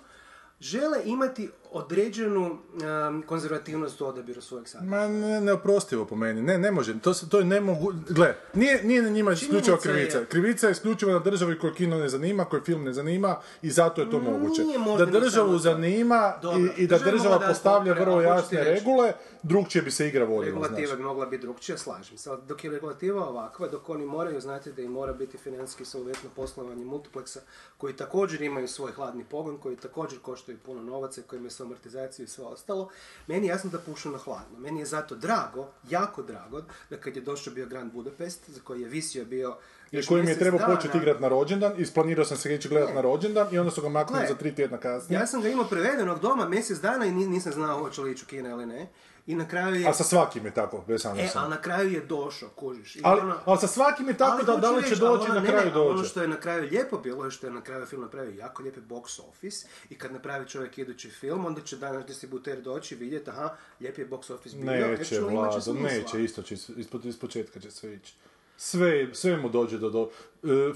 žele 0.60 0.98
imati 1.04 1.50
određenu 1.72 2.58
um, 3.08 3.22
konzervativnost 3.22 4.00
u 4.00 4.06
odabiru 4.06 4.40
svojeg 4.40 4.68
sadržaja. 4.68 5.00
Ma 5.00 5.08
ne, 5.08 5.40
neoprostivo 5.40 6.04
po 6.04 6.16
meni, 6.16 6.42
ne, 6.42 6.58
ne 6.58 6.70
može, 6.72 7.00
to, 7.00 7.14
se- 7.14 7.28
to 7.28 7.38
je 7.38 7.44
nemogu... 7.44 7.92
Gle, 8.08 8.34
nije, 8.54 8.84
nije 8.84 9.02
na 9.02 9.08
njima 9.08 9.32
isključivo 9.32 9.76
Činjenica 9.76 9.88
je- 9.90 10.06
krivica. 10.10 10.30
Krivica 10.30 10.66
je 10.66 10.72
isključivo 10.72 11.12
na 11.12 11.18
državi 11.18 11.58
koju 11.58 11.74
kino 11.74 11.98
ne 11.98 12.08
zanima, 12.08 12.44
koju 12.44 12.62
film 12.62 12.84
ne 12.84 12.92
zanima 12.92 13.36
i 13.62 13.70
zato 13.70 14.00
je 14.00 14.10
to 14.10 14.18
moguće. 14.20 14.64
nije 14.64 14.78
Da 14.98 15.06
državu 15.06 15.58
zanima 15.58 16.34
Dobro, 16.42 16.60
i, 16.76 16.82
i 16.82 16.86
da 16.86 16.98
država 16.98 17.40
postavlja 17.40 17.94
potpore, 17.94 18.00
vrlo 18.10 18.22
jasne 18.22 18.64
regule, 18.64 19.12
drugčije 19.42 19.82
bi 19.82 19.90
se 19.90 20.08
igra 20.08 20.24
vodila, 20.24 20.44
Regulativa 20.46 20.96
bi 20.96 21.02
mogla 21.02 21.26
biti 21.26 21.42
drugčija, 21.42 21.78
slažem 21.78 22.18
se. 22.18 22.30
Dok 22.38 22.64
je 22.64 22.70
regulativa 22.70 23.28
ovakva, 23.28 23.68
dok 23.68 23.88
oni 23.88 24.06
moraju 24.06 24.40
znati 24.40 24.72
da 24.72 24.82
im 24.82 24.92
mora 24.92 25.12
biti 25.12 25.38
financijski 25.38 25.84
solventno 25.84 26.30
poslovanje 26.36 26.84
multipleksa, 26.84 27.40
koji 27.78 27.94
također 27.94 28.42
imaju 28.42 28.68
svoj 28.68 28.92
hladni 28.92 29.24
pogon, 29.24 29.58
koji 29.58 29.76
također 29.76 30.18
koštaju 30.46 30.58
puno 30.60 30.82
novaca, 30.82 31.22
koji 31.22 31.38
imaju 31.38 31.50
svoju 31.50 31.66
amortizaciju 31.66 32.24
i 32.24 32.28
sve 32.28 32.44
ostalo, 32.44 32.88
meni 33.26 33.46
je 33.46 33.50
jasno 33.50 33.70
da 33.70 33.78
pušu 33.78 34.10
na 34.10 34.18
hladno. 34.18 34.58
Meni 34.58 34.80
je 34.80 34.86
zato 34.86 35.14
drago, 35.16 35.66
jako 35.84 36.22
drago, 36.22 36.62
da 36.90 36.96
kad 36.96 37.16
je 37.16 37.22
došao 37.22 37.54
bio 37.54 37.66
Grand 37.66 37.92
Budapest, 37.92 38.50
za 38.50 38.60
koji 38.60 38.82
je 38.82 38.88
visio 38.88 39.24
bio 39.24 39.56
I 39.92 40.02
koji 40.02 40.22
mi 40.22 40.30
je 40.30 40.38
trebao 40.38 40.66
početi 40.66 40.98
igrati 40.98 41.22
na 41.22 41.28
rođendan, 41.28 41.72
isplanirao 41.78 42.24
sam 42.24 42.36
se 42.36 42.54
ići 42.54 42.68
gledat 42.68 42.88
Ne. 42.88 42.94
na 42.94 43.00
rođendan 43.00 43.48
i 43.52 43.58
onda 43.58 43.70
su 43.70 43.82
ga 43.82 43.88
maknuli 43.88 44.26
za 44.28 44.34
tri 44.34 44.54
tjedna 44.54 44.78
kasnije. 44.78 45.20
Ja 45.20 45.26
sam 45.26 45.42
ga 45.42 45.48
imao 45.48 45.64
prevedenog 45.64 46.20
doma 46.20 46.48
mjesec 46.48 46.78
dana 46.78 47.06
i 47.06 47.12
ni- 47.12 47.26
nisam 47.26 47.52
znao 47.52 47.78
hoće 47.78 48.00
li 48.00 48.12
ići 48.12 48.24
u 48.24 48.28
kino 48.28 48.50
ili 48.50 48.66
ne. 48.66 48.88
I 49.26 49.34
na 49.34 49.48
kraju 49.48 49.74
je... 49.74 49.88
A 49.88 49.92
sa 49.92 50.04
svakim 50.04 50.44
je 50.44 50.54
tako, 50.54 50.84
bez 50.88 51.04
E, 51.04 51.08
Andersona. 51.08 51.44
ali 51.44 51.50
na 51.50 51.60
kraju 51.60 51.90
je 51.90 52.00
došao, 52.02 52.48
kužiš. 52.50 52.96
I 52.96 53.00
Ali, 53.04 53.20
ono- 53.20 53.36
ali 53.44 53.58
sa 53.58 53.66
svakim 53.66 54.08
je 54.08 54.16
tako 54.16 54.32
Ali 54.32 54.44
da 54.46 54.56
da 54.56 54.70
li 54.70 54.82
će 54.84 54.96
doći 54.96 55.02
na 55.28 55.34
ono- 55.34 55.46
kraju 55.46 55.58
ne, 55.60 55.72
ne, 55.72 55.80
Ono 55.80 55.92
dođe. 55.92 56.08
što 56.08 56.22
je 56.22 56.28
na 56.28 56.36
kraju 56.36 56.62
lijepo 56.62 56.98
bilo 56.98 57.24
je 57.24 57.30
što 57.30 57.46
je 57.46 57.52
na 57.52 57.60
kraju 57.60 57.86
film 57.86 58.02
napravio 58.02 58.32
jako 58.32 58.62
lijepi 58.62 58.80
box 58.80 59.20
office 59.22 59.66
i 59.90 59.98
kad 59.98 60.12
napravi 60.12 60.48
čovjek 60.48 60.78
idući 60.78 61.10
film, 61.10 61.44
onda 61.46 61.60
će 61.60 61.76
danas 61.76 62.06
distributer 62.06 62.60
doći 62.60 62.94
i 62.94 62.98
vidjeti, 62.98 63.30
aha, 63.30 63.48
lijepi 63.80 64.00
je 64.00 64.08
box 64.08 64.32
office 64.32 64.56
bio. 64.56 64.66
Neće, 64.66 64.86
actually 65.14 65.30
imat 65.30 65.52
će 65.54 65.70
Vlado, 65.70 65.80
neće, 65.82 66.24
isto 66.24 66.42
će, 66.42 66.54
ispod, 66.76 67.04
ispočetka 67.04 67.60
će 67.60 67.70
sve 67.70 67.94
ići. 67.94 68.14
Sve, 68.58 69.14
sve 69.14 69.36
mu 69.36 69.48
dođe 69.48 69.78
do... 69.78 69.90
do 69.90 70.02
uh, 70.02 70.10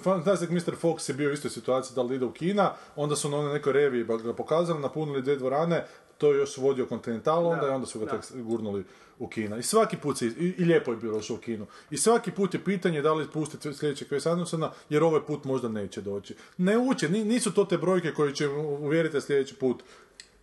Fantastic 0.02 0.50
Mr. 0.50 0.74
Fox 0.74 1.08
je 1.08 1.14
bio 1.14 1.30
u 1.30 1.32
istoj 1.32 1.50
situaciji 1.50 1.94
da 1.94 2.02
li 2.02 2.16
ide 2.16 2.24
u 2.24 2.32
kina, 2.32 2.72
onda 2.96 3.16
su 3.16 3.28
na 3.28 3.36
onoj 3.36 3.52
nekoj 3.52 3.72
reviji 3.72 4.04
ba- 4.04 4.16
ga 4.16 4.32
pokazali, 4.34 4.80
napunili 4.80 5.22
dvije 5.22 5.36
dvorane, 5.36 5.86
to 6.20 6.32
je 6.32 6.38
još 6.38 6.56
vodio 6.56 6.86
Continental, 6.86 7.46
onda 7.46 7.60
Da, 7.60 7.68
i 7.68 7.70
onda 7.70 7.86
su 7.86 7.98
ga 7.98 8.04
da. 8.04 8.10
tek 8.10 8.32
gurnuli 8.34 8.84
u 9.18 9.28
kina. 9.28 9.58
I 9.58 9.62
svaki 9.62 9.96
put 9.96 10.18
se, 10.18 10.26
i, 10.26 10.54
i 10.58 10.64
lijepo 10.64 10.90
je 10.90 10.96
bilo 10.96 11.16
još 11.16 11.30
u 11.30 11.36
kinu. 11.36 11.66
I 11.90 11.96
svaki 11.96 12.30
put 12.30 12.54
je 12.54 12.64
pitanje 12.64 13.02
da 13.02 13.12
li 13.12 13.28
pustiti 13.28 13.74
sljedećeg 13.74 14.08
Wes 14.08 14.30
Andersona, 14.30 14.70
jer 14.88 15.02
ovaj 15.02 15.20
put 15.20 15.44
možda 15.44 15.68
neće 15.68 16.00
doći. 16.00 16.34
Ne 16.56 16.78
uče, 16.78 17.08
ni- 17.08 17.24
nisu 17.24 17.52
to 17.52 17.64
te 17.64 17.78
brojke 17.78 18.12
koje 18.12 18.34
će 18.34 18.48
uvjeriti 18.48 19.20
sljedeći 19.20 19.54
put 19.54 19.82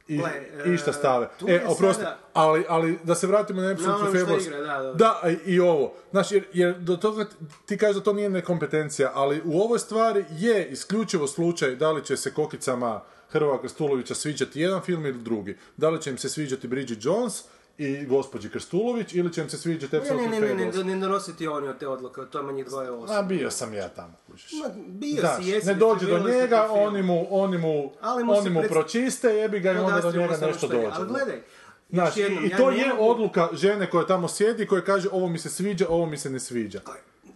i, 0.07 0.17
Gle, 0.17 0.29
i 0.65 0.77
šta 0.77 0.89
e, 0.89 0.93
stave. 0.93 1.29
E, 1.47 1.61
oprosti, 1.67 2.03
sada- 2.03 2.17
ali, 2.33 2.65
ali 2.69 2.99
da 3.03 3.15
se 3.15 3.27
vratimo 3.27 3.61
na 3.61 3.71
Episode 3.71 3.93
što 3.93 4.19
Fables. 4.19 4.45
igra, 4.45 4.57
da, 4.57 4.83
da. 4.83 4.93
Da, 4.93 5.19
a 5.23 5.29
i 5.45 5.59
ovo. 5.59 5.93
Znaš, 6.11 6.31
jer, 6.31 6.43
jer 6.53 6.79
do 6.79 6.95
toga 6.95 7.25
ti 7.65 7.77
kažeš 7.77 7.95
da 7.95 8.03
to 8.03 8.13
nije 8.13 8.29
nekompetencija, 8.29 9.11
ali 9.13 9.41
u 9.45 9.61
ovoj 9.61 9.79
stvari 9.79 10.25
je 10.31 10.67
isključivo 10.67 11.27
slučaj 11.27 11.75
da 11.75 11.91
li 11.91 12.05
će 12.05 12.17
se 12.17 12.33
kokicama 12.33 13.01
Hrvova 13.29 13.61
Krstulovića 13.61 14.15
sviđati 14.15 14.61
jedan 14.61 14.81
film 14.81 15.05
ili 15.05 15.19
drugi. 15.19 15.57
Da 15.77 15.89
li 15.89 16.01
će 16.01 16.09
im 16.09 16.17
se 16.17 16.29
sviđati 16.29 16.67
Bridget 16.67 16.97
Jones 17.01 17.43
i 17.77 18.05
gospođi 18.05 18.49
Krstulović 18.49 19.13
ili 19.13 19.33
će 19.33 19.41
im 19.41 19.49
se 19.49 19.57
sviđati 19.57 19.95
Ne, 19.95 19.99
Episode 19.99 20.21
ne, 20.21 20.29
ne, 20.29 20.39
ne, 20.41 20.55
ne, 20.55 20.71
ne, 20.73 20.83
ne 20.85 20.95
donositi 20.97 21.47
oni 21.47 21.67
od 21.67 21.77
te 21.77 21.87
odluke, 21.87 22.21
o 22.21 22.25
tome 22.25 22.53
njih 22.53 22.65
dvoje 22.65 22.87
A 22.87 22.93
osobno. 22.93 23.23
bio 23.23 23.51
sam 23.51 23.73
ja 23.73 23.89
tamo, 23.89 24.13
kužiš. 24.27 24.51
Ma, 24.53 24.69
bio 24.77 25.19
Znaš, 25.19 25.35
si, 25.37 25.49
jesi, 25.49 25.67
ne 25.67 25.73
dođe 25.73 26.05
do 26.07 26.19
njega, 26.21 26.67
oni 26.71 27.03
mu, 27.03 27.27
oni 27.31 27.57
mu, 27.57 27.91
Ali 28.01 28.23
mu 28.23 28.33
oni 28.33 28.49
mu 28.49 28.59
pred- 28.59 28.69
pročiste, 28.69 29.27
jebi 29.29 29.59
ga 29.59 29.71
i 29.71 29.77
onda 29.77 30.01
do 30.01 30.11
njega 30.11 30.37
nešto 30.37 30.53
što 30.57 30.65
je. 30.67 30.73
dođe. 30.75 30.91
Ali 30.93 31.07
gledaj, 31.07 31.41
Znaš, 31.89 32.17
jednom, 32.17 32.45
i 32.45 32.49
ja 32.49 32.57
to 32.57 32.71
ne 32.71 32.77
je 32.77 32.87
mogu- 32.87 33.03
odluka 33.03 33.49
žene 33.53 33.89
koja 33.89 34.05
tamo 34.05 34.27
sjedi, 34.27 34.67
koja 34.67 34.81
kaže 34.81 35.09
ovo 35.11 35.27
mi 35.27 35.39
se 35.39 35.49
sviđa, 35.49 35.85
ovo 35.89 36.05
mi 36.05 36.17
se 36.17 36.29
ne 36.29 36.39
sviđa. 36.39 36.81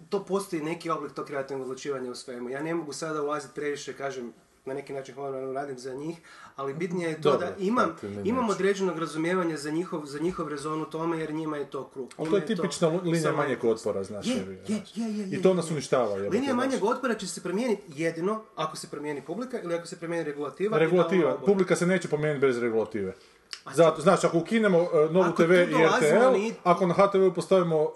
to 0.10 0.26
postoji 0.26 0.62
neki 0.62 0.90
oblik 0.90 1.14
tog 1.14 1.26
kreativnog 1.26 1.62
odlučivanja 1.64 2.12
u 2.12 2.16
svemu. 2.16 2.50
Ja 2.50 2.64
ne 2.64 2.76
mogu 2.76 2.94
sada 2.94 3.22
ulaziti 3.24 3.54
previše, 3.56 3.94
kažem, 3.94 4.34
na 4.66 4.74
neki 4.74 4.94
način 4.94 5.16
honorarno 5.16 5.54
radim 5.54 5.78
za 5.78 5.94
njih, 5.94 6.18
ali 6.56 6.74
bitnije 6.74 7.10
je 7.10 7.22
to 7.22 7.32
Dobro, 7.32 7.48
da 7.48 7.56
imam, 7.60 7.96
imam 8.24 8.44
neću. 8.44 8.52
određenog 8.52 9.00
razumijevanja 9.00 9.58
za 9.58 9.72
njihov, 9.72 10.06
za 10.06 10.20
njihov 10.20 10.48
rezon 10.48 10.82
u 10.82 10.86
tome, 10.86 11.20
jer 11.20 11.34
njima 11.34 11.58
je 11.58 11.66
to 11.66 11.88
krug. 11.88 12.14
Ali 12.18 12.30
to 12.30 12.36
je 12.36 12.46
tipična 12.46 12.90
to 12.90 13.02
linija 13.04 13.32
manjeg 13.32 13.64
otpora, 13.66 14.04
znaš. 14.04 14.28
Je, 14.28 14.34
je, 14.34 14.42
je, 14.68 14.84
je, 14.96 15.26
I 15.26 15.32
je, 15.32 15.42
to 15.42 15.54
nas 15.54 15.70
je. 15.70 15.74
uništava. 15.74 16.16
jebote, 16.16 16.30
Linija 16.30 16.56
manjeg 16.56 16.84
otpora 16.84 17.14
će 17.16 17.28
se 17.28 17.44
promijeniti 17.44 17.84
jedino 17.96 18.44
ako 18.56 18.78
se 18.78 18.88
promijeni 18.90 19.22
publika 19.22 19.62
ili 19.62 19.76
ako 19.76 19.88
se 19.88 20.00
promijeni 20.00 20.24
regulativa. 20.26 20.78
Regulativa. 20.78 21.38
Publika 21.38 21.76
se 21.76 21.86
neće 21.86 22.08
promijeniti 22.08 22.42
bez 22.42 22.60
regulative. 22.60 23.14
Zato, 23.68 24.02
znaš, 24.02 24.24
ako 24.24 24.38
ukinemo 24.38 24.80
e, 24.80 24.86
novu 25.06 25.26
Ako 25.26 25.44
TV 25.44 25.52
i 25.52 25.66
RTL, 25.66 26.32
ni- 26.34 26.54
ako 26.64 26.88
na 26.88 26.94
HTV 26.96 27.30
postavimo 27.32 27.84
e, 27.84 27.90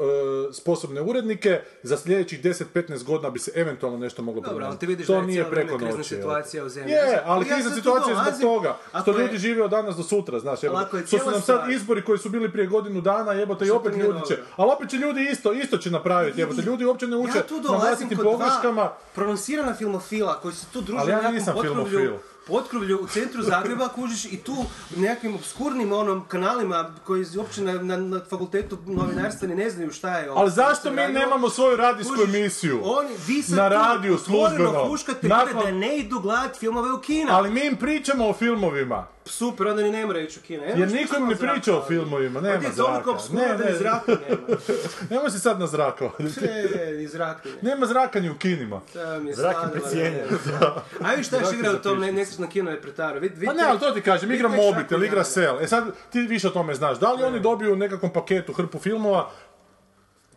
sposobne 0.53 1.01
urednike, 1.01 1.61
za 1.83 1.97
sljedećih 1.97 2.41
10-15 2.41 3.03
godina 3.03 3.29
bi 3.29 3.39
se 3.39 3.51
eventualno 3.55 3.97
nešto 3.97 4.21
moglo 4.21 4.41
Dobro, 4.41 4.49
promijeniti. 4.49 4.79
ti 4.79 4.85
vidiš 4.85 5.07
to 5.07 5.21
nije 5.21 5.43
preko 5.45 5.77
krizna 5.77 5.97
noći. 5.97 6.09
situacija 6.09 6.65
u 6.65 6.69
zemlji. 6.69 6.91
Je, 6.91 7.21
ali 7.25 7.45
krizna 7.45 7.71
situacija 7.71 8.15
je 8.17 8.23
zbog 8.27 8.41
toga. 8.43 8.77
Što 9.01 9.11
je- 9.11 9.17
ljudi 9.17 9.37
žive 9.37 9.63
od 9.63 9.71
danas 9.71 9.95
do 9.95 10.03
sutra, 10.03 10.39
znaš. 10.39 10.63
Je 10.63 10.69
Što 11.07 11.17
su 11.19 11.25
nam 11.25 11.33
sad 11.33 11.41
stvar- 11.57 11.71
izbori 11.71 12.01
koji 12.01 12.19
su 12.19 12.29
bili 12.29 12.51
prije 12.51 12.67
godinu 12.67 13.01
dana, 13.01 13.31
jebote, 13.33 13.65
i 13.65 13.71
opet 13.71 13.93
ljudi 13.93 14.19
će... 14.27 14.35
dobro. 14.35 14.51
Ali 14.55 14.71
opet 14.71 14.89
će 14.89 14.97
ljudi 14.97 15.27
isto, 15.31 15.53
isto 15.53 15.77
će 15.77 15.91
napraviti, 15.91 16.39
jebote. 16.39 16.61
Ljudi 16.61 16.85
uopće 16.85 17.07
ne 17.07 17.17
uče 17.17 17.37
ja 17.37 17.43
tu 17.43 17.55
na 17.55 17.61
dolazim 17.61 17.87
vlastitim 17.87 18.17
kod 18.17 18.25
pogreškama. 18.25 18.73
dva 18.73 18.97
prononcirana 19.15 19.73
filmofila 19.73 20.33
koji 20.35 20.53
se 20.53 20.65
tu 20.67 20.81
druže 20.81 21.01
Ali 21.01 21.11
ja 21.11 21.31
nisam 21.31 21.55
filmofil. 21.61 22.11
Potkrovlju 22.47 22.99
u 23.01 23.07
centru 23.07 23.41
Zagreba, 23.41 23.87
kužiš, 23.87 24.25
i 24.25 24.37
tu 24.37 24.55
nekakvim 24.95 25.35
obskurnim 25.35 25.91
onom 25.91 26.25
kanalima 26.27 26.91
koji 27.03 27.25
uopće 27.37 27.61
na, 27.61 27.73
na, 27.73 27.97
na 27.97 28.21
fakultetu 28.29 28.77
novinarstva 28.85 29.47
ni 29.47 29.55
ne 29.55 29.69
znaju 29.69 29.91
šta 29.91 30.17
je 30.17 30.31
ovo. 30.31 30.39
Ali 30.39 30.51
što 30.51 30.55
zašto 30.55 30.89
mi 30.89 30.95
radilo. 30.97 31.19
nemamo 31.19 31.49
svoju 31.49 31.77
radijsku 31.77 32.15
Kužiš, 32.15 32.35
emisiju? 32.35 32.81
Oni, 32.83 33.09
vi 33.27 33.41
sad 33.41 33.57
Na 33.57 33.67
radiju, 33.67 34.15
otvoreno 34.15 34.85
službeno. 34.85 34.89
Nakon- 35.21 35.63
da 35.65 35.71
ne 35.71 35.97
idu 35.97 36.19
gledat 36.19 36.57
filmove 36.59 36.91
u 36.91 36.99
kina. 36.99 37.37
Ali 37.37 37.49
mi 37.49 37.65
im 37.65 37.75
pričamo 37.75 38.29
o 38.29 38.33
filmovima. 38.33 39.14
Super, 39.27 39.67
onda 39.67 39.81
ni 39.81 39.91
ne 39.91 40.05
mora 40.05 40.19
ići 40.19 40.39
u 40.39 40.43
kina. 40.43 40.65
Evo 40.65 40.73
Jer 40.77 40.91
niko 40.91 41.19
ne 41.19 41.35
zraka 41.35 41.53
priča 41.53 41.77
o 41.77 41.83
filmovima, 41.83 42.39
Pa 42.41 42.47
nema 42.47 42.59
ti 42.59 42.75
toliko 42.77 42.93
zraka. 42.93 43.11
obskurno 43.11 43.41
Ne, 43.41 43.47
da 43.47 43.57
ni 43.57 43.71
ne. 43.71 43.77
zraka 43.77 44.11
nema. 44.11 44.57
Nemoj 45.09 45.31
si 45.31 45.39
sad 45.39 45.59
na 45.59 45.67
zraka. 45.67 46.09
E, 46.19 46.91
ni 46.91 47.07
zraka 47.07 47.41
nema. 47.45 47.57
Nema 47.63 47.85
zraka 47.85 48.19
ni 48.19 48.29
u 48.29 48.37
kinima. 48.37 48.81
Mi 49.21 49.33
Zrak 49.33 49.55
je 49.65 49.71
precijenjen. 49.71 50.13
ne. 50.21 50.67
A 51.01 51.13
vi 51.13 51.23
šta 51.23 51.37
još 51.37 51.53
igra 51.53 51.71
u 51.71 51.77
tom 51.77 51.99
nesretnom 51.99 52.49
kino 52.49 52.71
je 52.71 52.81
pretaro? 52.81 53.19
Vid, 53.19 53.31
Pa 53.45 53.53
ne, 53.53 53.63
ali 53.63 53.79
to 53.79 53.91
ti 53.91 54.01
kažem, 54.01 54.31
igra 54.31 54.47
mobitel, 54.49 55.03
igra 55.03 55.23
sel. 55.23 55.57
E 55.61 55.67
sad, 55.67 55.83
ti 56.09 56.19
više 56.19 56.47
o 56.47 56.51
tome 56.51 56.75
znaš. 56.75 56.99
Da 56.99 57.11
li 57.11 57.23
oni 57.23 57.39
dobiju 57.39 57.73
u 57.73 57.77
nekakvom 57.77 58.13
paketu 58.13 58.53
hrpu 58.53 58.79
filmova? 58.79 59.29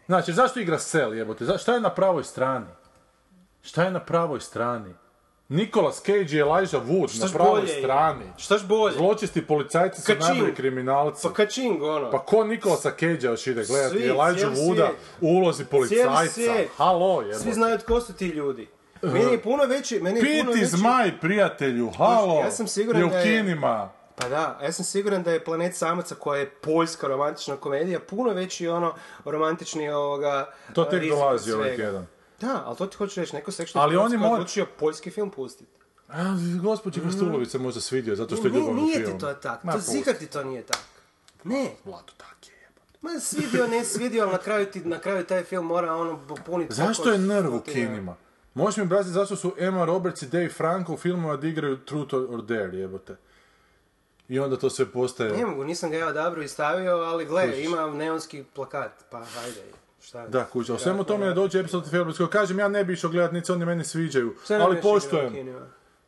Znači, 0.07 0.33
zašto 0.33 0.61
igra 0.61 0.79
sel, 0.79 1.15
jebote? 1.15 1.59
Šta 1.59 1.75
je 1.75 1.81
na 1.81 1.91
pravoj 1.91 2.25
strani? 2.25 2.67
Šta 3.63 3.85
je 3.85 3.91
na 3.91 4.01
pravoj 4.01 4.41
strani? 4.41 4.95
Nicolas 5.49 5.97
Cage 5.97 6.27
i 6.29 6.39
Elijah 6.39 6.85
Wood 6.85 7.09
Štaš 7.09 7.31
na 7.31 7.35
pravoj 7.35 7.61
bolje 7.61 7.73
je? 7.73 7.79
strani. 7.79 8.25
Štaš 8.37 8.65
bolje? 8.65 8.95
Zločisti 8.95 9.47
policajci 9.47 10.03
su 10.03 10.13
najbolji 10.21 10.55
kriminalci. 10.55 11.23
Pa 11.23 11.33
kačing, 11.35 11.83
ono. 11.83 12.11
Pa 12.11 12.19
ko 12.19 12.45
Nikolasa 12.45 12.91
Cage-a 12.91 13.31
još 13.31 13.47
ide 13.47 13.65
gledati? 13.65 13.99
Svi, 13.99 14.05
Elijah 14.05 14.53
Wooda 14.53 14.89
u 15.21 15.27
ulozi 15.29 15.65
policajca. 15.65 16.41
Halo, 16.77 17.21
jebote. 17.21 17.39
Svi 17.39 17.53
znaju 17.53 17.79
tko 17.79 18.01
su 18.01 18.13
ti 18.13 18.27
ljudi. 18.27 18.69
Meni 19.03 19.33
je 19.33 19.43
puno 19.43 19.65
veći, 19.65 20.01
meni 20.01 20.21
je 20.21 20.41
puno 20.41 20.53
Piti 20.53 20.61
veći... 20.61 20.77
zmaj, 20.77 21.21
prijatelju, 21.21 21.91
halo. 21.91 22.41
Ja 22.41 22.51
sam 22.51 22.67
siguran 22.67 23.01
je 23.01 23.07
u 23.07 23.11
da 23.11 23.19
je- 23.19 23.25
kinima. 23.25 23.91
Pa 24.17 24.29
da, 24.29 24.59
ja 24.63 24.73
sam 24.73 24.85
siguran 24.85 25.23
da 25.23 25.33
je 25.33 25.45
Planet 25.45 25.77
samaca 25.77 26.15
koja 26.15 26.41
je 26.41 26.51
poljska 26.51 27.07
romantična 27.07 27.57
komedija 27.57 28.01
puno 28.01 28.33
veći 28.33 28.69
ono 28.69 28.95
romantični 29.25 29.91
ovoga 29.91 30.53
To 30.73 30.85
tek 30.85 31.03
od 31.03 31.09
dolazi 31.09 31.53
ovaj 31.53 31.77
tjedan. 31.77 32.07
Da, 32.41 32.63
ali 32.67 32.77
to 32.77 32.87
ti 32.87 32.97
hoću 32.97 33.21
reći, 33.21 33.37
neko 33.37 33.53
se 33.53 33.67
Ali 33.75 33.97
oni 33.97 34.17
mora- 34.17 34.33
odlučio 34.33 34.67
poljski 34.79 35.11
film 35.11 35.31
pustiti. 35.31 35.71
A, 36.09 36.23
gospođi 36.63 37.01
Krstulović 37.01 37.51
se 37.51 37.59
možda 37.59 37.81
svidio, 37.81 38.17
zato 38.17 38.37
što 38.37 38.47
je 38.47 38.53
Nije, 38.53 38.61
ljubavni 38.61 38.83
nije 38.83 38.97
film. 38.97 39.13
ti 39.13 39.19
to 39.19 39.35
tak, 39.35 39.65
Ma, 39.65 39.73
to 39.73 39.79
zikar 39.79 40.15
ti 40.15 40.27
to 40.27 40.45
nije 40.45 40.63
tak. 40.63 40.81
Ne, 41.45 41.71
Vlado, 41.85 42.13
tak 42.17 42.37
je 42.43 42.69
ma 43.01 43.21
svidio, 43.21 43.67
ne 43.67 43.85
svidio, 43.85 44.23
ali 44.23 44.33
na 44.33 44.39
kraju, 44.39 44.67
ti, 44.67 44.81
na 44.81 44.99
kraju 44.99 45.25
taj 45.25 45.45
film 45.45 45.67
mora 45.67 45.95
ono 45.95 46.27
popuniti... 46.29 46.75
Zašto 46.75 47.11
je 47.11 47.19
nerv 47.19 47.55
u 47.55 47.61
kinima? 47.61 48.17
Možeš 48.55 48.77
mi 48.77 48.83
objasniti 48.83 49.15
zašto 49.15 49.37
su 49.37 49.55
Emma 49.59 49.85
Roberts 49.85 50.23
i 50.23 50.27
Dave 50.27 50.49
Franco 50.49 50.93
u 50.93 50.97
filmova 50.97 51.37
da 51.37 51.47
igraju 51.47 51.77
Truth 51.77 52.15
or 52.15 52.43
Dare, 52.43 52.79
jebote. 52.79 53.17
I 54.29 54.39
onda 54.39 54.57
to 54.57 54.71
sve 54.71 54.87
postaje... 54.87 55.33
Ne 55.33 55.47
mogu, 55.47 55.65
nisam 55.65 55.91
ga 55.91 55.97
ja 55.97 56.09
odabro 56.09 56.43
i 56.43 56.49
stavio, 56.49 56.93
ali 56.93 57.25
gle, 57.25 57.63
ima 57.63 57.87
neonski 57.87 58.45
plakat, 58.55 58.93
pa 59.11 59.25
hajde, 59.25 59.63
šta 60.09 60.21
je. 60.23 60.29
Da, 60.29 60.45
kuća. 60.45 60.75
U 60.75 60.79
svemu 60.79 61.05
tome 61.05 61.27
ne 61.27 61.35
dođe 61.35 61.65
Fables 61.91 62.17
koji 62.17 62.29
kažem, 62.29 62.59
ja 62.59 62.69
ne 62.69 62.85
bi 62.85 62.93
išao 62.93 63.11
gledat, 63.11 63.33
niti 63.33 63.53
oni 63.53 63.65
meni 63.65 63.85
sviđaju. 63.85 64.35
Ali 64.61 64.81
poštujem. 64.81 65.57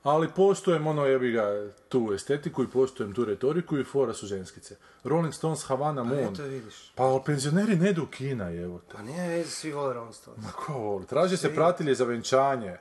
Ali 0.02 0.28
poštujem 0.28 0.86
ono 0.86 1.04
jebi 1.04 1.32
ga 1.32 1.66
tu 1.88 2.10
estetiku 2.14 2.62
i 2.62 2.68
poštujem 2.68 3.12
tu 3.12 3.24
retoriku 3.24 3.78
i 3.78 3.84
fora 3.84 4.12
su 4.14 4.26
ženskice. 4.26 4.76
Rolling 5.04 5.34
Stones, 5.34 5.64
Havana 5.64 6.02
Moon. 6.04 6.32
Eto 6.34 6.42
vidiš. 6.42 6.92
Pa 6.94 7.20
penzioneri 7.26 7.76
ne 7.76 7.90
idu 7.90 8.02
u 8.02 8.06
kina, 8.06 8.48
jebote. 8.48 8.94
Pa 8.96 9.02
nije 9.02 9.44
svi 9.44 9.72
vole 9.72 9.94
Rolling 9.94 10.14
Stones. 10.14 10.44
Ma 10.44 10.50
ko 10.52 10.72
voli? 10.72 11.06
Traže 11.06 11.36
se 11.36 11.54
pratilje 11.54 11.94
za 11.94 12.04
venčanje. 12.04 12.76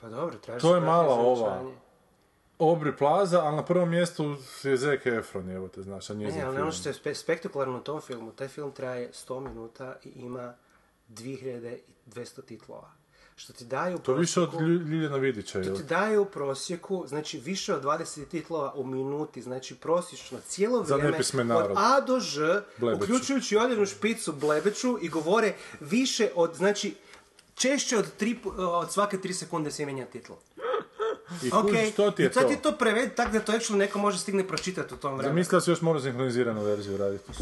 Pa 0.00 0.08
dobro, 0.08 0.36
tražiš 0.36 0.62
To 0.62 0.74
je 0.74 0.80
mala 0.80 1.14
ova. 1.14 1.54
venčanje. 1.54 1.76
Aubrey 2.60 2.92
Plaza, 2.92 3.40
ali 3.40 3.56
na 3.56 3.64
prvom 3.64 3.90
mjestu 3.90 4.24
je 4.62 4.76
Zac 4.76 5.06
Efron, 5.06 5.50
evo 5.50 5.68
te, 5.68 5.82
znaš, 5.82 6.10
a 6.10 6.14
njezin 6.14 6.38
Ne, 6.38 6.44
ali 6.44 6.54
film. 6.54 6.62
ono 6.62 6.72
što 6.72 6.88
je 6.88 6.94
spe- 6.94 7.14
spektakularno 7.14 7.76
u 7.76 7.82
tom 7.82 8.00
filmu, 8.00 8.32
taj 8.32 8.48
film 8.48 8.72
traje 8.72 9.10
100 9.18 9.40
minuta 9.40 9.96
i 10.04 10.10
ima 10.10 10.54
2200 11.08 11.78
titlova. 12.42 12.90
Što 13.36 13.52
ti 13.52 13.64
daju 13.64 13.96
u 13.96 13.98
To 13.98 14.14
više 14.14 14.40
od 14.40 14.48
prosjeku- 14.48 14.64
Lju- 14.64 14.86
Ljiljana 14.86 15.16
Vidića, 15.16 15.52
To 15.54 15.58
jel? 15.60 15.76
ti 15.76 15.82
daje 15.84 16.18
u 16.18 16.24
prosjeku, 16.26 17.04
znači 17.06 17.38
više 17.38 17.74
od 17.74 17.82
20 17.82 18.24
titlova 18.24 18.72
u 18.74 18.84
minuti, 18.86 19.42
znači 19.42 19.74
prosječno 19.76 20.38
cijelo 20.40 20.84
Za 20.84 20.94
vrijeme 20.94 21.10
nepismen 21.12 21.50
od 21.50 21.58
narod. 21.58 21.76
A 21.76 22.00
do 22.00 22.20
Ž, 22.20 22.40
Blebeću. 22.78 23.04
uključujući 23.04 23.56
odjednu 23.56 23.86
špicu 23.86 24.32
Blebeću 24.32 24.98
i 25.02 25.08
govore 25.08 25.52
više 25.80 26.30
od, 26.34 26.54
znači, 26.54 26.94
češće 27.54 27.98
od, 27.98 28.12
tri, 28.12 28.38
pu- 28.44 28.52
od 28.58 28.92
svake 28.92 29.18
tri 29.18 29.34
sekunde 29.34 29.70
se 29.70 29.86
mijenja 29.86 30.06
titl. 30.06 30.32
I 31.42 31.50
Ok, 31.50 31.62
kužiš, 31.62 31.92
što 31.92 32.10
ti 32.10 32.22
je 32.22 32.28
i 32.28 32.32
sad 32.32 32.42
to? 32.42 32.48
ti 32.48 32.56
to 32.56 32.72
prevedi 32.72 33.10
tako 33.10 33.32
da 33.32 33.40
to 33.40 33.52
actually 33.52 33.76
neko 33.76 33.98
može 33.98 34.18
stigne 34.18 34.48
pročitati 34.48 34.94
u 34.94 34.98
tom 34.98 35.12
vremenu. 35.12 35.30
Zamislio 35.30 35.56
da 35.56 35.60
si 35.60 35.70
još 35.70 35.80
morao 35.80 36.02
sinhroniziranu 36.02 36.62
verziju 36.62 36.96
raditi. 36.96 37.32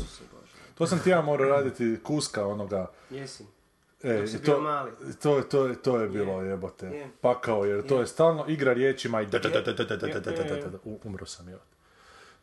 To 0.74 0.86
sam 0.86 0.98
ti 0.98 1.10
ja 1.10 1.22
morao 1.22 1.48
raditi 1.48 1.98
kuska 2.02 2.46
onoga. 2.46 2.86
Jesi. 3.10 3.44
E, 4.02 4.22
bio 4.22 4.38
to, 4.44 4.60
mali. 4.60 4.90
to, 5.22 5.36
je- 5.36 5.48
to, 5.48 5.74
to 5.74 6.00
je 6.00 6.08
bilo 6.08 6.42
jebote. 6.42 6.86
Je. 6.86 7.08
Pakao, 7.20 7.64
jer 7.64 7.86
to 7.86 8.00
je 8.00 8.06
stalno 8.06 8.44
igra 8.48 8.72
riječima 8.72 9.22
i 9.22 9.26
da, 9.26 9.38
da, 9.38 9.48
da, 9.48 9.60
da, 9.62 9.72
da, 9.74 9.84
da, 9.86 9.96
da, 9.96 10.06
da, 10.10 10.20
da, 10.20 10.42
da, 10.44 10.68
da, 10.68 10.78
U- 10.84 11.00
umro 11.04 11.26
sam 11.26 11.48
jebote. 11.48 11.66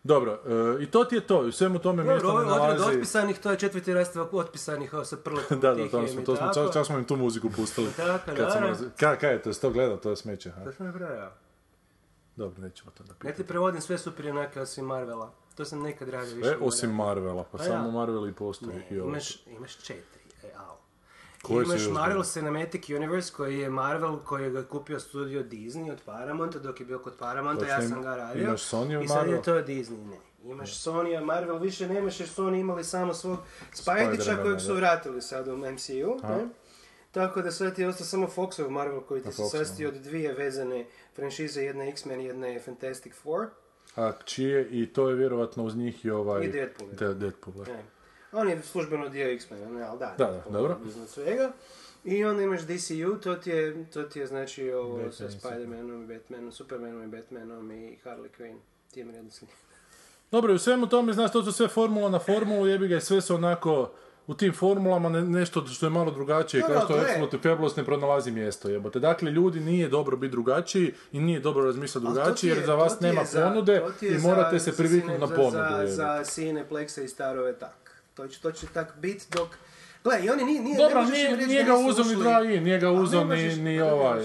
Dobro, 0.05 0.39
e, 0.79 0.83
i 0.83 0.85
to 0.85 1.03
ti 1.03 1.15
je 1.15 1.21
to, 1.21 1.39
u 1.39 1.51
svemu 1.51 1.79
tome 1.79 2.03
Dobro, 2.03 2.13
mjesto 2.13 2.39
ne 2.39 2.45
nalazi... 2.47 2.83
otpisanih, 2.85 3.39
to 3.39 3.51
je 3.51 3.57
četvrti 3.57 3.93
rastavak 3.93 4.33
otpisanih 4.33 4.91
sa 5.03 5.17
prletom 5.17 5.59
Da, 5.61 5.73
da, 5.73 5.89
to 5.89 6.07
smo, 6.07 6.21
to 6.21 6.35
smo, 6.35 6.53
čak, 6.53 6.73
čak 6.73 6.85
smo 6.85 6.97
im 6.97 7.05
tu 7.05 7.15
muziku 7.15 7.49
pustili. 7.49 7.87
Tako, 7.97 8.19
Kad 8.27 8.51
sam 8.51 8.61
da. 8.61 8.67
raz- 8.67 8.83
Ka, 8.99 9.15
kaj 9.15 9.31
je 9.31 9.41
to, 9.41 9.53
to 9.53 9.69
gledao, 9.69 9.97
to 9.97 10.09
je 10.09 10.15
smeće, 10.15 10.51
ha? 10.51 10.63
To 10.63 10.71
sam 10.71 10.85
nabrojao. 10.85 11.31
Dobro, 12.35 12.61
nećemo 12.61 12.91
to 12.91 13.03
da 13.03 13.09
Ne 13.09 13.19
pitati. 13.19 13.37
ti 13.37 13.47
prevodim 13.47 13.81
sve 13.81 13.97
super 13.97 14.25
junake 14.25 14.61
osim 14.61 14.85
Marvela. 14.85 15.31
To 15.55 15.65
sam 15.65 15.81
nekad 15.81 16.09
radio 16.09 16.35
više. 16.35 16.49
E, 16.49 16.57
osim. 16.61 16.89
Marvela, 16.91 17.43
pa 17.43 17.57
A 17.57 17.63
samo 17.63 17.85
ja. 17.85 17.91
Marvel 17.91 18.27
i 18.27 18.33
postoji. 18.33 18.75
Ne, 18.77 18.87
i 18.91 18.99
ovo. 18.99 19.09
imaš, 19.09 19.47
imaš 19.47 19.77
četiri, 19.77 20.03
au. 20.14 20.14
Koji 21.47 21.63
imaš 21.65 21.87
Marvel? 21.89 22.23
Cinematic 22.23 22.89
Universe 22.89 23.33
koji 23.33 23.59
je 23.59 23.69
Marvel 23.69 24.17
koji 24.17 24.51
ga 24.51 24.59
je 24.59 24.65
kupio 24.65 24.99
studio 24.99 25.43
Disney 25.43 25.91
od 25.91 26.01
Paramounta 26.01 26.59
dok 26.59 26.79
je 26.79 26.85
bio 26.85 26.99
kod 26.99 27.13
Paramounta, 27.15 27.65
ja 27.67 27.79
ima- 27.79 27.89
sam 27.89 28.01
ga 28.01 28.15
radio. 28.15 28.43
imaš 28.43 28.61
Sony 28.63 29.03
I 29.03 29.07
sad 29.07 29.17
je 29.17 29.23
Marvel? 29.25 29.41
to 29.43 29.61
Disney, 29.63 30.05
ne. 30.05 30.17
Imaš 30.43 30.83
Sony, 30.83 31.17
a 31.17 31.25
Marvel 31.25 31.57
više 31.57 31.87
nemaš 31.87 32.19
jer 32.19 32.29
su 32.29 32.45
oni 32.45 32.59
imali 32.59 32.83
samo 32.83 33.13
svog 33.13 33.37
Spidermana, 33.73 34.43
kojeg 34.43 34.61
su 34.61 34.73
vratili 34.73 35.21
sad 35.21 35.47
u 35.47 35.57
MCU. 35.57 36.19
Ne? 36.23 36.47
Tako 37.11 37.41
da 37.41 37.51
sad 37.51 37.75
ti 37.75 37.81
je 37.81 37.87
ostao 37.87 38.05
samo 38.05 38.27
Foxov 38.27 38.69
Marvel 38.69 39.01
koji 39.01 39.21
ti 39.21 39.31
se 39.31 39.43
sastoji 39.43 39.87
od 39.87 39.93
dvije 39.93 40.33
vezane 40.33 40.85
franšize, 41.15 41.61
jedna 41.61 41.83
je 41.83 41.89
X-Men, 41.89 42.21
jedna 42.21 42.47
je 42.47 42.59
Fantastic 42.59 43.13
Four. 43.13 43.45
A 43.95 44.11
čije, 44.25 44.67
i 44.71 44.93
to 44.93 45.09
je 45.09 45.15
vjerojatno 45.15 45.63
uz 45.63 45.75
njih 45.75 46.05
i 46.05 46.09
ovaj... 46.09 46.43
I 46.43 46.47
Deadpool, 46.47 46.89
Da, 46.91 47.13
Deadpool. 47.13 47.55
Ne. 47.67 47.83
On 48.35 48.49
je 48.49 48.61
službeno 48.61 49.09
dio 49.09 49.27
X-mena, 49.27 49.69
ne, 49.69 49.83
ali 49.83 49.99
da. 49.99 50.15
Da, 50.17 50.25
da, 50.25 50.43
dobro. 50.49 50.77
Iznad 50.87 51.09
svega. 51.09 51.51
I 52.03 52.25
onda 52.25 52.43
imaš 52.43 52.61
DCU, 52.61 53.15
to 53.15 53.35
ti 53.35 53.49
je, 53.49 53.85
to 53.85 54.03
ti 54.03 54.19
je 54.19 54.27
znači 54.27 54.71
ovo 54.71 54.89
Batman 54.89 55.11
sa 55.11 55.27
Spider-Manom 55.29 56.03
i 56.03 56.07
Batmanom, 56.07 56.51
Supermanom 56.51 57.03
i 57.03 57.07
Batmanom 57.09 57.71
i 57.73 57.97
Harley 58.05 58.27
Quinn. 58.31 58.55
Tim 58.91 59.11
redoslijed. 59.11 59.51
Dobro, 60.31 60.51
i 60.51 60.55
u 60.55 60.59
svemu 60.59 60.87
tome, 60.87 61.13
znaš, 61.13 61.31
to 61.31 61.43
su 61.43 61.51
sve 61.51 61.67
formula 61.67 62.09
na 62.09 62.19
formulu, 62.19 62.67
jebi 62.67 62.87
ga, 62.87 62.99
sve 62.99 63.21
su 63.21 63.35
onako 63.35 63.91
u 64.27 64.33
tim 64.33 64.53
formulama 64.53 65.09
ne- 65.09 65.21
nešto 65.21 65.65
što 65.65 65.85
je 65.85 65.89
malo 65.89 66.11
drugačije, 66.11 66.61
Dobro, 66.61 66.75
kao 66.77 66.87
što. 66.87 66.95
Absolute 67.03 67.37
Fabulous 67.39 67.75
ne 67.75 67.85
pronalazi 67.85 68.31
mjesto, 68.31 68.69
jebote. 68.69 68.99
Dakle, 68.99 69.31
ljudi 69.31 69.59
nije 69.59 69.87
dobro 69.89 70.17
biti 70.17 70.31
drugačiji 70.31 70.93
i 71.11 71.19
nije 71.19 71.39
dobro 71.39 71.63
razmišljati 71.63 72.05
drugačije, 72.05 72.51
je- 72.51 72.55
jer 72.55 72.65
za 72.65 72.75
vas 72.75 72.99
nema 72.99 73.23
za- 73.23 73.41
ponude 73.43 73.81
i 74.01 74.09
za- 74.11 74.27
morate 74.27 74.59
se 74.59 74.71
za 74.71 74.77
priviknuti 74.77 75.15
cine- 75.15 75.29
na 75.29 75.35
ponudu. 75.35 75.51
Za, 75.51 75.87
za 75.87 76.23
Cineplexa 76.23 77.03
i 77.03 77.07
starove 77.07 77.53
tak. 77.53 77.84
To 78.15 78.27
će, 78.27 78.41
to 78.41 78.51
će 78.51 78.67
tak 78.73 78.95
bit 78.97 79.27
dok... 79.31 79.49
Gle, 80.03 80.25
i 80.25 80.29
oni 80.29 80.43
nije... 80.43 80.61
nije 80.61 80.77
Dobro, 80.77 81.03
ne 81.03 81.11
nije, 81.11 81.35
reći 81.35 81.47
nije 81.47 81.63
ga 81.63 81.75
uzeo 81.75 82.05
ni 82.05 82.15
dva 82.15 82.43
i, 82.43 82.59
nije 82.59 82.79
ga 82.79 82.91
uzeo 82.91 83.23
ni, 83.23 83.55
ni 83.55 83.75
ne 83.77 83.83
ovaj... 83.83 84.19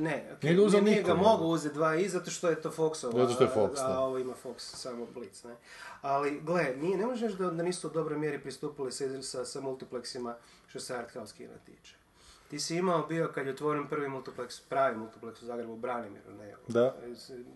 Ne, 0.00 0.24
okej, 0.36 0.50
Nije 0.50 0.54
ga 0.54 0.62
uzeo 0.62 0.80
nije 0.80 0.96
niko, 0.96 1.08
ga 1.08 1.14
mogu 1.14 1.44
uzeti 1.44 1.74
dva 1.74 1.96
i 1.96 2.08
zato 2.08 2.30
što 2.30 2.50
je 2.50 2.62
to 2.62 2.70
Foxova. 2.70 3.12
Zato 3.12 3.32
što 3.32 3.44
je 3.44 3.50
Fox, 3.56 3.70
a, 3.76 3.98
ovo 3.98 4.18
ima 4.18 4.34
Fox, 4.44 4.54
samo 4.58 5.06
Blitz, 5.14 5.44
ne. 5.44 5.54
Ali, 6.02 6.40
gle, 6.40 6.74
nije, 6.76 6.96
ne 6.96 7.06
možeš 7.06 7.32
da, 7.32 7.50
da 7.50 7.62
nisu 7.62 7.88
u 7.88 7.90
dobroj 7.90 8.18
mjeri 8.18 8.38
pristupili 8.40 8.92
sa, 8.92 9.22
sa, 9.22 9.44
sa 9.44 9.60
multiplexima 9.60 10.34
što 10.68 10.80
se 10.80 10.94
arthouse 10.94 11.34
kina 11.36 11.54
tiče. 11.66 11.94
Ti 12.50 12.60
si 12.60 12.76
imao 12.76 13.06
bio 13.06 13.28
kad 13.34 13.46
je 13.46 13.52
otvoren 13.52 13.86
prvi 13.86 14.08
multiplex, 14.08 14.60
pravi 14.68 14.96
multiplex 14.96 15.42
u 15.42 15.46
Zagrebu 15.46 15.72
u 15.72 15.76
Branimiru, 15.76 16.32
ne? 16.32 16.54
Da. 16.68 16.94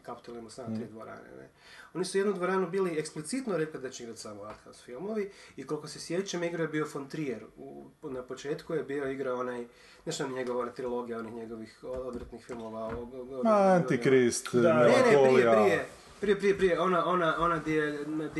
Kapitol 0.03 0.37
ima 0.37 0.51
samo 0.51 0.77
tri 0.77 0.87
dvorane, 0.87 1.29
ne? 1.39 1.49
Oni 1.95 2.05
su 2.05 2.19
jednu 2.19 2.33
dvoranu 2.33 2.71
bili 2.71 2.99
eksplicitno 2.99 3.57
rekli 3.57 3.81
da 3.81 3.91
će 3.91 4.03
igrati 4.03 4.21
samo 4.21 4.43
arthouse 4.43 4.83
filmovi 4.85 5.31
i 5.57 5.67
koliko 5.67 5.89
se 5.89 6.01
sjećam 6.01 6.45
igrao 6.45 6.65
je 6.65 6.69
bio 6.69 6.87
von 6.95 7.09
Trier. 7.09 7.45
U, 7.57 7.85
na 8.03 8.23
početku 8.23 8.75
je 8.75 8.83
bio 8.83 9.11
igrao 9.11 9.41
onaj, 9.41 9.67
znaš 10.03 10.19
nam 10.19 10.33
njegova 10.33 10.71
trilogija 10.71 11.19
onih 11.19 11.35
njegovih 11.35 11.79
odvratnih 11.85 12.45
filmova. 12.47 12.93
Antikrist, 13.45 14.53
Ne, 14.53 14.63
ne, 14.63 14.95
prije, 15.05 15.53
prije. 15.53 15.87
Prije, 16.21 16.39
prije, 16.39 16.57
prije, 16.59 16.81
ona, 16.81 17.07
ona, 17.07 17.35
ona 17.39 17.59
di 17.59 17.75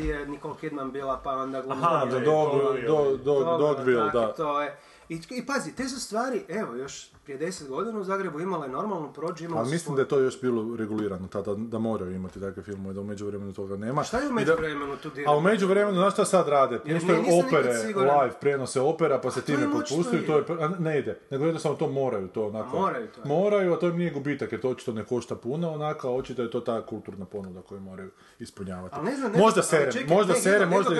je, 0.07 0.25
Nicole 0.27 0.55
Kidman 0.59 0.91
bila, 0.91 1.21
pa 1.23 1.31
onda 1.31 1.61
glumila. 1.61 1.87
Aha, 1.87 2.05
Da, 2.05 2.19
da, 2.19 2.25
dog, 2.25 3.19
Dobro, 3.23 3.57
Dogville, 3.57 4.11
tako, 4.11 4.19
da. 4.19 4.33
To 4.33 4.61
je. 4.61 4.77
I, 5.09 5.19
I 5.29 5.45
pazi, 5.45 5.75
te 5.75 5.89
su 5.89 5.99
stvari, 5.99 6.45
evo, 6.47 6.75
još 6.75 7.09
prije 7.25 7.37
deset 7.37 7.67
godina 7.67 7.99
u 7.99 8.03
Zagrebu 8.03 8.39
imale 8.39 8.67
normalnu 8.67 9.13
prođu, 9.13 9.45
imale 9.45 9.61
Ali 9.61 9.71
mislim 9.71 9.85
svoj- 9.85 9.95
da 9.95 10.01
je 10.01 10.07
to 10.07 10.19
još 10.19 10.41
bilo 10.41 10.75
regulirano 10.75 11.27
tada, 11.27 11.53
da 11.55 11.79
moraju 11.79 12.11
imati 12.11 12.39
takve 12.39 12.63
filmove, 12.63 12.93
da 12.93 13.01
u 13.01 13.03
međuvremenu 13.03 13.53
toga 13.53 13.77
nema. 13.77 14.03
Šta 14.03 14.19
je 14.19 14.29
u 14.29 14.33
međuvremenu 14.33 14.97
tu 14.97 15.09
dirano? 15.09 15.35
A 15.35 15.37
u 15.37 15.41
međuvremenu, 15.41 15.97
znaš 15.97 16.13
šta 16.13 16.25
sad 16.25 16.47
rade? 16.47 16.79
Puštaju 16.79 17.23
opere 17.47 17.73
live, 17.95 18.33
prenose 18.41 18.81
opera, 18.81 19.19
pa 19.23 19.31
se 19.31 19.39
je 19.39 19.43
time 19.43 19.61
je. 19.61 20.25
to 20.25 20.37
je, 20.37 20.45
a 20.59 20.67
ne 20.67 20.99
ide. 20.99 21.19
Nego 21.31 21.45
jednostavno 21.45 21.77
to 21.77 21.87
moraju, 21.87 22.27
to 22.27 22.47
onako. 22.47 22.77
A 22.77 22.79
moraju 22.79 23.07
to, 23.07 23.21
je. 23.21 23.27
Moraju, 23.27 23.73
a 23.73 23.79
to 23.79 23.87
im 23.87 23.97
nije 23.97 24.11
gubitak, 24.11 24.51
jer 24.51 24.61
to 24.61 24.69
očito 24.69 24.93
ne 24.93 25.03
košta 25.03 25.35
puno, 25.35 25.71
onako, 25.71 26.07
a 26.07 26.11
očito 26.11 26.41
je 26.41 26.51
to 26.51 26.59
ta 26.59 26.85
kulturna 26.85 27.25
ponuda 27.25 27.61
koju 27.61 27.79
moraju 27.79 28.09
ispunjavati. 28.39 28.95
Ali 28.97 29.05
ne 29.05 29.15
znam, 29.15 29.31
ne 29.31 29.39
možda 29.39 29.61
čekaj, 29.61 30.15
možda 30.15 30.33
evo, 30.45 30.65
možda 30.65 30.95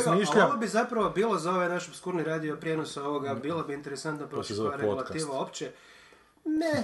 Ovo 0.45 0.57
bi 0.57 0.67
zapravo 0.67 1.09
bilo 1.09 1.38
za 1.38 1.51
ovaj 1.51 1.69
naš 1.69 1.88
obskurni 1.88 2.23
radio 2.23 2.55
prijenos 2.55 2.97
ovoga, 2.97 3.34
bilo 3.34 3.63
bi 3.63 3.73
interesantno 3.73 4.28
proći 4.28 4.55
koja 4.55 4.78
regulativa 4.78 5.39
opće. 5.39 5.71
Ne, 6.46 6.84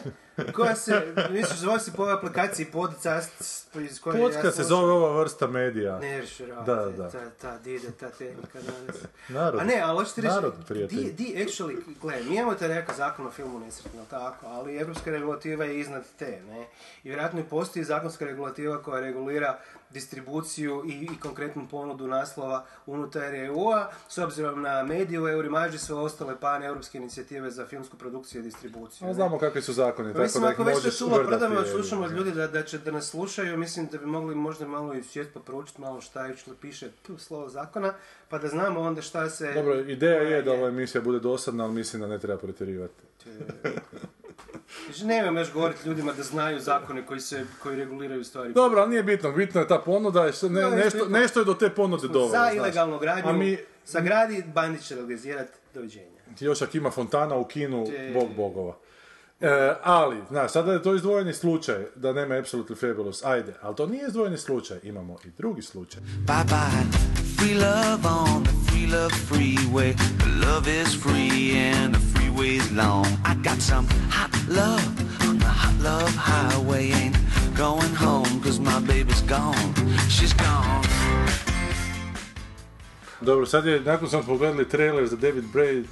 koja 0.53 0.75
se, 0.75 1.01
misliš, 1.29 1.59
zove 1.59 1.79
se 1.79 1.91
po 1.91 2.01
ovoj 2.01 2.13
aplikaciji 2.13 2.65
podcast, 2.65 3.41
iz 3.75 4.01
koje 4.01 4.19
ja 4.19 4.25
Podcast 4.25 4.41
se 4.47 4.63
slušam. 4.63 4.69
zove 4.69 4.93
ova 4.93 5.19
vrsta 5.19 5.47
medija. 5.47 5.99
Ne 5.99 6.23
Da, 6.65 6.75
da. 6.87 7.09
ta, 7.09 7.29
ta, 7.31 7.57
di 7.57 7.75
ide 7.75 7.91
ta 7.91 8.09
tehnika 8.09 8.59
danas. 8.61 8.95
Narod. 9.29 9.61
A 9.61 9.63
ne, 9.63 9.81
ali 9.83 9.97
hoćete 9.97 10.21
reći, 10.21 10.33
Narod, 10.33 10.53
prijatelji. 10.67 11.03
di, 11.03 11.11
di 11.13 11.45
actually, 11.45 11.77
gle, 12.01 12.23
mi 12.23 12.35
imamo 12.35 12.55
taj 12.55 12.67
nekakav 12.67 12.95
zakon 12.95 13.27
o 13.27 13.31
filmu 13.31 13.59
nesretno, 13.59 14.01
tako, 14.09 14.45
ali 14.45 14.77
evropska 14.77 15.11
regulativa 15.11 15.65
je 15.65 15.79
iznad 15.79 16.03
te, 16.19 16.41
ne. 16.49 16.61
I 17.03 17.09
vjerojatno 17.09 17.39
i 17.39 17.43
postoji 17.43 17.85
zakonska 17.85 18.25
regulativa 18.25 18.81
koja 18.83 19.01
regulira 19.01 19.59
distribuciju 19.93 20.83
i, 20.85 20.91
i 20.91 21.19
konkretnu 21.19 21.67
ponudu 21.71 22.07
naslova 22.07 22.65
unutar 22.85 23.35
EU-a, 23.35 23.87
s 24.09 24.17
obzirom 24.17 24.61
na 24.61 24.83
mediju, 24.83 25.27
Eurimaž 25.27 25.75
i 25.75 25.77
sve 25.77 25.95
ostale 25.95 26.35
pan-europske 26.39 26.97
inicijative 26.97 27.51
za 27.51 27.65
filmsku 27.65 27.97
produkciju 27.97 28.41
i 28.41 28.43
distribuciju. 28.43 29.05
A 29.05 29.07
ne. 29.07 29.13
znamo 29.13 29.39
kakvi 29.39 29.61
su 29.61 29.73
zakoni, 29.73 30.13
tako 30.13 30.23
Mislim, 30.23 30.43
da 30.43 30.49
ih 30.49 30.53
ako 30.53 30.63
već 30.63 30.81
se 30.81 30.91
čulo 30.91 31.17
jebi 31.17 31.55
ga. 31.55 31.65
slušamo 31.71 32.05
od 32.05 32.11
ljudi 32.11 32.31
da, 32.31 32.47
da 32.47 32.63
će 32.63 32.77
da 32.77 32.91
nas 32.91 33.09
slušaju, 33.09 33.57
mislim 33.57 33.87
da 33.91 33.97
bi 33.97 34.05
mogli 34.05 34.35
možda 34.35 34.67
malo 34.67 34.93
i 34.93 35.03
sjest 35.03 35.29
pa 35.33 35.39
proučiti 35.39 35.81
malo 35.81 36.01
šta 36.01 36.25
je 36.25 36.37
što 36.37 36.55
piše 36.55 36.89
tu 37.01 37.17
slovo 37.17 37.49
zakona, 37.49 37.93
pa 38.29 38.37
da 38.37 38.47
znamo 38.47 38.79
onda 38.79 39.01
šta 39.01 39.29
se... 39.29 39.53
Dobro, 39.53 39.79
ideja 39.79 40.21
je 40.21 40.41
da 40.41 40.51
ova 40.51 40.67
emisija 40.67 41.01
bude 41.01 41.19
dosadna, 41.19 41.63
ali 41.63 41.73
mislim 41.73 42.01
da 42.01 42.07
ne 42.07 42.19
treba 42.19 42.37
pretjerivati. 42.37 43.03
Znači, 44.85 45.05
nemam 45.05 45.37
još 45.37 45.53
govoriti 45.53 45.87
ljudima 45.89 46.13
da 46.13 46.23
znaju 46.23 46.59
zakone 46.59 47.05
koji 47.05 47.19
se, 47.19 47.45
koji 47.63 47.75
reguliraju 47.77 48.23
stvari. 48.23 48.53
Dobro, 48.53 48.81
ali 48.81 48.89
nije 48.89 49.03
bitno, 49.03 49.31
bitno 49.31 49.61
je 49.61 49.67
ta 49.67 49.79
ponuda, 49.79 50.25
je 50.25 50.33
ne, 50.49 50.61
je 50.61 50.69
nešto, 50.69 51.05
nešto 51.09 51.39
je 51.39 51.45
do 51.45 51.53
te 51.53 51.69
ponude 51.69 52.07
dovelo. 52.07 52.29
Za 52.29 52.51
ilegalnu 52.55 52.99
gradnju, 52.99 53.29
A 53.29 53.33
mi, 53.33 53.57
sagradi, 53.85 54.43
bandit 54.53 54.87
će 54.87 54.95
legalizirati, 54.95 55.51
doviđenja. 55.73 56.21
još 56.39 56.61
ako 56.61 56.77
ima 56.77 56.91
fontana 56.91 57.35
u 57.35 57.45
kinu, 57.45 57.85
Te- 57.85 58.11
bog 58.13 58.29
bogova. 58.35 58.77
E, 59.41 59.73
ali, 59.83 60.17
znaš, 60.29 60.51
sada 60.51 60.73
je 60.73 60.83
to 60.83 60.95
izdvojeni 60.95 61.33
slučaj 61.33 61.85
da 61.95 62.13
nema 62.13 62.35
Absolutely 62.35 62.79
Fabulous, 62.79 63.23
ajde, 63.25 63.53
ali 63.61 63.75
to 63.75 63.87
nije 63.87 64.07
izdvojeni 64.07 64.37
slučaj, 64.37 64.77
imamo 64.83 65.17
i 65.25 65.29
drugi 65.37 65.61
slučaj. 65.61 66.01
Bye 66.01 66.43
bye. 66.45 66.85
Free 67.37 67.55
love 67.55 68.07
on 68.07 68.43
the 68.43 68.51
free 68.67 68.87
love 68.87 69.13
freeway. 69.29 69.95
Love 70.45 70.81
is 70.81 70.95
free 71.03 71.57
and 71.57 71.95
the 71.95 72.01
freeway's 72.13 72.71
long. 72.71 73.05
I 73.05 73.33
got 73.43 73.61
some 73.61 73.87
hot 74.11 74.31
love 74.49 74.85
on 75.27 75.39
the 75.39 75.45
hot 75.45 75.75
love 75.83 76.11
highway. 76.15 76.91
Ain't 76.91 77.17
going 77.57 77.95
home 77.95 78.41
cause 78.43 78.59
my 78.59 78.79
baby's 78.79 79.21
gone. 79.21 79.73
She's 80.09 80.33
gone. 80.33 80.83
Dobro, 83.21 83.45
sad 83.45 83.65
je, 83.65 83.79
nakon 83.81 84.09
smo 84.09 84.23
pogledali 84.23 84.69
trailer 84.69 85.07
za 85.07 85.15
David, 85.15 85.43
Bray, 85.53 85.85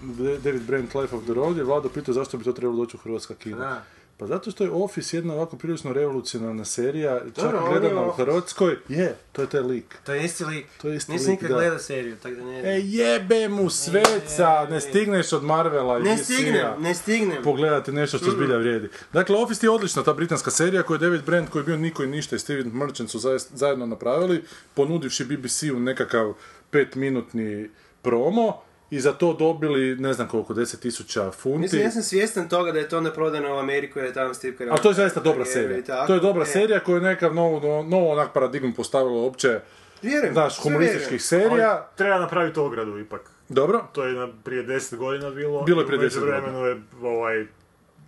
David 0.43 0.61
Brent 0.61 0.95
Life 0.95 1.15
of 1.15 1.23
the 1.23 1.33
Road, 1.33 1.57
je 1.57 1.63
Vlado 1.63 1.89
pitao 1.89 2.13
zašto 2.13 2.37
bi 2.37 2.43
to 2.43 2.51
trebalo 2.51 2.77
doći 2.77 2.97
u 2.97 2.99
Hrvatska 2.99 3.33
kina. 3.35 3.81
Pa 4.17 4.27
zato 4.27 4.51
što 4.51 4.63
je 4.63 4.71
Office 4.71 5.17
jedna 5.17 5.33
ovako 5.33 5.57
prilično 5.57 5.93
revolucionarna 5.93 6.65
serija, 6.65 7.19
čak 7.19 7.43
Dobro, 7.43 7.63
on 7.63 7.71
gledana 7.71 8.01
u. 8.07 8.11
Hrvatskoj, 8.11 8.77
je, 8.87 9.15
to 9.31 9.41
je 9.41 9.49
taj 9.49 9.61
lik. 9.61 9.95
To 10.05 10.13
je 10.13 10.25
isti 10.25 10.45
lik. 10.45 10.65
To 10.81 10.89
je 10.89 10.95
isti 10.95 11.11
Nisam 11.11 11.31
nikad 11.31 11.49
da. 11.49 11.55
gledao 11.55 11.79
seriju, 11.79 12.15
tako 12.15 12.35
da 12.35 12.43
ne 12.43 12.75
E 12.75 12.81
jebe 12.83 13.49
mu 13.49 13.69
sveca, 13.69 14.67
ne 14.69 14.81
stigneš 14.81 15.33
od 15.33 15.43
Marvela 15.43 15.99
i 15.99 16.03
Ne 16.03 16.17
stignem, 16.17 16.81
ne 16.81 16.95
stignem. 16.95 17.43
pogledati 17.43 17.91
nešto 17.91 18.17
što 18.17 18.31
zbilja 18.31 18.57
vrijedi. 18.57 18.89
Dakle, 19.13 19.35
Office 19.35 19.65
je 19.65 19.69
odlična 19.69 20.03
ta 20.03 20.13
britanska 20.13 20.51
serija 20.51 20.83
koju 20.83 20.95
je 20.95 20.99
David 20.99 21.25
Brent, 21.25 21.49
koji 21.49 21.61
je 21.61 21.65
bio 21.65 21.77
niko 21.77 22.03
i 22.03 22.07
ništa 22.07 22.35
i 22.35 22.39
Steven 22.39 22.71
Merchant 22.73 23.09
su 23.09 23.19
zajedno 23.53 23.85
napravili, 23.85 24.43
ponudivši 24.73 25.25
BBC-u 25.25 25.79
nekakav 25.79 26.33
petminutni 26.71 27.69
promo 28.01 28.61
i 28.89 28.99
za 28.99 29.13
to 29.13 29.33
dobili, 29.33 29.95
ne 29.95 30.13
znam 30.13 30.27
koliko, 30.27 30.53
10.000 30.53 31.33
funti. 31.33 31.59
Mislim, 31.59 31.81
ja 31.81 31.91
sam 31.91 32.03
svjestan 32.03 32.49
toga 32.49 32.71
da 32.71 32.79
je 32.79 32.89
to 32.89 32.97
onda 32.97 33.11
prodano 33.11 33.55
u 33.55 33.57
Ameriku 33.57 33.99
jer 33.99 34.07
je 34.07 34.13
tamo 34.13 34.33
Steve 34.33 34.57
Carell. 34.57 34.71
Ali 34.71 34.81
to 34.81 34.89
je 34.89 34.93
zaista 34.93 35.19
dobra 35.19 35.45
serija. 35.45 35.83
tako. 35.83 36.07
To 36.07 36.13
je 36.13 36.19
dobra 36.19 36.43
E, 36.43 36.45
serija 36.45 36.79
koja 36.79 36.95
je 36.95 37.01
neka 37.01 37.29
novu, 37.29 37.83
novu 37.83 38.09
onak 38.09 38.33
paradigmu 38.33 38.73
postavila 38.73 39.21
uopće 39.21 39.59
Vjerujem, 40.01 40.33
znaš, 40.33 40.59
humorističkih 40.59 41.23
serija. 41.23 41.71
Ali 41.71 41.81
treba 41.95 42.19
napraviti 42.19 42.59
ogradu 42.59 42.99
ipak. 42.99 43.21
Dobro. 43.49 43.83
To 43.93 44.05
je 44.05 44.13
na, 44.13 44.29
prije 44.43 44.67
10 44.67 44.95
godina 44.95 45.29
bilo. 45.29 45.61
Bilo 45.61 45.81
je 45.81 45.87
prije 45.87 45.99
u 45.99 46.03
10 46.03 46.19
godina. 46.19 46.67
je 46.67 46.81
ovaj... 47.01 47.45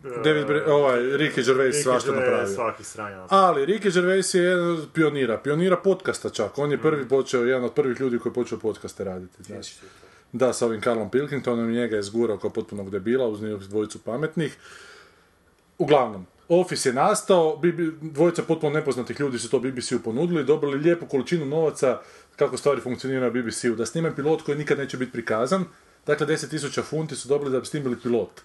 David 0.03 0.45
Bre- 0.45 0.64
ovaj, 0.68 0.99
Ricky 0.99 1.45
Gervais 1.45 1.76
Ricky 1.76 1.84
svašta 1.84 2.11
Gervais 2.11 2.30
napravio. 2.30 2.56
Svaki 2.56 2.84
sranja 2.84 3.18
napravio. 3.18 3.45
Ali 3.45 3.65
Ricky 3.65 3.94
Gervais 3.94 4.34
je 4.34 4.44
jedan 4.44 4.69
od 4.69 4.88
pionira, 4.94 5.38
pionira 5.38 5.78
podcasta 5.78 6.30
čak. 6.30 6.57
On 6.57 6.72
je 6.72 6.78
Mm. 6.78 6.82
prvi 6.82 7.07
počeo, 7.07 7.44
jedan 7.44 7.64
od 7.64 7.73
prvih 7.73 7.99
ljudi 7.99 8.19
koji 8.19 8.32
je 8.32 8.34
počeo 8.34 8.60
podcaste 8.60 9.03
raditi. 9.03 9.44
Znači. 9.44 9.76
Da, 10.32 10.53
sa 10.53 10.65
ovim 10.65 10.82
Carlom 10.82 11.11
Pilkingtonom 11.11 11.69
i 11.69 11.76
njega 11.76 11.95
je 11.95 12.03
zgurao 12.03 12.38
kao 12.38 12.49
potpunog 12.49 12.90
debila 12.90 13.28
uz 13.28 13.41
njih 13.41 13.56
dvojicu 13.60 13.99
pametnih. 13.99 14.57
Uglavnom, 15.78 16.26
Office 16.49 16.90
je 16.90 16.94
nastao, 16.94 17.61
dvojica 18.02 18.44
potpuno 18.44 18.73
nepoznatih 18.73 19.19
ljudi 19.19 19.40
su 19.40 19.49
to 19.49 19.60
BBC-u 19.60 19.99
ponudili, 19.99 20.44
dobili 20.44 20.78
lijepu 20.78 21.06
količinu 21.06 21.45
novaca 21.45 21.99
kako 22.36 22.57
stvari 22.57 22.82
funkcioniraju 22.82 23.34
na 23.34 23.41
BBC-u. 23.41 23.76
Da 23.76 23.86
snime 23.86 24.15
pilot 24.15 24.41
koji 24.41 24.57
nikad 24.57 24.78
neće 24.78 24.98
biti 24.98 25.11
prikazan, 25.11 25.65
dakle 26.06 26.28
10.000 26.28 26.82
funti 26.82 27.15
su 27.15 27.28
dobili 27.28 27.52
da 27.52 27.60
bi 27.60 27.65
snimili 27.65 27.98
pilot. 28.03 28.41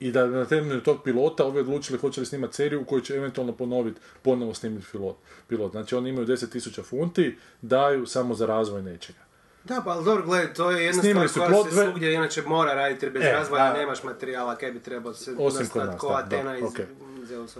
I 0.00 0.12
da 0.12 0.26
na 0.26 0.44
temelju 0.44 0.80
tog 0.80 1.02
pilota 1.04 1.44
ovi 1.44 1.60
odlučili 1.60 1.98
hoće 1.98 2.20
li 2.20 2.26
snimati 2.26 2.54
seriju 2.56 2.80
u 2.80 2.84
kojoj 2.84 3.02
će 3.02 3.14
eventualno 3.14 3.52
ponoviti, 3.52 4.00
ponovo 4.22 4.54
snimiti 4.54 4.86
pilot. 4.92 5.16
pilot. 5.48 5.72
Znači 5.72 5.94
oni 5.94 6.10
imaju 6.10 6.26
10.000 6.26 6.82
funti, 6.82 7.38
daju 7.62 8.06
samo 8.06 8.34
za 8.34 8.46
razvoj 8.46 8.82
nečega. 8.82 9.18
Da, 9.64 9.82
pa 9.84 9.90
ali 9.90 10.04
dobro, 10.04 10.24
gledaj, 10.24 10.54
to 10.54 10.70
je 10.70 10.84
jedna 10.84 11.28
stvar 11.28 11.52
koja 11.52 11.64
se 11.64 11.84
svugdje 11.84 12.14
inače 12.14 12.42
mora 12.42 12.74
raditi 12.74 13.06
jer 13.06 13.12
bez 13.12 13.22
E, 13.22 13.32
razvoja 13.32 13.64
a- 13.64 13.72
nemaš 13.72 14.02
materijala 14.02 14.56
kaj 14.56 14.72
bi 14.72 14.80
trebao 14.80 15.14
se 15.14 15.34
Osim 15.38 15.66
kod 15.66 15.86
nas, 15.86 16.00
ko 16.00 16.08
da, 16.08 16.16
Atena 16.16 16.50
da, 16.50 16.58
iz 16.58 16.64
okej. 16.64 16.84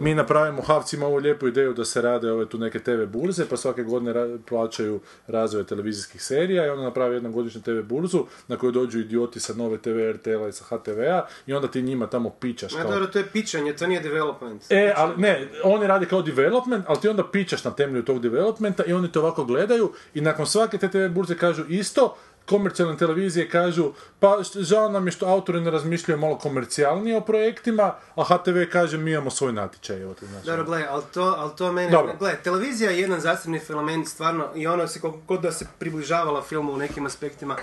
Mi 0.00 0.14
napravimo 0.14 0.62
Havcima 0.62 1.06
ovu 1.06 1.16
lijepu 1.16 1.48
ideju 1.48 1.74
da 1.74 1.84
se 1.84 2.02
rade 2.02 2.30
ove 2.30 2.48
tu 2.48 2.58
neke 2.58 2.78
TV 2.78 3.04
burze, 3.06 3.44
pa 3.50 3.56
svake 3.56 3.82
godine 3.82 4.12
ra- 4.12 4.38
plaćaju 4.48 5.00
razvoj 5.26 5.64
televizijskih 5.66 6.22
serija 6.22 6.66
i 6.66 6.68
onda 6.68 6.84
naprave 6.84 7.14
jednu 7.16 7.32
godišnju 7.32 7.62
TV 7.62 7.82
burzu 7.82 8.24
na 8.48 8.56
koju 8.56 8.72
dođu 8.72 8.98
idioti 8.98 9.40
sa 9.40 9.54
nove 9.54 9.78
TV 9.78 10.10
RTL-a 10.10 10.48
i 10.48 10.52
sa 10.52 10.64
HTV-a 10.64 11.26
i 11.46 11.52
onda 11.52 11.68
ti 11.68 11.82
njima 11.82 12.06
tamo 12.06 12.30
pičaš 12.30 12.72
Ma 12.72 12.82
kao... 12.82 12.90
dobro, 12.90 13.06
to 13.06 13.18
je 13.18 13.26
pičanje, 13.32 13.72
to 13.72 13.86
nije 13.86 14.00
development. 14.00 14.62
E, 14.70 14.92
ali 14.96 15.16
ne, 15.16 15.48
oni 15.64 15.86
rade 15.86 16.06
kao 16.06 16.22
development, 16.22 16.84
ali 16.88 17.00
ti 17.00 17.08
onda 17.08 17.24
pičaš 17.24 17.64
na 17.64 17.70
temelju 17.70 18.04
tog 18.04 18.20
developmenta 18.20 18.84
i 18.84 18.92
oni 18.92 19.12
to 19.12 19.20
ovako 19.20 19.44
gledaju 19.44 19.92
i 20.14 20.20
nakon 20.20 20.46
svake 20.46 20.78
te 20.78 20.88
TV 20.88 21.14
burze 21.14 21.36
kažu 21.36 21.64
isto, 21.68 22.16
komercijalne 22.46 22.96
televizije 22.96 23.48
kažu, 23.48 23.92
pa 24.20 24.38
žao 24.54 24.88
nam 24.88 25.06
je 25.06 25.12
što 25.12 25.26
autori 25.26 25.60
ne 25.60 25.70
razmišljaju 25.70 26.20
malo 26.20 26.38
komercijalnije 26.38 27.16
o 27.16 27.20
projektima, 27.20 27.94
a 28.14 28.24
HTV 28.24 28.58
kaže 28.72 28.98
mi 28.98 29.12
imamo 29.12 29.30
svoj 29.30 29.52
natječaj. 29.52 30.02
Evo 30.02 30.14
znači. 30.20 30.46
Dobro, 30.46 30.64
gledaj, 30.64 30.86
ali 30.90 31.02
to, 31.14 31.34
ali 31.38 31.50
to 31.56 31.72
mene... 31.72 31.90
Dobro. 31.90 32.14
Gledaj, 32.18 32.42
televizija 32.42 32.90
je 32.90 33.00
jedan 33.00 33.20
zasebni 33.20 33.60
element, 33.68 34.08
stvarno, 34.08 34.48
i 34.54 34.66
ono 34.66 34.88
se 34.88 35.00
god 35.26 35.40
da 35.40 35.52
se 35.52 35.66
približavala 35.78 36.42
filmu 36.42 36.72
u 36.72 36.76
nekim 36.76 37.06
aspektima, 37.06 37.56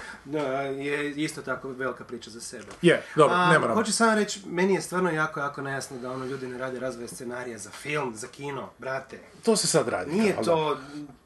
je 0.78 1.12
isto 1.12 1.42
tako 1.42 1.70
velika 1.70 2.04
priča 2.04 2.30
za 2.30 2.42
sebe. 2.42 2.66
Je, 2.82 3.04
dobro, 3.16 3.36
A, 3.36 3.52
ne 3.52 3.60
moramo. 3.60 3.80
Hoću 3.80 3.94
samo 3.94 4.16
reći, 4.16 4.42
meni 4.46 4.74
je 4.74 4.82
stvarno 4.82 5.12
jako, 5.12 5.40
jako 5.40 5.62
nejasno 5.62 5.98
da 5.98 6.12
ono 6.12 6.26
ljudi 6.26 6.48
ne 6.48 6.58
rade 6.58 6.80
razvoje 6.80 7.08
scenarija 7.08 7.58
za 7.58 7.70
film, 7.70 8.16
za 8.16 8.28
kino, 8.28 8.70
brate. 8.80 9.20
To 9.44 9.56
se 9.56 9.68
sad 9.68 9.88
radi. 9.88 10.12
Nije 10.12 10.34
ali 10.38 10.46
to. 10.46 10.78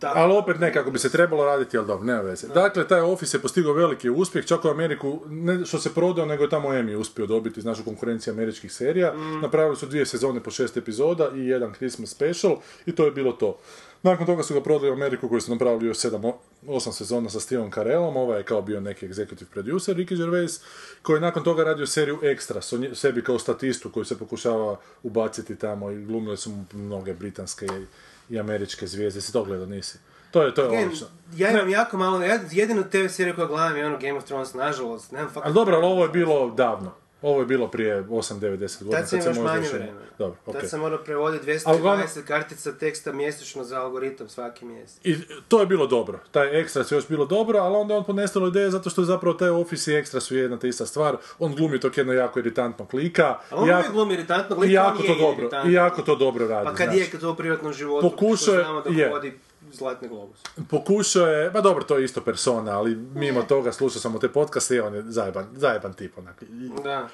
Ali 0.02 0.34
opet 0.34 0.60
ne 0.60 0.74
kako 0.74 0.92
bi 0.92 1.00
se 1.00 1.12
trebalo 1.12 1.46
raditi, 1.46 1.78
ali 1.78 1.88
dobro, 1.88 2.06
nema 2.06 2.22
veze. 2.22 2.48
Dakle, 2.48 2.88
taj 2.88 3.02
Office 3.02 3.38
je 3.38 3.42
postigao 3.48 3.74
veliki 3.74 4.10
uspjeh, 4.10 4.46
čak 4.46 4.66
u 4.66 4.68
Ameriku, 4.68 5.20
ne 5.30 5.66
što 5.66 5.80
se 5.80 5.94
prodao, 5.94 6.26
nego 6.26 6.44
je 6.44 6.50
tamo 6.50 6.70
Emmy 6.70 6.96
uspio 6.96 7.26
dobiti, 7.26 7.62
znaš, 7.62 7.80
u 7.80 7.84
konkurenciji 7.84 8.32
američkih 8.32 8.74
serija. 8.74 9.14
Napravili 9.42 9.76
su 9.76 9.86
dvije 9.86 10.06
sezone 10.06 10.44
po 10.44 10.52
šest 10.52 10.78
epizoda 10.78 11.32
i 11.36 11.48
jedan 11.48 11.74
Christmas 11.74 12.10
special 12.10 12.58
i 12.86 12.92
to 12.96 13.06
je 13.06 13.12
bilo 13.12 13.32
to. 13.32 13.58
Nakon 14.04 14.26
toga 14.26 14.44
su 14.44 14.54
ga 14.54 14.62
prodali 14.62 14.90
u 14.92 14.94
Ameriku 14.94 15.30
koji 15.30 15.42
su 15.42 15.52
napravili 15.52 15.88
još 15.88 15.98
7, 15.98 16.34
8 16.66 16.92
sezona 16.92 17.30
sa 17.30 17.40
Steveom 17.40 17.72
Carellom, 17.72 18.18
ovaj 18.18 18.40
je 18.40 18.44
kao 18.44 18.62
bio 18.62 18.80
neki 18.82 19.08
executive 19.08 19.50
producer, 19.52 19.96
Ricky 19.96 20.18
Gervais, 20.18 20.62
koji 21.02 21.18
je 21.18 21.22
nakon 21.22 21.44
toga 21.44 21.64
radio 21.64 21.88
seriju 21.88 22.20
Extra, 22.22 22.62
so 22.62 22.78
nje- 22.78 22.96
sebi 22.96 23.24
kao 23.24 23.40
statistu 23.40 23.92
koji 23.92 24.06
se 24.06 24.20
pokušava 24.20 24.80
ubaciti 25.04 25.56
tamo 25.56 25.92
i 25.92 26.06
glumile 26.06 26.38
su 26.38 26.50
mu 26.50 26.66
mnoge 26.74 27.14
britanske 27.14 27.66
i, 27.66 27.86
i 28.34 28.40
američke 28.40 28.88
zvijezde. 28.88 29.22
Si 29.22 29.34
to 29.34 29.44
gledao, 29.44 29.66
nisi? 29.66 29.98
To 30.32 30.42
je, 30.42 30.54
to 30.54 30.62
je 30.62 30.68
Again, 30.68 30.84
odlično. 30.84 31.08
ja 31.36 31.52
imam 31.52 31.70
jako 31.70 31.98
malo, 31.98 32.22
ja 32.22 32.40
jedinu 32.52 32.84
TV 32.84 33.08
seriju 33.10 33.36
koju 33.36 33.48
gledam 33.48 33.78
je 33.78 33.86
ono 33.86 33.98
Game 33.98 34.14
of 34.14 34.24
Thrones, 34.24 34.54
nažalost, 34.54 35.12
nemam 35.12 35.28
fakat... 35.28 35.46
Ali 35.46 35.54
dobro, 35.54 35.76
ali 35.76 35.86
ovo 35.86 36.04
je 36.04 36.10
bilo 36.10 36.50
davno. 36.50 36.92
Ovo 37.22 37.40
je 37.40 37.46
bilo 37.46 37.68
prije 37.68 38.04
8, 38.04 38.34
9, 38.34 38.58
10 38.58 38.80
godina. 38.80 39.00
Tad 39.00 39.10
sam 39.10 39.20
kad 39.20 39.24
se 39.26 39.30
možda 39.32 39.54
manje 39.54 39.70
vremena. 39.70 40.00
Dobro, 40.18 40.38
Tad 40.46 40.56
okej. 40.56 40.70
sam 40.70 40.80
morao 40.80 40.98
prevoditi 41.00 41.52
Ali 41.66 41.78
uglavnom- 41.78 42.06
220 42.06 42.24
kartica 42.24 42.72
teksta 42.72 43.12
mjesečno 43.12 43.64
za 43.64 43.82
algoritam 43.82 44.30
svaki 44.30 44.66
mjesec. 44.66 45.00
I 45.04 45.16
to 45.48 45.60
je 45.60 45.66
bilo 45.66 45.88
dobro. 45.88 46.20
Taj 46.32 46.60
ekstra 46.62 46.82
je 46.82 46.96
još 46.96 47.08
bilo 47.08 47.26
dobro, 47.26 47.60
ali 47.60 47.76
onda 47.76 47.94
je 47.94 47.98
on 47.98 48.04
ponestalo 48.04 48.48
ideje 48.48 48.72
zato 48.72 48.90
što 48.90 49.02
je 49.02 49.06
zapravo 49.06 49.34
taj 49.34 49.50
Office 49.50 49.94
i 49.94 49.96
ekstra 49.96 50.20
su 50.20 50.38
jedna 50.38 50.60
te 50.60 50.70
ista 50.70 50.86
stvar. 50.86 51.18
On 51.40 51.56
glumi 51.56 51.80
tog 51.80 51.98
jedno 51.98 52.14
jako 52.14 52.40
iritantnog 52.40 52.94
lika. 52.94 53.28
A 53.52 53.56
on 53.56 53.66
i 53.66 53.70
jako- 53.70 53.92
glumi 53.92 54.14
iritantnog 54.14 54.60
i 54.60 54.62
lika, 54.62 54.74
jako 54.74 54.98
on 55.00 55.08
to 55.08 55.16
dobro, 55.16 55.50
i 55.66 55.74
jako 55.74 56.02
to 56.02 56.16
dobro 56.16 56.48
radi. 56.48 56.66
Pa 56.66 56.74
kad 56.74 56.86
znaš. 56.86 56.98
je 56.98 57.06
kad 57.06 57.22
to 57.22 57.32
u 57.32 57.36
privatnom 57.36 57.74
životu, 57.74 58.10
Pokušao 58.10 58.54
je- 58.54 58.64
da 58.86 59.02
je. 59.04 59.10
vodi 59.10 59.40
Zlatni 59.72 60.08
globus. 60.08 60.44
Pokušao 60.70 61.28
je, 61.28 61.52
ma 61.52 61.62
dobro, 61.62 61.84
to 61.84 61.98
je 61.98 62.06
isto 62.06 62.22
persona, 62.22 62.78
ali 62.78 62.96
mimo 62.96 63.44
toga 63.44 63.72
slušao 63.72 64.02
sam 64.02 64.20
te 64.20 64.30
podcaste 64.30 64.76
i 64.76 64.80
on 64.80 64.96
je 64.96 65.04
zajeban, 65.08 65.48
zajeban 65.56 65.94
tip 65.94 66.18
onak. 66.18 66.44
Da. 66.84 67.08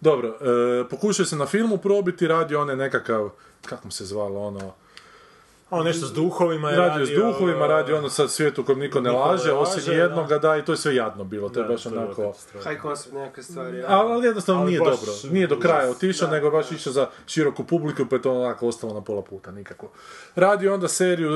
Dobro, 0.00 0.28
e, 0.28 0.88
pokušao 0.88 1.26
se 1.26 1.36
na 1.36 1.46
filmu 1.46 1.78
probiti, 1.78 2.28
radio 2.28 2.60
on 2.60 2.70
je 2.70 2.76
nekakav, 2.76 3.30
kako 3.66 3.86
mu 3.86 3.90
se 3.90 4.04
zvalo 4.04 4.40
ono, 4.40 4.74
on 5.74 5.84
nešto 5.84 6.06
s 6.06 6.12
duhovima 6.12 6.70
je 6.70 6.76
radio 6.76 7.06
s 7.06 7.10
duhovima, 7.10 7.66
radio 7.66 7.98
ono 7.98 8.08
sad 8.08 8.30
svijetu 8.30 8.62
u 8.62 8.64
kojem 8.64 8.78
niko 8.78 9.00
ne 9.00 9.10
laže, 9.10 9.52
laže, 9.52 9.52
osim 9.52 9.94
jednoga, 9.94 10.38
da, 10.38 10.56
i 10.56 10.64
to 10.64 10.72
je 10.72 10.76
sve 10.76 10.94
jadno 10.94 11.24
bilo, 11.24 11.48
to 11.48 11.60
je 11.60 11.64
Da, 11.64 11.72
baš 11.72 11.86
onako... 11.86 12.32
High 12.52 12.82
concept 12.82 13.14
nekakve 13.14 13.42
stvari. 13.42 13.78
ja. 13.78 13.86
Ali, 13.88 14.26
jednostavno 14.26 14.60
Ali 14.60 14.70
nije 14.70 14.80
baš 14.80 15.00
dobro, 15.00 15.12
nije 15.32 15.46
do 15.46 15.58
kraja 15.58 15.90
otišao, 15.90 16.30
nego 16.30 16.50
baš 16.50 16.72
išao 16.72 16.92
za 16.92 17.08
široku 17.26 17.64
publiku, 17.64 18.06
pa 18.10 18.16
je 18.16 18.22
to 18.22 18.32
onako 18.32 18.68
ostalo 18.68 18.94
na 18.94 19.00
pola 19.00 19.22
puta, 19.22 19.50
nikako. 19.50 19.90
Radio 20.34 20.74
onda 20.74 20.88
seriju, 20.88 21.30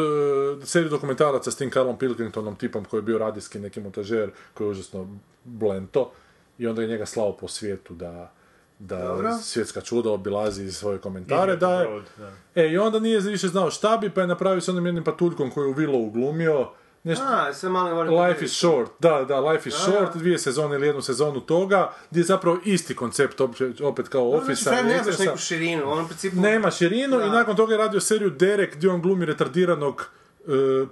e, 0.62 0.66
seriju 0.66 0.90
dokumentaraca 0.90 1.50
s 1.50 1.56
tim 1.56 1.70
Carlom 1.70 1.98
Pilkingtonom, 1.98 2.56
tipom 2.56 2.84
koji 2.84 2.98
je 2.98 3.02
bio 3.02 3.18
radijski 3.18 3.58
neki 3.58 3.80
montažer, 3.80 4.30
koji 4.54 4.66
je 4.66 4.70
užasno 4.70 5.08
blento, 5.44 6.10
i 6.58 6.66
onda 6.66 6.82
je 6.82 6.88
njega 6.88 7.06
slao 7.06 7.36
po 7.36 7.48
svijetu 7.48 7.94
da 7.94 8.32
da 8.78 8.98
Dobro. 8.98 9.32
svjetska 9.34 9.80
čuda 9.80 10.10
obilazi 10.10 10.72
svoje 10.72 10.98
komentare, 10.98 11.56
da 11.56 11.72
je, 11.72 11.86
Broad, 11.86 12.04
da. 12.16 12.32
E, 12.54 12.68
i 12.68 12.78
onda 12.78 13.00
nije 13.00 13.20
više 13.20 13.48
znao 13.48 13.70
šta 13.70 13.96
bi, 13.96 14.10
pa 14.10 14.20
je 14.20 14.26
napravio 14.26 14.60
s 14.60 14.68
onim 14.68 14.86
jednim 14.86 15.04
patuljkom 15.04 15.50
koji 15.50 15.64
je 15.64 15.70
u 15.70 15.74
Willow 15.74 16.12
glumio. 16.12 16.68
Nešto, 17.04 17.24
A, 17.26 17.54
sve 17.54 17.68
malo 17.68 18.02
Life 18.22 18.44
is 18.44 18.52
short, 18.52 18.90
da, 18.98 19.24
da, 19.24 19.40
Life 19.40 19.68
is 19.68 19.74
A. 19.74 19.78
short, 19.80 20.16
dvije 20.16 20.38
sezone 20.38 20.76
ili 20.76 20.86
jednu 20.86 21.02
sezonu 21.02 21.40
toga, 21.40 21.92
gdje 22.10 22.20
je 22.20 22.24
zapravo 22.24 22.58
isti 22.64 22.96
koncept 22.96 23.40
opće- 23.40 23.82
opet 23.82 24.08
kao 24.08 24.30
Znači, 24.30 24.42
Office. 24.42 24.64
frajer 24.64 24.86
nema 24.86 25.02
baš 25.04 25.18
neku 25.18 25.36
širinu, 25.38 25.90
on 25.92 26.04
u 26.04 26.06
principu... 26.06 26.36
Nema 26.36 26.70
širinu 26.70 27.18
Da. 27.18 27.24
i 27.24 27.30
nakon 27.30 27.56
toga 27.56 27.74
je 27.74 27.78
radio 27.78 28.00
seriju 28.00 28.30
Derek 28.30 28.76
gdje 28.76 28.90
on 28.90 29.02
glumi 29.02 29.24
retardiranog 29.26 30.10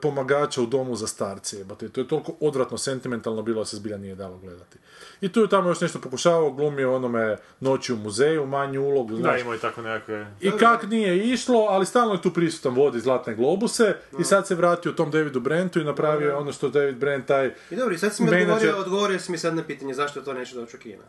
pomagača 0.02 0.62
u 0.62 0.66
domu 0.66 0.96
za 0.96 1.06
starce. 1.06 1.58
jebote. 1.58 1.88
To 1.88 2.00
je 2.00 2.08
toliko 2.08 2.32
odvratno 2.40 2.78
sentimentalno 2.78 3.42
bilo 3.42 3.60
da 3.60 3.64
se 3.64 3.76
zbilja 3.76 3.96
nije 3.96 4.14
dalo 4.14 4.38
gledati. 4.38 4.78
I 5.20 5.32
tu 5.32 5.40
je 5.40 5.48
tamo 5.48 5.68
još 5.68 5.80
nešto 5.80 6.00
pokušavao, 6.00 6.50
glumio 6.52 6.94
onome 6.94 7.36
noći 7.60 7.92
u 7.92 7.96
muzeju, 7.96 8.46
manju 8.46 8.82
ulogu, 8.82 9.14
Da, 9.14 9.20
znaš, 9.20 9.40
imao 9.40 9.52
je 9.52 9.60
tako 9.60 9.82
nekakve... 9.82 10.26
i 10.40 10.50
kak 10.50 10.82
nije 10.82 11.32
išlo, 11.32 11.66
ali 11.70 11.86
stalno 11.86 12.14
je 12.14 12.22
tu 12.22 12.32
prisutan 12.32 12.74
vodi 12.74 13.00
zlatne 13.00 13.34
globuse 13.34 13.96
i 14.20 14.24
sad 14.24 14.46
se 14.46 14.54
vratio 14.54 14.92
tom 14.92 15.10
Davidu 15.10 15.40
Brentu 15.40 15.80
i 15.80 15.84
napravio 15.84 16.28
je 16.28 16.34
ono 16.36 16.52
što 16.52 16.68
David 16.68 16.96
Brent 16.96 17.26
taj... 17.26 17.54
I 17.70 17.76
dobro, 17.76 17.94
i 17.94 17.98
sad 17.98 18.14
si 18.14 18.22
mi 18.22 18.30
Menadžer- 18.30 18.42
odgovorio, 18.42 18.76
odgovorio 18.76 19.18
si 19.18 19.32
mi 19.32 19.38
sad 19.38 19.54
na 19.54 19.62
pitanje 19.64 19.94
zašto 19.94 20.20
to 20.20 20.32
neće 20.32 20.54
doći 20.54 20.76
u 20.76 20.80
kino. 20.80 21.02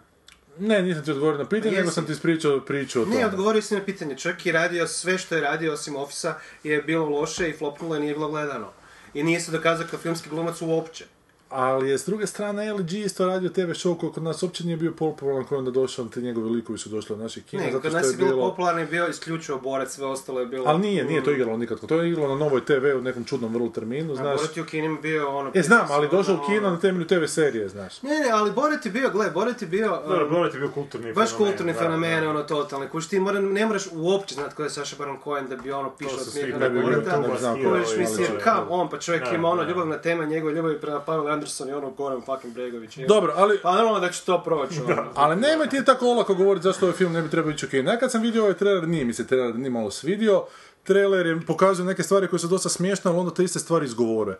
Ne, 0.60 0.82
nisam 0.82 1.04
ti 1.04 1.12
odgovorio 1.12 1.38
na 1.38 1.50
pitanje, 1.50 1.78
nego 1.78 1.92
sam 1.92 2.06
ti 2.06 2.12
ispričao 2.12 2.60
priču 2.60 3.02
o 3.02 3.06
tome. 3.06 3.16
Ne, 3.16 3.26
odgovorio 3.26 3.62
si 3.62 3.76
na 3.76 3.84
pitanje. 3.84 4.18
Čovjek 4.18 4.46
je 4.46 4.54
radio 4.54 4.88
sve 4.88 5.18
što 5.18 5.36
je 5.36 5.42
radio 5.42 5.74
osim 5.74 5.96
Office-a 5.96 6.34
je 6.64 6.82
bilo 6.82 7.10
loše 7.10 7.50
i 7.50 7.54
flopnulo 7.54 7.96
i 7.96 8.00
nije 8.00 8.14
bilo 8.14 8.28
gledano. 8.28 8.72
I 9.14 9.24
nije 9.24 9.40
se 9.40 9.52
dokazao 9.52 9.88
kao 9.90 10.00
filmski 10.00 10.30
glumac 10.30 10.62
uopće. 10.62 11.06
Ali 11.49 11.90
je 11.90 11.98
s 11.98 12.06
druge 12.06 12.28
strane 12.28 12.74
LG 12.74 12.94
isto 12.94 13.26
radio 13.26 13.49
TV 13.49 13.60
show 13.61 13.98
koji 13.98 14.11
kod 14.11 14.24
nas 14.24 14.44
uopće 14.44 14.65
nije 14.65 14.78
bio 14.78 14.91
popularan 14.91 15.44
koji 15.44 15.56
je 15.56 15.60
onda 15.60 15.72
došao, 15.72 16.06
ti 16.06 16.22
njegovi 16.22 16.49
likovi 16.49 16.80
su 16.80 16.90
došli 16.90 17.14
od 17.14 17.19
naših 17.19 17.44
kina, 17.45 17.64
Ne, 17.64 17.72
zato 17.72 17.82
kod 17.82 17.91
što 17.91 17.98
nas 17.98 18.07
je 18.07 18.11
je 18.11 18.18
bilo 18.18 18.30
bilo... 18.30 18.49
popularno 18.49 18.82
i 18.82 18.86
bio 18.86 19.07
isključivo 19.07 19.60
borac, 19.60 19.91
sve 19.91 20.06
ostalo 20.06 20.40
je 20.40 20.45
bilo... 20.45 20.64
Ali 20.68 20.80
nije, 20.80 21.06
nije 21.06 21.24
to 21.24 21.32
igralo 21.32 21.57
nikako. 21.57 21.88
To 21.88 22.02
je 22.02 22.10
igralo 22.10 22.30
na 22.30 22.36
novoj 22.36 22.65
TV 22.65 22.98
u 22.98 23.02
nekom 23.02 23.24
čudnom 23.24 23.53
vrlo 23.53 23.69
terminu, 23.69 24.14
A 24.14 24.15
znaš. 24.15 24.40
Borat 24.41 24.57
je 24.57 24.64
u 24.64 24.65
kinima 24.65 24.98
bio 25.02 25.38
ono... 25.38 25.52
E, 25.53 25.61
znam, 25.61 25.88
ali 25.90 26.07
ono- 26.07 26.18
došao 26.18 26.36
u 26.36 26.48
kino 26.48 26.69
na 26.69 26.80
temelju 26.80 27.07
TV 27.07 27.26
serije, 27.28 27.69
znaš. 27.69 28.02
Ne, 28.02 28.10
ne, 28.10 28.30
ali 28.32 28.52
Borat 28.52 28.86
je 28.86 28.91
bio, 28.91 29.10
gle, 29.10 29.32
Borat 29.32 29.61
je 29.61 29.68
bio... 29.68 29.90
Dobro, 30.07 30.26
um, 30.26 30.32
Borat 30.34 30.53
je 30.53 30.60
bio 30.60 30.69
kulturni 30.69 31.14
Baš 31.14 31.30
fenomen, 31.30 31.52
kulturni 31.52 31.74
da, 31.74 31.80
fenomen, 31.80 32.24
da. 32.24 32.30
ono, 32.30 32.44
totalni. 32.44 32.90
Kuš 32.90 33.07
ti 33.07 33.19
mora, 33.19 33.40
ne 33.40 33.65
moraš 33.65 33.84
uopće 33.94 34.36
znati 34.36 34.56
ko 34.56 34.64
je 34.64 34.69
Saša 34.69 34.95
Baron 34.99 35.18
Cohen 35.24 35.48
da 35.48 35.56
bi 35.56 35.72
ono 35.72 35.90
pišao 35.90 36.18
od 36.18 36.60
ne 36.60 36.69
na 36.69 36.82
Borata. 36.82 37.15
je, 37.56 37.98
mislim, 37.98 38.24
je, 38.24 38.40
kam 38.44 38.65
da. 38.68 38.74
on, 38.74 38.90
pa 38.90 38.99
čovjek 38.99 39.24
ima 39.34 39.49
ono 39.49 39.64
da. 39.64 39.69
ljubavna 39.69 39.98
tema, 39.98 40.26
njegove 40.26 40.53
ljubavi 40.53 40.80
prema 40.80 40.99
Anderson 41.38 41.70
i 41.70 41.74
ono 41.74 41.92
Goran 41.92 42.22
fucking 42.22 42.54
Bregović. 42.54 42.98
Dobro, 43.08 43.34
ali... 43.36 43.60
Pa 43.64 43.76
normalno 43.76 44.00
da 44.00 44.10
će 44.10 44.26
to 44.26 44.44
proći, 44.44 44.82
ono. 44.88 45.12
Ali 45.16 45.36
nemoj 45.36 45.70
ti 45.70 45.86
tako 45.86 46.08
olako 46.08 46.36
govoriti 46.36 46.64
zašto 46.64 46.86
ovaj 46.86 46.98
film 46.98 47.14
ne 47.14 47.22
bi 47.22 47.30
trebao 47.30 47.52
ići 47.52 47.68
kino. 47.68 47.92
Ja 47.92 48.00
kad 48.00 48.12
sam 48.12 48.22
vidio 48.22 48.42
ovaj 48.44 48.58
trailer, 48.58 48.88
nije 48.88 49.06
mi 49.06 49.14
se 49.14 49.28
trailer 49.28 49.56
ni 49.56 49.70
malo 49.70 49.92
svidio. 49.92 50.44
Trailer 50.84 51.26
je 51.26 51.40
pokazao 51.48 51.86
neke 51.86 52.04
stvari 52.04 52.28
koje 52.28 52.40
su 52.40 52.48
dosta 52.48 52.70
smiješne, 52.70 53.12
ali 53.12 53.20
onda 53.20 53.34
te 53.34 53.44
iste 53.44 53.60
stvari 53.60 53.86
izgovore. 53.86 54.38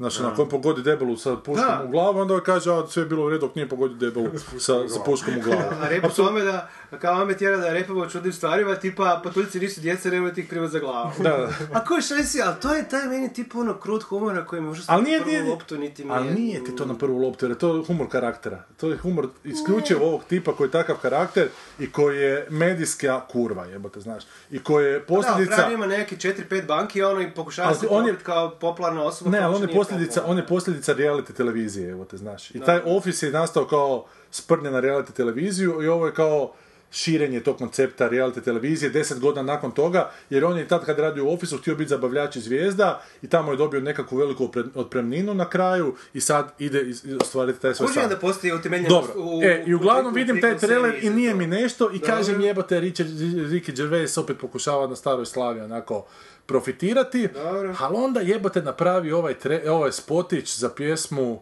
Znači, 0.00 0.22
na 0.22 0.34
kojem 0.34 0.48
pogodi 0.48 0.82
debelu 0.82 1.16
sa 1.16 1.36
puškom 1.36 1.66
Da. 1.68 1.82
u 1.84 1.88
glavu, 1.88 2.18
onda 2.18 2.40
kaže, 2.40 2.72
a 2.72 2.86
sve 2.86 3.02
je 3.02 3.06
bilo 3.06 3.26
u 3.26 3.30
redu, 3.30 3.40
dok 3.40 3.54
nije 3.54 3.68
pogodio 3.68 3.96
debelu 3.98 4.28
sa, 4.58 4.88
sa 4.88 5.00
puškom 5.00 5.34
u 5.36 5.42
glavu. 5.42 5.62
A 5.82 5.88
repu 5.88 6.08
tome 6.10 6.42
da, 6.42 6.68
kao 6.92 7.20
on 7.20 7.26
me 7.26 7.36
tjera 7.36 7.56
da 7.56 7.70
repamo 7.70 8.00
o 8.00 8.06
čudnim 8.06 8.32
stvarima, 8.32 8.74
tipa, 8.76 9.20
patuljci 9.24 9.60
nisu 9.60 9.80
djeca, 9.80 10.10
nemoj 10.10 10.34
ti 10.34 10.40
ih 10.42 10.48
za 10.62 10.78
glavu. 10.78 11.10
Da, 11.18 11.30
da. 11.30 11.48
A 11.72 11.84
koji 11.84 12.02
šansi, 12.02 12.42
ali 12.42 12.54
to 12.56 12.74
je 12.74 12.88
taj 12.88 13.04
meni 13.04 13.32
tip 13.32 13.54
ono 13.54 13.74
krut 13.74 14.02
humora 14.02 14.44
koji 14.44 14.62
užasno 14.62 14.94
Ali 14.94 15.02
nije, 15.04 15.18
na 15.18 15.24
prvu 15.24 15.32
nije, 15.32 15.44
loptu 15.44 15.78
niti 15.78 16.04
mi 16.04 16.10
ali 16.12 16.26
je- 16.26 16.34
nije 16.34 16.64
ti 16.64 16.76
to 16.76 16.84
na 16.84 16.94
prvu 16.94 17.18
loptu, 17.18 17.44
jer 17.44 17.50
je 17.50 17.58
to 17.58 17.84
humor 17.84 18.08
karaktera. 18.08 18.62
To 18.76 18.88
je 18.88 18.96
humor 18.96 19.28
isključivo 19.44 20.06
ovog 20.06 20.24
tipa 20.24 20.52
koji 20.52 20.68
je 20.68 20.72
takav 20.72 20.96
karakter 20.96 21.48
i 21.78 21.92
koji 21.92 22.18
je 22.18 22.46
medijska 22.50 23.20
kurva, 23.22 23.64
jebote, 23.64 24.00
znaš. 24.00 24.22
I 24.50 24.58
koji 24.60 24.86
je 24.86 24.98
Da, 24.98 25.04
posljedica... 25.06 25.56
Fran 25.56 25.72
ima 25.72 25.86
neki 25.88 26.16
4-5 26.16 26.66
banki 26.66 27.02
ono 27.02 27.20
i 27.20 27.30
pokušava 27.30 27.74
se 27.74 27.86
on 27.90 28.06
je- 28.06 28.16
kao 28.16 28.50
popularna 28.50 29.02
osoba. 29.02 29.30
Ne, 29.30 29.38
ali 29.38 29.54
on 29.56 29.62
je 29.62 29.68
posljedica, 29.90 30.22
on 30.26 30.36
je 30.36 30.46
posljedica 30.46 30.94
reality 30.94 31.32
televizije, 31.32 31.90
evo 31.90 32.04
te 32.04 32.16
znaš. 32.16 32.50
I 32.50 32.60
taj 32.60 32.80
Office 32.86 33.26
je 33.26 33.32
nastao 33.32 33.64
kao 33.64 33.90
sprnje 34.30 34.70
na 34.70 34.80
reality 34.80 35.12
televiziju 35.12 35.82
i 35.82 35.88
ovo 35.88 36.06
je 36.06 36.14
kao 36.14 36.52
širenje 36.92 37.40
tog 37.40 37.56
koncepta 37.58 38.10
reality 38.10 38.40
televizije 38.40 38.90
deset 38.90 39.20
godina 39.20 39.42
nakon 39.44 39.70
toga, 39.72 40.10
jer 40.30 40.44
on 40.44 40.58
je 40.58 40.68
tad 40.68 40.84
kad 40.84 40.98
radi 40.98 41.20
u 41.20 41.30
Officeu 41.30 41.58
htio 41.58 41.74
biti 41.74 41.88
zabavljač 41.88 42.36
i 42.36 42.40
zvijezda 42.40 43.02
i 43.22 43.28
tamo 43.28 43.50
je 43.50 43.56
dobio 43.56 43.80
nekakvu 43.80 44.16
veliku 44.16 44.44
otpremninu 44.74 45.34
na 45.34 45.48
kraju 45.48 45.94
i 46.14 46.20
sad 46.20 46.52
ide 46.58 46.86
ostvariti 47.20 47.60
taj 47.60 47.74
svoj 47.74 47.88
san. 47.90 48.08
da 48.08 48.16
postoji 48.16 48.52
Dobro, 48.88 49.12
u... 49.16 49.42
e, 49.42 49.64
i 49.66 49.74
uglavnom 49.74 50.06
u- 50.06 50.10
u 50.10 50.14
vidim 50.14 50.40
taj 50.40 50.58
trailer 50.58 50.98
i 51.02 51.10
nije 51.10 51.30
to. 51.30 51.36
mi 51.36 51.46
nešto 51.46 51.90
i 51.90 51.98
Dobro. 51.98 52.06
kažem 52.06 52.40
jebote 52.40 52.80
Richard, 52.80 53.10
Ricky 53.50 53.76
Gervais 53.76 54.18
opet 54.18 54.38
pokušava 54.38 54.86
na 54.86 54.96
staroj 54.96 55.26
slavi 55.26 55.60
onako 55.60 56.06
profitirati, 56.50 57.28
Dobro. 57.34 57.74
ali 57.78 57.96
onda 57.96 58.20
jebote 58.20 58.62
napravi 58.62 59.12
ovaj, 59.12 59.38
tre, 59.38 59.70
ovaj 59.70 59.92
spotić 59.92 60.58
za 60.58 60.68
pjesmu 60.68 61.40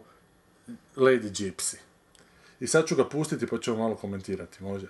Lady 0.95 1.29
Gypsy. 1.29 1.75
I 2.59 2.67
sad 2.67 2.85
ću 2.85 2.95
ga 2.95 3.05
pustiti 3.05 3.47
pa 3.47 3.57
ćemo 3.57 3.77
malo 3.77 3.95
komentirati, 3.95 4.63
može? 4.63 4.87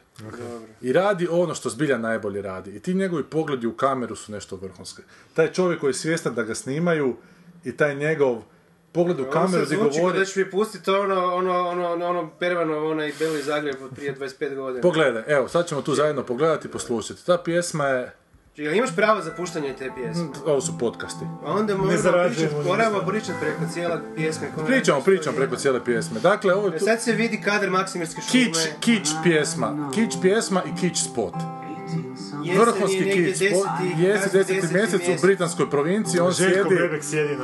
I 0.81 0.93
radi 0.93 1.27
ono 1.31 1.55
što 1.55 1.69
zbilja 1.69 1.97
najbolje 1.97 2.41
radi. 2.41 2.71
I 2.71 2.79
ti 2.79 2.93
njegovi 2.93 3.23
pogledi 3.23 3.67
u 3.67 3.73
kameru 3.73 4.15
su 4.15 4.31
nešto 4.31 4.55
vrhunske. 4.55 5.01
Taj 5.33 5.53
čovjek 5.53 5.79
koji 5.79 5.89
je 5.89 5.93
svjestan 5.93 6.35
da 6.35 6.43
ga 6.43 6.55
snimaju 6.55 7.15
i 7.63 7.77
taj 7.77 7.95
njegov 7.95 8.41
pogled 8.91 9.19
u 9.19 9.23
Ovo 9.23 9.31
kameru 9.31 9.65
se 9.65 9.65
gdje 9.65 9.77
zvuči 9.77 9.99
govori... 9.99 10.19
da 10.19 10.25
ćeš 10.25 10.35
mi 10.35 10.51
pustiti 10.51 10.91
ono, 10.91 11.35
ono, 11.35 11.67
ono, 11.67 11.91
ono, 11.91 12.07
ono 12.07 12.29
Pervano, 12.39 12.87
onaj 12.87 13.13
Beli 13.19 13.41
Zagreb 13.41 13.75
od 13.81 13.91
prije 13.95 14.15
25 14.15 14.55
godina. 14.55 14.81
Pogledaj, 14.81 15.23
evo, 15.27 15.47
sad 15.47 15.67
ćemo 15.67 15.81
tu 15.81 15.95
zajedno 15.95 16.23
pogledati 16.23 16.67
i 16.67 16.71
poslušati. 16.71 17.25
Ta 17.25 17.37
pjesma 17.37 17.85
je... 17.85 18.18
Jel 18.59 18.73
imaš 18.73 18.95
pravo 18.95 19.21
za 19.21 19.31
puštanje 19.31 19.73
te 19.73 19.91
pjesme? 19.95 20.27
Ovo 20.45 20.61
su 20.61 20.77
podcasti. 20.77 21.25
A 21.45 21.51
onda 21.53 21.75
moramo 21.77 21.97
zarađujemo 21.97 22.49
pričati, 22.49 22.67
moramo 22.69 22.99
pričati 23.07 23.33
preko 23.41 23.73
cijele 23.73 23.99
pjesme. 24.15 24.47
Pričamo, 24.67 25.01
pričamo 25.01 25.35
preko 25.35 25.55
cijele 25.55 25.83
pjesme. 25.85 26.19
Dakle, 26.19 26.53
ovo 26.53 26.67
je 26.67 26.77
tu... 26.77 26.85
Sad 26.85 27.01
se 27.01 27.11
vidi 27.11 27.41
kadar 27.41 27.69
Maksimirske 27.69 28.21
šume. 28.21 28.43
Kič, 28.45 28.57
kič 28.79 29.09
pjesma. 29.23 29.89
Kič 29.93 30.13
pjesma 30.21 30.63
i 30.63 30.79
kič 30.81 30.97
spot. 30.97 31.33
Vrhunski 32.57 32.99
negdje 33.05 33.33
kič 33.33 33.41
Jesi 33.41 34.23
kasni 34.23 34.31
deseti 34.31 34.53
deseti 34.53 34.73
mjesec 34.73 35.01
u 35.01 35.21
britanskoj 35.21 35.69
provinciji, 35.69 36.19
on 36.21 36.31
Željko 36.31 36.69
sjedi 36.69 36.81
Bebek 36.81 37.03
sjedi 37.03 37.35
na... 37.35 37.43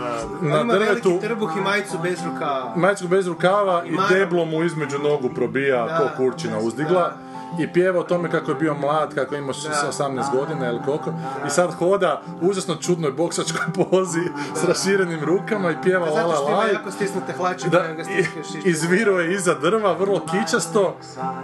na 0.55 0.61
Ima 0.61 0.73
drvetu, 0.73 1.09
veliki 1.09 1.27
trbuh 1.27 1.49
i 1.57 1.61
majicu 1.61 1.97
bez 2.03 2.19
rukava. 2.25 2.73
mačku 2.75 3.07
bez 3.07 3.27
rukava 3.27 3.83
i 3.85 3.91
Maro. 3.91 4.15
deblo 4.15 4.45
mu 4.45 4.63
između 4.63 4.99
nogu 4.99 5.29
probija 5.29 5.85
Da, 5.85 5.97
ko 5.97 6.17
kurčina 6.17 6.59
uzdigla. 6.59 7.17
I 7.59 7.67
pjeva 7.67 7.99
o 7.99 8.03
tome 8.03 8.31
kako 8.31 8.51
je 8.51 8.55
bio 8.55 8.73
mlad, 8.75 9.15
kako 9.15 9.35
je 9.35 9.39
imao 9.39 9.53
Da. 9.53 9.89
18 9.89 10.31
godina 10.31 10.67
ili 10.67 10.79
koliko. 10.85 11.13
I 11.47 11.49
sad 11.49 11.73
hoda 11.73 12.21
u 12.41 12.47
užasno 12.47 12.75
čudnoj 12.75 13.11
boksačkoj 13.11 13.61
pozi 13.81 14.21
s 14.55 14.63
raširenim 14.63 15.19
rukama 15.21 15.71
i 15.71 15.81
pjeva 15.83 16.05
la 16.05 16.11
Zato 16.11 16.27
la 16.27 16.35
što 16.35 16.47
ima 16.47 16.57
la. 16.57 16.65
jako 16.65 16.91
stisnute 16.91 17.33
hlače 17.33 17.69
Da, 17.69 17.79
koje 17.79 17.95
ga 17.95 18.01
i- 18.01 18.05
stiskaš 18.05 18.55
i... 18.55 18.69
izviro 18.69 19.11
je 19.13 19.33
iza 19.33 19.53
drva, 19.55 19.93
vrlo 19.93 20.21
kičasto. 20.21 20.95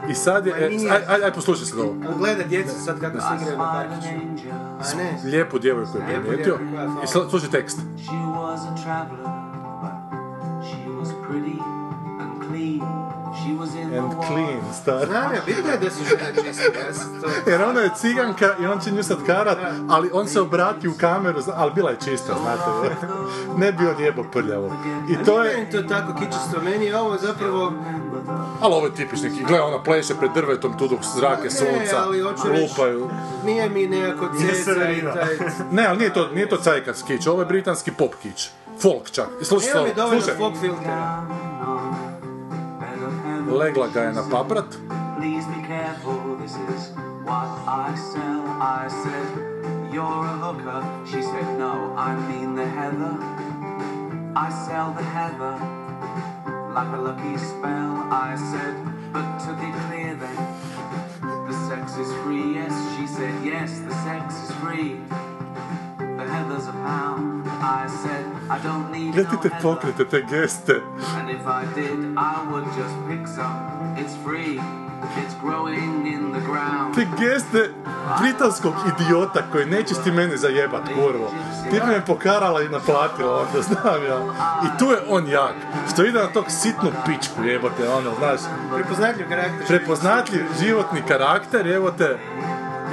I 0.09 0.13
sad 0.15 0.45
je, 0.45 0.53
aj, 0.53 0.61
aj, 1.09 1.23
aj 1.23 1.33
poslušaj 1.33 1.65
se 1.65 1.75
ovo. 1.77 1.93
Gleda 2.17 2.43
djecu 2.43 2.75
sad 2.75 2.99
kako 2.99 3.19
se 3.19 3.27
igraju 3.35 3.57
na 3.57 3.71
parkiću. 3.73 4.07
A 4.81 4.97
ne? 4.97 5.19
Lijepu 5.25 5.59
djevojku 5.59 5.97
je 5.97 6.21
primijetio. 6.21 6.57
I 7.03 7.07
sl- 7.07 7.29
slušaj 7.29 7.49
tekst. 7.49 7.77
She 7.77 8.15
was 8.15 8.59
a 8.63 8.83
traveler, 8.83 9.27
but 9.81 10.19
she 10.63 10.89
was 10.91 11.09
pretty 11.27 11.57
and 12.19 12.47
clean. 12.47 13.20
She 13.33 13.53
was 13.53 13.75
in 13.75 13.93
And 13.99 14.13
clean, 14.27 14.73
star. 14.81 15.05
Znam 15.05 15.33
ja, 15.33 15.41
bitno 15.45 15.71
je 15.71 15.77
da. 15.77 15.85
Ja 15.85 16.93
sam 16.93 17.21
to... 17.21 17.49
Jer 17.49 17.63
ona 17.63 17.79
je 17.81 17.89
ciganka 17.95 18.55
i 18.61 18.65
on 18.65 18.79
će 18.79 18.91
nju 18.91 19.03
sad 19.03 19.17
karat, 19.25 19.57
ali 19.89 20.09
on 20.13 20.27
se 20.27 20.41
obrati 20.41 20.87
u 20.87 20.93
kameru, 20.99 21.41
ali 21.55 21.71
bila 21.75 21.89
je 21.89 21.97
čista, 22.05 22.33
znate. 22.41 22.95
Ne 23.57 23.71
bi 23.71 23.87
on 23.87 23.99
jebo 23.99 24.23
prljavo. 24.23 24.75
I 25.09 25.25
to 25.25 25.43
je, 25.43 25.69
to 25.69 25.81
tako 25.81 26.13
kičisto, 26.13 26.61
meni 26.63 26.85
je 26.85 26.97
ovo 26.99 27.17
zapravo... 27.17 27.73
ali 28.61 28.73
ovo 28.73 28.85
je 28.85 28.95
tipični, 28.95 29.43
gle 29.47 29.61
ona 29.61 29.83
pleše 29.83 30.15
pred 30.15 30.31
drvetom 30.31 30.77
tu 30.77 30.87
dok 30.87 30.99
zrake 31.15 31.49
sunca 31.49 32.05
lupaju. 32.61 33.09
Nije 33.45 33.69
mi 33.69 33.87
nekako 33.87 34.27
ceca 34.39 34.91
i 34.91 35.01
taj... 35.01 35.37
Ne, 35.71 35.85
ali 35.87 35.97
nije 35.97 36.13
to, 36.13 36.27
nije 36.27 36.49
to 36.49 36.57
cajkas 36.57 37.03
kić, 37.03 37.27
ovo 37.27 37.41
je 37.41 37.45
britanski 37.45 37.91
pop 37.91 38.15
kić. 38.21 38.49
Folk 38.81 39.11
čak. 39.11 39.27
Slušaj, 39.41 39.71
Evo 39.71 39.83
mi 39.83 39.89
ovo, 39.89 39.95
dovoljno 39.95 40.21
folk 40.37 40.57
filtera. 40.59 41.23
Bed 43.51 43.77
of 43.77 43.93
heaven. 43.93 43.93
Legla 43.93 43.93
ga 43.93 44.01
je 44.01 44.13
na 44.13 44.23
paprat. 44.29 44.77
Please 45.17 45.45
be 45.47 45.61
careful, 45.67 46.37
this 46.37 46.55
is 46.55 46.91
what 47.23 47.49
I 47.67 47.95
sell. 47.95 48.45
I 48.61 48.87
said, 48.87 49.93
You're 49.93 50.25
a 50.25 50.37
hooker. 50.39 50.81
She 51.05 51.21
said, 51.21 51.59
No, 51.59 51.93
I 51.97 52.15
mean 52.27 52.55
the 52.55 52.65
heather. 52.65 53.17
I 54.35 54.49
sell 54.67 54.93
the 54.93 55.03
heather 55.03 55.55
like 56.73 56.91
a 56.93 57.01
lucky 57.01 57.37
spell. 57.37 58.07
I 58.11 58.35
said, 58.51 58.75
But 59.13 59.39
to 59.45 59.53
be 59.59 59.71
clear 59.87 60.15
then, 60.15 60.37
the 61.47 61.53
sex 61.67 61.97
is 61.97 62.11
free. 62.23 62.55
Yes, 62.55 62.73
she 62.97 63.07
said, 63.07 63.33
Yes, 63.43 63.79
the 63.79 63.93
sex 64.03 64.35
is 64.43 64.51
free. 64.63 65.01
Gledajte 69.13 69.49
heather. 69.49 69.61
pokrete, 69.61 70.05
te 70.05 70.21
geste. 70.29 70.81
And 71.19 71.29
if 71.29 71.45
I 71.47 71.65
did, 71.75 71.99
I 72.17 72.35
would 72.51 72.65
just 72.65 72.95
pick 73.07 73.27
some. 73.27 73.71
It's 73.97 74.15
free. 74.23 74.59
It's 75.17 75.33
growing 75.41 76.07
in 76.07 76.31
the 76.31 76.39
ground. 76.39 76.95
Te 76.95 77.07
geste 77.19 77.69
britanskog 78.19 78.73
idiota 78.87 79.41
koji 79.51 79.65
neće 79.65 79.95
ti 80.03 80.11
mene 80.11 80.37
zajebat, 80.37 80.81
kurvo. 80.93 81.31
Ti 81.69 81.79
bi 81.85 81.91
me 81.91 82.05
pokarala 82.05 82.61
i 82.61 82.69
naplatila, 82.69 83.41
onda 83.41 83.61
znam 83.61 84.03
ja. 84.03 84.17
I 84.65 84.79
tu 84.79 84.85
je 84.85 84.97
on 85.09 85.27
jak. 85.27 85.55
Što 85.93 86.03
ide 86.03 86.19
na 86.19 86.27
tog 86.27 86.45
sitnu 86.47 86.91
pičku, 87.05 87.43
jebote, 87.43 87.89
ono, 87.89 88.11
znaš. 88.19 88.39
Prepoznatljiv 88.75 89.29
karakter. 89.29 89.67
Prepoznatljiv 89.67 90.45
životni 90.61 91.01
karakter, 91.07 91.67
jebote. 91.67 92.19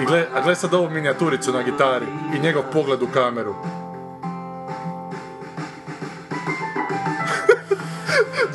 I 0.02 0.04
gle, 0.04 0.26
a 0.34 0.40
gle 0.40 0.54
sad 0.54 0.74
ovu 0.74 0.90
minijaturicu 0.90 1.52
na 1.52 1.62
gitari 1.62 2.06
i 2.36 2.40
njegov 2.40 2.62
pogled 2.72 3.02
u 3.02 3.06
kameru. 3.06 3.54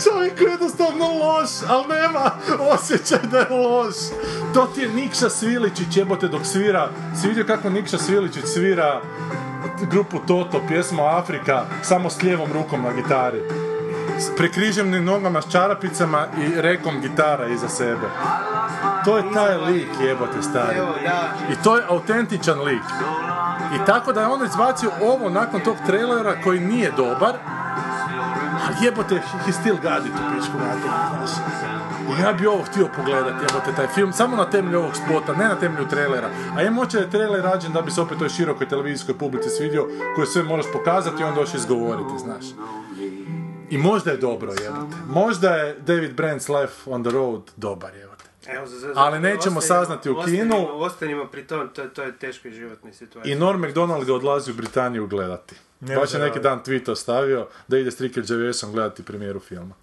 Čovjek 0.03 0.41
je 0.41 0.51
jednostavno 0.51 1.05
loš, 1.05 1.49
ali 1.67 1.85
nema 1.87 2.31
osjećaj 2.73 3.19
da 3.31 3.39
je 3.39 3.49
loš. 3.49 3.95
To 4.53 4.65
ti 4.75 4.81
je 4.81 4.89
Nikša 4.89 5.29
Sviličić, 5.29 5.97
jebote, 5.97 6.27
dok 6.27 6.45
svira. 6.45 6.89
Si 7.21 7.27
vidio 7.27 7.45
kako 7.45 7.69
Nikša 7.69 7.97
Sviličić 7.97 8.45
svira 8.45 9.01
grupu 9.91 10.19
Toto, 10.27 10.61
pjesma 10.67 11.17
Afrika, 11.17 11.65
samo 11.81 12.09
s 12.09 12.21
lijevom 12.21 12.53
rukom 12.53 12.81
na 12.81 12.93
gitari. 12.93 13.41
S 14.17 14.35
prekriženim 14.37 15.05
nogama 15.05 15.41
s 15.41 15.51
čarapicama 15.51 16.25
i 16.37 16.61
rekom 16.61 17.01
gitara 17.01 17.47
iza 17.47 17.69
sebe. 17.69 18.07
To 19.05 19.17
je 19.17 19.23
taj 19.33 19.57
lik, 19.57 19.89
jebote, 20.01 20.41
stari. 20.41 20.77
I 21.51 21.63
to 21.63 21.77
je 21.77 21.83
autentičan 21.89 22.61
lik. 22.61 22.83
I 23.75 23.85
tako 23.85 24.13
da 24.13 24.21
je 24.21 24.27
on 24.27 24.45
izbacio 24.45 24.91
ovo 25.01 25.29
nakon 25.29 25.61
tog 25.61 25.75
trailera 25.85 26.35
koji 26.43 26.59
nije 26.59 26.91
dobar, 26.97 27.33
a 28.63 28.83
jebote, 28.83 29.21
he 29.45 29.51
still 29.51 29.75
got 29.75 30.05
it 30.05 30.13
u 30.13 30.35
pičku. 30.35 30.57
I 32.17 32.21
ja 32.21 32.33
bi 32.33 32.47
ovo 32.47 32.63
htio 32.63 32.87
pogledati, 32.95 33.45
jebote, 33.45 33.75
taj 33.75 33.87
film, 33.87 34.13
samo 34.13 34.35
na 34.35 34.49
temelju 34.49 34.79
ovog 34.79 34.95
spota, 34.95 35.33
ne 35.33 35.47
na 35.47 35.55
temelju 35.55 35.87
trailera. 35.87 36.29
A 36.57 36.61
je 36.61 36.71
moće 36.71 36.97
da 36.97 37.03
je 37.03 37.09
trailer 37.09 37.43
rađen 37.43 37.71
da 37.73 37.81
bi 37.81 37.91
se 37.91 38.01
opet 38.01 38.17
toj 38.19 38.29
širokoj 38.29 38.67
televizijskoj 38.67 39.17
publici 39.17 39.49
svidio, 39.49 39.87
koju 40.15 40.25
sve 40.25 40.43
moraš 40.43 40.65
pokazati 40.73 41.21
i 41.21 41.25
onda 41.25 41.39
još 41.39 41.53
izgovoriti, 41.53 42.19
znaš. 42.19 42.45
I 43.73 43.77
možda 43.77 44.11
je 44.11 44.17
dobro, 44.17 44.53
jebote. 44.53 44.95
Možda 45.07 45.49
je 45.49 45.75
David 45.79 46.11
Brent's 46.11 46.61
Life 46.61 46.73
on 46.85 47.03
the 47.03 47.11
Road 47.11 47.41
dobar, 47.57 47.95
jebote. 47.95 48.23
Evo, 48.47 48.65
za, 48.67 48.79
za, 48.79 48.93
Ali 48.95 49.19
nećemo 49.19 49.35
ostanimo- 49.35 49.61
saznati 49.61 50.09
u 50.09 50.13
kinu. 50.15 50.23
ostanimo- 50.55 50.67
Ostanimo 50.69 51.25
pri 51.25 51.43
tom, 51.43 51.69
to, 51.69 51.83
to 51.85 52.03
je 52.03 52.17
teškoj 52.17 52.51
životnoj 52.51 52.93
situaciji. 52.93 53.31
I 53.31 53.35
Norm 53.35 53.61
MacDonald 53.61 54.05
ga 54.05 54.13
odlazi 54.13 54.51
u 54.51 54.55
Britaniju 54.55 55.07
gledati. 55.07 55.55
Ne 55.79 55.95
Baš 55.95 56.13
je 56.13 56.19
neki 56.19 56.39
dan 56.39 56.63
tweet 56.63 56.91
ostavio 56.91 57.47
da 57.67 57.77
ide 57.77 57.91
s 57.91 58.01
Gervaisom 58.27 58.71
gledati 58.71 59.03
premijeru 59.03 59.39
filma. 59.39 59.75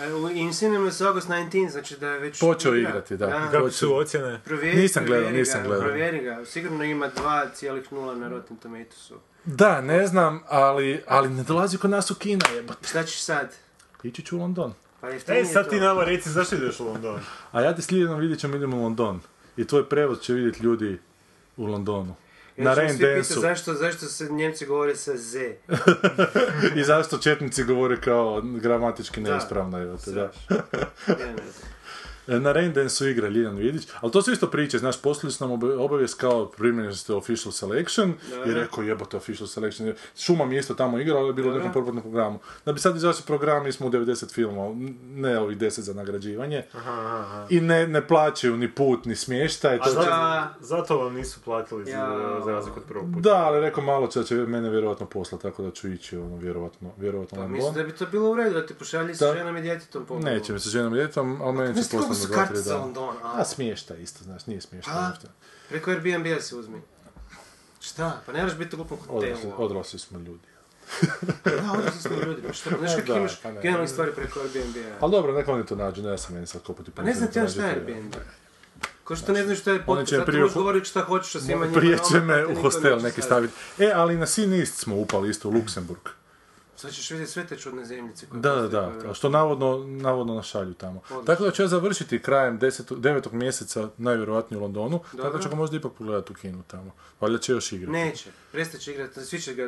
E, 0.00 0.12
u 0.12 0.30
In 0.30 0.52
Cinemas 0.52 1.00
August 1.00 1.28
19, 1.28 1.70
znači 1.70 1.96
da 1.96 2.08
je 2.08 2.18
već... 2.18 2.40
Počeo 2.40 2.74
igra. 2.74 2.90
igrati, 2.90 3.16
da. 3.16 3.48
Kako 3.52 3.70
su 3.70 3.96
ocjene? 3.96 4.40
Provjeri, 4.44 4.80
Nisam 4.80 5.04
gledao, 5.06 5.30
nisam 5.30 5.62
gledao. 5.64 5.84
Provjeri 5.84 6.20
ga, 6.20 6.44
sigurno 6.44 6.84
ima 6.84 7.10
2,0 7.16 8.14
na 8.14 8.28
Rotten 8.28 8.56
Tomatoesu. 8.56 9.14
Da, 9.44 9.80
ne 9.80 10.06
znam, 10.06 10.42
ali, 10.48 11.02
ali 11.06 11.30
ne 11.30 11.42
dolazi 11.42 11.78
kod 11.78 11.90
nas 11.90 12.10
u 12.10 12.14
kina, 12.14 12.44
jebote. 12.54 12.88
Šta 12.88 13.04
ćeš 13.04 13.20
sad? 13.20 13.54
Ići 14.02 14.22
ću 14.22 14.36
u 14.36 14.40
London. 14.40 14.74
Pa 15.00 15.08
Ej, 15.10 15.44
sad 15.44 15.64
to. 15.64 15.70
ti 15.70 15.80
nama 15.80 16.04
reci 16.04 16.30
zašto 16.30 16.56
ideš 16.56 16.80
u 16.80 16.84
London? 16.84 17.20
A 17.52 17.60
ja 17.60 17.74
te 17.76 17.82
slijedom 17.82 18.20
vidjet 18.20 18.38
ćemo 18.40 18.56
idemo 18.56 18.76
u 18.76 18.82
London. 18.82 19.20
I 19.56 19.66
tvoj 19.66 19.88
prevod 19.88 20.20
će 20.20 20.32
vidjeti 20.34 20.62
ljudi 20.62 20.98
u 21.56 21.66
Londonu. 21.66 22.14
Ja 22.56 22.64
Na 22.64 22.74
Rain 22.74 22.98
Dance-u. 22.98 23.40
Zašto, 23.40 23.74
zašto 23.74 24.06
se 24.06 24.32
Njemci 24.32 24.66
govore 24.66 24.96
sa 24.96 25.16
Z? 25.16 25.38
I 26.76 26.84
zašto 26.84 27.18
četnici 27.18 27.64
govore 27.64 28.00
kao 28.00 28.40
gramatički 28.44 29.20
Da. 29.20 29.30
neispravno, 29.32 29.96
te, 30.04 30.10
da. 30.10 30.20
Ja 30.20 30.32
ne 31.16 31.42
znam. 31.52 31.67
E, 32.28 32.38
Na 32.38 32.52
Raindance-u 32.52 33.08
igra 33.08 33.28
Liljan 33.28 33.56
Vidić, 33.56 33.88
ali 34.00 34.12
to 34.12 34.22
su 34.22 34.32
isto 34.32 34.46
priče, 34.48 34.78
znaš, 34.78 35.02
poslali 35.02 35.32
su 35.32 35.44
nam 35.44 35.52
oba- 35.52 35.78
obavijest 35.78 36.14
kao 36.16 36.46
primljeni 36.46 36.94
ste 36.94 37.14
official 37.14 37.52
selection 37.52 38.12
i 38.46 38.52
rekao 38.52 38.84
jebote 38.84 39.16
official 39.16 39.46
selection. 39.48 39.92
Šuma 40.16 40.44
mi 40.44 40.54
je 40.54 40.60
isto 40.60 40.74
tamo 40.74 40.98
igrao, 40.98 41.18
ali 41.18 41.28
je 41.28 41.32
bilo 41.32 41.50
u 41.50 41.54
nekom 41.54 41.72
propratnom 41.72 42.02
programu. 42.02 42.38
Da 42.66 42.72
bi 42.72 42.80
sad 42.80 42.96
izašao 42.96 43.22
program, 43.26 43.64
mi 43.64 43.72
smo 43.72 43.86
u 43.86 43.90
90 43.90 44.08
filmova, 44.30 44.74
ne 45.06 45.38
ovih 45.38 45.58
10 45.58 45.80
za 45.80 45.94
nagrađivanje. 45.94 46.62
I 47.50 47.60
ne, 47.60 47.86
ne 47.88 48.06
plaćaju 48.06 48.56
ni 48.56 48.70
put, 48.70 49.04
ni 49.04 49.16
smještaj. 49.16 49.78
To 49.78 49.84
A 49.84 49.88
će- 49.88 49.94
Da. 49.96 50.54
zato, 50.60 50.98
vam 50.98 51.14
nisu 51.14 51.40
platili 51.40 51.84
za, 51.84 51.90
Ja. 51.90 52.40
za 52.44 52.50
razliku 52.50 52.78
od 52.78 52.84
prvog 52.84 53.06
puta. 53.06 53.20
Da, 53.20 53.36
ali 53.36 53.60
rekao 53.60 53.84
malo 53.84 54.06
će 54.06 54.18
da 54.18 54.24
će 54.24 54.34
mene 54.34 54.70
vjerojatno 54.70 55.06
poslati, 55.06 55.42
tako 55.42 55.62
da 55.62 55.70
ću 55.70 55.88
ići, 55.88 56.16
ono, 56.16 56.36
vjerojatno, 56.36 56.90
vjerojatno 56.96 57.38
Pa 57.38 57.48
mislim 57.48 57.74
da 57.74 57.82
bi 57.82 57.92
to 57.92 58.06
bilo 58.06 58.30
u 58.30 58.34
redu 58.34 58.54
da 58.54 58.66
te 58.66 58.74
pošalji 58.74 59.14
sa 59.14 59.34
ženom 59.34 59.56
i 59.56 59.62
djetetom 59.62 60.06
Neće 60.20 60.52
mi 60.52 60.60
se 60.60 60.70
ženom 60.70 60.94
i 60.94 60.98
djetom, 60.98 61.38
ali 61.42 61.52
meni 61.54 61.74
će 61.74 61.82
ti 61.82 61.96
poslati 61.96 62.17
su 62.18 62.22
na 62.22 62.28
dva, 62.28 62.36
karte 62.36 62.54
tri 62.54 62.62
za 62.62 62.70
dana. 62.70 62.84
London? 62.84 63.16
A, 63.22 63.32
A 63.34 63.44
smješta 63.44 63.96
isto, 63.96 64.24
znaš, 64.24 64.46
nije 64.46 64.60
smješta. 64.60 64.90
Pa, 64.92 65.06
uopšte. 65.06 65.26
preko 65.68 65.90
Airbnb-a 65.90 66.40
se 66.40 66.56
uzmi. 66.56 66.82
Šta? 67.80 68.20
Pa 68.26 68.32
ne 68.32 68.38
moraš 68.38 68.56
biti 68.58 68.76
u 68.76 68.78
glupom 68.78 68.98
Odrasli, 69.08 69.50
hotelu. 69.50 69.64
odrasli 69.64 69.98
smo 69.98 70.18
ljudi. 70.18 70.48
Da, 71.44 71.72
odrasli 71.72 72.00
smo 72.00 72.16
ljudi. 72.16 72.42
pa 72.46 72.52
Šta, 72.52 72.70
znaš 72.78 72.90
Da, 72.90 73.00
kako 73.00 73.18
imaš 73.18 73.40
pa 73.42 73.52
ne. 73.52 73.60
genijalne 73.62 73.88
stvari 73.88 74.12
preko 74.16 74.40
Airbnb-a? 74.40 74.96
Ali 75.00 75.10
dobro, 75.12 75.32
neka 75.32 75.52
oni 75.52 75.66
to 75.66 75.76
nađu, 75.76 76.02
ne 76.02 76.18
sam 76.18 76.34
meni 76.34 76.46
sad 76.46 76.62
kopati. 76.62 76.90
Pa 76.90 77.02
ne 77.02 77.14
znam 77.14 77.30
ti 77.30 77.38
ono 77.38 77.48
šta 77.48 77.64
je 77.64 77.70
Airbnb. 77.70 78.14
Ko 79.04 79.16
što 79.16 79.32
ne 79.32 79.44
znaš 79.44 79.60
šta 79.60 79.72
je 79.72 79.82
podcast, 79.82 80.08
će 80.08 80.16
zato 80.16 80.26
prije 80.26 80.48
govoriti 80.48 80.88
šta 80.88 81.02
hoćeš 81.02 81.34
o 81.34 81.40
svima 81.40 81.66
njima. 81.66 81.78
Prije 81.78 81.94
a 81.94 81.98
će 82.00 82.16
ono, 82.16 82.26
me 82.26 82.46
u 82.46 82.54
hostel 82.54 82.98
neki 82.98 83.22
staviti. 83.22 83.52
staviti. 83.54 83.84
E, 83.84 83.92
ali 83.94 84.16
na 84.16 84.26
Sinist 84.26 84.74
smo 84.76 84.96
upali 84.96 85.30
isto 85.30 85.48
u 85.48 85.52
Luksemburg. 85.52 86.00
Sad 86.78 86.92
ćeš 86.92 87.10
vidjeti 87.10 87.32
sve 87.32 87.46
te 87.46 87.56
čudne 87.56 87.84
zemljice 87.84 88.26
koje 88.26 88.40
Da, 88.40 88.54
da, 88.54 88.68
da, 88.68 89.10
a 89.10 89.14
što 89.14 89.28
navodno, 89.28 89.78
navodno 89.86 90.34
našalju 90.34 90.74
tamo. 90.74 91.00
Tako 91.26 91.44
da 91.44 91.50
ću 91.50 91.62
ja 91.62 91.68
završiti 91.68 92.22
krajem 92.22 92.58
10, 92.60 92.94
9. 92.96 93.32
mjeseca, 93.32 93.88
najvjerojatnije 93.96 94.58
u 94.58 94.62
Londonu, 94.62 94.98
tako 94.98 95.16
Dobro. 95.16 95.42
ću 95.42 95.48
ga 95.48 95.56
možda 95.56 95.76
ipak 95.76 95.92
pogledati 95.98 96.32
u 96.32 96.36
kinu 96.36 96.62
tamo. 96.66 96.90
Valjda 97.20 97.38
će 97.38 97.52
još 97.52 97.72
igrati. 97.72 97.92
Neće, 97.92 98.30
prestat 98.52 98.80
će 98.80 98.92
igrati, 98.92 99.24
svi 99.24 99.40
će 99.40 99.54
ga, 99.54 99.62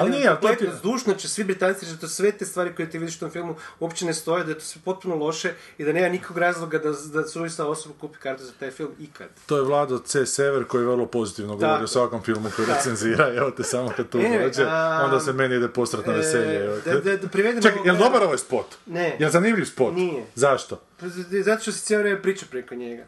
Ali 0.00 0.10
nije, 0.10 0.28
ali 0.28 0.38
to 0.40 0.54
ti- 0.54 0.68
zdušno 0.78 1.14
će 1.14 1.28
svi 1.28 1.44
Britanci 1.44 1.80
reći 1.80 1.94
da 1.94 2.00
to 2.00 2.08
sve 2.08 2.32
te 2.32 2.44
stvari 2.46 2.74
koje 2.74 2.90
ti 2.90 2.98
vidiš 2.98 3.16
u 3.16 3.20
tom 3.20 3.30
filmu 3.30 3.54
uopće 3.80 4.06
ne 4.06 4.14
stoje, 4.14 4.44
da 4.44 4.50
je 4.50 4.58
to 4.58 4.64
sve 4.64 4.80
potpuno 4.84 5.14
loše 5.16 5.52
i 5.78 5.84
da 5.84 5.92
nema 5.92 6.08
nikog 6.08 6.38
razloga 6.38 6.78
da, 6.78 6.90
da 7.12 7.28
suvisla 7.28 7.66
osoba 7.66 7.94
kupi 8.00 8.18
kartu 8.18 8.44
za 8.44 8.52
taj 8.52 8.70
film 8.70 8.90
ikad. 8.98 9.28
To 9.46 9.56
je 9.56 9.62
Vlado 9.62 9.98
C. 9.98 10.26
Sever 10.26 10.64
koji 10.64 10.84
vrlo 10.84 11.06
pozitivno 11.06 11.52
govori 11.52 11.72
Tako. 11.72 11.84
o 11.84 11.88
svakom 11.88 12.22
filmu 12.22 12.50
koji 12.56 12.68
recenzira, 12.68 13.34
evo 13.34 13.50
te 13.50 13.62
samo 13.62 13.92
kad 13.96 14.08
tu 14.08 14.18
Anyway, 14.18 14.44
dođe, 14.44 14.66
onda 15.04 15.20
se 15.20 15.32
meni 15.32 15.56
ide 15.56 15.68
posrat 15.68 16.06
na 16.06 16.12
veselje. 16.32 16.58
da, 16.84 17.00
da, 17.00 17.16
da 17.16 17.28
privedemo 17.28 17.62
Čekaj, 17.62 17.74
ovog- 17.74 17.86
je 17.86 17.92
li 17.92 17.98
dobar 17.98 18.22
ovaj 18.22 18.38
spot? 18.38 18.66
Ne. 18.86 19.16
Je 19.18 19.26
li 19.26 19.32
zanimljiv 19.32 19.64
spot? 19.64 19.94
Nije. 19.94 20.24
Zašto? 20.34 20.80
Pa 20.96 21.06
Zato 21.40 21.62
što 21.62 21.72
si 21.72 21.84
cijelo 21.84 22.00
vrijeme 22.00 22.22
pričao 22.22 22.48
preko 22.50 22.74
njega. 22.74 23.04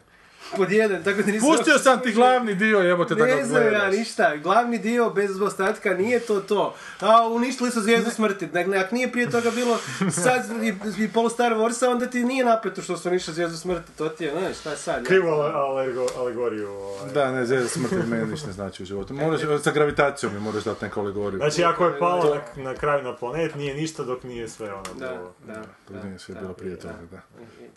Pod 0.57 0.71
jedan, 0.71 1.03
tako 1.03 1.21
da 1.21 1.31
nisam... 1.31 1.49
Pustio 1.49 1.77
sam 1.77 1.99
ti 1.99 2.11
glavni 2.11 2.55
dio, 2.55 2.79
jebote, 2.79 3.15
da 3.15 3.25
ga 3.25 3.35
Ne 3.35 3.45
znam 3.45 3.73
ja 3.73 3.89
ništa, 3.89 4.35
glavni 4.35 4.79
dio 4.79 5.09
bez 5.09 5.41
ostatka 5.41 5.93
nije 5.93 6.19
to 6.19 6.39
to. 6.39 6.75
A 6.99 7.27
uništili 7.27 7.71
su 7.71 7.81
zvijezdu 7.81 8.09
smrti. 8.11 8.47
Dakle, 8.47 8.77
ako 8.77 8.95
nije 8.95 9.11
prije 9.11 9.29
toga 9.29 9.51
bilo 9.51 9.77
sad 10.11 10.63
i, 10.63 10.73
i 11.03 11.07
polu 11.07 11.29
Star 11.29 11.53
Warsa, 11.53 11.87
onda 11.91 12.05
ti 12.05 12.23
nije 12.23 12.45
napeto 12.45 12.81
što 12.81 12.97
su 12.97 13.09
uništili 13.09 13.35
zvijezdu 13.35 13.57
smrti. 13.57 13.91
To 13.97 14.09
ti 14.09 14.23
je, 14.23 14.31
znaš, 14.31 14.57
šta 14.59 14.69
je 14.71 14.77
sad? 14.77 15.07
Alergo, 15.53 16.07
alegoriju. 16.17 16.69
Ovaj. 16.69 17.11
Da, 17.13 17.31
ne, 17.31 17.45
zvijezda 17.45 17.69
smrti 17.69 17.95
meni 17.95 18.31
ništa 18.31 18.47
ne 18.47 18.53
znači 18.53 18.83
u 18.83 18.85
životu. 18.85 19.13
Moraš, 19.13 19.41
sa 19.63 19.71
gravitacijom 19.71 20.33
mi 20.33 20.39
moraš 20.39 20.63
dati 20.63 20.85
neku 20.85 20.99
alegoriju. 20.99 21.37
Znači, 21.37 21.63
ako 21.63 21.85
je 21.85 21.99
palo 21.99 22.35
na, 22.55 22.63
na 22.63 22.75
kraju 22.75 23.03
na 23.03 23.15
planet, 23.15 23.55
nije 23.55 23.73
ništa 23.73 24.03
dok 24.03 24.23
nije 24.23 24.49
sve 24.49 24.73
ono 24.73 24.83
Da, 24.99 25.07
bilo. 25.09 25.33
da. 25.47 25.61
To 25.87 26.07
nije 26.07 26.19
sve 26.19 26.35
bilo 26.41 26.53
prije 26.53 26.79
toga, 26.79 26.93
da. 27.11 27.21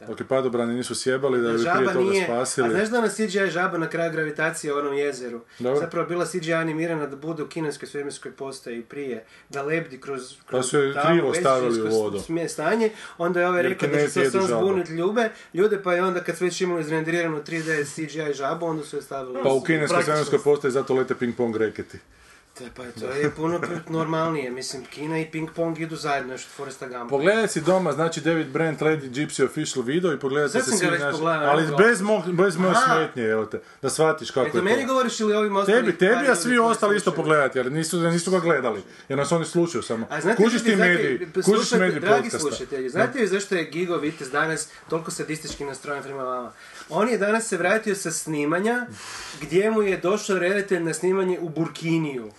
Da. 0.01 0.07
Dok 0.07 0.21
je 0.21 0.27
padobrani 0.27 0.75
nisu 0.75 0.95
sjebali 0.95 1.43
da 1.43 1.53
bi 1.53 1.59
prije 1.59 1.65
Žaba 1.65 1.93
toga 1.93 2.11
nije, 2.11 2.23
a 2.23 2.27
spasili. 2.27 2.71
znaš 2.71 2.89
da 2.89 2.99
ona 2.99 3.09
CGI 3.09 3.51
žaba 3.51 3.79
na 3.79 3.89
kraju 3.89 4.13
gravitacije 4.13 4.75
u 4.75 4.77
onom 4.77 4.95
jezeru? 4.95 5.41
Dobro. 5.59 5.81
Zapravo 5.81 6.09
bila 6.09 6.27
CGI 6.27 6.53
animirana 6.53 7.07
da 7.07 7.17
bude 7.17 7.43
u 7.43 7.49
kineskoj 7.49 7.89
svemirskoj 7.89 8.33
postaji 8.33 8.83
prije, 8.83 9.25
da 9.49 9.63
lebdi 9.63 10.01
kroz, 10.01 10.35
kroz 10.47 10.67
su 10.67 10.79
je 10.79 10.95
krivo 11.07 11.35
stavili 11.35 11.83
u 11.83 11.87
vodu. 11.87 12.23
stanje, 12.49 12.91
onda 13.19 13.41
je 13.41 13.49
ovaj 13.49 13.63
rekao 13.63 13.89
da 13.89 13.99
će 13.99 14.09
se 14.09 14.31
zbuniti 14.31 14.93
ljube, 14.93 15.31
ljude, 15.55 15.83
pa 15.83 15.95
je 15.95 16.03
onda 16.03 16.21
kad 16.21 16.39
su 16.39 16.45
već 16.45 16.61
imali 16.61 16.81
izrenderiranu 16.81 17.43
3D 17.43 17.95
CGI 17.95 18.35
žabu, 18.35 18.67
onda 18.67 18.85
su 18.85 18.97
je 18.97 19.03
stavili. 19.03 19.39
Pa 19.43 19.53
u 19.53 19.63
kineskoj 19.63 20.03
svemirskoj 20.03 20.39
postaji 20.45 20.73
zato 20.73 20.95
lete 20.95 21.15
ping-pong 21.15 21.57
reketi. 21.57 21.99
Te, 22.59 22.65
pa 22.77 22.83
to 23.01 23.11
je 23.11 23.31
puno 23.31 23.61
normalnije, 23.89 24.51
mislim, 24.51 24.85
Kina 24.85 25.19
i 25.19 25.31
ping 25.31 25.51
pong 25.55 25.81
idu 25.81 25.97
zajedno, 25.97 26.35
još 26.35 26.47
Foresta 26.47 26.87
Gumpa. 26.89 27.09
Pogledaj 27.09 27.49
si 27.49 27.61
doma, 27.61 27.93
znači 27.93 28.21
David 28.21 28.49
Brent, 28.49 28.81
Lady 28.81 29.11
Gypsy 29.11 29.45
official 29.45 29.85
video 29.85 30.13
i 30.13 30.19
pogledajte 30.19 30.53
Sad 30.53 30.65
se 30.65 30.79
svi 30.79 30.99
naši, 30.99 31.23
ali 31.23 31.67
bez, 31.79 32.01
mog, 32.01 32.33
bez 32.33 32.57
moje 32.57 32.75
smetnje, 32.87 33.23
evo 33.23 33.47
te, 33.47 33.61
da 33.83 33.91
shvatiš 33.91 34.31
kako 34.31 34.47
Eto, 34.47 34.59
je 34.59 34.63
meni 34.63 34.83
to. 34.83 34.87
govoriš 34.89 35.21
ili 35.21 35.35
ovim 35.35 35.57
ostalim... 35.57 35.85
Tebi, 35.85 35.99
tebi, 35.99 36.29
a 36.31 36.35
svi 36.35 36.59
ostali 36.59 36.97
isto 36.97 37.13
pogledati, 37.13 37.59
jer 37.59 37.73
nisu, 37.73 38.01
nisu 38.01 38.31
ga 38.31 38.39
gledali, 38.39 38.83
jer 39.09 39.19
nas 39.19 39.33
oni 39.33 39.45
slušaju 39.45 39.83
samo. 39.83 40.07
A 40.11 40.21
znate 40.21 40.43
Kužiš 40.43 40.63
ti 40.63 40.77
mediji, 40.77 41.29
kužiš 41.45 41.73
mediji 41.73 42.01
dragi 42.01 42.23
podcasta. 42.23 42.39
slušatelji, 42.39 42.89
znate 42.89 43.19
li 43.21 43.27
zašto 43.27 43.55
je 43.55 43.65
Gigo 43.65 43.97
Vitez 43.97 44.31
danas 44.31 44.69
toliko 44.89 45.11
sadistički 45.11 45.65
nastrojen 45.65 46.03
prema 46.03 46.23
vama? 46.23 46.53
On 46.89 47.09
je 47.09 47.19
danas 47.19 47.49
se 47.49 47.57
vratio 47.57 47.95
sa 47.95 48.11
snimanja 48.11 48.87
gdje 49.41 49.71
mu 49.71 49.83
je 49.83 49.97
došao 49.97 50.39
redatelj 50.39 50.83
na 50.83 50.95
snimanje 50.95 51.39
u 51.41 51.49
Burkiniju. 51.49 52.31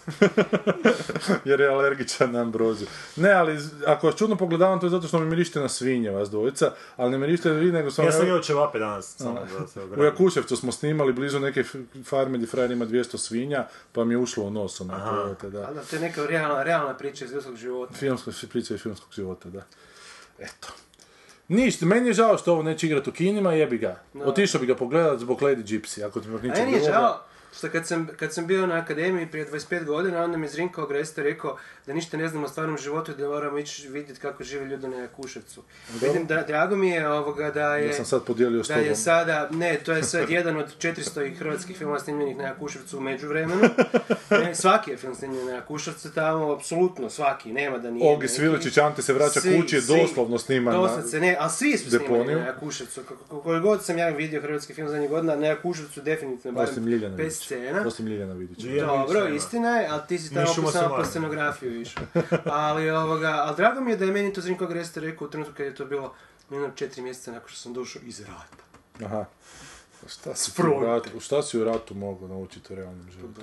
jer 1.46 1.60
je 1.60 1.68
alergičan 1.68 2.32
na 2.32 2.42
ambroziju. 2.42 2.88
Ne, 3.16 3.32
ali 3.32 3.60
ako 3.86 4.08
vas 4.08 4.16
čudno 4.16 4.36
pogledavam, 4.36 4.80
to 4.80 4.86
je 4.86 4.90
zato 4.90 5.08
što 5.08 5.20
mi 5.20 5.26
mirište 5.26 5.60
na 5.60 5.70
svinje, 5.70 6.12
vas 6.12 6.30
dvojica, 6.30 6.72
ali 6.96 7.12
ne 7.12 7.18
mirište 7.18 7.52
vi, 7.52 7.72
nego 7.72 7.92
sam... 7.92 8.06
Ja 8.06 8.12
sam 8.12 8.28
jeo 8.28 8.40
ćevape 8.40 8.80
danas, 8.80 9.16
samo 9.18 9.40
da 9.60 9.68
se 9.68 9.82
U. 9.84 10.04
Jakuševcu 10.04 10.56
smo 10.56 10.72
snimali 10.72 11.14
blizu 11.14 11.40
neke 11.40 11.64
farme 12.04 12.38
gdje 12.38 12.48
frajer 12.48 12.72
ima 12.72 12.86
200 12.86 13.18
svinja, 13.18 13.68
pa 13.92 14.04
mi 14.04 14.14
je 14.14 14.18
ušlo 14.18 14.44
u 14.44 14.50
nos, 14.50 14.82
onako, 14.82 15.50
da. 15.50 15.66
Ali 15.68 15.76
da, 15.76 15.82
to 15.82 15.96
je 15.96 16.02
neka 16.02 16.26
realna, 16.26 16.64
realna 16.64 16.94
priča 16.94 17.26
iz 17.26 17.32
ljudskog 17.32 17.56
života. 17.56 17.94
Filmska 17.94 18.32
priča 18.50 18.74
iz 18.74 18.82
filmskog 18.82 19.10
života, 19.14 19.50
da. 19.50 19.64
Eto. 20.40 20.68
Ništa, 21.48 21.86
meni 21.86 22.08
je 22.08 22.14
žao 22.14 22.38
što 22.38 22.52
ovo 22.54 22.64
neće 22.64 22.88
igrati 22.88 23.10
u 23.10 23.14
kinima, 23.14 23.54
jebi 23.54 23.78
ga. 23.78 24.00
Otišao 24.26 24.62
bi 24.62 24.68
ga 24.68 24.76
pogledat 24.76 25.20
zbog 25.20 25.42
Lady 25.42 25.64
Gypsy, 25.64 26.06
ako 26.06 26.20
ti 26.20 26.28
A 26.28 26.32
ničeg 26.32 26.66
meni 26.66 26.74
je 26.78 26.84
žao 26.84 27.20
što 27.58 27.70
kad 27.70 27.88
sam, 27.88 28.08
kad 28.18 28.34
sam 28.34 28.48
bio 28.48 28.68
na 28.68 28.76
akademiji 28.76 29.28
prije 29.28 29.48
25 29.52 29.86
godina, 29.86 30.24
onda 30.24 30.38
mi 30.38 30.46
je 30.46 30.50
Zrinko 30.50 30.82
Agresta 30.82 31.24
rekao 31.24 31.58
da 31.86 31.94
ništa 31.94 32.18
ne 32.18 32.28
znamo 32.28 32.46
o 32.46 32.50
stvarnom 32.50 32.78
životu 32.78 33.12
i 33.12 33.16
da 33.16 33.28
moramo 33.28 33.58
ići 33.58 33.88
vidjeti 33.88 34.20
kako 34.20 34.44
žive 34.44 34.66
ljudi 34.66 34.88
na 34.88 34.98
Jakuševcu. 34.98 35.64
Vidim 36.02 36.26
da, 36.26 36.44
drago 36.44 36.76
mi 36.76 36.90
je 36.90 37.10
ovoga 37.10 37.52
da 37.52 37.76
je... 37.76 37.88
Ja 37.88 37.94
sam 37.94 38.06
sad 38.06 38.24
podijelio 38.24 38.64
s 38.64 38.68
da 38.68 38.74
je 38.74 38.96
sada, 38.96 39.50
ne, 39.52 39.80
to 39.86 39.94
je 39.94 40.04
sad 40.04 40.30
jedan 40.38 40.58
od 40.58 40.78
400 40.78 41.38
hrvatskih 41.38 41.78
filmova 41.78 42.00
snimljenih 42.00 42.38
na 42.38 42.44
Jakuševcu 42.44 42.98
u 42.98 43.02
međuvremenu. 43.02 43.62
Ne, 44.30 44.56
svaki 44.56 44.92
je 44.92 44.98
film 44.98 45.16
snimljen 45.16 45.46
na 45.46 45.52
Jakuševcu 45.52 46.14
tamo, 46.14 46.52
apsolutno 46.52 47.10
svaki, 47.10 47.54
nema 47.54 47.78
da 47.78 47.92
nije. 47.92 48.12
Ogi 48.12 48.22
neki. 48.22 48.34
Sviličić, 48.34 48.78
Ante 48.78 49.02
se 49.02 49.14
vraća 49.14 49.40
Svi, 49.40 49.62
kući, 49.62 49.76
je 49.76 49.82
doslovno 49.82 50.38
sniman 50.38 50.74
na 50.74 50.82
Doslovce, 50.82 51.20
ne, 51.20 51.38
ali 51.40 51.52
svi 51.52 51.78
su 51.78 51.90
snimani 51.90 52.10
deponiju. 52.10 52.40
na 52.40 52.46
Jakuševcu. 52.46 53.02
Koliko 53.28 53.60
god 53.60 53.86
sam 53.86 53.98
ja 53.98 54.10
vidio 54.10 54.42
hrvatski 54.42 54.74
film 54.74 54.90
zadnjih 54.90 55.10
godina, 55.10 55.36
na 55.36 55.48
Jakuševcu 55.48 56.02
definitivno, 56.02 56.56
barem. 56.56 56.74
Scena. 57.48 57.84
Osim 57.88 58.08
Ljiljana 58.08 58.34
Vidića. 58.34 58.86
Dobro, 58.86 59.20
Vidića, 59.20 59.36
istina 59.36 59.70
je, 59.70 59.88
ali 59.88 60.02
ti 60.08 60.18
si 60.18 60.34
tamo 60.34 60.72
samo 60.72 60.96
po 60.96 61.06
scenografiju 61.06 61.82
išao. 61.82 62.04
Ali, 62.46 62.90
ovoga, 62.90 63.30
ali 63.46 63.56
drago 63.56 63.82
mi 63.82 63.92
je 63.92 63.98
da 63.98 64.06
je 64.06 64.12
meni 64.12 64.34
to 64.34 64.42
Zrinko 64.42 64.66
Agreste 64.66 65.00
rekao 65.00 65.28
u 65.28 65.32
trenutku 65.32 65.56
kad 65.58 65.66
je 65.66 65.76
to 65.76 65.86
bilo 65.86 66.14
minut 66.50 66.76
četiri 66.76 67.02
mjeseca 67.02 67.32
nakon 67.32 67.50
što 67.50 67.60
sam 67.60 67.74
došao 67.74 68.02
iz 68.06 68.20
rata. 68.20 68.64
Aha. 69.06 69.26
Šta 70.08 70.36
si, 70.36 70.62
u 70.62 70.84
ratu, 70.84 71.20
šta 71.20 71.44
si 71.44 71.60
u 71.60 71.64
ratu 71.64 71.96
mogao 71.96 72.28
naučiti 72.28 72.74
u 72.74 72.76
realnom 72.76 73.12
životu? 73.12 73.42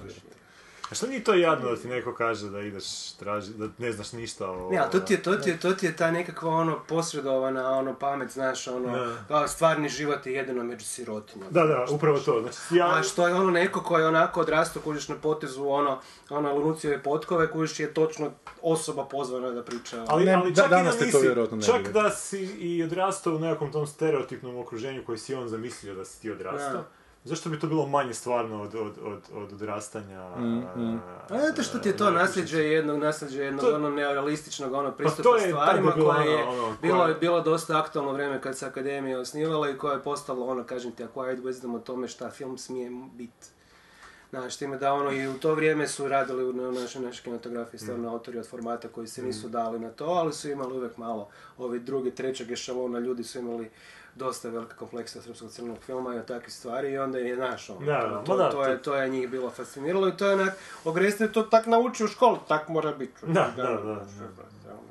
A 0.94 0.96
što 0.96 1.06
nije 1.06 1.24
to 1.24 1.34
jadno 1.34 1.70
da 1.70 1.76
ti 1.76 1.88
neko 1.88 2.14
kaže 2.14 2.48
da 2.48 2.60
ideš 2.60 2.84
traži, 3.12 3.52
da 3.52 3.68
ne 3.78 3.92
znaš 3.92 4.12
ništa 4.12 4.50
o... 4.50 4.70
Ne, 4.70 4.78
ali 4.78 4.90
to 4.90 5.00
ti 5.00 5.12
je, 5.14 5.22
to 5.22 5.36
ti 5.36 5.50
je, 5.50 5.58
to 5.58 5.72
ti 5.72 5.86
je 5.86 5.96
ta 5.96 6.10
nekakva 6.10 6.50
ono 6.50 6.80
posredovana 6.80 7.70
ono 7.70 7.94
pamet, 7.94 8.30
znaš, 8.30 8.68
ono, 8.68 8.96
Da. 8.98 9.16
kao 9.28 9.48
stvarni 9.48 9.88
život 9.88 10.26
je 10.26 10.32
jedino 10.32 10.64
među 10.64 10.84
sirotinjom. 10.84 11.48
Da, 11.50 11.64
da, 11.64 11.86
upravo 11.90 12.18
to. 12.18 12.40
Znači, 12.40 12.58
ja... 12.72 12.88
A 12.90 13.02
što 13.02 13.28
je 13.28 13.34
ono 13.34 13.50
neko 13.50 13.80
ko 13.80 13.98
je 13.98 14.06
onako 14.06 14.40
odrastao, 14.40 14.82
kužiš 14.82 15.08
na 15.08 15.14
potezu 15.16 15.64
ono, 15.64 15.98
ono 16.30 16.54
Lunucijeve 16.54 17.02
potkove, 17.02 17.50
kužiš 17.50 17.80
je 17.80 17.94
točno 17.94 18.30
osoba 18.62 19.04
pozvana 19.04 19.50
da 19.50 19.62
priča. 19.62 20.02
o- 20.02 20.06
Ali, 20.08 20.24
Ne, 20.24 20.32
ali 20.34 20.52
da- 20.52 20.62
čak 20.62 20.70
danas 20.70 20.94
i 20.94 20.98
te 20.98 21.04
da 21.04 21.12
to 21.12 21.18
vjerojatno 21.18 21.56
ne 21.56 21.62
čak 21.62 21.88
da 21.88 22.10
si 22.10 22.38
i 22.40 22.82
odrastao 22.82 23.34
u 23.34 23.38
nekakvom 23.38 23.72
tom 23.72 23.86
stereotipnom 23.86 24.56
okruženju 24.56 25.02
koji 25.04 25.18
si 25.18 25.34
on 25.34 25.48
zamislio 25.48 25.94
da 25.94 26.04
si 26.04 26.20
ti 26.20 26.30
odrastao, 26.30 26.72
Da. 26.72 26.84
Zašto 27.24 27.50
bi 27.50 27.58
to 27.58 27.66
bilo 27.66 27.86
manje 27.86 28.14
stvarno 28.14 28.62
od, 28.62 28.74
od, 28.74 28.92
od, 29.02 29.20
od 29.34 29.52
odrastanja? 29.52 30.28
Mm, 30.30 30.98
A 31.30 31.38
zato 31.40 31.62
što 31.62 31.78
ti 31.78 31.88
je 31.88 31.96
to 31.96 32.10
nasljeđe 32.10 32.58
jednog, 32.60 32.98
nasljeđe 32.98 33.42
jednog 33.42 33.60
To- 33.60 33.74
ono 33.74 33.90
neorealističnog 33.90 34.72
ono 34.72 34.92
pristupa 34.92 35.22
to 35.22 35.36
je 35.36 35.42
ta 35.42 35.48
stvarima 35.48 35.90
debilana, 35.90 36.22
koje 36.22 36.32
je 36.32 36.44
ono, 36.44 36.76
bilo, 36.82 36.96
koja- 36.96 37.08
je 37.08 37.14
bilo 37.14 37.40
dosta 37.40 37.78
aktualno 37.78 38.12
vrijeme 38.12 38.40
kad 38.40 38.58
se 38.58 38.66
Akademija 38.66 39.20
osnivala 39.20 39.70
i 39.70 39.76
koje 39.76 39.94
je 39.94 40.02
postalo 40.02 40.46
ono, 40.46 40.64
kažem 40.64 40.92
ti, 40.92 41.04
acquired 41.04 41.42
wisdom 41.42 41.76
o 41.76 41.80
tome 41.80 42.08
šta 42.08 42.30
film 42.30 42.58
smije 42.58 42.90
biti. 43.14 43.46
Znaš, 44.30 44.56
time 44.56 44.78
da 44.78 44.92
ono 44.92 45.12
i 45.12 45.28
u 45.28 45.34
to 45.34 45.54
vrijeme 45.54 45.88
su 45.88 46.08
radili 46.08 46.44
u 46.44 46.52
na 46.52 46.70
našoj 46.72 47.02
našoj 47.02 47.22
kinematografiji 47.22 47.80
stvarno 47.80 48.10
autori 48.10 48.38
od 48.38 48.48
formata 48.48 48.88
koji 48.88 49.06
se 49.06 49.22
nisu 49.22 49.48
dali 49.48 49.78
na 49.78 49.90
to, 49.90 50.04
ali 50.04 50.32
su 50.32 50.50
imali 50.50 50.76
uvijek 50.76 50.96
malo 50.96 51.28
ovi 51.58 51.80
drugi, 51.80 52.10
trećeg 52.10 52.50
ešalona, 52.50 52.98
ljudi 52.98 53.24
su 53.24 53.38
imali 53.38 53.70
dosta 54.16 54.48
velika 54.48 54.76
kompleksa 54.76 55.22
srpskog 55.22 55.50
crnog 55.50 55.78
filma 55.78 56.14
i 56.14 56.18
od 56.18 56.26
takvih 56.26 56.54
stvari 56.54 56.90
i 56.90 56.98
onda 56.98 57.18
je 57.18 57.36
naš 57.36 57.70
ono, 57.70 57.80
Da, 57.80 57.92
da, 57.92 58.22
to, 58.24 58.36
da, 58.36 58.44
to, 58.44 58.56
to- 58.56 58.64
je, 58.64 58.82
to 58.82 58.94
je 58.94 59.08
njih 59.08 59.28
bilo 59.28 59.50
fasciniralo 59.50 60.08
i 60.08 60.16
to 60.16 60.26
je 60.26 60.34
onak, 60.34 60.54
Ogreste 60.84 61.24
je 61.24 61.32
to 61.32 61.42
tak 61.42 61.66
naučio 61.66 62.06
u 62.06 62.08
školi, 62.08 62.38
tak 62.48 62.68
mora 62.68 62.92
biti. 62.92 63.26
Da, 63.26 63.52
da, 63.56 63.62
da. 63.62 64.04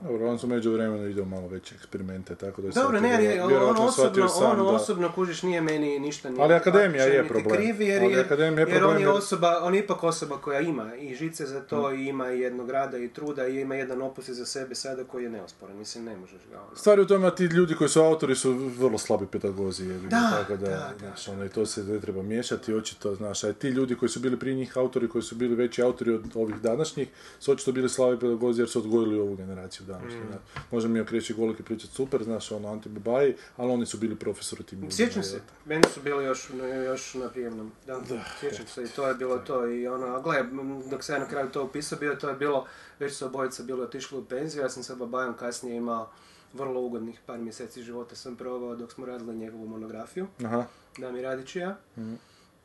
Dobro, 0.03 0.29
on 0.29 0.39
su 0.39 0.47
među 0.47 0.71
vremenu 0.71 1.07
ide 1.07 1.25
malo 1.25 1.47
veće 1.47 1.75
eksperimente, 1.75 2.35
tako 2.35 2.61
da 2.61 2.67
je 2.67 2.71
Dobro, 2.75 2.99
ne, 3.01 3.17
vjerojatno 3.17 3.81
on 3.81 3.87
osobno, 3.87 4.27
on 4.35 4.57
da- 4.57 4.63
osobno, 4.63 5.11
kužiš, 5.11 5.43
nije 5.43 5.61
meni 5.61 5.99
ništa 5.99 6.29
nije. 6.29 6.43
Ali 6.43 6.53
akademija 6.53 7.03
je 7.03 7.27
problem. 7.27 7.55
Kriv, 7.57 7.81
jer, 7.81 8.01
Ali 8.03 8.11
jer, 8.13 8.25
akademija 8.25 8.61
je 8.61 8.67
jer 8.67 8.75
on 8.75 8.79
problem 8.79 8.97
je 8.97 9.07
jer- 9.07 9.17
osoba, 9.17 9.59
on 9.63 9.75
je 9.75 9.79
ipak 9.79 10.03
osoba 10.03 10.37
koja 10.37 10.59
ima 10.59 10.95
i 10.95 11.15
žice 11.15 11.45
za 11.45 11.61
to, 11.61 11.91
i 11.91 12.07
ima 12.07 12.31
i 12.31 12.39
jednog 12.39 12.69
rada 12.69 12.97
i 12.97 13.07
truda, 13.07 13.47
i 13.47 13.59
ima 13.59 13.75
jedan 13.75 14.01
opus 14.01 14.29
za 14.29 14.45
sebe 14.45 14.75
sada 14.75 15.03
koji 15.03 15.23
je 15.23 15.29
neosporan. 15.29 15.77
Mislim, 15.77 16.03
ne 16.05 16.17
možeš 16.17 16.41
ga 16.51 16.57
ono. 16.57 16.75
Stvar 16.75 16.97
je 16.97 17.03
u 17.03 17.07
tome 17.07 17.29
da 17.29 17.35
ti 17.35 17.43
ljudi 17.43 17.75
koji 17.75 17.89
su 17.89 18.01
autori 18.01 18.35
su 18.35 18.51
vrlo 18.53 18.97
slabi 18.97 19.25
pedagozi, 19.27 19.85
ga, 19.85 19.93
Da, 19.93 20.31
tako 20.31 20.55
da, 20.55 20.67
da, 20.67 20.93
da. 20.99 21.07
znaš, 21.07 21.27
ono, 21.27 21.45
i 21.45 21.49
to 21.49 21.65
se 21.65 21.83
ne 21.83 21.99
treba 21.99 22.21
miješati, 22.23 22.73
očito, 22.73 23.15
znaš, 23.15 23.43
a 23.43 23.53
ti 23.53 23.67
ljudi 23.67 23.95
koji 23.95 24.09
su 24.09 24.19
bili 24.19 24.39
prije 24.39 24.55
njih 24.55 24.77
autori, 24.77 25.09
koji 25.09 25.21
su 25.21 25.35
bili 25.35 25.55
veći 25.55 25.81
autori 25.81 26.11
od 26.11 26.23
ovih 26.35 26.55
današnjih, 26.55 27.07
su 27.39 27.51
očito 27.51 27.71
bili 27.71 27.89
slabi 27.89 28.19
pedagozi 28.19 28.61
jer 28.61 28.69
su 28.69 28.79
odgojili 28.79 29.19
ovu 29.19 29.35
generaciju 29.35 29.85
današnju. 29.97 30.23
Mm. 30.23 30.59
Možemo 30.71 30.93
mi 30.93 30.99
o 30.99 31.05
Kreći 31.05 31.33
Goliki 31.33 31.63
pričati 31.63 31.93
super, 31.93 32.23
znaš, 32.23 32.51
ono, 32.51 32.71
Ante 32.71 32.89
Babaji, 32.89 33.35
ali 33.57 33.71
oni 33.71 33.85
su 33.85 33.97
bili 33.97 34.15
profesori 34.15 34.63
tim 34.63 34.79
ljudima, 34.79 34.91
Sjećam 34.91 35.23
se, 35.23 35.41
meni 35.65 35.83
su 35.93 36.01
bili 36.01 36.25
još, 36.25 36.49
još 36.85 37.13
na 37.13 37.29
prijemnom. 37.29 37.71
Da, 37.87 38.01
sjećam 38.39 38.67
se 38.67 38.83
i 38.83 38.87
to 38.87 39.07
je 39.07 39.15
bilo 39.15 39.37
to. 39.37 39.67
I 39.67 39.87
ono, 39.87 40.05
a 40.05 40.21
gle, 40.21 40.43
dok 40.89 41.03
se 41.03 41.13
ja 41.13 41.19
na 41.19 41.27
kraju 41.27 41.49
to 41.49 41.63
upisao 41.63 41.99
bio, 41.99 42.15
to 42.15 42.29
je 42.29 42.35
bilo, 42.35 42.65
već 42.99 43.13
su 43.13 43.25
obojica 43.25 43.63
bili 43.63 43.81
otišli 43.81 44.17
u 44.17 44.25
penziju, 44.25 44.61
ja 44.61 44.69
sam 44.69 44.83
sa 44.83 44.95
Babajom 44.95 45.33
kasnije 45.33 45.77
imao 45.77 46.11
vrlo 46.53 46.81
ugodnih 46.81 47.19
par 47.25 47.39
mjeseci 47.39 47.83
života 47.83 48.15
sam 48.15 48.35
provao 48.35 48.75
dok 48.75 48.91
smo 48.91 49.05
radili 49.05 49.35
njegovu 49.35 49.67
monografiju, 49.67 50.27
Aha. 50.45 50.65
Dami 50.97 51.21
Radić 51.21 51.55
i 51.55 51.59
ja. 51.59 51.77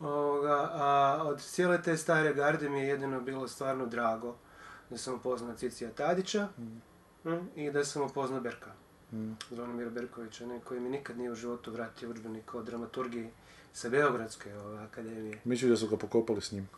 Ovoga, 0.00 0.70
a 0.72 1.22
od 1.24 1.42
cijele 1.42 1.82
te 1.82 1.96
stare 1.96 2.34
garde 2.34 2.68
mi 2.68 2.78
je 2.78 2.88
jedino 2.88 3.20
bilo 3.20 3.48
stvarno 3.48 3.86
drago 3.86 4.36
da 4.90 4.98
sam 4.98 5.14
upoznao 5.14 5.54
Cicija 5.54 5.90
Tadića 5.90 6.48
mm, 6.58 6.82
i 7.56 7.70
da 7.70 7.84
sam 7.84 8.02
upoznao 8.02 8.40
Berka. 8.40 8.70
Zvonimira 9.50 9.90
Berkovića, 9.90 10.46
ne, 10.46 10.60
koji 10.60 10.80
mi 10.80 10.88
nikad 10.88 11.18
nije 11.18 11.30
u 11.30 11.34
životu 11.34 11.72
vratio 11.72 12.10
udžbenik 12.10 12.54
o 12.54 12.62
dramaturgiji 12.62 13.30
sa 13.72 13.88
Beogradske 13.88 14.54
ove, 14.54 14.78
akademije. 14.78 15.40
Mislim 15.44 15.70
da 15.70 15.76
su 15.76 15.88
ga 15.88 15.96
pokopali 15.96 16.40
s 16.40 16.52
njim. 16.52 16.68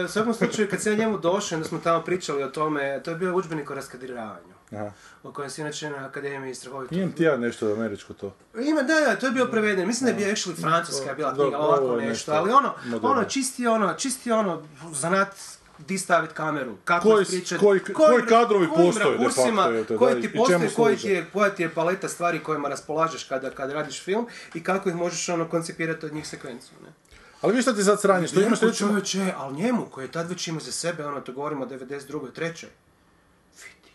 E, 0.00 0.04
u 0.04 0.08
svakom 0.08 0.34
slučaju, 0.34 0.68
kad 0.70 0.82
sam 0.82 0.92
ja 0.92 0.98
njemu 0.98 1.18
došao, 1.18 1.56
onda 1.56 1.68
smo 1.68 1.78
tamo 1.78 2.04
pričali 2.04 2.42
o 2.42 2.48
tome, 2.48 3.00
to 3.04 3.10
je 3.10 3.16
bio 3.16 3.36
udžbenik 3.36 3.70
o 3.70 3.74
raskadiravanju, 3.74 4.54
Aha. 4.72 4.90
o 5.22 5.32
kojem 5.32 5.50
se 5.50 5.62
inače 5.62 5.90
na 5.90 6.06
akademiji 6.06 6.54
strahovito... 6.54 6.94
Imam 6.94 7.12
ti 7.12 7.22
ja 7.22 7.36
nešto 7.36 7.72
američko 7.72 8.14
to. 8.14 8.34
Ima, 8.54 8.82
da, 8.82 8.94
da, 9.00 9.16
to 9.16 9.26
je 9.26 9.32
bio 9.32 9.46
preveden. 9.46 9.86
Mislim 9.86 10.04
da 10.04 10.10
je 10.10 10.16
bio 10.24 10.34
actually 10.34 10.60
francuska 10.60 11.14
bila 11.14 11.34
knjiga, 11.34 11.58
ovako 11.58 11.96
nešto, 11.96 12.32
ali 12.32 12.52
ono, 12.52 12.74
ono, 13.02 13.24
čisti 13.24 13.66
ono, 13.66 13.94
čisti 13.94 14.32
ono, 14.32 14.62
zanat 14.92 15.36
di 15.78 15.98
stavit 15.98 16.32
kameru, 16.32 16.76
kako 16.84 17.02
Koji- 17.04 17.22
ispričat, 17.22 17.60
koji- 17.60 17.80
koji 17.84 18.22
kadrovi 18.22 18.68
kojim 18.68 18.86
postoje 18.86 19.18
de 19.18 19.24
facto, 19.26 19.72
eto, 19.72 19.92
da, 19.94 19.98
koji 19.98 20.22
ti 20.22 20.32
postoje, 20.34 20.70
koji 20.70 20.96
ti, 20.96 21.08
je, 21.08 21.26
koja 21.26 21.50
ti 21.50 21.62
je 21.62 21.70
paleta 21.70 22.08
stvari 22.08 22.38
kojima 22.40 22.68
raspolažeš 22.68 23.24
kada, 23.24 23.50
kada 23.50 23.74
radiš 23.74 24.02
film 24.02 24.26
i 24.54 24.62
kako 24.62 24.88
ih 24.88 24.94
možeš 24.96 25.28
ono 25.28 25.48
koncipirati 25.48 26.06
od 26.06 26.14
njih 26.14 26.28
sekvencu, 26.28 26.72
ne? 26.82 26.92
Ali 27.40 27.52
vi 27.52 27.62
što 27.62 27.72
ti 27.72 27.84
sad 27.84 28.00
sranje, 28.00 28.26
što 28.28 28.40
imaš 28.40 28.60
recimo... 28.60 28.88
čovječe, 28.88 29.32
ali 29.36 29.56
njemu 29.56 29.86
koji 29.86 30.04
je 30.04 30.12
tad 30.12 30.28
već 30.28 30.48
imao 30.48 30.60
za 30.60 30.72
sebe, 30.72 31.06
ono 31.06 31.20
to 31.20 31.32
govorimo 31.32 31.64
o 31.64 31.68
92. 31.68 32.32
trećoj, 32.32 32.68
vidi, 33.54 33.92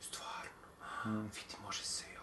stvarno, 0.00 1.20
vidi, 1.24 1.56
može 1.62 1.84
se 1.84 2.04
jo. 2.14 2.20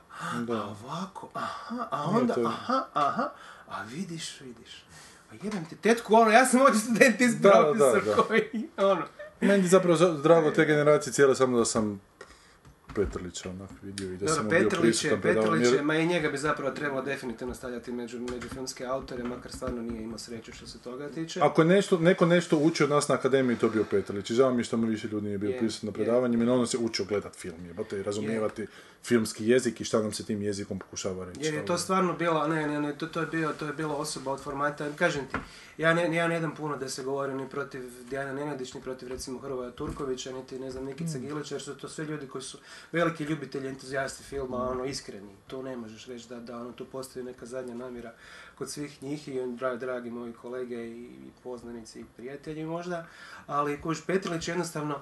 A 0.54 0.76
ovako, 0.84 1.30
aha, 1.34 1.88
a 1.92 2.04
onda, 2.04 2.34
je- 2.34 2.46
aha, 2.46 2.86
aha, 2.94 3.30
a 3.68 3.84
vidiš, 3.84 4.40
vidiš. 4.42 4.86
A 5.32 5.36
jebem 5.36 5.66
ti 5.66 5.76
tetku, 5.78 6.16
ono, 6.16 6.32
ja 6.32 6.46
sam 6.46 6.62
ovdje 6.62 6.80
student 6.80 7.22
iz 7.22 7.36
Da, 7.36 7.50
da, 7.50 7.74
profesor 7.74 8.04
da. 8.06 8.16
koji, 8.18 8.44
ono. 8.78 9.04
Meni 9.42 9.64
je 9.64 9.68
zapravo 9.68 9.96
za- 9.96 10.14
drago 10.14 10.52
te 10.52 10.66
generacije 10.66 11.14
cijele 11.14 11.36
samo 11.36 11.58
da 11.58 11.66
sam 11.66 12.02
Petrlića 12.96 13.50
onak 13.50 13.70
vidio 13.82 14.14
i 14.14 14.18
da 14.18 14.28
sam 14.28 14.44
Dobro, 14.44 14.44
mu 14.44 14.50
bio 14.60 14.70
Petrlić 14.70 15.04
je, 15.04 15.22
predavanju. 15.22 15.52
Petrlić 15.52 15.74
je, 15.74 15.82
ma 15.82 15.96
i 15.96 16.08
njega 16.08 16.30
bi 16.30 16.38
zapravo 16.38 16.72
trebalo 16.72 17.02
definitivno 17.02 17.54
stavljati 17.56 17.92
među, 17.92 18.20
među 18.20 18.50
filmske 18.50 18.86
autore, 18.86 19.24
makar 19.24 19.52
stvarno 19.52 19.82
nije 19.82 20.04
imao 20.04 20.18
sreću 20.18 20.54
što 20.54 20.68
se 20.68 20.80
toga 20.80 21.10
tiče. 21.10 21.40
Ako 21.44 21.62
je 21.62 21.66
nešto, 21.66 22.00
neko 22.00 22.26
nešto 22.26 22.58
uči 22.58 22.84
od 22.84 22.90
nas 22.90 23.08
na 23.08 23.16
akademiji, 23.16 23.58
to 23.58 23.66
je 23.66 23.72
bio 23.72 23.84
Petrlić. 23.92 24.30
I 24.30 24.34
žao 24.34 24.54
mi 24.54 24.60
je 24.60 24.64
što 24.64 24.78
mu 24.78 24.88
više 24.88 25.08
ljudi 25.08 25.26
nije 25.26 25.38
bio 25.38 25.50
Je, 25.50 25.60
prisutan 25.60 25.88
na 25.88 25.92
je. 25.92 25.94
predavanjima, 25.94 26.44
jer 26.44 26.52
ono 26.52 26.66
se 26.66 26.78
učio 26.78 27.06
gledat 27.06 27.36
film, 27.36 27.66
jebote, 27.66 28.00
i 28.00 28.04
razumijevati 28.04 28.68
filmski 29.04 29.48
jezik 29.48 29.82
i 29.82 29.84
šta 29.84 30.02
nam 30.02 30.14
se 30.14 30.26
tim 30.26 30.42
jezikom 30.42 30.80
pokušava 30.80 31.26
reći. 31.26 31.40
Jer 31.44 31.54
je 31.54 31.66
to 31.66 31.74
da. 31.74 31.78
stvarno 31.78 32.14
bila, 32.14 32.48
ne, 32.48 32.68
ne, 32.68 32.82
ne, 32.82 32.98
to, 32.98 33.08
to 33.08 33.20
je 33.22 33.28
bio, 33.28 33.54
to 33.60 33.66
je 33.66 33.74
bila 33.74 33.96
osoba 33.96 34.32
od 34.32 34.40
formata, 34.40 34.88
kažem 34.96 35.26
ti, 35.32 35.38
ja 35.78 35.94
ne, 35.94 36.16
ja 36.16 36.28
ne 36.28 36.36
jedam 36.36 36.56
puno 36.56 36.78
da 36.78 36.90
se 36.90 37.04
govori 37.04 37.34
ni 37.34 37.50
protiv 37.50 37.82
Dijana 38.10 38.34
Nenadić, 38.34 38.74
ni 38.74 38.82
protiv 38.82 39.10
recimo 39.10 39.40
Hrvoja 39.40 39.72
Turkovića, 39.72 40.32
niti 40.32 40.60
ne 40.60 40.72
znam 40.72 40.86
Mm. 40.86 40.88
Nikica 40.88 41.20
Gilića, 41.20 41.56
jer 41.56 41.62
su 41.62 41.76
to 41.76 41.90
sve 41.90 42.06
ljudi 42.06 42.28
koji 42.28 42.42
su 42.42 42.58
veliki 42.92 43.24
ljubitelji, 43.24 43.68
entuzijasti 43.68 44.24
filma, 44.24 44.70
ono, 44.70 44.86
iskreni. 44.86 45.36
Tu 45.48 45.64
ne 45.64 45.78
možeš 45.78 46.06
reći 46.06 46.30
da, 46.30 46.40
da 46.40 46.58
ono, 46.58 46.72
tu 46.72 46.86
postoji 46.86 47.26
neka 47.26 47.46
zadnja 47.46 47.76
namjera 47.76 48.14
kod 48.58 48.72
svih 48.72 49.04
njih 49.04 49.28
i 49.28 49.42
dra, 49.48 49.76
dragi 49.76 50.10
moji 50.10 50.34
kolege 50.34 50.76
i, 50.76 51.04
i 51.04 51.30
poznanici 51.44 52.00
i 52.00 52.06
prijatelji 52.16 52.66
možda, 52.66 53.08
ali 53.48 53.82
Kuš 53.82 54.06
Petrilić 54.06 54.48
jednostavno, 54.48 55.00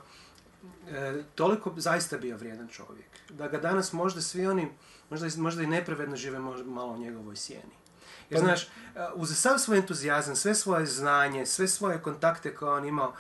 e, 0.90 1.24
toliko 1.36 1.74
zaista 1.78 2.18
bio 2.18 2.38
vrijedan 2.38 2.68
čovjek. 2.68 3.10
Da 3.30 3.48
ga 3.48 3.58
danas 3.58 3.94
možda 3.94 4.22
svi 4.22 4.48
oni, 4.48 4.68
možda, 5.10 5.28
možda 5.38 5.64
i 5.64 5.68
nepravedno 5.68 6.16
žive 6.16 6.40
možda 6.40 6.72
malo 6.72 6.94
u 6.94 6.98
njegovoj 6.98 7.36
sjeni. 7.36 7.83
Jer 8.34 8.44
znaš, 8.44 8.64
e, 8.64 8.68
uz 9.16 9.38
sav 9.38 9.58
svoj 9.58 9.78
entuzijazam, 9.78 10.36
sve 10.36 10.56
svoje 10.56 10.86
znanje, 10.86 11.46
sve 11.46 11.68
svoje 11.68 12.02
kontakte 12.02 12.56
koje 12.56 12.72
on 12.72 12.86
imao, 12.86 13.14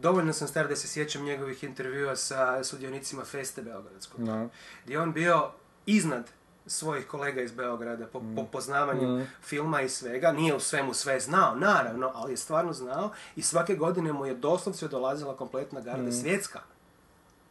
dovoljno 0.00 0.32
sam 0.32 0.48
star 0.48 0.68
da 0.68 0.76
se 0.76 0.88
sjećam 0.88 1.24
njegovih 1.24 1.64
intervjua 1.64 2.16
sa 2.16 2.64
sudionicima 2.64 3.24
Feste 3.24 3.62
Beogradskog. 3.62 4.24
Da. 4.24 4.48
Gdje 4.84 4.94
je 4.94 5.00
on 5.00 5.12
bio 5.12 5.50
iznad 5.86 6.30
svojih 6.66 7.06
kolega 7.06 7.42
iz 7.42 7.52
Beograda 7.52 8.06
po, 8.06 8.22
po 8.36 8.44
poznavanju 8.44 9.26
filma 9.42 9.80
i 9.80 9.88
svega. 9.88 10.32
Nije 10.32 10.54
u 10.54 10.60
svemu 10.60 10.94
sve 10.94 11.20
znao, 11.20 11.54
naravno, 11.54 12.10
ali 12.14 12.32
je 12.32 12.36
stvarno 12.36 12.72
znao 12.72 13.10
i 13.36 13.42
svake 13.42 13.74
godine 13.74 14.12
mu 14.12 14.26
je 14.26 14.34
doslovce 14.34 14.88
dolazila 14.88 15.36
kompletna 15.36 15.80
garda 15.80 16.12
svjetska 16.12 16.60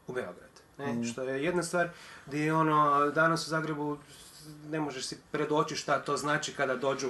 u 0.07 0.13
Beograd. 0.13 0.51
Ne? 0.77 1.03
Što 1.03 1.23
je 1.23 1.43
jedna 1.43 1.63
stvar 1.63 1.89
gdje 2.25 2.39
je 2.39 2.53
ono, 2.53 3.09
danas 3.09 3.47
u 3.47 3.49
Zagrebu 3.49 3.97
ne 4.69 4.79
možeš 4.79 5.05
si 5.05 5.17
predoći 5.31 5.75
šta 5.75 5.99
to 5.99 6.17
znači 6.17 6.53
kada 6.53 6.75
dođu, 6.75 7.09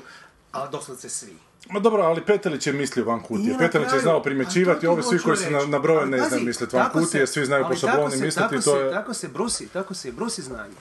ali 0.51 0.71
doslovce 0.71 1.09
svi. 1.09 1.35
Ma 1.69 1.79
dobro, 1.79 2.03
ali 2.03 2.25
Petelić 2.25 2.67
je 2.67 2.73
mislio 2.73 3.05
van 3.05 3.21
kutije. 3.21 3.53
na 3.53 3.57
Petrlić 3.57 3.93
je 3.93 3.99
znao 3.99 4.23
primjećivati, 4.23 4.87
ovi 4.87 5.03
svi 5.03 5.19
koji 5.19 5.37
se 5.37 5.51
na, 5.51 5.65
na 5.65 5.79
broje 5.79 6.05
ne 6.05 6.19
znaju 6.29 6.43
misliti 6.43 6.75
van 6.75 6.89
kutije, 6.91 7.27
svi 7.27 7.45
znaju 7.45 7.65
po 7.69 7.75
šabloni 7.75 8.17
misliti, 8.17 8.35
tako 8.35 8.61
to 8.61 8.77
je... 8.77 8.91
Tako 8.91 9.13
se 9.13 9.27
brusi, 9.27 9.67
tako 9.67 9.93
se 9.93 10.11
brusi 10.11 10.41
znanje. 10.41 10.75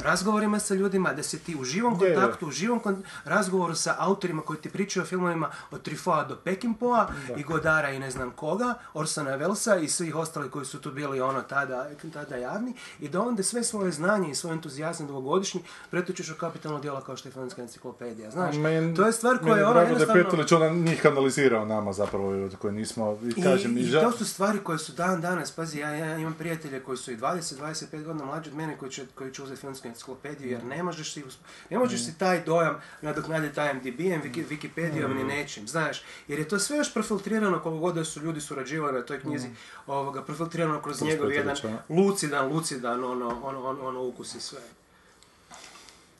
Razgovorima 0.00 0.58
sa 0.58 0.74
ljudima, 0.74 1.12
da 1.12 1.22
si 1.22 1.38
ti 1.38 1.56
u 1.56 1.64
živom 1.64 1.98
kontaktu, 1.98 2.46
u 2.46 2.50
živom 2.50 2.80
kon- 2.80 3.02
razgovoru 3.24 3.74
sa 3.74 3.94
autorima 3.98 4.42
koji 4.42 4.58
ti 4.58 4.70
pričaju 4.70 5.02
o 5.02 5.06
filmovima 5.06 5.30
od 5.70 5.82
Trifoa 5.82 6.24
do 6.24 6.36
Peckinpah 6.36 7.08
i 7.36 7.42
Godara 7.42 7.90
i 7.90 7.98
ne 7.98 8.10
znam 8.10 8.30
koga, 8.30 8.74
Orsona 8.94 9.30
Wellesa 9.30 9.84
i 9.84 9.88
svih 9.88 10.16
ostalih 10.16 10.50
koji 10.50 10.64
su 10.64 10.80
tu 10.80 10.92
bili 10.92 11.20
ono 11.20 11.42
tada, 11.42 11.86
tada 12.12 12.36
javni 12.36 12.74
i 13.00 13.08
da 13.08 13.20
onda 13.20 13.42
sve 13.42 13.64
svoje 13.64 13.92
znanje 13.92 14.30
i 14.30 14.34
svoj 14.34 14.52
entuzijazam 14.52 15.06
dugogodišnji 15.06 15.60
pretočiš 15.90 16.30
u 16.30 16.34
kapitalno 16.34 16.80
djelo 16.80 17.00
kao 17.00 17.16
što 17.16 17.28
je 17.28 17.32
filmska 17.32 17.62
enciklopedija. 17.62 18.30
Znaš, 18.30 18.56
Men- 18.56 18.96
to 18.96 19.06
je 19.06 19.12
stvar 19.12 19.38
koja 19.38 19.56
je 19.56 19.64
ono 19.64 19.72
drago 19.74 19.94
da 19.96 20.12
je 20.12 20.18
jednostavno... 20.18 20.66
Ona 20.66 20.74
njih 20.74 21.02
kanalizirao 21.02 21.64
nama 21.64 21.92
zapravo, 21.92 22.48
koje 22.58 22.72
nismo, 22.72 23.18
i 23.36 23.42
kažem, 23.42 23.76
I, 23.76 23.80
i 23.80 23.84
i 23.84 23.86
ža- 23.86 24.00
to 24.02 24.12
su 24.12 24.24
stvari 24.24 24.58
koje 24.58 24.78
su 24.78 24.92
dan 24.92 25.20
danas, 25.20 25.50
pazi, 25.50 25.78
ja, 25.78 25.90
ja 25.90 26.16
imam 26.16 26.34
prijatelje 26.34 26.80
koji 26.80 26.98
su 26.98 27.12
i 27.12 27.16
20-25 27.16 28.04
godina 28.04 28.24
mlađi 28.24 28.50
od 28.50 28.56
mene 28.56 28.78
koji 28.78 28.90
će, 28.90 29.06
koji 29.14 29.32
će 29.32 29.42
uzeti 29.42 29.60
filmsku 29.60 29.88
enciklopediju, 29.90 30.50
jer 30.50 30.64
ne 30.64 30.82
možeš 30.82 31.12
si, 31.14 31.24
ne 31.70 31.78
možeš 31.78 32.04
si 32.04 32.18
taj 32.18 32.44
dojam 32.44 32.80
nadoknaditi 33.02 33.60
IMDb-em, 33.60 34.22
Wiki, 34.22 34.44
Wikipedijom 34.48 35.14
ni 35.16 35.24
nečim, 35.24 35.68
znaš, 35.68 36.02
jer 36.28 36.38
je 36.38 36.48
to 36.48 36.58
sve 36.58 36.76
još 36.76 36.94
profiltrirano 36.94 37.62
koliko 37.62 37.80
god 37.80 37.94
da 37.94 38.04
su 38.04 38.20
ljudi 38.20 38.40
surađivali 38.40 38.98
na 38.98 39.06
toj 39.06 39.20
knjizi, 39.20 39.48
ovoga, 39.86 40.22
profiltrirano 40.22 40.82
kroz 40.82 41.02
njegov 41.02 41.32
jedan 41.32 41.56
lucidan, 41.88 42.52
lucidan, 42.52 43.04
ono, 43.04 43.40
ono, 43.42 43.68
ono, 43.68 43.88
ono 43.88 44.02
ukus 44.02 44.34
i 44.34 44.40
sve. 44.40 44.60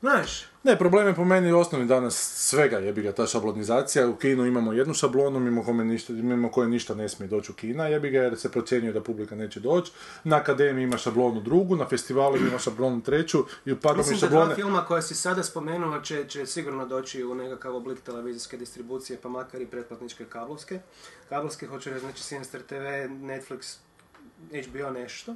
Znaš, 0.01 0.50
Ne, 0.63 0.77
problem 0.77 1.07
je 1.07 1.15
po 1.15 1.25
meni 1.25 1.51
osnovni 1.51 1.87
danas 1.87 2.15
svega 2.35 2.77
jebi 2.77 3.01
ga 3.01 3.11
ta 3.11 3.27
šablonizacija. 3.27 4.07
U 4.07 4.15
kinu 4.15 4.45
imamo 4.45 4.73
jednu 4.73 4.93
šablonu 4.93 5.39
mimo, 5.39 5.63
kome 5.63 5.85
ništa, 5.85 6.13
mimo 6.13 6.51
koje 6.51 6.69
ništa 6.69 6.95
ne 6.95 7.09
smije 7.09 7.29
doći 7.29 7.51
u 7.51 7.55
kina, 7.55 7.87
jebi 7.87 8.09
ga 8.09 8.21
jer 8.21 8.39
se 8.39 8.51
procjenjuje 8.51 8.93
da 8.93 9.01
publika 9.03 9.35
neće 9.35 9.59
doći. 9.59 9.91
Na 10.23 10.35
akademiji 10.35 10.83
ima 10.83 10.97
šablonu 10.97 11.41
drugu, 11.41 11.75
na 11.75 11.87
festivalu 11.87 12.37
ima 12.37 12.59
šablonu 12.59 13.01
treću 13.01 13.45
i 13.65 13.71
upadamo 13.71 13.97
Mislim 13.97 14.17
i 14.17 14.21
da 14.21 14.27
dva 14.27 14.39
šablone. 14.39 14.55
filma 14.55 14.85
koja 14.85 15.01
si 15.01 15.15
sada 15.15 15.43
spomenula 15.43 16.01
će, 16.01 16.25
će 16.27 16.45
sigurno 16.45 16.85
doći 16.85 17.23
u 17.23 17.35
nekakav 17.35 17.75
oblik 17.75 18.01
televizijske 18.01 18.57
distribucije, 18.57 19.19
pa 19.21 19.29
makar 19.29 19.61
i 19.61 19.65
pretplatničke 19.65 20.25
kablovske. 20.25 20.79
Kablovske, 21.29 21.67
hoću 21.67 21.89
reći, 21.89 21.99
znači 21.99 22.23
Sinister 22.23 22.61
TV, 22.61 22.75
Netflix, 23.25 23.77
HBO 24.51 24.89
nešto. 24.89 25.35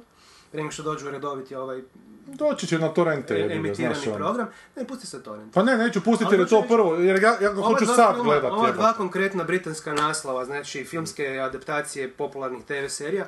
Prije 0.50 0.62
nego 0.62 0.72
što 0.72 0.82
dođu 0.82 1.08
u 1.08 1.10
redoviti 1.10 1.54
ovaj 1.54 1.82
Doći 2.26 2.66
će 2.66 2.78
na 2.78 2.88
torrente, 2.88 3.34
e- 3.34 3.56
emitirani 3.56 3.94
znaš 3.94 4.06
ono. 4.06 4.16
program. 4.16 4.48
Ne, 4.76 4.84
pusti 4.84 5.06
se 5.06 5.22
torrent. 5.22 5.54
Pa 5.54 5.62
ne, 5.62 5.76
neću 5.76 6.00
pustiti 6.04 6.34
jer 6.34 6.40
je 6.40 6.46
to 6.46 6.64
prvo, 6.68 6.94
jer 6.94 7.22
ja, 7.22 7.36
ja 7.40 7.52
ga 7.52 7.62
hoću 7.62 7.84
dva 7.84 7.94
sad 7.94 8.14
filma- 8.14 8.24
gledat, 8.24 8.52
Ova 8.52 8.72
dva 8.72 8.92
konkretna 8.92 9.44
britanska 9.44 9.92
naslova, 9.92 10.44
znači 10.44 10.84
filmske 10.84 11.38
adaptacije 11.38 12.10
popularnih 12.10 12.64
TV 12.64 12.86
serija, 12.88 13.26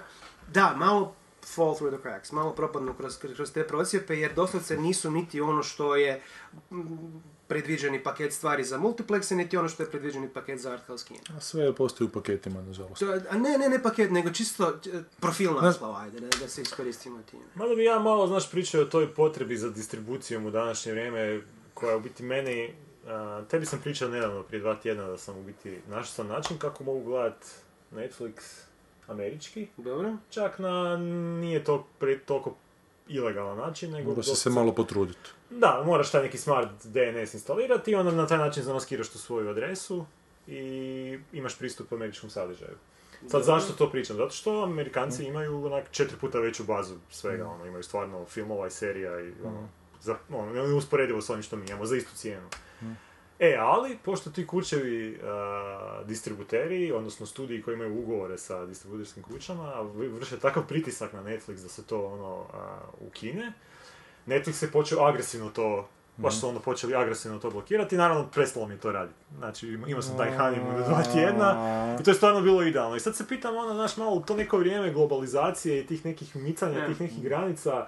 da, 0.53 0.75
malo 0.77 1.15
fall 1.55 1.75
through 1.75 1.95
the 1.95 2.03
cracks, 2.03 2.33
malo 2.33 2.51
propadnu 2.53 2.95
kroz, 2.95 3.19
kroz 3.37 3.53
te 3.53 3.67
procjepe, 3.67 4.17
jer 4.17 4.35
doslovce 4.35 4.77
nisu 4.77 5.11
niti 5.11 5.41
ono 5.41 5.63
što 5.63 5.97
je 5.97 6.23
predviđeni 7.49 8.03
paket 8.03 8.33
stvari 8.33 8.65
za 8.65 8.79
multiplexe, 8.79 9.35
niti 9.35 9.57
ono 9.57 9.69
što 9.69 9.83
je 9.83 9.91
predviđeni 9.91 10.29
paket 10.29 10.61
za 10.61 10.73
arthouse 10.73 11.07
kino. 11.09 11.21
A 11.37 11.41
Sve 11.41 11.75
postoji 11.75 12.09
u 12.09 12.13
paketima, 12.13 12.63
nažalost. 12.63 13.01
To 13.01 13.13
A 13.31 13.39
ne, 13.39 13.59
ne, 13.59 13.69
ne 13.69 13.83
paket, 13.83 14.11
nego 14.11 14.31
čisto 14.31 14.69
eh, 14.69 15.03
profil 15.21 15.55
naslova, 15.63 16.01
ajde, 16.01 16.21
da, 16.21 16.27
da 16.41 16.49
se 16.49 16.63
iskoristimo 16.63 17.23
time. 17.31 17.45
Mada 17.55 17.75
bi 17.75 17.85
ja 17.85 17.99
malo, 17.99 18.27
znaš, 18.27 18.51
pričao 18.51 18.83
o 18.83 18.85
toj 18.85 19.15
potrebi 19.15 19.57
za 19.57 19.71
distribucijom 19.71 20.47
u 20.47 20.51
današnje 20.51 20.93
vrijeme, 20.93 21.41
koja 21.75 21.97
u 21.97 22.01
biti 22.01 22.23
meni, 22.23 22.75
a, 23.07 23.43
tebi 23.51 23.67
sam 23.67 23.81
pričao 23.81 24.09
nedavno, 24.09 24.43
prije 24.43 24.61
dva 24.61 24.75
tjedna, 24.75 25.07
da 25.07 25.19
sam 25.19 25.39
u 25.39 25.43
biti 25.43 25.79
našao 25.89 26.13
sam 26.13 26.29
način 26.29 26.59
kako 26.59 26.85
mogu 26.85 27.05
gledat 27.05 27.45
Netflix 27.93 28.35
američki, 29.07 29.69
Dobro? 29.77 30.17
čak 30.31 30.59
na 30.59 30.97
nije 31.41 31.65
to 31.65 31.87
pre, 31.99 32.19
toliko 32.19 32.57
ilegalan 33.09 33.57
način, 33.59 33.91
nego... 33.91 34.11
Mora 34.11 34.23
se 34.23 34.37
se 34.37 34.51
malo 34.51 34.73
potruditi. 34.75 35.31
Da, 35.51 35.83
moraš 35.87 36.11
taj 36.11 36.23
neki 36.23 36.39
smart 36.39 36.71
DNS 36.85 37.35
instalirati 37.35 37.91
i 37.91 37.95
onda 37.95 38.11
na 38.11 38.27
taj 38.27 38.39
način 38.39 38.63
zamaskiraš 38.63 39.09
tu 39.09 39.19
svoju 39.19 39.51
adresu 39.51 40.05
i 40.47 41.19
imaš 41.33 41.59
pristup 41.59 41.93
američkom 41.93 42.31
sadržaju. 42.31 42.77
Sad 43.29 43.43
zašto 43.43 43.73
to 43.73 43.91
pričam? 43.91 44.17
Zato 44.17 44.31
što 44.31 44.63
Amerikanci 44.63 45.25
imaju 45.25 45.67
onak 45.67 45.91
četiri 45.91 46.17
puta 46.21 46.39
veću 46.39 46.65
bazu 46.65 46.95
svega, 47.11 47.47
ono, 47.47 47.67
imaju 47.67 47.83
stvarno 47.83 48.25
filmova 48.25 48.67
i 48.67 48.71
serija 48.71 49.21
i 49.21 49.33
ono, 49.45 49.69
za, 50.01 50.17
ono, 50.33 50.53
neusporedivo 50.53 51.21
s 51.21 51.31
ovim 51.31 51.43
što 51.43 51.57
mi 51.57 51.67
imamo, 51.69 51.87
za 51.87 51.97
istu 51.97 52.11
cijenu. 52.15 52.49
E, 53.41 53.57
ali, 53.61 53.99
pošto 53.99 54.31
ti 54.31 54.47
kućevi 54.47 55.21
a, 55.23 56.03
distributeri, 56.05 56.93
odnosno 56.93 57.27
studiji 57.27 57.63
koji 57.63 57.75
imaju 57.75 57.99
ugovore 57.99 58.39
sa 58.39 58.67
distributerskim 58.67 59.23
kućama, 59.23 59.83
vrše 59.95 60.39
takav 60.39 60.67
pritisak 60.67 61.13
na 61.13 61.23
Netflix 61.23 61.63
da 61.63 61.69
se 61.69 61.83
to 61.83 62.07
ono 62.07 62.47
a, 62.55 62.79
ukine, 63.01 63.53
Netflix 64.27 64.63
je 64.63 64.71
počeo 64.71 65.01
agresivno 65.01 65.51
to, 65.51 65.89
baš 66.17 66.41
su 66.41 66.49
ono 66.49 66.61
počeli 66.61 66.95
agresivno 66.95 67.39
to 67.39 67.51
blokirati 67.51 67.95
i 67.95 67.99
naravno 67.99 68.27
prestalo 68.27 68.67
mi 68.67 68.75
je 68.75 68.81
to 68.81 68.93
raditi. 68.93 69.19
Znači 69.39 69.69
ima- 69.69 69.89
imao 69.89 70.03
sam 70.03 70.17
taj 70.17 70.31
honeymoon 70.31 70.77
do 70.77 70.85
dva 70.85 71.03
tjedna 71.05 71.57
i 72.01 72.05
to 72.05 72.11
je 72.11 72.15
stvarno 72.15 72.41
bilo 72.41 72.63
idealno. 72.63 72.97
I 72.97 73.01
sad 73.01 73.17
se 73.17 73.29
pitam 73.29 73.57
ono, 73.57 73.75
znaš, 73.75 73.97
malo 73.97 74.13
u 74.13 74.21
to 74.21 74.37
neko 74.37 74.59
vrijeme 74.59 74.93
globalizacije 74.93 75.81
i 75.81 75.87
tih 75.87 76.05
nekih 76.05 76.37
micanja, 76.37 76.79
Ne. 76.79 76.87
tih 76.87 77.01
nekih 77.01 77.23
granica, 77.23 77.87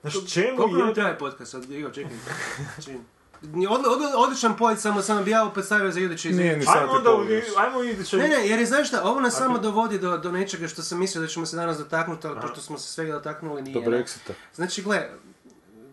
znaš, 0.00 0.32
čemu 0.32 0.56
Koliko 0.56 0.78
nam 0.78 0.88
je... 0.88 0.94
traje 0.94 1.18
podcast 1.18 1.50
sad? 1.50 1.70
Igo, 1.70 1.90
čekaj. 1.90 2.12
Čim. 2.84 3.04
Odli- 3.42 4.12
odličan 4.16 4.56
point, 4.56 4.80
samo 4.80 5.02
sam 5.02 5.24
bi 5.24 5.30
ja 5.30 5.44
opet 5.44 5.64
stavio 5.64 5.90
za 5.92 6.00
idući 6.00 6.30
Nije 6.32 6.56
ni 6.56 6.64
sat 6.64 6.76
Ajmo 6.76 6.92
onda, 6.92 7.10
ajmo 7.56 7.82
iduće... 7.82 8.16
Ne, 8.16 8.28
ne, 8.28 8.48
jer 8.48 8.60
je, 8.60 8.66
znaš 8.66 8.88
šta, 8.88 9.02
ovo 9.04 9.20
nas 9.20 9.34
samo 9.36 9.58
dovodi 9.58 9.98
do, 9.98 10.18
do 10.18 10.32
nečega 10.32 10.68
što 10.68 10.82
sam 10.82 10.98
mislio 10.98 11.22
da 11.22 11.28
ćemo 11.28 11.46
se 11.46 11.56
danas 11.56 11.78
dotaknuti, 11.78 12.26
ali 12.26 12.40
pošto 12.40 12.60
smo 12.60 12.78
se 12.78 12.92
svega 12.92 13.12
dotaknuli 13.12 13.62
nije. 13.62 13.74
Do 13.74 13.90
ne. 13.90 13.98
Brexita. 13.98 14.32
Znači, 14.54 14.82
gle, 14.82 15.08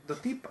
do 0.08 0.16
tipa. 0.16 0.50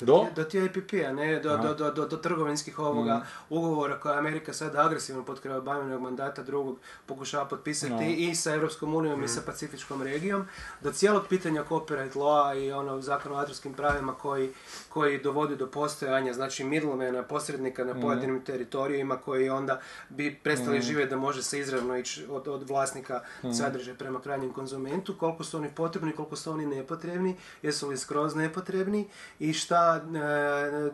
Do? 0.00 0.26
Do 0.36 0.44
TIPP-a, 0.44 1.12
ne 1.12 1.40
do, 1.40 1.56
do, 1.58 1.74
do, 1.74 1.90
do, 1.92 2.06
do 2.06 2.16
trgovinskih 2.18 2.78
ovoga 2.80 3.14
Mm. 3.14 3.22
ugovora 3.50 4.00
koje 4.00 4.18
Amerika 4.18 4.52
sada 4.52 4.80
agresivno 4.80 5.24
pod 5.24 5.40
kraj 5.40 5.56
Obaminog 5.56 6.02
mandata 6.02 6.42
drugog 6.42 6.76
pokušava 7.06 7.44
potpisati 7.46 7.94
i 8.20 8.34
sa 8.34 8.52
Europskom 8.52 8.94
unijom 8.94 9.20
i 9.20 9.24
Mm. 9.24 9.28
sa 9.28 9.40
Pacifičkom 9.42 10.02
regijom, 10.02 10.46
do 10.80 10.92
cijelog 10.92 11.26
pitanja 11.28 11.64
copyright 11.64 12.14
law 12.14 12.30
i 12.58 12.72
ono 12.72 13.00
zakon 13.00 13.32
o 13.32 13.36
autorskim 13.36 13.74
pravima 13.74 14.14
koji, 14.14 14.50
koji 14.88 15.18
dovodi 15.18 15.56
do 15.56 15.66
postojanja, 15.68 16.32
znači 16.32 16.64
middlemana, 16.64 17.22
posrednika 17.24 17.84
Mm. 17.84 17.86
na 17.86 17.94
pojedinim 17.96 18.40
teritorijima 18.40 19.16
koji 19.16 19.50
onda 19.50 19.80
bi 20.08 20.34
prestali 20.36 20.80
živjeti 20.80 21.10
da 21.10 21.16
može 21.18 21.42
se 21.42 21.58
izravno 21.60 21.96
ići 21.96 22.26
od, 22.26 22.48
od 22.48 22.62
vlasnika 22.62 23.20
Mm. 23.42 23.52
sadržaja 23.52 23.96
prema 23.96 24.20
krajnjem 24.20 24.52
konzumentu, 24.52 25.14
koliko 25.14 25.44
su 25.44 25.56
oni 25.56 25.70
potrebni, 25.70 26.12
koliko 26.12 26.36
su 26.36 26.50
oni 26.50 26.66
nepotrebni, 26.66 27.30
jesu 27.62 27.88
li 27.88 27.98
skroz 27.98 28.34
nepotrebni 28.34 29.08
i 29.38 29.52
šta 29.52 29.89
e, 29.96 30.90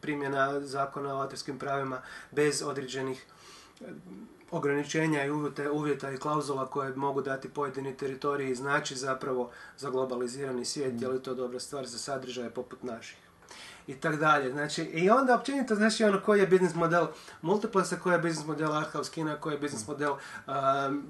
primjena 0.00 0.60
zakona 0.60 1.14
o 1.14 1.20
autorskim 1.20 1.58
pravima 1.58 2.02
bez 2.30 2.62
određenih 2.62 3.26
e, 3.80 3.84
ograničenja 4.50 5.24
i 5.24 5.30
uvjeta, 5.30 5.72
uvjeta 5.72 6.10
i 6.10 6.16
klauzula 6.16 6.66
koje 6.66 6.96
mogu 6.96 7.22
dati 7.22 7.48
pojedini 7.48 7.96
teritoriji 7.96 8.54
znači 8.54 8.94
zapravo 8.96 9.50
za 9.76 9.90
globalizirani 9.90 10.64
svijet, 10.64 11.02
je 11.02 11.08
li 11.08 11.22
to 11.22 11.34
dobra 11.34 11.60
stvar 11.60 11.86
za 11.86 11.98
sadržaje 11.98 12.50
poput 12.50 12.82
naših 12.82 13.25
i 13.86 13.94
tak 13.94 14.16
dalje. 14.16 14.50
Znači, 14.50 14.82
i 14.84 15.10
onda 15.10 15.34
općenito, 15.34 15.74
znači, 15.74 16.04
ono, 16.04 16.20
koji 16.20 16.40
je 16.40 16.46
biznis 16.46 16.74
model 16.74 17.06
multiplexa, 17.42 17.96
koji 17.96 18.14
je 18.14 18.18
biznis 18.18 18.46
model 18.46 18.72
arthouse 18.72 19.10
kina, 19.10 19.36
koji 19.36 19.54
je 19.54 19.58
biznis 19.58 19.88
model 19.88 20.12
um, 20.12 20.56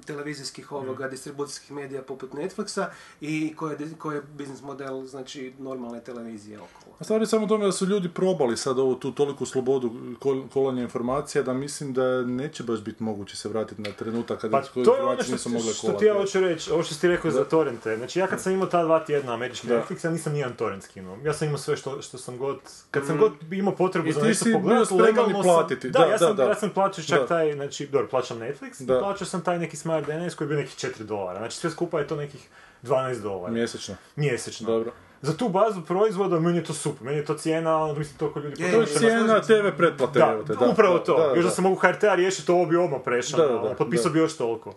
televizijskih 0.06 0.72
ovoga, 0.72 1.08
distribucijskih 1.08 1.72
medija 1.72 2.02
poput 2.02 2.32
Netflixa 2.32 2.86
i 3.20 3.54
koji 3.56 3.72
je, 3.72 3.88
koji 3.98 4.16
je 4.16 4.22
biznis 4.30 4.62
model, 4.62 5.04
znači, 5.04 5.52
normalne 5.58 6.00
televizije 6.00 6.58
okolo. 6.58 6.96
A 6.98 7.04
stvar 7.04 7.20
je 7.20 7.26
samo 7.26 7.44
u 7.44 7.48
tome 7.48 7.64
da 7.64 7.72
su 7.72 7.86
ljudi 7.86 8.08
probali 8.08 8.56
sad 8.56 8.78
ovu 8.78 8.94
tu 8.94 9.12
toliku 9.12 9.46
slobodu 9.46 9.90
kol- 10.20 10.48
kolanja 10.48 10.82
informacija 10.82 11.42
da 11.42 11.52
mislim 11.52 11.92
da 11.92 12.22
neće 12.22 12.62
baš 12.62 12.80
biti 12.80 13.02
moguće 13.02 13.36
se 13.36 13.48
vratiti 13.48 13.82
na 13.82 13.90
trenutak 13.92 14.40
kada 14.40 14.50
Pa 14.52 14.62
to 14.64 14.80
je 14.80 15.02
ono 15.02 15.12
informacije 15.12 15.24
što, 15.24 15.32
nisu 15.32 15.48
mogle 15.50 15.72
što 15.72 15.80
kolati. 15.82 15.98
ti 15.98 16.06
ja 16.06 16.14
hoću 16.14 16.40
reći, 16.40 16.70
ovo 16.70 16.82
što 16.82 16.94
si 16.94 17.00
ti 17.00 17.08
rekao 17.08 17.30
za 17.30 17.44
torrente. 17.44 17.96
Znači 17.96 18.18
ja 18.18 18.26
kad 18.26 18.40
sam 18.40 18.52
imao 18.52 18.66
ta 18.66 18.84
dva 18.84 19.04
tjedna 19.04 19.34
američki 19.34 19.66
Da. 19.66 19.74
Netflix, 19.76 20.04
ja 20.04 20.10
nisam 20.10 20.32
nijedan 20.32 20.56
torrent 20.56 20.82
skinuo. 20.82 21.18
Ja 21.24 21.32
sam 21.32 21.46
imao 21.48 21.58
sve 21.58 21.76
što, 21.76 22.02
što 22.02 22.18
sam 22.18 22.38
god, 22.38 22.58
kad 22.90 23.06
sam 23.06 23.18
god 23.18 23.32
imao 23.52 23.74
potrebu 23.74 24.06
Mm. 24.06 24.10
I 24.10 24.12
za 24.12 24.22
nešto 24.22 24.48
i 24.48 25.00
legalno 25.00 25.42
platiti. 25.42 25.90
Da, 25.90 25.98
Da, 25.98 26.04
ja 26.06 26.18
sam, 26.18 26.36
da. 26.36 26.44
ja 26.44 26.54
sam 26.54 26.70
plaćao 26.70 27.04
čak 27.04 27.20
Da. 27.20 27.26
taj, 27.26 27.52
znači, 27.52 27.86
dobro, 27.86 28.08
plaćam 28.08 28.38
Netflix, 28.38 28.82
Da. 28.84 28.96
i 28.96 29.00
plaćao 29.00 29.26
sam 29.26 29.40
taj 29.40 29.58
neki 29.58 29.76
Smart 29.76 30.06
DNS 30.06 30.34
koji 30.34 30.46
je 30.46 30.48
bio 30.48 30.58
nekih 30.58 30.76
4 30.76 31.02
dolara. 31.02 31.38
Znači 31.38 31.56
sve 31.56 31.70
skupa 31.70 31.98
je 31.98 32.06
to 32.06 32.16
nekih 32.16 32.48
12 32.82 33.22
dolara. 33.22 33.52
Mjesečno. 33.52 33.94
Mjesečno. 34.16 34.66
Dobro. 34.66 34.92
Za 35.22 35.36
tu 35.36 35.48
bazu 35.48 35.82
proizvoda 35.82 36.40
meni 36.40 36.58
je 36.58 36.64
to 36.64 36.74
super, 36.74 37.04
meni 37.04 37.16
je 37.16 37.24
to 37.24 37.34
cijena, 37.34 37.82
ono, 37.82 37.94
mislim, 37.94 38.18
toliko 38.18 38.38
ljudi... 38.40 38.62
Je, 38.62 38.70
To 38.72 38.76
je 38.76 38.82
je, 38.82 38.86
cijena 38.86 39.40
TV 39.40 39.76
pretplate. 39.76 40.18
Da, 40.18 40.30
evo 40.32 40.42
te, 40.42 40.54
da, 40.54 40.66
upravo 40.66 40.98
to. 40.98 41.32
Još 41.36 41.44
da 41.44 41.50
sam 41.50 41.62
mogu 41.64 41.76
HRT-a 41.76 42.14
riješiti, 42.14 42.52
ovo 42.52 42.66
bi 42.66 42.76
odmah 42.76 43.00
prešao. 43.04 43.58
Ono, 43.58 43.74
potpisao 43.74 44.12
bi 44.12 44.18
još 44.18 44.36
toliko. 44.36 44.74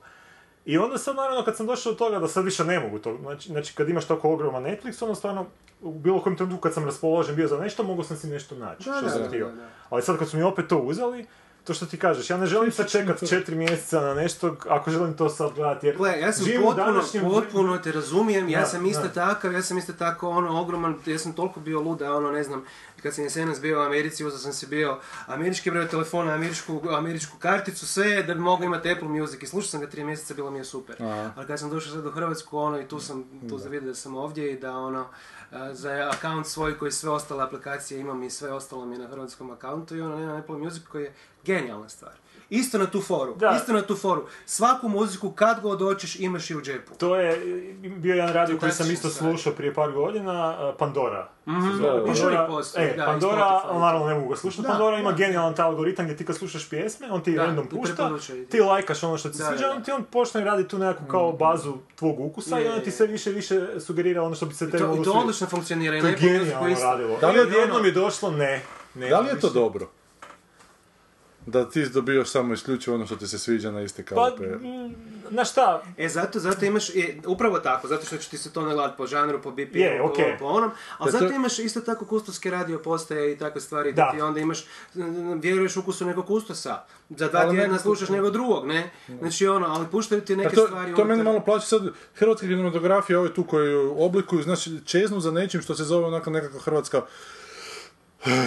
I 0.70 0.78
onda 0.78 0.98
sad, 0.98 1.16
naravno, 1.16 1.44
kad 1.44 1.58
sam 1.58 1.66
došao 1.66 1.92
do 1.92 1.98
toga 1.98 2.20
da 2.20 2.28
sad 2.28 2.46
više 2.46 2.64
ne 2.64 2.80
mogu 2.80 3.00
to, 3.00 3.18
znači, 3.18 3.50
znači 3.50 3.74
kad 3.76 3.90
imaš 3.90 4.06
tako 4.06 4.32
ogroman 4.32 4.64
Netflix, 4.64 5.04
onda 5.04 5.16
stvarno, 5.16 5.46
u 5.82 5.92
bilo 5.94 6.22
kojem 6.22 6.38
trenutku 6.38 6.62
kad 6.62 6.74
sam 6.74 6.86
raspoložen 6.86 7.36
bio 7.36 7.48
za 7.48 7.58
nešto, 7.58 7.84
mogu 7.84 8.04
sam 8.04 8.18
si 8.18 8.28
nešto 8.28 8.56
naći, 8.56 8.84
Da, 8.86 8.94
što 8.94 9.02
da, 9.02 9.10
sam 9.10 9.22
da, 9.22 9.28
htio. 9.28 9.52
Ali 9.90 10.02
sad 10.02 10.18
kad 10.20 10.30
su 10.30 10.38
mi 10.38 10.44
opet 10.44 10.68
to 10.68 10.78
uzeli, 10.78 11.26
to 11.64 11.74
što 11.74 11.86
ti 11.86 11.98
kažeš, 11.98 12.30
ja 12.30 12.38
ne 12.38 12.46
želim 12.46 12.72
sad 12.72 12.90
čekat 12.90 13.30
četiri 13.30 13.56
mjeseca 13.56 14.02
na 14.02 14.14
nešto 14.14 14.56
ako 14.70 14.92
želim 14.92 15.14
to 15.14 15.30
sad 15.30 15.54
gledati, 15.54 15.88
jer 15.88 15.98
Gle, 15.98 16.20
ja 16.20 16.32
sam 16.34 16.46
potpuno, 16.56 16.86
današnjem- 16.86 17.24
potpuno 17.24 17.78
te 17.78 17.92
razumijem, 17.92 18.50
ja 18.50 18.60
Da, 18.60 18.66
sam 18.66 18.86
isto 18.86 19.08
takav, 19.08 19.54
ja 19.54 19.62
sam 19.62 19.78
isto 19.78 19.94
tako 19.94 20.30
ono 20.30 20.62
ogroman, 20.62 20.96
ja 21.06 21.20
sam 21.20 21.34
toliko 21.34 21.60
bio 21.60 21.82
lud 21.82 21.98
da 22.00 22.16
ono 22.16 22.32
ne 22.32 22.44
znam, 22.44 22.66
kad 23.02 23.14
sam 23.14 23.24
jesenas 23.24 23.62
bio 23.62 23.80
u 23.80 23.84
Americi, 23.84 24.26
uzeo 24.26 24.40
sam 24.40 24.54
si 24.54 24.68
bio 24.68 25.00
američki 25.28 25.72
broj 25.72 25.88
telefona, 25.88 26.34
američku, 26.34 26.82
američku 26.98 27.38
karticu, 27.40 27.88
sve 27.88 28.24
da 28.24 28.34
bi 28.34 28.40
mogao 28.40 28.66
imati 28.66 28.92
Apple 28.92 29.08
Music 29.08 29.44
i 29.44 29.48
slušao 29.48 29.70
sam 29.70 29.82
ga 29.82 29.90
tri 29.90 30.04
mjeseca, 30.04 30.34
bilo 30.34 30.52
mi 30.52 30.58
je 30.58 30.66
super. 30.66 30.96
Ali 31.36 31.48
kad 31.48 31.60
sam 31.60 31.70
došao 31.70 31.94
sad 31.94 32.06
u 32.06 32.12
Hrvatsku, 32.12 32.58
ono 32.58 32.80
i 32.80 32.88
tu 32.88 33.00
sam, 33.00 33.24
tu 33.50 33.60
sam 33.60 33.72
vidio 33.72 33.88
da 33.88 33.96
sam 33.96 34.16
ovdje 34.16 34.54
i 34.54 34.60
da 34.60 34.78
ono, 34.78 35.08
za 35.72 36.12
akaunt 36.14 36.48
svoj 36.48 36.78
koji 36.78 36.92
sve 36.92 37.10
ostale 37.10 37.44
aplikacije 37.44 38.00
imam 38.00 38.24
i 38.24 38.30
sve 38.30 38.54
ostalo 38.54 38.86
mi 38.86 38.96
je 38.96 39.00
na 39.00 39.08
hrvatskom 39.08 39.52
akauntu 39.52 39.96
i 39.96 40.02
ono 40.02 40.20
nemam 40.20 40.38
Apple 40.38 40.58
Music 40.58 40.84
koji 40.88 41.04
je 41.04 41.14
genijalna 41.44 41.90
stvar. 41.90 42.14
Isto 42.52 42.78
na 42.78 42.86
tu 42.86 43.02
foru, 43.02 43.36
Da. 43.36 43.54
isto 43.56 43.74
na 43.74 43.82
tu 43.82 43.96
foru. 43.96 44.26
Svaku 44.46 44.90
muziku 44.90 45.32
kad 45.32 45.62
god 45.62 45.80
hoćeš 45.80 46.16
imaš 46.18 46.50
i 46.50 46.56
u 46.56 46.62
džepu. 46.62 46.94
To 46.96 47.16
je 47.16 47.38
bio 47.90 48.16
jedan 48.16 48.34
radio 48.34 48.58
koji 48.58 48.72
sam 48.72 48.92
isto 48.92 49.10
slušao 49.10 49.54
prije 49.54 49.74
par 49.74 49.92
godina, 49.92 50.34
uh, 50.64 50.76
Pandora. 50.78 51.30
Mhm, 51.48 51.70
zove. 51.74 52.02
još 52.08 52.20
uvijek 52.20 52.40
postoji, 52.48 52.86
e, 52.86 52.94
da, 52.98 53.06
Pandora, 53.06 53.62
naravno 53.74 54.08
ne 54.08 54.16
mogu 54.16 54.28
ga 54.28 54.36
slušati. 54.36 54.62
Da, 54.62 54.70
Pandora 54.70 54.98
ima 54.98 55.12
da. 55.12 55.18
genijalan 55.18 55.56
taj 55.56 55.66
algoritam 55.66 56.06
gdje 56.06 56.18
ti 56.18 56.26
kad 56.26 56.36
slušaš 56.38 56.70
pjesme, 56.70 57.12
on 57.12 57.22
ti 57.22 57.32
Da, 57.32 57.46
random 57.46 57.68
pušta, 57.68 58.12
ti. 58.52 58.60
lajkaš 58.62 59.04
ono 59.04 59.18
što 59.18 59.30
ti 59.30 59.38
Da, 59.38 59.44
sviđa, 59.46 59.62
da, 59.62 59.72
on 59.72 59.78
da. 59.78 59.84
ti 59.84 59.92
on 59.92 60.04
počne 60.04 60.42
raditi 60.42 60.70
tu 60.70 60.78
nekakvu 60.78 61.08
kao 61.08 61.32
bazu 61.32 61.74
tvog 61.96 62.20
ukusa 62.20 62.58
Je, 62.58 62.66
i 62.66 62.68
onda 62.68 62.82
ti 62.82 62.92
sve 62.92 63.08
više 63.08 63.32
više 63.32 63.80
sugerira 63.80 64.24
ono 64.24 64.36
što 64.36 64.46
bi 64.46 64.54
se 64.54 64.72
to, 64.72 64.88
moglo 64.88 65.02
i 65.02 65.06
to 65.06 65.12
odlično 65.14 65.48
funkcionira. 65.48 65.98
i 65.98 66.02
To 66.02 66.08
je 66.08 66.16
genijalno 66.16 66.76
radilo. 66.82 67.18
Da 67.18 67.30
li 67.30 67.36
je 67.36 67.42
odjednom 67.42 67.72
ono- 67.72 67.86
je 67.86 67.92
došlo, 67.92 68.32
ne. 68.32 68.62
ne 68.96 69.10
Da 69.10 69.20
li 69.20 69.28
je 69.28 69.40
to 69.40 69.50
dobro? 69.50 69.88
Da 71.46 71.66
ti 71.66 71.86
dobivaš 71.86 72.30
samo 72.30 72.54
isključivo 72.54 72.96
ono 72.96 73.06
što 73.06 73.16
ti 73.16 73.28
se 73.28 73.40
sviđa 73.40 73.72
na 73.72 73.82
iste 73.82 74.06
Pa, 74.06 74.16
kalupe. 74.16 74.44
mm, 74.48 74.96
na 75.30 75.46
šta, 75.46 75.84
E, 75.98 76.10
zato, 76.10 76.40
zato 76.40 76.66
imaš, 76.66 76.90
e, 76.90 76.94
upravo 77.26 77.60
tako, 77.60 77.88
zato 77.88 78.06
što 78.06 78.18
će 78.18 78.30
ti 78.30 78.38
se 78.38 78.52
to 78.52 78.62
nagledati 78.62 78.98
po 78.98 79.08
žanru, 79.08 79.42
po 79.42 79.52
BPM, 79.52 79.78
Je, 79.78 80.00
po, 80.00 80.06
okej. 80.06 80.38
po 80.40 80.46
onom, 80.46 80.72
ali 80.98 81.12
Da, 81.12 81.18
to- 81.18 81.24
zato 81.24 81.36
imaš 81.36 81.60
isto 81.60 81.82
tako 81.82 82.06
kustovske 82.06 82.50
radio 82.50 82.80
postaje 82.80 83.34
i 83.34 83.38
takve 83.38 83.62
stvari, 83.62 83.92
da, 83.92 84.04
Da. 84.04 84.12
ti 84.12 84.22
onda 84.22 84.40
imaš, 84.40 84.64
vjeruješ 85.36 85.78
ukusu 85.78 86.06
nekog 86.06 86.26
kustosa, 86.28 86.78
za 87.10 87.28
dva 87.28 87.40
Ali 87.40 87.58
tjedna 87.58 87.80
slušaš 87.80 88.10
nego 88.10 88.30
drugog, 88.30 88.68
ne? 88.68 88.92
Znači 89.10 89.48
ono, 89.48 89.66
ali 89.68 89.86
puštaju 89.88 90.22
ti 90.22 90.36
Pa 90.36 90.42
neke 90.44 90.56
to, 90.56 90.66
stvari 90.66 90.96
to 90.96 91.06
meni 91.06 91.24
malo 91.24 91.40
plaće 91.40 91.68
sad, 91.68 91.82
hrvatska 92.16 92.48
kinematografija, 92.48 93.20
ove 93.20 93.34
tu 93.34 93.44
koji 93.44 93.76
oblikuju, 93.98 94.44
znači 94.44 94.86
čeznu 94.86 95.20
za 95.20 95.32
nečim 95.32 95.62
što 95.62 95.76
se 95.76 95.84
zove 95.84 96.06
onako 96.06 96.30
nekakva 96.30 96.60
hrvatska 96.60 97.02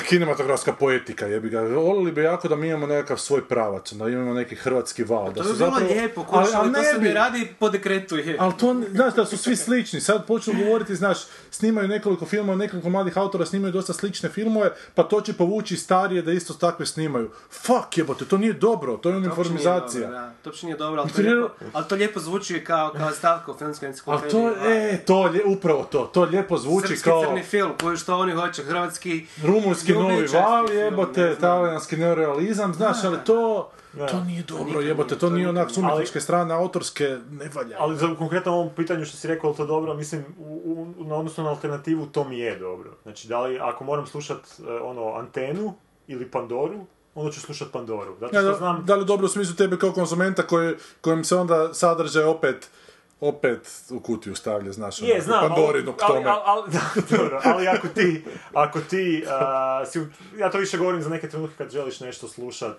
kinematografska 0.03 0.73
poetika, 0.73 1.27
jebi 1.27 1.49
ga. 1.49 1.61
Volili 1.63 2.13
bi 2.13 2.23
jako 2.23 2.49
da 2.49 2.57
mi 2.57 2.69
imamo 2.69 2.87
nekakav 2.87 3.17
svoj 3.19 3.43
pravac, 3.43 3.93
da 3.93 4.09
imamo 4.09 4.35
neki 4.35 4.55
hrvatski 4.55 5.05
val. 5.05 5.25
da 5.25 5.35
To 5.35 5.45
su 5.45 5.51
je 5.51 5.55
bilo 5.55 5.71
zapravo- 5.71 5.93
lijepo, 5.93 6.25
kuš, 6.25 6.37
ali 6.37 6.49
ali 6.55 6.73
to 6.75 6.83
se 6.85 6.99
ne 6.99 7.13
radi 7.13 7.55
po 7.59 7.69
dekretu. 7.69 8.17
Je. 8.17 8.37
ali 8.39 8.53
to, 8.55 8.77
znaš, 8.89 9.15
da 9.15 9.27
su 9.27 9.37
svi 9.37 9.57
slični. 9.57 10.01
Sad 10.01 10.27
počnu 10.27 10.55
govoriti, 10.55 10.95
znaš, 10.95 11.19
snimaju 11.51 11.89
nekoliko 11.89 12.27
filmova, 12.27 12.57
nekoliko 12.57 12.89
mladih 12.89 13.19
autora 13.19 13.47
snimaju 13.47 13.73
dosta 13.73 13.93
slične 13.93 14.29
filmove, 14.29 14.71
pa 14.95 15.03
to 15.03 15.21
će 15.21 15.33
povući 15.33 15.77
starije 15.77 16.23
da 16.23 16.33
isto 16.33 16.55
takve 16.55 16.87
snimaju. 16.87 17.31
Fuck 17.53 17.99
jebote, 17.99 18.25
to 18.25 18.39
nije 18.39 18.53
dobro, 18.53 18.93
to 18.93 19.09
je 19.09 19.13
To 19.13 19.19
uopće 19.19 19.21
nije 19.21 19.27
uniformizacija. 19.29 20.01
dobro, 20.03 20.19
da. 20.19 20.33
To 20.35 20.51
uopće 20.51 20.67
nije 20.67 20.77
dobro, 20.77 21.01
ali 21.03 21.11
to, 21.13 21.21
je- 21.21 21.31
lijepo, 21.31 21.55
ali 21.73 21.85
to 21.87 21.95
lijepo 21.95 22.21
zvuči 22.21 22.65
kao, 22.65 22.93
kao 22.93 23.11
stavka 23.13 23.53
u 23.53 23.57
filmskoj 23.57 23.87
Ali 23.87 23.91
enciklopediji. 23.91 24.31
to, 24.33 24.55
da. 24.59 24.71
e, 24.71 24.99
to, 24.99 25.23
lje- 25.25 25.45
upravo 25.47 25.85
to, 25.85 26.05
to 26.05 26.23
lijepo 26.23 26.59
zvuči 26.59 26.87
Srpski 26.89 27.05
kao 27.05 27.25
crni 27.25 27.43
film, 27.43 27.73
koji 27.81 27.97
što 27.97 28.17
oni 28.17 28.33
hoće, 28.33 28.63
hrvatski... 28.63 29.27
rumunski 29.63 29.93
novi 29.93 30.27
val, 30.27 30.73
jebote, 30.73 31.21
ne 31.21 31.35
talijanski 31.35 31.97
neorealizam, 31.97 32.75
znaš, 32.75 33.05
ali 33.05 33.19
to, 33.27 33.71
Da. 33.93 34.07
to 34.07 34.21
nije 34.25 34.43
dobro, 34.43 34.81
jebote, 34.81 35.19
to 35.19 35.31
nije 35.31 35.49
onak 35.49 35.67
nije. 35.67 35.75
s 35.75 35.79
umjetničke 35.79 36.21
strane, 36.21 36.55
autorske, 36.55 37.19
ne 37.31 37.51
valja. 37.55 37.77
Ali 37.79 37.97
za 37.97 38.15
konkretno 38.19 38.53
ovom 38.53 38.71
pitanju 38.77 39.05
što 39.05 39.17
si 39.17 39.29
rekao, 39.29 39.53
to 39.53 39.67
dobro, 39.67 39.95
mislim, 39.95 40.25
u, 40.39 40.63
u, 40.99 41.05
na 41.05 41.15
odnosu 41.15 41.43
na 41.43 41.51
alternativu, 41.51 42.07
to 42.07 42.25
mi 42.25 42.39
je 42.39 42.59
dobro. 42.59 42.91
Znači, 43.03 43.29
da 43.29 43.41
li, 43.41 43.59
ako 43.61 43.85
moram 43.85 44.07
slušat 44.07 44.39
e, 44.69 44.73
ono, 44.83 45.13
antenu 45.15 45.75
ili 46.07 46.31
Pandoru, 46.31 46.79
onda 47.15 47.33
ću 47.33 47.41
slušat 47.41 47.69
Pandoru. 47.73 48.15
Zato 48.21 48.37
Ja, 48.37 48.41
što 48.43 48.51
da, 48.51 48.57
znam... 48.57 48.85
da 48.87 48.95
li 48.95 49.05
dobro 49.05 49.25
u 49.27 49.29
smislu 49.29 49.57
tebe 49.57 49.79
kao 49.79 49.93
konzumenta 49.93 50.43
koji, 50.43 50.75
kojem 51.01 51.25
se 51.25 51.37
onda 51.37 51.75
sadržaj 51.75 52.25
opet 52.25 52.71
opet 53.23 53.69
u 53.91 54.01
kutiju 54.01 54.35
stavlja, 54.35 54.73
znaš, 54.73 55.03
Je, 55.03 55.21
znam, 55.21 55.49
Pandorinu 55.49 55.93
k 55.93 56.03
ali, 56.03 56.15
tome. 56.15 56.31
ali, 56.31 56.41
ali, 56.45 56.71
da, 56.73 57.17
dobro, 57.17 57.41
ali 57.45 57.69
ako 57.69 57.89
ti, 57.89 58.25
ako 58.55 58.81
ti, 58.81 59.25
a, 59.29 59.85
si, 59.87 60.01
ja 60.39 60.51
to 60.51 60.59
više 60.59 60.79
govorim 60.79 61.03
za 61.03 61.11
neke 61.11 61.29
trenutke 61.29 61.57
kad 61.57 61.71
želiš 61.71 62.01
nešto 62.01 62.29
slušat, 62.29 62.79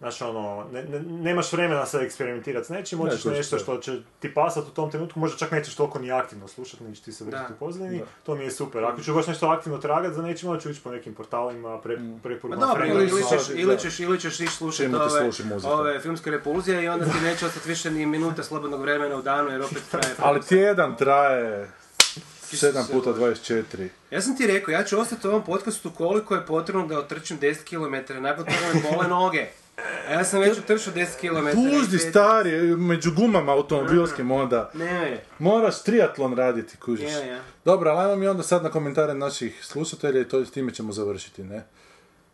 Znaš, 0.00 0.22
ono, 0.22 0.64
ne, 0.72 0.82
ne- 0.84 1.00
nemaš 1.00 1.52
vremena 1.52 1.86
sad 1.86 2.02
eksperimentirati 2.02 2.66
s 2.66 2.68
nečim, 2.68 2.98
Ne, 2.98 3.04
hoćeš 3.04 3.22
kužiš, 3.22 3.36
nešto 3.38 3.58
što 3.58 3.78
će 3.78 3.98
ti 4.20 4.34
pasat 4.34 4.64
u 4.64 4.70
tom 4.70 4.90
trenutku, 4.90 5.20
možda 5.20 5.36
čak 5.38 5.50
nećeš 5.50 5.74
toliko 5.74 5.98
ni 5.98 6.12
aktivno 6.12 6.48
slušati, 6.48 6.84
nećeš 6.84 7.04
ti 7.04 7.12
se 7.12 7.24
vrtiti 7.24 7.52
u 7.52 7.56
pozadini, 7.56 8.02
to 8.22 8.34
mi 8.34 8.44
je 8.44 8.50
super. 8.50 8.84
Ako 8.84 9.02
ću 9.02 9.14
baš 9.14 9.26
nešto 9.26 9.46
aktivno 9.48 9.78
tragat 9.78 10.12
za 10.14 10.22
nečim, 10.22 10.48
onda 10.48 10.60
ću 10.62 10.70
ići 10.70 10.80
po 10.80 10.90
nekim 10.90 11.14
portalima, 11.14 11.80
pre, 11.80 11.96
Mm. 11.96 12.12
Ma 12.12 12.18
preporukama 12.22 12.66
dobro, 12.66 12.86
ili, 12.86 13.08
ili, 13.08 13.22
ćeš, 13.22 13.48
ili, 13.54 13.78
ćeš, 13.78 14.00
ili 14.00 14.20
ćeš 14.20 14.40
ići 14.40 14.52
slušati 14.52 14.94
ove, 14.94 15.30
ove 15.64 16.00
filmske 16.00 16.30
repulzije 16.30 16.84
i 16.84 16.88
onda 16.88 17.04
ti 17.04 17.20
neće 17.22 17.46
ostati 17.46 17.68
više 17.68 17.90
ni 17.90 18.06
minute 18.06 18.42
slobodnog 18.42 18.80
vremena 18.80 19.16
u 19.16 19.22
danu 19.22 19.50
jer 19.50 19.62
opet 19.62 19.82
traje. 19.90 20.14
Ali 20.18 20.42
tjedan 20.42 20.96
traje 20.96 21.70
7 22.52 22.82
se 22.86 22.92
puta 22.92 23.12
Bože. 23.12 23.34
24. 23.34 23.88
Ja 24.10 24.20
sam 24.20 24.36
ti 24.36 24.46
rekao, 24.46 24.72
ja 24.72 24.84
ću 24.84 25.00
ostati 25.00 25.26
u 25.26 25.30
ovom 25.30 25.44
podcastu 25.44 25.90
koliko 25.90 26.34
je 26.34 26.46
potrebno 26.46 26.86
da 26.86 26.98
otrčim 26.98 27.38
10 27.40 27.64
km, 27.64 28.22
nakon 28.22 28.44
toga 28.44 28.56
me 28.74 28.90
bole 28.90 29.08
noge. 29.08 29.46
A 30.08 30.12
ja 30.12 30.24
sam 30.24 30.40
već 30.40 30.58
utrčao 30.58 30.92
10 30.92 31.06
km. 31.20 31.56
Puždi 31.56 31.98
stari, 31.98 32.76
među 32.76 33.12
gumama 33.14 33.52
automobilskim 33.52 34.30
onda. 34.30 34.70
Ne, 34.74 35.22
Moraš 35.38 35.82
triatlon 35.82 36.34
raditi, 36.34 36.76
kužiš. 36.76 37.10
je, 37.10 37.26
je. 37.26 37.40
Dobro, 37.64 37.90
ali 37.90 38.00
ajmo 38.00 38.16
mi 38.16 38.28
onda 38.28 38.42
sad 38.42 38.62
na 38.62 38.70
komentare 38.70 39.14
naših 39.14 39.64
slušatelja 39.64 40.20
i 40.20 40.28
to 40.28 40.44
s 40.44 40.50
time 40.50 40.74
ćemo 40.74 40.92
završiti, 40.92 41.42
ne? 41.42 41.64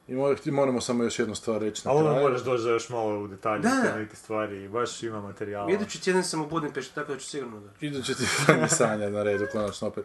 I 0.09 0.15
mor- 0.15 0.37
i 0.45 0.51
moramo 0.51 0.81
samo 0.81 1.05
još 1.05 1.19
jednu 1.19 1.35
stvar 1.35 1.61
reći 1.61 1.83
na 1.85 1.91
Ali 1.91 2.01
kraju. 2.03 2.21
moraš 2.21 2.41
doći 2.41 2.63
još 2.65 2.89
malo 2.89 3.19
u 3.19 3.29
detalje 3.29 3.63
Da. 3.63 3.99
neke 3.99 4.17
stvari 4.17 4.69
baš 4.69 5.03
ima 5.03 5.21
materijala. 5.21 5.71
Idući 5.71 6.03
tjedan 6.03 6.25
sam 6.25 6.41
u 6.41 6.47
Budimpešti, 6.47 6.95
tako 6.95 7.13
da 7.13 7.19
ću 7.19 7.27
sigurno 7.27 7.61
doći. 7.61 7.87
Idući 7.87 8.15
ti 8.15 8.23
je 8.53 8.69
sanja 8.69 9.09
na 9.11 9.23
redu, 9.23 9.47
konačno 9.53 9.89
opet. 9.89 10.05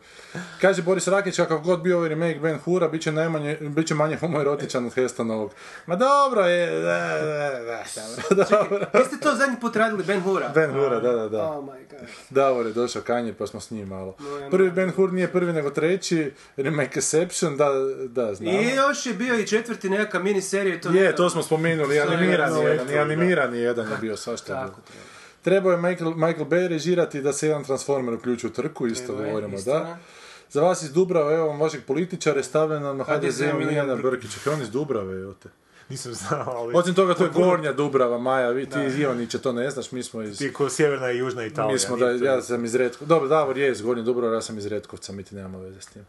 Kaže 0.61 0.81
Boris 0.81 1.07
Rakić, 1.07 1.35
kakav 1.35 1.59
god 1.59 1.81
bio 1.81 1.97
ovaj 1.97 2.09
remake 2.09 2.39
Ben 2.39 2.57
Hura, 2.57 2.87
bit 2.87 3.01
će, 3.01 3.11
najmanje, 3.11 3.57
bit 3.61 3.87
će 3.87 3.95
manje 3.95 4.17
homoerotičan 4.17 4.85
od 4.85 4.93
Hestonovog. 4.93 5.51
Ma 5.85 5.95
dobro 5.95 6.41
je, 6.41 6.71
da, 6.71 6.97
da, 7.21 7.83
da, 8.29 8.43
dobro. 8.45 8.79
Vi 8.93 9.05
ste 9.05 9.17
to 9.19 9.35
zadnji 9.35 9.55
put 9.61 9.75
radili, 9.75 10.03
Ben 10.03 10.21
Hura? 10.21 10.49
Ben 10.49 10.71
Hura, 10.71 10.99
da, 10.99 11.11
da, 11.11 11.29
da. 11.29 11.43
Oh 11.43 11.65
my 11.65 11.89
god. 11.89 11.99
Davor 12.29 12.65
je 12.65 12.73
došao 12.73 13.01
kanje, 13.01 13.33
pa 13.33 13.47
smo 13.47 13.59
s 13.59 13.71
njim 13.71 13.87
malo. 13.87 14.15
No, 14.19 14.49
Prvi 14.49 14.71
Ben 14.71 14.91
Hur 14.91 15.13
nije 15.13 15.27
prvi, 15.27 15.53
nego 15.53 15.69
treći. 15.69 16.31
Remake 16.57 16.99
Exception, 17.01 17.57
da, 17.57 17.69
da, 18.07 18.33
znamo. 18.33 18.51
I 18.53 18.65
još 18.67 19.05
je 19.05 19.13
bio 19.13 19.35
i 19.35 19.47
četvrti 19.47 19.89
nekakva 19.91 20.19
miniserija 20.19 20.75
i 20.75 20.81
to... 20.81 20.89
Je, 20.89 21.15
to 21.15 21.29
smo 21.29 21.43
spominuli, 21.43 21.95
i 21.95 21.99
To 21.99 22.05
je 22.05 22.13
animirani 22.13 22.57
ono, 22.57 22.67
jedan, 22.67 22.89
i 22.89 22.97
animirani 22.97 23.59
jedan 23.59 23.91
je 23.91 23.97
bio, 24.01 24.17
svašta 24.17 24.53
je 24.53 24.59
bilo. 24.59 24.69
Tako 24.69 24.81
treba. 24.81 25.03
Trebao 25.41 25.71
je 25.71 25.77
Michael, 25.77 26.13
Michael 26.15 26.45
Bay 26.45 26.67
režirati 26.67 27.21
da 27.21 27.33
se 27.33 27.47
jedan 27.47 27.63
Transformer 27.63 28.13
uključi 28.13 28.47
u 28.47 28.49
trku, 28.49 28.87
isto 28.87 29.13
Evo 29.13 29.21
je, 29.21 29.27
govorimo, 29.27 29.57
da. 29.65 29.97
Za 30.49 30.61
vas 30.61 30.81
iz 30.83 30.93
Dubrave, 30.93 31.35
evo 31.35 31.47
vam 31.47 31.59
vašeg 31.59 31.81
političara 31.87 32.37
je 32.37 32.43
stavljeno 32.43 32.93
na 32.93 33.03
HDZ 33.03 33.41
Milijana 33.57 33.95
Brkića. 33.95 34.39
Kaj 34.43 34.53
on 34.53 34.61
iz 34.61 34.69
Dubrave, 34.69 35.21
evo 35.21 35.33
te. 35.33 35.49
Nisam 35.89 36.13
znao, 36.13 36.49
ali... 36.57 36.73
Osim 36.75 36.93
toga, 36.93 37.13
to 37.13 37.23
je 37.23 37.29
Gornja 37.29 37.73
Dubrava, 37.73 38.17
Maja, 38.17 38.49
vi 38.49 38.69
ti 38.69 38.79
iz 38.87 38.99
Ivanića 38.99 39.39
to 39.39 39.53
ne 39.53 39.69
znaš, 39.69 39.91
mi 39.91 40.03
smo 40.03 40.21
iz... 40.21 40.37
Ti 40.37 40.53
ko 40.53 40.69
sjeverna 40.69 41.11
i 41.11 41.17
južna 41.17 41.45
Italija. 41.45 41.73
Mi 41.73 41.79
smo 41.79 41.97
da, 41.97 42.11
ja 42.11 42.41
sam 42.41 42.65
iz 42.65 42.75
Retkovca, 42.75 43.05
dobro, 43.05 43.27
Davor 43.27 43.57
je 43.57 43.71
iz 43.71 43.81
Gornje 43.81 44.03
Dubrava, 44.03 44.35
ja 44.35 44.41
sam 44.41 44.57
iz 44.57 44.65
Retkovca, 44.65 45.13
mi 45.13 45.23
ti 45.23 45.35
nemamo 45.35 45.59
veze 45.59 45.81
s 45.81 45.85
tim. 45.85 46.05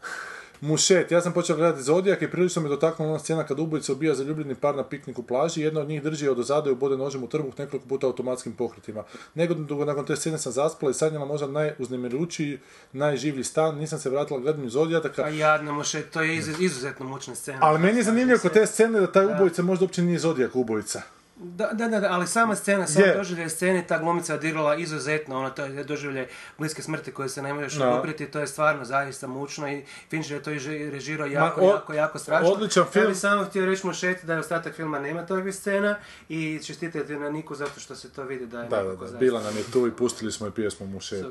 Mušet, 0.63 1.11
ja 1.11 1.21
sam 1.21 1.33
počeo 1.33 1.55
gledati 1.55 1.83
Zodijak 1.83 2.21
i 2.21 2.31
prilično 2.31 2.61
me 2.61 2.69
dotaknula 2.69 3.09
ona 3.09 3.19
scena 3.19 3.43
kad 3.43 3.59
ubojica 3.59 3.91
ubija 3.91 4.15
zaljubljeni 4.15 4.55
par 4.55 4.75
na 4.75 4.83
pikniku 4.83 5.23
plaži, 5.23 5.61
jedna 5.61 5.81
od 5.81 5.87
njih 5.87 6.03
drži 6.03 6.27
od 6.27 6.39
ozada 6.39 6.69
i 6.69 6.73
ubode 6.73 6.97
nožem 6.97 7.23
u 7.23 7.27
trbuh 7.27 7.59
nekoliko 7.59 7.87
puta 7.87 8.07
automatskim 8.07 8.53
pokretima. 8.53 9.03
Negodno 9.35 9.63
dugo 9.65 9.85
nakon 9.85 10.05
te 10.05 10.15
scene 10.15 10.37
sam 10.37 10.51
zaspala 10.51 10.89
i 10.89 10.93
sanjala 10.93 11.25
možda 11.25 11.47
najuznemiručiji, 11.47 12.59
najživlji 12.93 13.43
stan, 13.43 13.75
nisam 13.77 13.99
se 13.99 14.09
vratila 14.09 14.39
gledanju 14.39 14.69
Zodijaka, 14.69 15.23
A 15.23 15.29
jadna 15.29 15.71
muše, 15.71 16.01
to 16.01 16.21
je 16.21 16.35
iz- 16.35 16.59
izuzetno 16.59 17.05
mučna 17.05 17.35
scena. 17.35 17.59
ali 17.61 17.79
meni 17.79 17.97
je 17.97 18.03
zanimljivo 18.03 18.39
kod 18.41 18.53
te 18.53 18.65
scene 18.65 18.99
da 18.99 19.11
taj 19.11 19.25
ubojica 19.25 19.61
možda 19.61 19.85
uopće 19.85 20.01
nije 20.01 20.19
Zodijak 20.19 20.55
ubojica. 20.55 21.01
Da, 21.35 21.67
da, 21.67 21.87
da, 21.89 22.07
ali 22.09 22.27
sama 22.27 22.55
scena, 22.55 22.87
sam 22.87 23.01
Je. 23.01 23.13
doživljaj 23.13 23.49
scene, 23.49 23.83
ta 23.83 23.97
glumica 23.97 24.35
odigrala 24.35 24.75
izuzetno, 24.75 25.37
ono, 25.37 25.49
to 25.49 25.65
je 25.65 25.83
doživljaj 25.83 26.27
bliske 26.57 26.81
smrti 26.81 27.11
koje 27.11 27.29
se 27.29 27.41
ne 27.41 27.53
možeš 27.53 27.73
Da. 27.73 27.89
odupriti, 27.89 28.25
to 28.27 28.39
je 28.39 28.47
stvarno 28.47 28.85
zaista 28.85 29.27
mučno 29.27 29.69
i 29.69 29.81
Fincher 30.09 30.31
je 30.33 30.43
to 30.43 30.51
i 30.51 30.59
režirao 30.91 31.27
jako, 31.27 31.61
o- 31.61 31.69
jako, 31.69 31.93
jako 31.93 32.19
strašno. 32.19 32.49
odličan 32.49 32.83
Ja 32.83 32.89
film. 32.89 33.07
bih 33.07 33.17
samo 33.17 33.43
htio 33.43 33.65
reći 33.65 33.85
Mošeti 33.85 34.25
da 34.25 34.33
je 34.33 34.39
ostatak 34.39 34.73
filma 34.73 34.99
nema 34.99 35.21
takvih 35.23 35.55
scena 35.55 35.95
i 36.29 36.59
čestitati 36.59 37.15
na 37.15 37.29
Niku 37.29 37.55
zato 37.55 37.79
što 37.79 37.95
se 37.95 38.09
to 38.09 38.23
vidi 38.23 38.45
da 38.45 38.59
je 38.59 38.69
Da, 38.69 38.83
da, 38.83 38.95
da, 39.07 39.17
bila 39.17 39.41
nam 39.41 39.57
je 39.57 39.63
tu 39.63 39.87
i 39.87 39.91
pustili 39.91 40.31
smo 40.31 40.47
je 40.47 40.51
pjesmu 40.51 40.87
Mušet. 40.87 41.25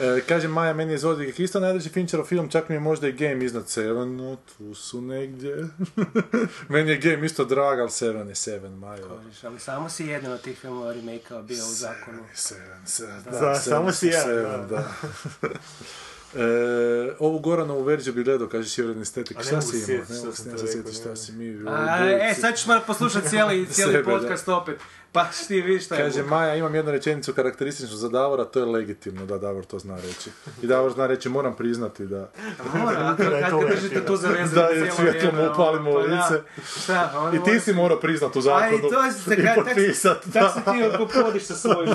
E, 0.00 0.20
kaže 0.20 0.48
Maja, 0.48 0.72
meni 0.72 0.92
je 0.92 0.98
Zodiac 0.98 1.38
isto 1.38 1.60
najdraži 1.60 1.88
Fincherov 1.88 2.26
film, 2.26 2.48
čak 2.48 2.68
mi 2.68 2.76
je 2.76 2.80
možda 2.80 3.08
i 3.08 3.12
Game 3.12 3.44
iznad 3.44 3.68
Seven, 3.68 4.16
no 4.16 4.36
tu 4.48 4.74
su 4.74 5.00
negdje. 5.00 5.68
meni 6.68 6.90
je 6.90 6.96
Game 6.98 7.26
isto 7.26 7.44
drag, 7.44 7.80
ali 7.82 7.90
Seven 7.90 8.28
je 8.28 8.34
Seven, 8.34 8.72
Maja. 8.72 9.02
Kožiš, 9.04 9.44
Ali 9.44 9.60
samo 9.60 9.88
si 9.88 10.06
jedan 10.06 10.32
od 10.32 10.40
tih 10.40 10.58
filmova 10.58 10.92
remake 10.92 11.34
bio 11.38 11.64
u 11.64 11.70
zakonu. 11.70 12.24
Seven, 12.34 12.86
Seven, 12.86 13.22
da, 13.22 13.30
Za- 13.32 13.38
Seven 13.38 13.60
samo 13.60 13.92
si 13.92 14.06
jedan, 14.06 14.22
Seven, 14.24 14.68
da. 14.68 14.92
da. 16.34 16.40
E, 16.42 17.14
ovu 17.18 17.38
Goranovu 17.38 17.82
verziju 17.82 18.14
bi 18.14 18.24
gledao, 18.24 18.48
kaže 18.48 18.68
Sjeverni 18.68 19.02
estetik. 19.02 19.42
Šta 19.42 19.60
si 19.60 19.92
imao? 19.92 20.04
Ne 20.08 20.18
mogu 20.18 20.32
sam 20.32 20.58
se 20.58 20.58
sjetiti 20.58 20.78
rekao, 20.78 20.92
šta 20.92 21.16
si 21.16 21.32
mi... 21.32 21.70
A, 21.70 22.10
e, 22.30 22.34
sad 22.34 22.56
ćeš 22.56 22.66
morat 22.66 22.86
poslušati 22.86 23.28
cijeli, 23.28 23.66
cijeli 23.72 23.92
Sebe, 23.92 24.02
da. 24.04 24.10
podcast 24.10 24.48
opet. 24.48 24.80
Pa 25.12 25.26
ti 25.48 25.60
vidiš 25.60 25.84
šta 25.84 25.94
je 25.94 26.02
Kaže. 26.02 26.22
Maja, 26.22 26.54
imam 26.54 26.74
jednu 26.74 26.92
rečenicu 26.92 27.32
karakterističnu 27.32 27.96
za 27.96 28.08
Davora, 28.08 28.44
to 28.44 28.58
je 28.58 28.64
legitimno 28.64 29.26
da 29.26 29.38
Davor 29.38 29.64
to 29.64 29.78
zna 29.78 29.96
reći. 29.96 30.30
I 30.62 30.66
Davor 30.66 30.92
zna 30.92 31.06
reći, 31.06 31.28
moram 31.28 31.56
priznati 31.56 32.06
da... 32.06 32.30
Mora, 32.74 33.16
kad, 33.16 33.30
Da 33.40 33.50
to 33.50 33.68
držite 33.68 34.06
tu 34.06 34.16
za 34.16 34.28
vezu 34.28 34.54
Da, 34.54 34.68
cijelo 34.68 34.84
jer 34.84 34.94
svjetlom 34.94 35.50
upalimo 35.52 35.90
ono, 35.90 36.00
u 36.00 36.02
pa 36.02 36.08
da. 36.08 36.24
lice. 36.24 36.42
Šta, 36.82 37.12
ono 37.16 37.36
I 37.36 37.44
ti 37.44 37.60
si 37.60 37.72
morao 37.72 38.00
priznat 38.00 38.36
u 38.36 38.40
zakonu 38.40 38.78
i 39.38 39.46
potpisat. 39.56 40.18
tak 40.32 40.52
se 40.52 40.60
ti 40.60 41.02
opodiš 41.02 41.42
sa 41.42 41.54
svojim 41.54 41.94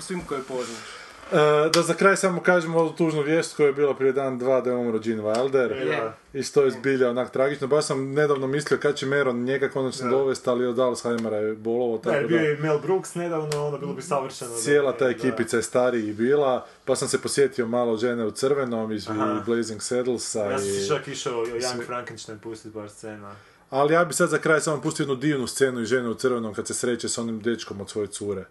svim 0.00 0.20
koje 0.20 0.42
poznaš. 0.42 0.99
E, 1.32 1.70
da 1.74 1.82
za 1.82 1.94
kraj 1.94 2.16
samo 2.16 2.40
kažemo 2.40 2.78
ovu 2.78 2.92
tužnu 2.92 3.22
vijest 3.22 3.56
koja 3.56 3.66
je 3.66 3.72
bila 3.72 3.94
prije 3.94 4.12
dan, 4.12 4.38
dva, 4.38 4.60
da 4.60 4.70
je 4.70 4.76
umro 4.76 4.98
Gene 4.98 5.22
Wilder. 5.22 5.70
Je. 5.72 6.12
I 6.32 6.42
što 6.42 6.62
je 6.62 6.70
zbilja 6.70 7.10
onak 7.10 7.30
tragično. 7.30 7.66
Baš 7.66 7.84
sam 7.84 8.12
nedavno 8.12 8.46
mislio 8.46 8.78
kad 8.78 8.96
će 8.96 9.06
Meron 9.06 9.44
njega 9.44 9.68
konačno 9.68 10.10
Da. 10.10 10.16
dovesti, 10.16 10.50
ali 10.50 10.66
od 10.66 10.78
Alzheimera 10.78 11.36
je 11.36 11.54
bolovo, 11.54 11.96
Da, 11.96 12.02
tako 12.02 12.16
je 12.16 12.22
da... 12.22 12.28
bio 12.28 12.52
i 12.52 12.56
Mel 12.56 12.78
Brooks 12.78 13.14
nedavno, 13.14 13.66
onda 13.66 13.78
bilo 13.78 13.94
bi 13.94 14.02
savršeno. 14.02 14.50
Cijela 14.56 14.92
ta 14.96 15.08
ekipica 15.08 15.56
je 15.56 15.62
stariji 15.62 16.12
bila, 16.12 16.66
pa 16.84 16.96
sam 16.96 17.08
se 17.08 17.22
posjetio 17.22 17.66
malo 17.66 17.96
žene 17.96 18.24
u 18.24 18.30
crvenom 18.30 18.92
iz 18.92 19.08
Aha. 19.10 19.42
Blazing 19.46 19.82
Saddlesa 19.82 20.44
Ja 20.44 20.58
sam 20.58 20.96
čak 20.96 21.08
išao 21.08 21.44
Young 21.46 21.86
Frankenstein 21.86 22.38
pustiti 22.38 22.74
par 22.74 22.90
scena. 22.90 23.34
Ali 23.70 23.94
ja 23.94 24.04
bi 24.04 24.14
sad 24.14 24.28
za 24.28 24.38
kraj 24.38 24.60
samo 24.60 24.80
pustio 24.82 25.02
jednu 25.04 25.16
divnu 25.16 25.46
scenu 25.46 25.80
i 25.80 25.84
žene 25.84 26.08
u 26.08 26.14
crvenom 26.14 26.54
kad 26.54 26.66
se 26.66 26.74
sreće 26.74 27.08
s 27.08 27.18
onim 27.18 27.40
dečkom 27.40 27.80
od 27.80 27.90
svoje 27.90 28.06
cure, 28.08 28.44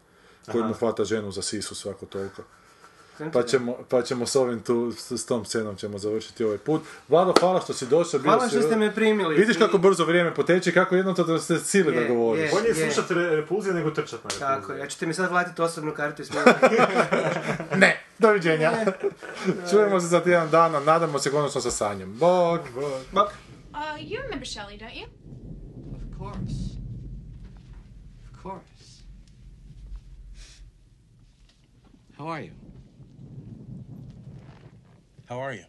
koji 0.51 0.64
mu 0.64 0.73
hvata 0.73 1.03
ženu 1.03 1.31
za 1.31 1.41
sisu 1.41 1.76
svako 1.76 2.06
toliko. 2.06 2.41
Pa 3.33 3.43
ćemo, 3.43 3.77
pa 3.89 4.01
ćemo 4.01 4.25
s 4.25 4.35
ovim 4.35 4.59
tu, 4.59 4.91
s, 4.91 5.11
s 5.11 5.25
tom 5.25 5.45
scenom 5.45 5.75
ćemo 5.75 5.97
završiti 5.97 6.43
ovaj 6.43 6.57
put. 6.57 6.81
Vlado, 7.07 7.33
hvala 7.39 7.61
što 7.61 7.73
si 7.73 7.85
došao. 7.87 8.19
bio 8.19 8.31
Hvala 8.31 8.43
si- 8.43 8.51
što 8.51 8.61
ste 8.61 8.75
me 8.75 8.95
primili. 8.95 9.35
Vidiš 9.35 9.57
kako 9.57 9.77
brzo 9.77 10.05
vrijeme 10.05 10.33
poteče, 10.33 10.71
kako 10.71 10.95
jedno 10.95 11.13
to 11.13 11.23
da 11.23 11.39
ste 11.39 11.59
sili 11.59 11.95
da 11.95 12.03
govoriš. 12.05 12.43
je. 12.43 12.49
Bolje 12.51 12.67
je 12.69 12.91
slušati 12.91 13.13
re- 13.13 13.29
repulzije 13.31 13.73
nego 13.73 13.91
trčati 13.91 14.13
na 14.15 14.29
repulzije. 14.29 14.61
Tako, 14.61 14.73
ja 14.73 14.87
ćete 14.87 15.05
mi 15.05 15.13
sad 15.13 15.31
vratiti 15.31 15.61
osobnu 15.61 15.93
kartu 15.93 16.21
i. 16.21 16.25
Ne, 17.77 18.03
doviđenja. 18.19 18.71
Čujemo 19.71 19.99
se 19.99 20.07
za 20.07 20.19
tjedan 20.19 20.49
dana, 20.49 20.79
nadamo 20.79 21.19
se 21.19 21.31
konačno 21.31 21.61
sa 21.61 21.71
Sanjom. 21.71 22.13
Bog! 22.13 22.59
Bok. 23.11 23.27
Uh, 23.71 23.75
you 23.99 24.21
remember 24.21 24.47
Shelley, 24.47 24.77
don't 24.77 24.93
you? 24.93 25.05
Of 25.95 26.17
course. 26.17 26.79
Of 28.25 28.41
course. 28.43 29.03
How 32.17 32.27
are 32.27 32.41
you? 32.41 32.59
How 35.30 35.39
are 35.41 35.53
you? 35.53 35.65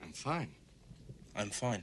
I'm 0.00 0.12
fine. 0.12 0.52
I'm 1.34 1.50
fine. 1.50 1.82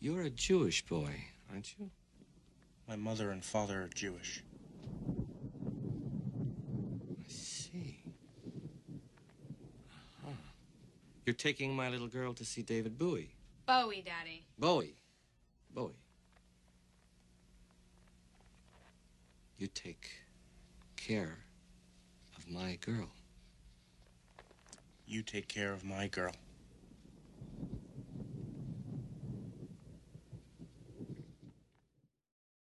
You're 0.00 0.22
a 0.22 0.30
Jewish 0.30 0.84
boy, 0.84 1.14
aren't 1.48 1.78
you? 1.78 1.90
My 2.88 2.96
mother 2.96 3.30
and 3.30 3.44
father 3.44 3.82
are 3.82 3.88
Jewish. 3.94 4.42
I 7.08 7.28
see. 7.28 8.02
Uh-huh. 10.24 10.32
You're 11.24 11.34
taking 11.34 11.76
my 11.76 11.88
little 11.88 12.08
girl 12.08 12.34
to 12.34 12.44
see 12.44 12.62
David 12.62 12.98
Bowie. 12.98 13.36
Bowie, 13.64 14.02
Daddy. 14.04 14.44
Bowie. 14.58 14.96
Bowie. 15.72 16.01
You 19.62 19.68
take 19.68 20.10
care 20.96 21.38
of 22.36 22.50
my 22.50 22.78
girl. 22.84 23.10
You 25.06 25.22
take 25.22 25.46
care 25.46 25.72
of 25.72 25.84
my 25.84 26.08
girl. 26.08 26.34